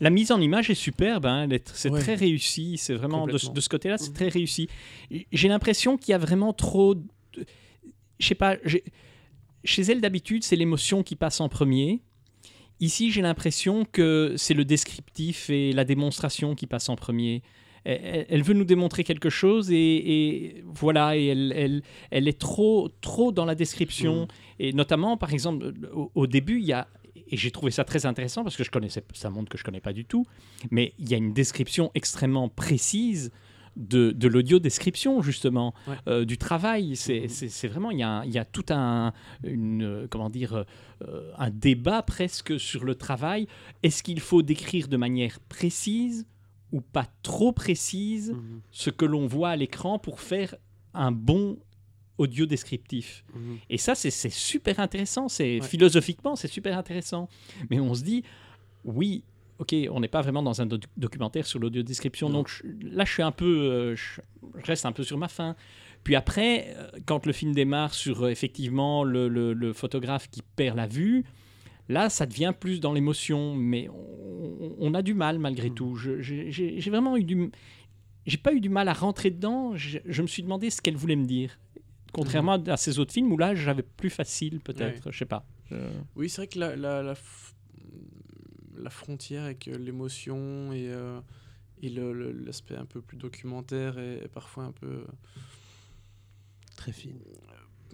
La 0.00 0.10
mise 0.10 0.30
en 0.30 0.40
image 0.40 0.70
est 0.70 0.74
superbe, 0.74 1.26
hein, 1.26 1.48
c'est 1.72 1.90
Ouais. 1.90 2.00
très 2.00 2.14
réussi, 2.14 2.76
c'est 2.78 2.94
vraiment 2.94 3.26
de, 3.26 3.32
ce- 3.32 3.46
Complètement. 3.46 3.54
de 3.54 3.60
ce 3.60 3.68
côté-là, 3.68 3.98
c'est 3.98 4.12
très 4.12 4.28
réussi. 4.28 4.68
J'ai 5.32 5.48
l'impression 5.48 5.96
qu'il 5.96 6.12
y 6.12 6.14
a 6.14 6.18
vraiment 6.18 6.52
trop. 6.52 6.94
de- 6.94 7.02
Je 8.20 8.26
sais 8.26 8.34
pas, 8.34 8.56
chez 9.64 9.82
elle 9.82 10.00
d'habitude, 10.00 10.44
c'est 10.44 10.56
l'émotion 10.56 11.02
qui 11.02 11.16
passe 11.16 11.40
en 11.40 11.48
premier. 11.48 12.00
Ici, 12.80 13.10
j'ai 13.10 13.22
l'impression 13.22 13.84
que 13.84 14.34
c'est 14.36 14.54
le 14.54 14.64
descriptif 14.64 15.50
et 15.50 15.72
la 15.72 15.84
démonstration 15.84 16.54
qui 16.54 16.66
passent 16.66 16.88
en 16.88 16.96
premier. 16.96 17.42
Elle, 17.84 18.42
veut 18.42 18.54
nous 18.54 18.64
démontrer 18.66 19.02
quelque 19.02 19.30
chose 19.30 19.70
et, 19.70 19.76
et 19.76 20.64
voilà, 20.66 21.16
et 21.16 21.26
elle, 21.26 21.52
elle, 21.56 21.82
elle 22.10 22.28
est 22.28 22.38
trop, 22.38 22.88
trop 23.00 23.32
dans 23.32 23.44
la 23.46 23.54
description. 23.54 24.22
Mhm. 24.22 24.28
Et 24.58 24.72
notamment, 24.74 25.16
par 25.16 25.32
exemple, 25.32 25.72
au, 25.94 26.10
au 26.14 26.26
début, 26.26 26.58
il 26.58 26.66
y 26.66 26.72
a, 26.72 26.86
et 27.28 27.36
j'ai 27.36 27.50
trouvé 27.50 27.70
ça 27.72 27.84
très 27.84 28.06
intéressant 28.06 28.42
parce 28.44 28.56
que 28.56 28.64
je 28.64 28.70
connaissais, 28.70 29.02
ça 29.14 29.30
montre 29.30 29.48
que 29.50 29.58
je 29.58 29.64
connais 29.64 29.80
pas 29.80 29.92
du 29.92 30.04
tout, 30.04 30.24
mais 30.70 30.94
il 30.98 31.08
y 31.10 31.14
a 31.14 31.16
une 31.16 31.32
description 31.32 31.90
extrêmement 31.94 32.48
précise 32.48 33.30
de, 33.76 34.10
de 34.10 34.26
l'audio-description, 34.26 35.22
justement, 35.22 35.72
Ouais. 35.86 35.94
euh, 36.08 36.24
du 36.24 36.36
travail. 36.36 36.96
C'est 36.96 37.28
vraiment, 37.68 37.92
il 37.92 37.98
y 37.98 38.02
a, 38.02 38.24
y 38.26 38.42
tout 38.50 38.64
un, 38.70 39.12
une, 39.44 40.08
comment 40.10 40.30
dire, 40.30 40.64
euh, 41.06 41.32
un 41.38 41.50
débat 41.50 42.02
presque 42.02 42.58
sur 42.58 42.84
le 42.84 42.96
travail. 42.96 43.46
Est-ce 43.84 44.02
qu'il 44.02 44.18
faut 44.20 44.42
décrire 44.42 44.88
de 44.88 44.96
manière 44.96 45.38
précise 45.48 46.26
ou 46.72 46.80
pas 46.80 47.06
trop 47.22 47.52
précise 47.52 48.32
Mhm. 48.32 48.60
ce 48.72 48.90
que 48.90 49.04
l'on 49.04 49.26
voit 49.28 49.50
à 49.50 49.56
l'écran 49.56 49.98
pour 50.00 50.20
faire 50.20 50.56
un 50.94 51.12
bon 51.12 51.58
audio 52.18 52.44
descriptif 52.46 53.24
Mhm. 53.34 53.58
et 53.70 53.78
ça, 53.78 53.94
c'est 53.94 54.10
super 54.30 54.80
intéressant. 54.80 55.28
C'est 55.28 55.60
Ouais. 55.60 55.66
philosophiquement, 55.66 56.36
c'est 56.36 56.48
super 56.48 56.76
intéressant. 56.76 57.28
Mais 57.70 57.80
on 57.80 57.94
se 57.94 58.02
dit, 58.02 58.22
oui, 58.84 59.22
ok, 59.58 59.74
on 59.90 60.00
n'est 60.00 60.08
pas 60.08 60.20
vraiment 60.22 60.42
dans 60.42 60.60
un 60.60 60.66
doc- 60.66 60.84
documentaire 60.96 61.46
sur 61.46 61.58
l'audio-description. 61.58 62.28
Non. 62.28 62.38
Donc 62.38 62.48
je- 62.48 62.62
là, 62.82 63.04
je 63.04 63.12
suis 63.12 63.22
un 63.22 63.32
peu, 63.32 63.46
euh, 63.46 63.96
je, 63.96 64.20
je 64.58 64.64
reste 64.66 64.84
un 64.86 64.92
peu 64.92 65.02
sur 65.04 65.16
ma 65.18 65.28
faim. 65.28 65.56
Puis 66.04 66.14
après, 66.14 66.74
euh, 66.76 66.90
quand 67.06 67.26
le 67.26 67.32
film 67.32 67.52
démarre 67.52 67.92
sur 67.94 68.22
euh, 68.24 68.30
effectivement 68.30 69.02
le, 69.04 69.28
le- 69.28 69.52
le 69.52 69.72
photographe 69.72 70.28
qui 70.30 70.42
perd 70.56 70.76
la 70.76 70.86
vue, 70.86 71.24
là, 71.88 72.08
ça 72.08 72.24
devient 72.26 72.52
plus 72.58 72.80
dans 72.80 72.92
l'émotion. 72.92 73.54
Mais 73.54 73.88
on, 73.88 74.74
on 74.78 74.94
a 74.94 75.02
du 75.02 75.14
mal 75.14 75.38
malgré 75.38 75.70
Mhm. 75.70 75.74
tout. 75.74 75.96
J'ai 75.96 76.90
vraiment 76.90 77.16
eu 77.16 77.24
du, 77.24 77.50
j'ai 78.26 78.36
pas 78.36 78.52
eu 78.52 78.60
du 78.60 78.68
mal 78.68 78.88
à 78.88 78.92
rentrer 78.92 79.30
dedans. 79.30 79.74
Je, 79.74 79.98
je 80.04 80.22
me 80.22 80.26
suis 80.28 80.42
demandé 80.44 80.70
ce 80.70 80.80
qu'elle 80.80 80.96
voulait 80.96 81.16
me 81.16 81.26
dire. 81.26 81.58
Contrairement 82.12 82.54
à 82.66 82.76
ces 82.76 82.98
autres 82.98 83.12
films 83.12 83.32
où 83.32 83.36
là, 83.38 83.54
j'avais 83.54 83.82
plus 83.82 84.10
facile 84.10 84.60
peut-être. 84.60 85.10
Je 85.12 85.18
sais 85.18 85.24
pas. 85.26 85.46
Je- 85.70 85.76
oui, 86.16 86.28
c'est 86.28 86.42
vrai 86.42 86.48
que 86.48 86.58
la, 86.58 86.74
la, 86.76 87.02
la, 87.02 87.14
f- 87.14 87.52
la 88.76 88.90
frontière 88.90 89.44
avec 89.44 89.68
euh, 89.68 89.76
l'émotion 89.78 90.72
et, 90.72 90.88
euh, 90.88 91.20
et 91.82 91.88
le- 91.90 92.12
le- 92.12 92.32
l'aspect 92.32 92.76
un 92.76 92.86
peu 92.86 93.00
plus 93.02 93.16
documentaire 93.18 93.98
est, 93.98 94.24
est 94.24 94.28
parfois 94.28 94.64
un 94.64 94.72
peu. 94.72 95.04
Très 96.76 96.92
fine. 96.92 97.18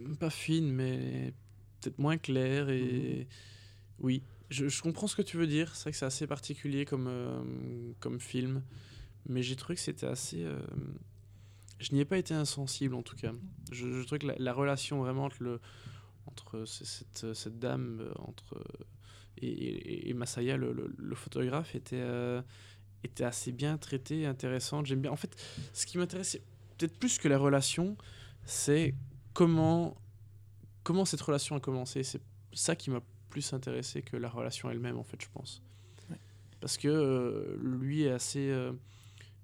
euh, 0.00 0.14
Pas 0.14 0.30
fine, 0.30 0.70
mais 0.70 1.32
peut-être 1.80 1.98
moins 1.98 2.18
claire. 2.18 2.68
Et 2.70 3.26
oui, 3.98 4.22
je, 4.50 4.68
je 4.68 4.82
comprends 4.82 5.06
ce 5.06 5.16
que 5.16 5.22
tu 5.22 5.36
veux 5.36 5.46
dire. 5.46 5.74
C'est 5.74 5.82
vrai 5.84 5.90
que 5.92 5.96
c'est 5.96 6.06
assez 6.06 6.26
particulier 6.26 6.84
comme, 6.84 7.06
euh, 7.08 7.42
comme 8.00 8.20
film. 8.20 8.62
Mais 9.28 9.42
j'ai 9.42 9.56
trouvé 9.56 9.74
que 9.74 9.80
c'était 9.80 10.06
assez. 10.06 10.44
Je 11.78 11.92
n'y 11.92 12.00
ai 12.00 12.04
pas 12.04 12.18
été 12.18 12.34
insensible 12.34 12.94
en 12.94 13.02
tout 13.02 13.16
cas. 13.16 13.32
Je, 13.72 13.92
je 14.00 14.06
trouve 14.06 14.18
que 14.18 14.26
la, 14.26 14.34
la 14.38 14.52
relation 14.52 14.98
vraiment 15.02 15.24
entre, 15.24 15.42
le, 15.42 15.60
entre 16.26 16.64
ce- 16.64 16.84
cette, 16.84 17.34
cette 17.34 17.58
dame 17.58 18.00
euh, 18.00 18.12
entre, 18.18 18.62
et, 19.38 19.48
et, 19.48 20.08
et 20.10 20.14
Masaya, 20.14 20.56
le, 20.56 20.72
le- 20.72 20.94
le 20.96 21.14
photographe, 21.14 21.74
était, 21.74 22.00
euh, 22.00 22.40
était 23.02 23.24
assez 23.24 23.52
bien 23.52 23.76
traitée, 23.76 24.24
intéressante. 24.26 24.86
J'aime 24.86 25.00
bien. 25.02 25.10
En 25.10 25.16
fait, 25.16 25.34
ce 25.72 25.84
qui 25.86 25.98
m'intéresse, 25.98 26.38
peut-être 26.78 26.96
plus 26.98 27.18
que 27.18 27.28
la 27.28 27.38
relation, 27.38 27.96
c'est 28.44 28.94
comment, 29.32 29.96
comment 30.84 31.04
cette 31.04 31.20
relation 31.22 31.56
a 31.56 31.60
commencé. 31.60 32.02
C'est 32.04 32.20
ça 32.52 32.76
qui 32.76 32.90
m'a 32.90 33.02
plus 33.30 33.52
intéressé 33.52 34.00
que 34.02 34.16
la 34.16 34.28
relation 34.28 34.70
elle-même, 34.70 34.96
en 34.96 35.02
fait, 35.04 35.20
je 35.20 35.28
pense. 35.32 35.60
Parce 36.60 36.78
que 36.78 36.88
euh, 36.88 37.58
lui 37.60 38.04
est 38.04 38.10
assez. 38.12 38.48
euh, 38.48 38.72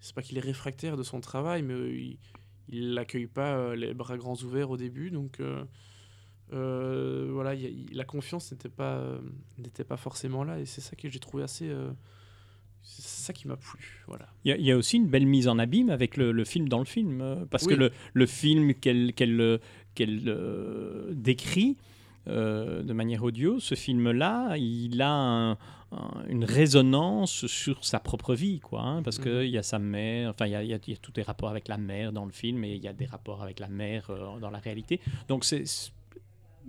c'est 0.01 0.14
pas 0.14 0.22
qu'il 0.22 0.36
est 0.38 0.40
réfractaire 0.42 0.96
de 0.96 1.03
son 1.03 1.20
travail, 1.20 1.62
mais 1.62 1.74
euh, 1.74 1.92
il, 1.92 2.18
il 2.68 2.94
l'accueille 2.94 3.26
pas 3.26 3.55
euh, 3.57 3.76
les 3.76 3.94
bras 3.94 4.16
grands 4.16 4.36
ouverts 4.42 4.70
au 4.70 4.76
début. 4.76 5.11
Donc 5.11 5.40
euh, 6.53 7.28
voilà, 7.32 7.55
il 7.55 7.86
la 7.92 8.05
confiance 8.05 8.51
n'était 8.53 8.68
pas, 8.68 9.18
n'était 9.59 9.84
pas 9.84 9.96
forcément 9.96 10.44
là. 10.44 10.59
Et 10.59 10.64
c'est 10.66 10.80
ça 10.80 10.96
que 10.96 11.09
j'ai 11.09 11.18
trouvé 11.20 11.42
assez. 11.44 11.70
c'est 12.82 13.03
ça 13.26 13.32
qui 13.32 13.46
m'a 13.46 13.57
plu. 13.57 14.03
Voilà. 14.09 14.26
Il 14.44 14.48
y, 14.48 14.53
a- 14.53 14.57
il 14.57 14.64
y 14.64 14.72
a 14.72 14.76
aussi 14.76 14.96
une 14.96 15.07
belle 15.09 15.26
mise 15.26 15.48
en 15.48 15.59
abîme 15.59 15.90
avec 15.90 16.16
le, 16.16 16.32
le 16.32 16.44
film 16.44 16.68
dans 16.68 16.78
le 16.80 16.84
film, 16.86 17.20
euh, 17.20 17.44
parce 17.46 17.64
Oui. 17.66 17.74
que 17.74 17.78
le, 17.78 17.92
le 18.14 18.26
film 18.26 18.74
qu'elle 18.74 19.12
qu'elle, 19.14 19.59
euh, 20.28 21.12
décrit 21.12 21.76
euh, 22.28 22.82
de 22.82 22.92
manière 22.92 23.22
audio, 23.24 23.58
ce 23.60 23.74
film-là, 23.74 24.56
il 24.56 25.00
a 25.02 25.10
un- 25.12 25.52
un- 25.52 25.56
une 26.28 26.44
résonance 26.44 27.46
sur 27.46 27.84
sa 27.84 27.98
propre 27.98 28.34
vie, 28.34 28.60
quoi, 28.60 28.82
hein, 28.82 29.02
parce 29.02 29.18
Mhm. 29.18 29.24
qu'il 29.24 29.46
y 29.50 29.58
a 29.58 29.62
sa 29.62 29.78
mère, 29.78 30.30
enfin 30.30 30.46
il 30.46 30.52
y 30.52 30.54
a, 30.54 30.62
il 30.62 30.68
y 30.70 30.74
a- 30.74 30.78
il 30.86 30.90
y 30.92 30.94
a 30.94 30.98
tous 31.00 31.12
les 31.16 31.22
rapports 31.22 31.48
avec 31.50 31.66
la 31.66 31.78
mère 31.78 32.12
dans 32.12 32.24
le 32.26 32.30
film, 32.32 32.62
et 32.64 32.74
il 32.74 32.82
y 32.82 32.88
a 32.88 32.92
des 32.92 33.06
rapports 33.06 33.42
avec 33.42 33.58
la 33.58 33.68
mère 33.68 34.08
euh, 34.10 34.38
dans 34.38 34.50
la 34.50 34.58
réalité. 34.58 35.00
Donc 35.28 35.44
c'est 35.44 35.64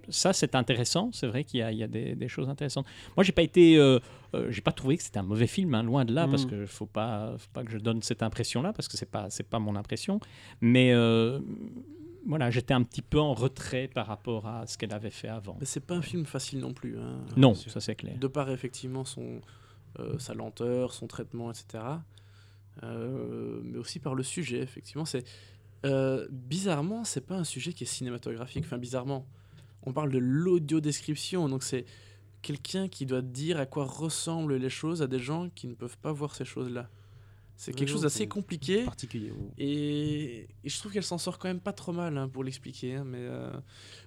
ça, 0.10 0.34
c'est 0.34 0.56
intéressant. 0.56 1.12
C'est 1.14 1.28
vrai 1.28 1.44
qu'il 1.44 1.60
y 1.60 1.64
a, 1.64 1.72
il 1.72 1.78
y 1.78 1.84
a 1.84 1.88
des, 1.88 2.16
des 2.16 2.28
choses 2.28 2.50
intéressantes. 2.50 2.86
Moi, 3.16 3.24
j'ai 3.24 3.32
pas 3.32 3.44
été, 3.44 3.78
euh, 3.78 4.00
euh, 4.34 4.48
j'ai 4.50 4.62
pas 4.62 4.72
trouvé 4.72 4.98
que 4.98 5.04
c'était 5.04 5.20
un 5.20 5.24
mauvais 5.24 5.46
film, 5.48 5.76
hein, 5.76 5.84
loin 5.84 6.04
de 6.06 6.14
là, 6.14 6.28
parce 6.28 6.46
Mm. 6.46 6.50
que 6.50 6.66
faut 6.66 6.88
pas, 6.88 7.36
faut 7.38 7.50
pas 7.54 7.64
que 7.64 7.72
je 7.72 7.78
donne 7.78 8.02
cette 8.02 8.24
impression-là, 8.24 8.74
parce 8.74 8.88
que 8.88 8.98
c'est 8.98 9.10
pas, 9.10 9.30
c'est 9.30 9.48
pas 9.48 9.60
mon 9.60 9.76
impression. 9.76 10.20
Mais 10.60 10.92
euh, 10.92 11.40
voilà, 12.26 12.52
j'étais 12.52 12.74
un 12.74 12.84
petit 12.84 13.02
peu 13.02 13.20
en 13.20 13.34
retrait 13.34 13.88
par 13.88 14.08
rapport 14.08 14.48
à 14.48 14.68
ce 14.68 14.78
qu'elle 14.78 14.94
avait 14.94 15.10
fait 15.10 15.28
avant. 15.28 15.58
Mais 15.60 15.66
c'est 15.66 15.80
pas 15.80 15.96
un 15.96 16.02
film 16.02 16.26
facile 16.26 16.60
non 16.60 16.74
plus. 16.74 16.98
hein. 17.00 17.20
Non, 17.38 17.54
ça 17.56 17.80
c'est 17.80 17.96
clair. 17.96 18.18
De 18.18 18.28
par 18.28 18.50
effectivement 18.52 19.06
son, 19.06 19.42
euh, 20.00 20.18
sa 20.20 20.34
lenteur, 20.34 20.94
son 20.94 21.08
traitement, 21.08 21.52
etc. 21.52 21.84
Euh, 22.84 23.62
mais 23.64 23.78
aussi 23.78 24.00
par 24.00 24.16
le 24.16 24.24
sujet, 24.24 24.60
effectivement. 24.60 25.06
C'est 25.06 25.26
euh, 25.86 26.28
bizarrement, 26.30 27.04
c'est 27.04 27.26
pas 27.26 27.36
un 27.36 27.44
sujet 27.44 27.74
qui 27.74 27.84
est 27.84 27.88
cinématographique. 27.88 28.64
Enfin, 28.66 28.78
bizarrement, 28.78 29.26
on 29.84 29.94
parle 29.94 30.12
de 30.12 30.20
l'audio-description, 30.20 31.50
donc 31.50 31.64
c'est 31.64 31.86
quelqu'un 32.42 32.88
qui 32.88 33.06
doit 33.06 33.22
dire 33.22 33.60
à 33.60 33.66
quoi 33.66 33.86
ressemblent 33.86 34.56
les 34.56 34.70
choses 34.70 35.02
à 35.02 35.08
des 35.08 35.20
gens 35.20 35.50
qui 35.54 35.68
ne 35.68 35.74
peuvent 35.74 35.98
pas 35.98 36.12
voir 36.12 36.36
ces 36.36 36.46
choses-là. 36.46 36.90
C'est 37.64 37.74
quelque 37.76 37.90
chose 37.90 38.02
d'assez 38.02 38.28
compliqué. 38.28 38.84
particulier. 38.86 39.32
Et, 39.60 40.48
et 40.64 40.70
je 40.70 40.78
trouve 40.80 40.92
qu'elle 40.92 41.04
s'en 41.04 41.20
sort 41.20 41.38
quand 41.38 41.48
même 41.48 41.60
pas 41.60 41.74
trop 41.74 41.92
mal 41.92 42.18
hein, 42.18 42.28
pour 42.28 42.44
l'expliquer. 42.44 42.96
hein, 42.96 43.04
mais 43.06 43.20
euh, 43.22 43.52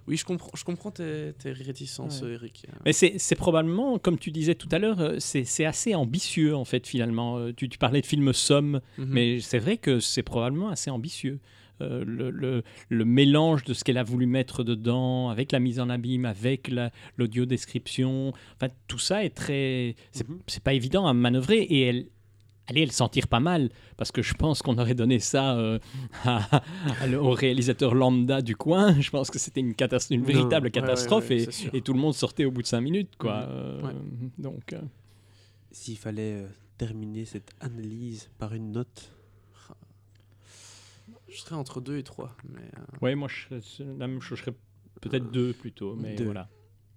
oui, 0.07 0.17
je 0.17 0.25
comprends, 0.25 0.51
je 0.55 0.63
comprends 0.65 0.91
tes, 0.91 1.31
tes 1.39 1.53
réticences, 1.53 2.21
Ouais. 2.21 2.33
Eric. 2.33 2.65
Mais 2.83 2.91
c'est 2.91 3.35
probablement, 3.35 3.97
comme 3.97 4.17
tu 4.19 4.31
disais 4.31 4.55
tout 4.55 4.67
à 4.73 4.77
l'heure, 4.79 4.99
euh, 4.99 5.15
c'est 5.19 5.65
assez 5.65 5.95
ambitieux 5.95 6.53
en 6.55 6.65
fait 6.65 6.85
finalement. 6.85 7.37
Euh, 7.37 7.53
Tu, 7.55 7.69
tu 7.69 7.77
parlais 7.77 8.01
de 8.01 8.05
film 8.05 8.33
somme, 8.33 8.81
Mhm. 8.97 9.05
mais 9.09 9.39
c'est 9.39 9.59
vrai 9.59 9.77
que 9.77 10.01
c'est 10.01 10.23
probablement 10.23 10.67
assez 10.69 10.89
ambitieux. 10.91 11.39
Euh, 11.81 12.03
le, 12.05 12.31
le- 12.31 12.63
le 12.89 13.05
mélange 13.05 13.63
de 13.65 13.73
ce 13.73 13.83
qu'elle 13.83 13.97
a 13.97 14.03
voulu 14.03 14.25
mettre 14.27 14.63
dedans, 14.63 15.29
avec 15.29 15.51
la 15.51 15.59
mise 15.59 15.79
en 15.81 15.89
abîme, 15.89 16.23
avec 16.25 16.69
la- 16.69 16.89
l'audio 17.17 17.45
description, 17.45 18.31
enfin 18.55 18.71
tout 18.87 18.97
ça 18.99 19.25
est 19.25 19.29
très, 19.35 19.95
c'est 20.13 20.25
c'est 20.47 20.63
pas 20.63 20.73
évident 20.73 21.05
à 21.05 21.13
manœuvrer 21.13 21.61
et 21.61 21.81
elle, 21.81 22.05
allez, 22.67 22.81
elle 22.81 22.91
s'en 22.91 23.09
tire 23.09 23.27
pas 23.27 23.39
mal 23.39 23.69
parce 23.97 24.11
que 24.11 24.21
je 24.21 24.33
pense 24.33 24.61
qu'on 24.61 24.77
aurait 24.77 24.95
donné 24.95 25.19
ça 25.19 25.57
euh, 25.57 25.79
à- 26.25 26.61
à 27.01 27.07
le- 27.07 27.21
au 27.21 27.31
réalisateur 27.31 27.93
lambda 27.95 28.41
du 28.41 28.55
coin. 28.55 28.99
Je 28.99 29.09
pense 29.09 29.29
que 29.31 29.39
c'était 29.39 29.61
une, 29.61 29.73
une 30.11 30.23
véritable 30.23 30.71
catastrophe 30.71 31.29
ouais, 31.29 31.47
ouais, 31.47 31.69
et, 31.73 31.81
tout 31.81 31.93
le 31.93 31.99
monde 31.99 32.13
sortait 32.13 32.45
au 32.45 32.51
bout 32.51 32.61
de 32.61 32.67
cinq 32.67 32.81
minutes, 32.81 33.15
quoi. 33.17 33.41
Mhm. 33.41 33.49
Euh, 33.49 33.81
Ouais. 33.81 33.93
Donc, 34.37 34.73
euh, 34.73 34.81
S'il 35.71 35.97
fallait 35.97 36.41
euh, 36.43 36.47
terminer 36.77 37.25
cette 37.25 37.51
analyse 37.59 38.29
par 38.37 38.53
une 38.53 38.71
note, 38.71 39.11
Je 41.27 41.37
serais 41.41 41.55
entre 41.55 41.81
2 41.81 41.97
et 41.97 42.03
3. 42.03 42.35
Mais, 42.47 42.61
euh, 42.61 42.81
ouais, 43.01 43.15
moi, 43.15 43.27
je 43.27 43.41
serais, 43.45 43.61
c'est 43.61 43.83
la 43.83 44.07
même 44.07 44.21
chose, 44.21 44.37
je 44.39 44.43
serais 44.45 44.55
peut-être 45.01 45.31
deux 45.31 45.53
plutôt, 45.53 45.95
mais 45.95 46.15
Deux. 46.15 46.23
voilà. 46.25 46.47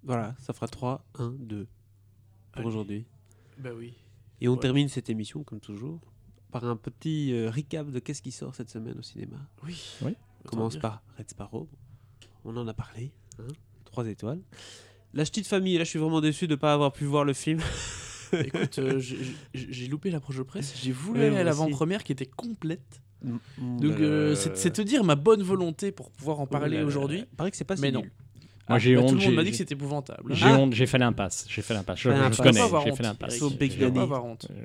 voilà, 0.03 0.35
ça 0.39 0.53
fera 0.53 0.67
3, 0.67 1.05
1, 1.15 1.35
2 1.39 1.67
pour 2.53 2.65
aujourd'hui. 2.65 3.05
bah 3.57 3.71
oui. 3.75 3.93
Et 4.41 4.47
on 4.47 4.53
Ouais. 4.53 4.59
termine 4.59 4.89
cette 4.89 5.09
émission, 5.09 5.43
comme 5.43 5.59
toujours, 5.59 5.99
par 6.51 6.63
un 6.65 6.75
petit 6.75 7.33
euh, 7.33 7.49
recap 7.51 7.89
de 7.91 7.99
qu'est-ce 7.99 8.21
qui 8.21 8.31
sort 8.31 8.55
cette 8.55 8.69
semaine 8.69 8.97
au 8.97 9.01
cinéma. 9.01 9.37
Oui. 9.65 9.79
Oui. 10.03 10.15
On 10.45 10.49
commence 10.49 10.77
par 10.77 11.03
Red 11.17 11.29
Sparrow. 11.29 11.67
On 12.45 12.55
en 12.57 12.67
a 12.67 12.73
parlé. 12.73 13.11
Hein 13.39 13.47
3 13.85 14.07
étoiles. 14.07 14.41
La 15.13 15.23
petite 15.23 15.47
famille, 15.47 15.77
là 15.77 15.83
je 15.83 15.89
suis 15.89 15.99
vraiment 15.99 16.21
déçu 16.21 16.47
de 16.47 16.53
ne 16.53 16.55
pas 16.55 16.73
avoir 16.73 16.91
pu 16.93 17.03
voir 17.05 17.25
le 17.25 17.33
film. 17.33 17.59
Écoute, 18.33 18.77
euh, 18.79 18.99
j'ai- 18.99 19.87
loupé 19.87 20.11
l'approche 20.11 20.37
de 20.37 20.43
presse. 20.43 20.75
J'ai 20.81 20.91
voulu 20.91 21.19
Ouais, 21.19 21.27
aller 21.27 21.37
à 21.37 21.43
l'avant-première 21.43 22.03
qui 22.03 22.11
était 22.11 22.27
complète. 22.27 23.01
Donc 23.23 23.41
Donc, 23.57 23.99
euh, 23.99 24.35
c'est 24.35 24.55
c'est 24.55 24.71
te 24.71 24.81
dire 24.81 25.03
ma 25.03 25.15
bonne 25.15 25.41
volonté 25.43 25.91
pour 25.91 26.11
pouvoir 26.11 26.39
en 26.39 26.47
parler 26.47 26.81
aujourd'hui. 26.83 27.19
Il 27.31 27.35
paraît 27.35 27.51
que 27.51 27.57
c'est 27.57 27.63
pas 27.65 27.75
si 27.75 27.81
Mais 27.81 27.91
non. 27.91 28.03
Moi, 28.69 28.79
j'ai 28.79 28.95
bah, 28.95 29.01
honte, 29.01 29.07
Tout 29.09 29.15
le 29.15 29.21
monde 29.21 29.29
j'ai- 29.31 29.35
m'a 29.35 29.43
dit 29.43 29.51
que 29.51 29.57
c'était 29.57 29.73
épouvantable. 29.73 30.33
J'ai 30.33 30.45
Ah. 30.45 30.57
honte, 30.59 30.73
j'ai 30.73 30.85
fait 30.85 30.97
l'impasse. 30.97 31.45
J'ai 31.49 31.61
fait 31.61 31.73
l'impasse. 31.73 31.99
Je, 31.99 32.09
connais, 32.09 32.19
j'ai 32.85 32.95
fait 32.95 33.03
l'impasse. 33.03 33.39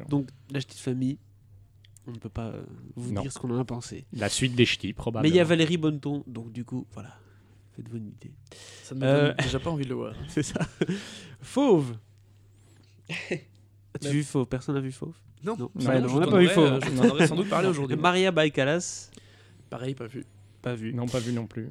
Donc 0.09 0.29
la 0.51 0.61
petite 0.61 0.79
famille, 0.79 1.19
on 2.07 2.13
ne 2.13 2.19
peut 2.19 2.29
pas 2.29 2.49
euh, 2.49 2.63
vous 2.97 3.13
Non. 3.13 3.23
dire 3.23 3.33
ce 3.33 3.39
qu'on 3.39 3.51
en 3.51 3.59
a 3.59 3.65
pensé. 3.65 4.05
La 4.13 4.29
suite 4.29 4.55
des 4.55 4.67
ch'tis, 4.67 4.89
Mais 4.89 4.93
probablement. 4.93 5.33
il 5.33 5.37
y 5.37 5.41
a 5.41 5.45
Valérie 5.45 5.79
Bonneton, 5.79 6.23
donc 6.27 6.53
du 6.53 6.65
coup, 6.65 6.87
voilà. 6.93 7.11
Faites-vous 7.77 7.97
une 7.97 8.09
idée. 8.09 8.31
Ça 8.85 8.95
ne 8.95 9.01
me 9.01 9.07
Euh, 9.07 9.27
donne 9.29 9.37
déjà 9.39 9.59
pas 9.59 9.71
envie 9.71 9.85
de 9.85 9.89
le 9.89 9.95
voir. 9.97 10.15
C'est 10.29 10.43
ça. 10.45 10.61
Fauve 11.41 11.97
As-tu 13.95 14.09
vu 14.09 14.23
Fauve? 14.25 14.47
Personne 14.47 14.75
n'a 14.75 14.81
vu 14.81 14.93
Fauve? 14.93 15.15
Non, 15.43 15.57
Non, 15.59 15.71
Non, 15.75 15.85
Bah, 15.85 16.01
je 16.01 16.07
on 16.15 16.21
n'a 16.21 16.27
pas 16.27 16.39
vu 16.39 16.49
Fauve. 16.49 16.65
euh, 16.65 16.81
Je 16.81 16.91
t'en 16.91 17.09
aurais 17.11 17.27
sans 17.27 17.37
doute 17.37 17.49
parlé 17.49 17.69
aujourd'hui. 17.69 17.97
Maria 17.97 18.31
Baikalas, 18.31 19.11
Pareil, 19.71 19.95
pas 19.95 20.07
vu. 20.07 20.25
pas 20.63 20.75
vu. 20.75 20.95
Non, 20.95 21.07
pas 21.07 21.19
vu 21.21 21.33
non 21.33 21.47
plus. 21.47 21.69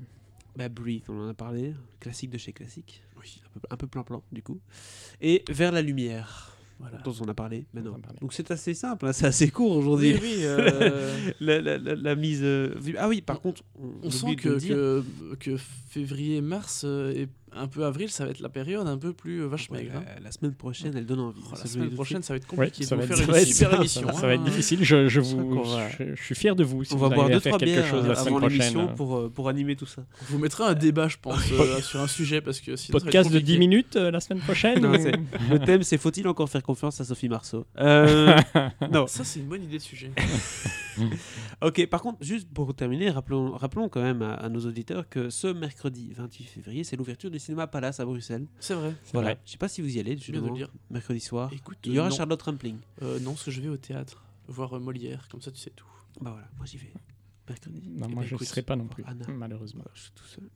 Bah, 0.56 0.70
Breathe, 0.70 1.04
on 1.10 1.20
en 1.20 1.30
a 1.30 1.34
parlé. 1.34 1.74
Classique 2.00 2.30
de 2.30 2.38
chez 2.38 2.54
Classique. 2.54 3.02
Oui. 3.20 3.42
Un 3.70 3.78
peu, 3.78 3.88
plan-plan, 3.88 4.22
du 4.32 4.42
coup. 4.44 4.60
Et 5.22 5.44
Vers 5.50 5.72
la 5.72 5.82
lumière, 5.82 6.56
Voilà. 6.80 6.98
dont 7.00 7.14
on 7.22 7.28
a 7.28 7.34
parlé 7.34 7.66
maintenant. 7.74 7.98
Donc 8.22 8.34
c'est 8.34 8.52
assez 8.52 8.74
simple, 8.74 9.08
hein, 9.08 9.14
c'est 9.14 9.26
assez 9.28 9.50
court 9.50 9.76
aujourd'hui. 9.78 10.14
Oui, 10.14 10.20
oui. 10.22 10.36
euh, 10.44 11.32
la, 11.40 11.62
la- 11.62 11.78
la- 11.78 11.96
la 11.96 12.16
mise. 12.16 12.42
euh, 12.44 12.76
Ah 12.98 13.08
oui, 13.08 13.22
par 13.22 13.42
contre, 13.42 13.64
on, 14.04 14.10
sent 14.12 14.36
que, 14.36 14.60
que, 14.60 15.04
que 15.40 15.58
février-mars 15.58 16.84
euh, 16.86 17.12
et 17.16 17.28
un 17.56 17.68
peu 17.68 17.86
avril, 17.86 18.10
ça 18.10 18.26
va 18.26 18.32
être 18.32 18.40
la 18.40 18.50
période 18.50 18.88
un 18.88 18.98
peu 18.98 19.14
plus 19.14 19.42
euh, 19.42 19.48
vache 19.48 19.70
Ouais, 19.70 19.80
maigre. 19.84 19.94
hein. 19.98 20.20
la, 20.24 20.32
semaine 20.32 20.54
prochaine, 20.54 20.94
elle 20.96 21.06
donne 21.06 21.20
envie. 21.20 21.42
Oh, 21.46 21.56
Ça, 21.56 21.64
la 21.64 21.70
semaine 21.70 21.90
prochaine, 21.92 22.22
ça 22.24 22.34
va 22.34 22.38
être 22.38 22.50
Ouais, 22.52 22.66
compliqué 22.68 22.84
ça 22.84 22.96
de 22.96 23.02
va 23.02 23.06
être, 23.06 23.16
faire 23.16 23.26
ça 23.36 23.40
une 23.42 23.46
super 23.46 23.70
ça- 23.72 23.76
émission. 23.78 24.14
ça 24.14 24.28
va 24.28 24.34
être 24.36 24.44
difficile. 24.44 24.80
Je, 24.84 25.08
je, 25.08 25.20
vous, 25.20 25.64
je, 26.00 26.16
je 26.16 26.24
suis 26.24 26.36
fier 26.36 26.56
de 26.56 26.64
vous. 26.64 26.84
Si 26.84 26.94
On 26.94 26.98
vous 26.98 27.10
va 27.10 27.16
boire 27.16 27.30
deux 27.30 27.40
faire 27.40 27.52
trois 27.52 27.60
quelque 27.60 27.72
bières 27.74 27.88
chose 27.88 28.06
la 28.06 28.12
euh, 28.12 28.16
semaine 28.16 28.28
avant 28.28 28.38
prochaine. 28.40 28.60
l'émission 28.60 28.84
euh, 28.90 28.96
pour, 28.96 29.32
pour 29.32 29.50
animer 29.50 29.76
tout 29.76 29.86
ça. 29.86 30.04
On 30.22 30.26
vous 30.34 30.38
mettra 30.40 30.68
un 30.70 30.74
débat, 30.74 31.08
je 31.08 31.18
pense, 31.22 31.40
euh, 31.52 31.80
sur 31.82 32.00
un 32.02 32.08
sujet 32.08 32.42
parce 32.42 32.60
que 32.60 32.76
sinon, 32.76 32.98
ça 33.00 33.04
Podcast 33.06 33.30
de 33.32 33.40
10 33.40 33.42
compliqué. 33.42 33.60
minutes 33.60 33.96
euh, 33.96 34.12
la 34.12 34.20
semaine 34.20 34.42
prochaine 34.42 34.80
Non, 34.82 34.92
ou- 34.92 35.02
c'est- 35.02 35.14
Le 35.50 35.60
thème, 35.60 35.84
c'est 35.84 35.98
faut-il 35.98 36.28
encore 36.28 36.50
faire 36.50 36.64
confiance 36.64 37.00
à 37.02 37.06
Sophie 37.06 37.30
Marceau? 37.30 37.66
Euh, 37.80 38.36
Non. 38.92 39.08
Ça, 39.08 39.24
c'est 39.24 39.40
une 39.40 39.48
bonne 39.48 39.64
idée 39.64 39.78
de 39.78 39.82
sujet. 39.84 40.12
Ok, 41.62 41.86
par 41.88 42.02
contre, 42.02 42.18
juste 42.24 42.48
pour 42.54 42.74
terminer, 42.76 43.10
rappelons, 43.10 43.52
rappelons 43.54 43.90
quand 43.90 44.02
même 44.02 44.22
à, 44.22 44.34
à 44.34 44.50
nos 44.50 44.60
auditeurs 44.60 45.08
que 45.10 45.30
ce 45.30 45.48
mercredi 45.48 46.12
28 46.16 46.44
février, 46.44 46.84
c'est 46.84 46.96
l'ouverture 46.98 47.32
du 47.32 47.40
cinéma 47.44 47.68
Palace 47.68 48.00
à 48.00 48.06
Bruxelles. 48.06 48.48
C'est 48.60 48.74
vrai. 48.74 48.96
C'est 49.04 49.14
Voilà. 49.14 49.34
vrai. 49.34 49.42
Je 49.46 49.52
sais 49.52 49.58
pas 49.58 49.68
si 49.68 49.82
vous 49.82 49.96
y 49.96 50.00
allez, 50.00 50.16
de 50.16 50.22
justement, 50.22 50.48
le 50.48 50.54
dire. 50.56 50.70
mercredi 50.90 51.20
soir. 51.20 51.52
Écoute, 51.54 51.78
Il 51.86 51.94
y 51.94 52.00
aura 52.00 52.10
non. 52.10 52.16
Charlotte 52.16 52.42
Rampling. 52.42 52.78
Euh, 53.02 53.20
non, 53.20 53.32
parce 53.32 53.44
que 53.44 53.52
je 53.52 53.62
vais 53.62 53.70
au 53.70 53.78
théâtre 53.78 54.24
voir 54.48 54.74
euh, 54.76 54.80
Molière, 54.80 55.28
comme 55.30 55.42
ça 55.42 55.52
tu 55.52 55.60
sais 55.60 55.70
tout. 55.72 55.86
Bah 56.22 56.32
voilà, 56.32 56.48
moi 56.58 56.66
j'y 56.66 56.78
vais. 56.78 56.92
Mercredi. 57.50 57.82
Non, 57.90 58.08
Eh 58.10 58.14
moi 58.14 58.24
ben, 58.24 58.30
je 58.30 58.36
ne 58.36 58.40
serai 58.40 58.62
pas 58.62 58.76
non 58.76 58.88
plus, 58.88 59.04
Anna. 59.06 59.26
malheureusement. 59.28 59.84
Je 59.94 60.02
suis 60.02 60.12
tout 60.14 60.24
seul. 60.26 60.50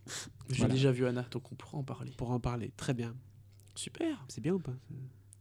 J'ai 0.49 0.57
Voilà. 0.59 0.73
déjà 0.73 0.91
vu 0.91 1.05
Anna, 1.05 1.23
donc 1.31 1.51
on 1.51 1.55
pourra 1.55 1.77
en 1.77 1.83
parler. 1.83 2.11
Pour 2.17 2.31
en 2.31 2.39
parler, 2.39 2.71
très 2.77 2.93
bien. 2.93 3.13
Super. 3.75 4.23
C'est 4.29 4.41
bien 4.41 4.53
ou 4.53 4.59
pas 4.59 4.73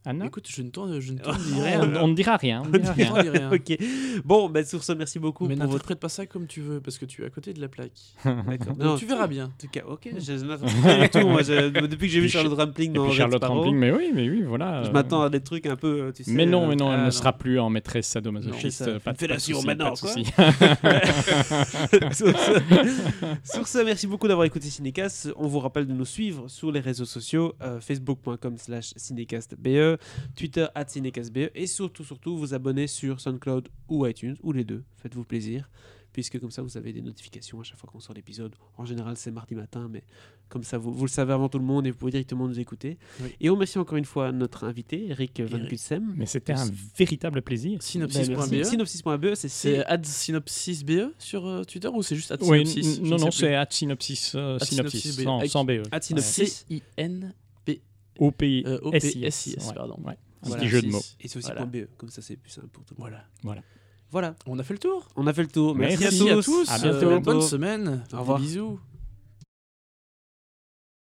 Anna 0.05 0.25
Écoute, 0.27 0.47
je 0.49 0.61
ne 0.61 0.69
t'en 0.69 0.99
je 1.01 1.11
ne 1.13 1.19
on, 1.25 1.61
rien. 1.63 1.81
on 2.01 2.07
ne 2.07 2.13
dira 2.13 2.37
rien. 2.37 2.63
On 2.65 2.69
ne 2.69 2.77
dira 2.77 3.13
rien. 3.21 3.51
Ok. 3.51 3.77
Bon, 4.23 4.49
bah, 4.49 4.63
sur 4.63 4.83
ce, 4.83 4.93
merci 4.93 5.19
beaucoup 5.19 5.47
Mais 5.47 5.55
pour 5.55 5.63
votre. 5.65 5.73
n'interprète 5.73 5.99
pas 5.99 6.07
ça 6.09 6.25
comme 6.25 6.47
tu 6.47 6.61
veux, 6.61 6.79
parce 6.79 6.97
que 6.97 7.05
tu 7.05 7.23
es 7.23 7.25
à 7.25 7.29
côté 7.29 7.53
de 7.53 7.59
la 7.59 7.67
plaque. 7.67 7.91
D'accord. 8.25 8.77
Non, 8.77 8.95
tu 8.97 9.05
verras 9.05 9.27
bien. 9.27 9.45
En 9.45 9.51
tout 9.59 9.67
cas, 9.69 9.81
ok, 9.87 10.09
je 10.17 10.31
n'interprète 10.45 11.11
tout. 11.11 11.27
Moi, 11.27 11.41
je- 11.43 11.69
depuis 11.87 12.07
que 12.07 12.13
j'ai 12.13 12.21
vu 12.21 12.29
Charlotte 12.29 12.57
Rampling 12.57 12.93
dans 12.93 13.11
Charlotte 13.11 13.43
Rampling, 13.43 13.75
mais 13.75 13.91
oui, 13.91 14.11
mais 14.13 14.29
oui, 14.29 14.43
voilà. 14.43 14.83
je 14.83 14.89
euh, 14.89 14.93
m'attends 14.93 15.23
à 15.23 15.29
des 15.29 15.41
trucs 15.41 15.65
un 15.65 15.75
peu, 15.75 16.01
euh, 16.03 16.11
tu 16.13 16.23
sais. 16.23 16.31
Mais 16.31 16.45
non, 16.45 16.63
euh, 16.63 16.67
mais 16.69 16.75
non, 16.77 16.87
elle 16.91 16.95
ah, 16.95 17.01
ne 17.01 17.05
non. 17.05 17.11
sera 17.11 17.33
plus 17.33 17.59
en 17.59 17.69
maîtresse 17.69 18.07
sadomasochiste. 18.07 18.83
Euh, 18.83 18.99
Pas, 18.99 19.11
de- 19.13 19.17
Fellation 19.17 19.61
maintenant, 19.63 19.93
pas 19.93 19.95
de 19.95 19.99
quoi. 19.99 20.13
sur, 23.43 23.67
ce, 23.67 23.83
merci 23.83 24.07
beaucoup 24.07 24.27
d'avoir 24.27 24.45
écouté 24.45 24.69
Cinécast. 24.69 25.29
On 25.35 25.47
vous 25.47 25.59
rappelle 25.59 25.85
de 25.87 25.93
nous 25.93 26.05
suivre 26.05 26.47
sur 26.47 26.71
les 26.71 26.79
réseaux 26.79 27.05
sociaux 27.05 27.55
euh, 27.61 27.79
facebook.com 27.81 28.57
slash 28.57 28.93
cinécastbe, 28.95 29.57
Twitter 30.35 30.67
at 30.75 30.87
cinécastbe 30.87 31.49
et 31.53 31.67
surtout, 31.67 32.03
surtout, 32.03 32.37
vous 32.37 32.53
abonner 32.53 32.87
sur 32.87 33.19
SoundCloud 33.21 33.69
ou 33.89 34.05
iTunes, 34.05 34.35
ou 34.43 34.51
les 34.51 34.63
deux. 34.63 34.83
Faites-vous 34.97 35.23
plaisir, 35.23 35.69
puisque 36.13 36.39
comme 36.39 36.51
ça, 36.51 36.61
vous 36.61 36.77
avez 36.77 36.91
des 36.93 37.01
notifications 37.01 37.59
à 37.59 37.63
chaque 37.63 37.77
fois 37.77 37.89
qu'on 37.91 37.99
sort 37.99 38.15
l'épisode. 38.15 38.55
En 38.77 38.85
général, 38.85 39.15
c'est 39.17 39.31
mardi 39.31 39.55
matin, 39.55 39.87
mais 39.91 40.03
comme 40.49 40.63
ça, 40.63 40.77
vous, 40.77 40.91
vous 40.93 41.05
le 41.05 41.09
savez 41.09 41.33
avant 41.33 41.49
tout 41.49 41.59
le 41.59 41.65
monde 41.65 41.85
et 41.85 41.91
vous 41.91 41.97
pouvez 41.97 42.11
directement 42.11 42.47
nous 42.47 42.59
écouter. 42.59 42.97
Oui. 43.21 43.29
Et 43.39 43.49
on 43.49 43.53
remercie 43.53 43.77
encore 43.77 43.97
une 43.97 44.05
fois 44.05 44.31
notre 44.31 44.63
invité, 44.63 45.07
Eric 45.09 45.39
Van. 45.41 45.65
Kutsem. 45.67 46.13
Mais 46.15 46.25
c'était 46.25 46.53
un 46.53 46.69
véritable 46.97 47.41
plaisir. 47.41 47.79
Ben, 47.93 47.99
merci. 47.99 48.25
Synopsis.be. 48.25 48.63
Synopsis.be, 48.63 49.35
c'est 49.35 49.49
C'est 49.49 49.85
ad 49.85 50.05
synopsis.be 50.05 51.13
sur 51.19 51.45
euh, 51.45 51.63
Twitter 51.63 51.89
ou 51.89 52.01
c'est 52.01 52.15
juste 52.15 52.31
ad 52.31 52.41
Oui, 52.43 52.65
synopsis? 52.65 52.95
Je 52.97 53.01
non, 53.01 53.17
non, 53.17 53.31
c'est 53.31 53.55
at 53.55 53.67
synopsis, 53.69 54.33
euh, 54.35 54.57
synopsis, 54.59 55.01
synopsis, 55.01 55.23
sans, 55.23 55.45
sans 55.47 55.65
BE. 55.65 55.83
synopsis. 56.01 56.65
C-I-N 56.67 57.33
Au 58.19 58.31
pays. 58.31 58.63
euh, 58.65 58.79
O-P-S-I-S, 58.83 59.47
ouais. 59.67 59.73
pardon. 59.73 59.97
Ouais. 60.03 60.13
Un 60.43 60.47
Voilà. 60.49 60.61
petit 60.61 60.69
jeu 60.69 60.81
de 60.81 60.87
mots. 60.89 61.01
Et 61.19 61.27
c'est 61.27 61.37
aussi 61.39 61.47
Voilà. 61.47 61.65
.be, 61.65 61.87
comme 61.97 62.09
ça 62.09 62.21
c'est 62.21 62.35
plus 62.35 62.51
simple 62.51 62.67
pour 62.67 62.83
tout 62.85 62.93
le 62.97 63.03
monde. 63.03 63.13
Voilà. 63.43 63.61
Voilà, 64.09 64.35
On 64.45 64.57
a 64.57 64.63
fait 64.63 64.73
le 64.73 64.79
tour. 64.79 65.07
on 65.17 65.27
a 65.27 65.33
fait 65.33 65.41
le 65.41 65.49
tour. 65.49 65.75
Merci, 65.75 65.97
Merci 65.99 66.29
à 66.29 66.37
à 66.37 66.41
tous. 66.41 66.69
À 66.69 66.85
euh, 66.85 66.99
bientôt. 67.01 67.19
bonne 67.19 67.41
semaine. 67.41 68.05
Au 68.13 68.19
revoir. 68.19 68.39
Des 68.39 68.45
bisous. 68.45 68.79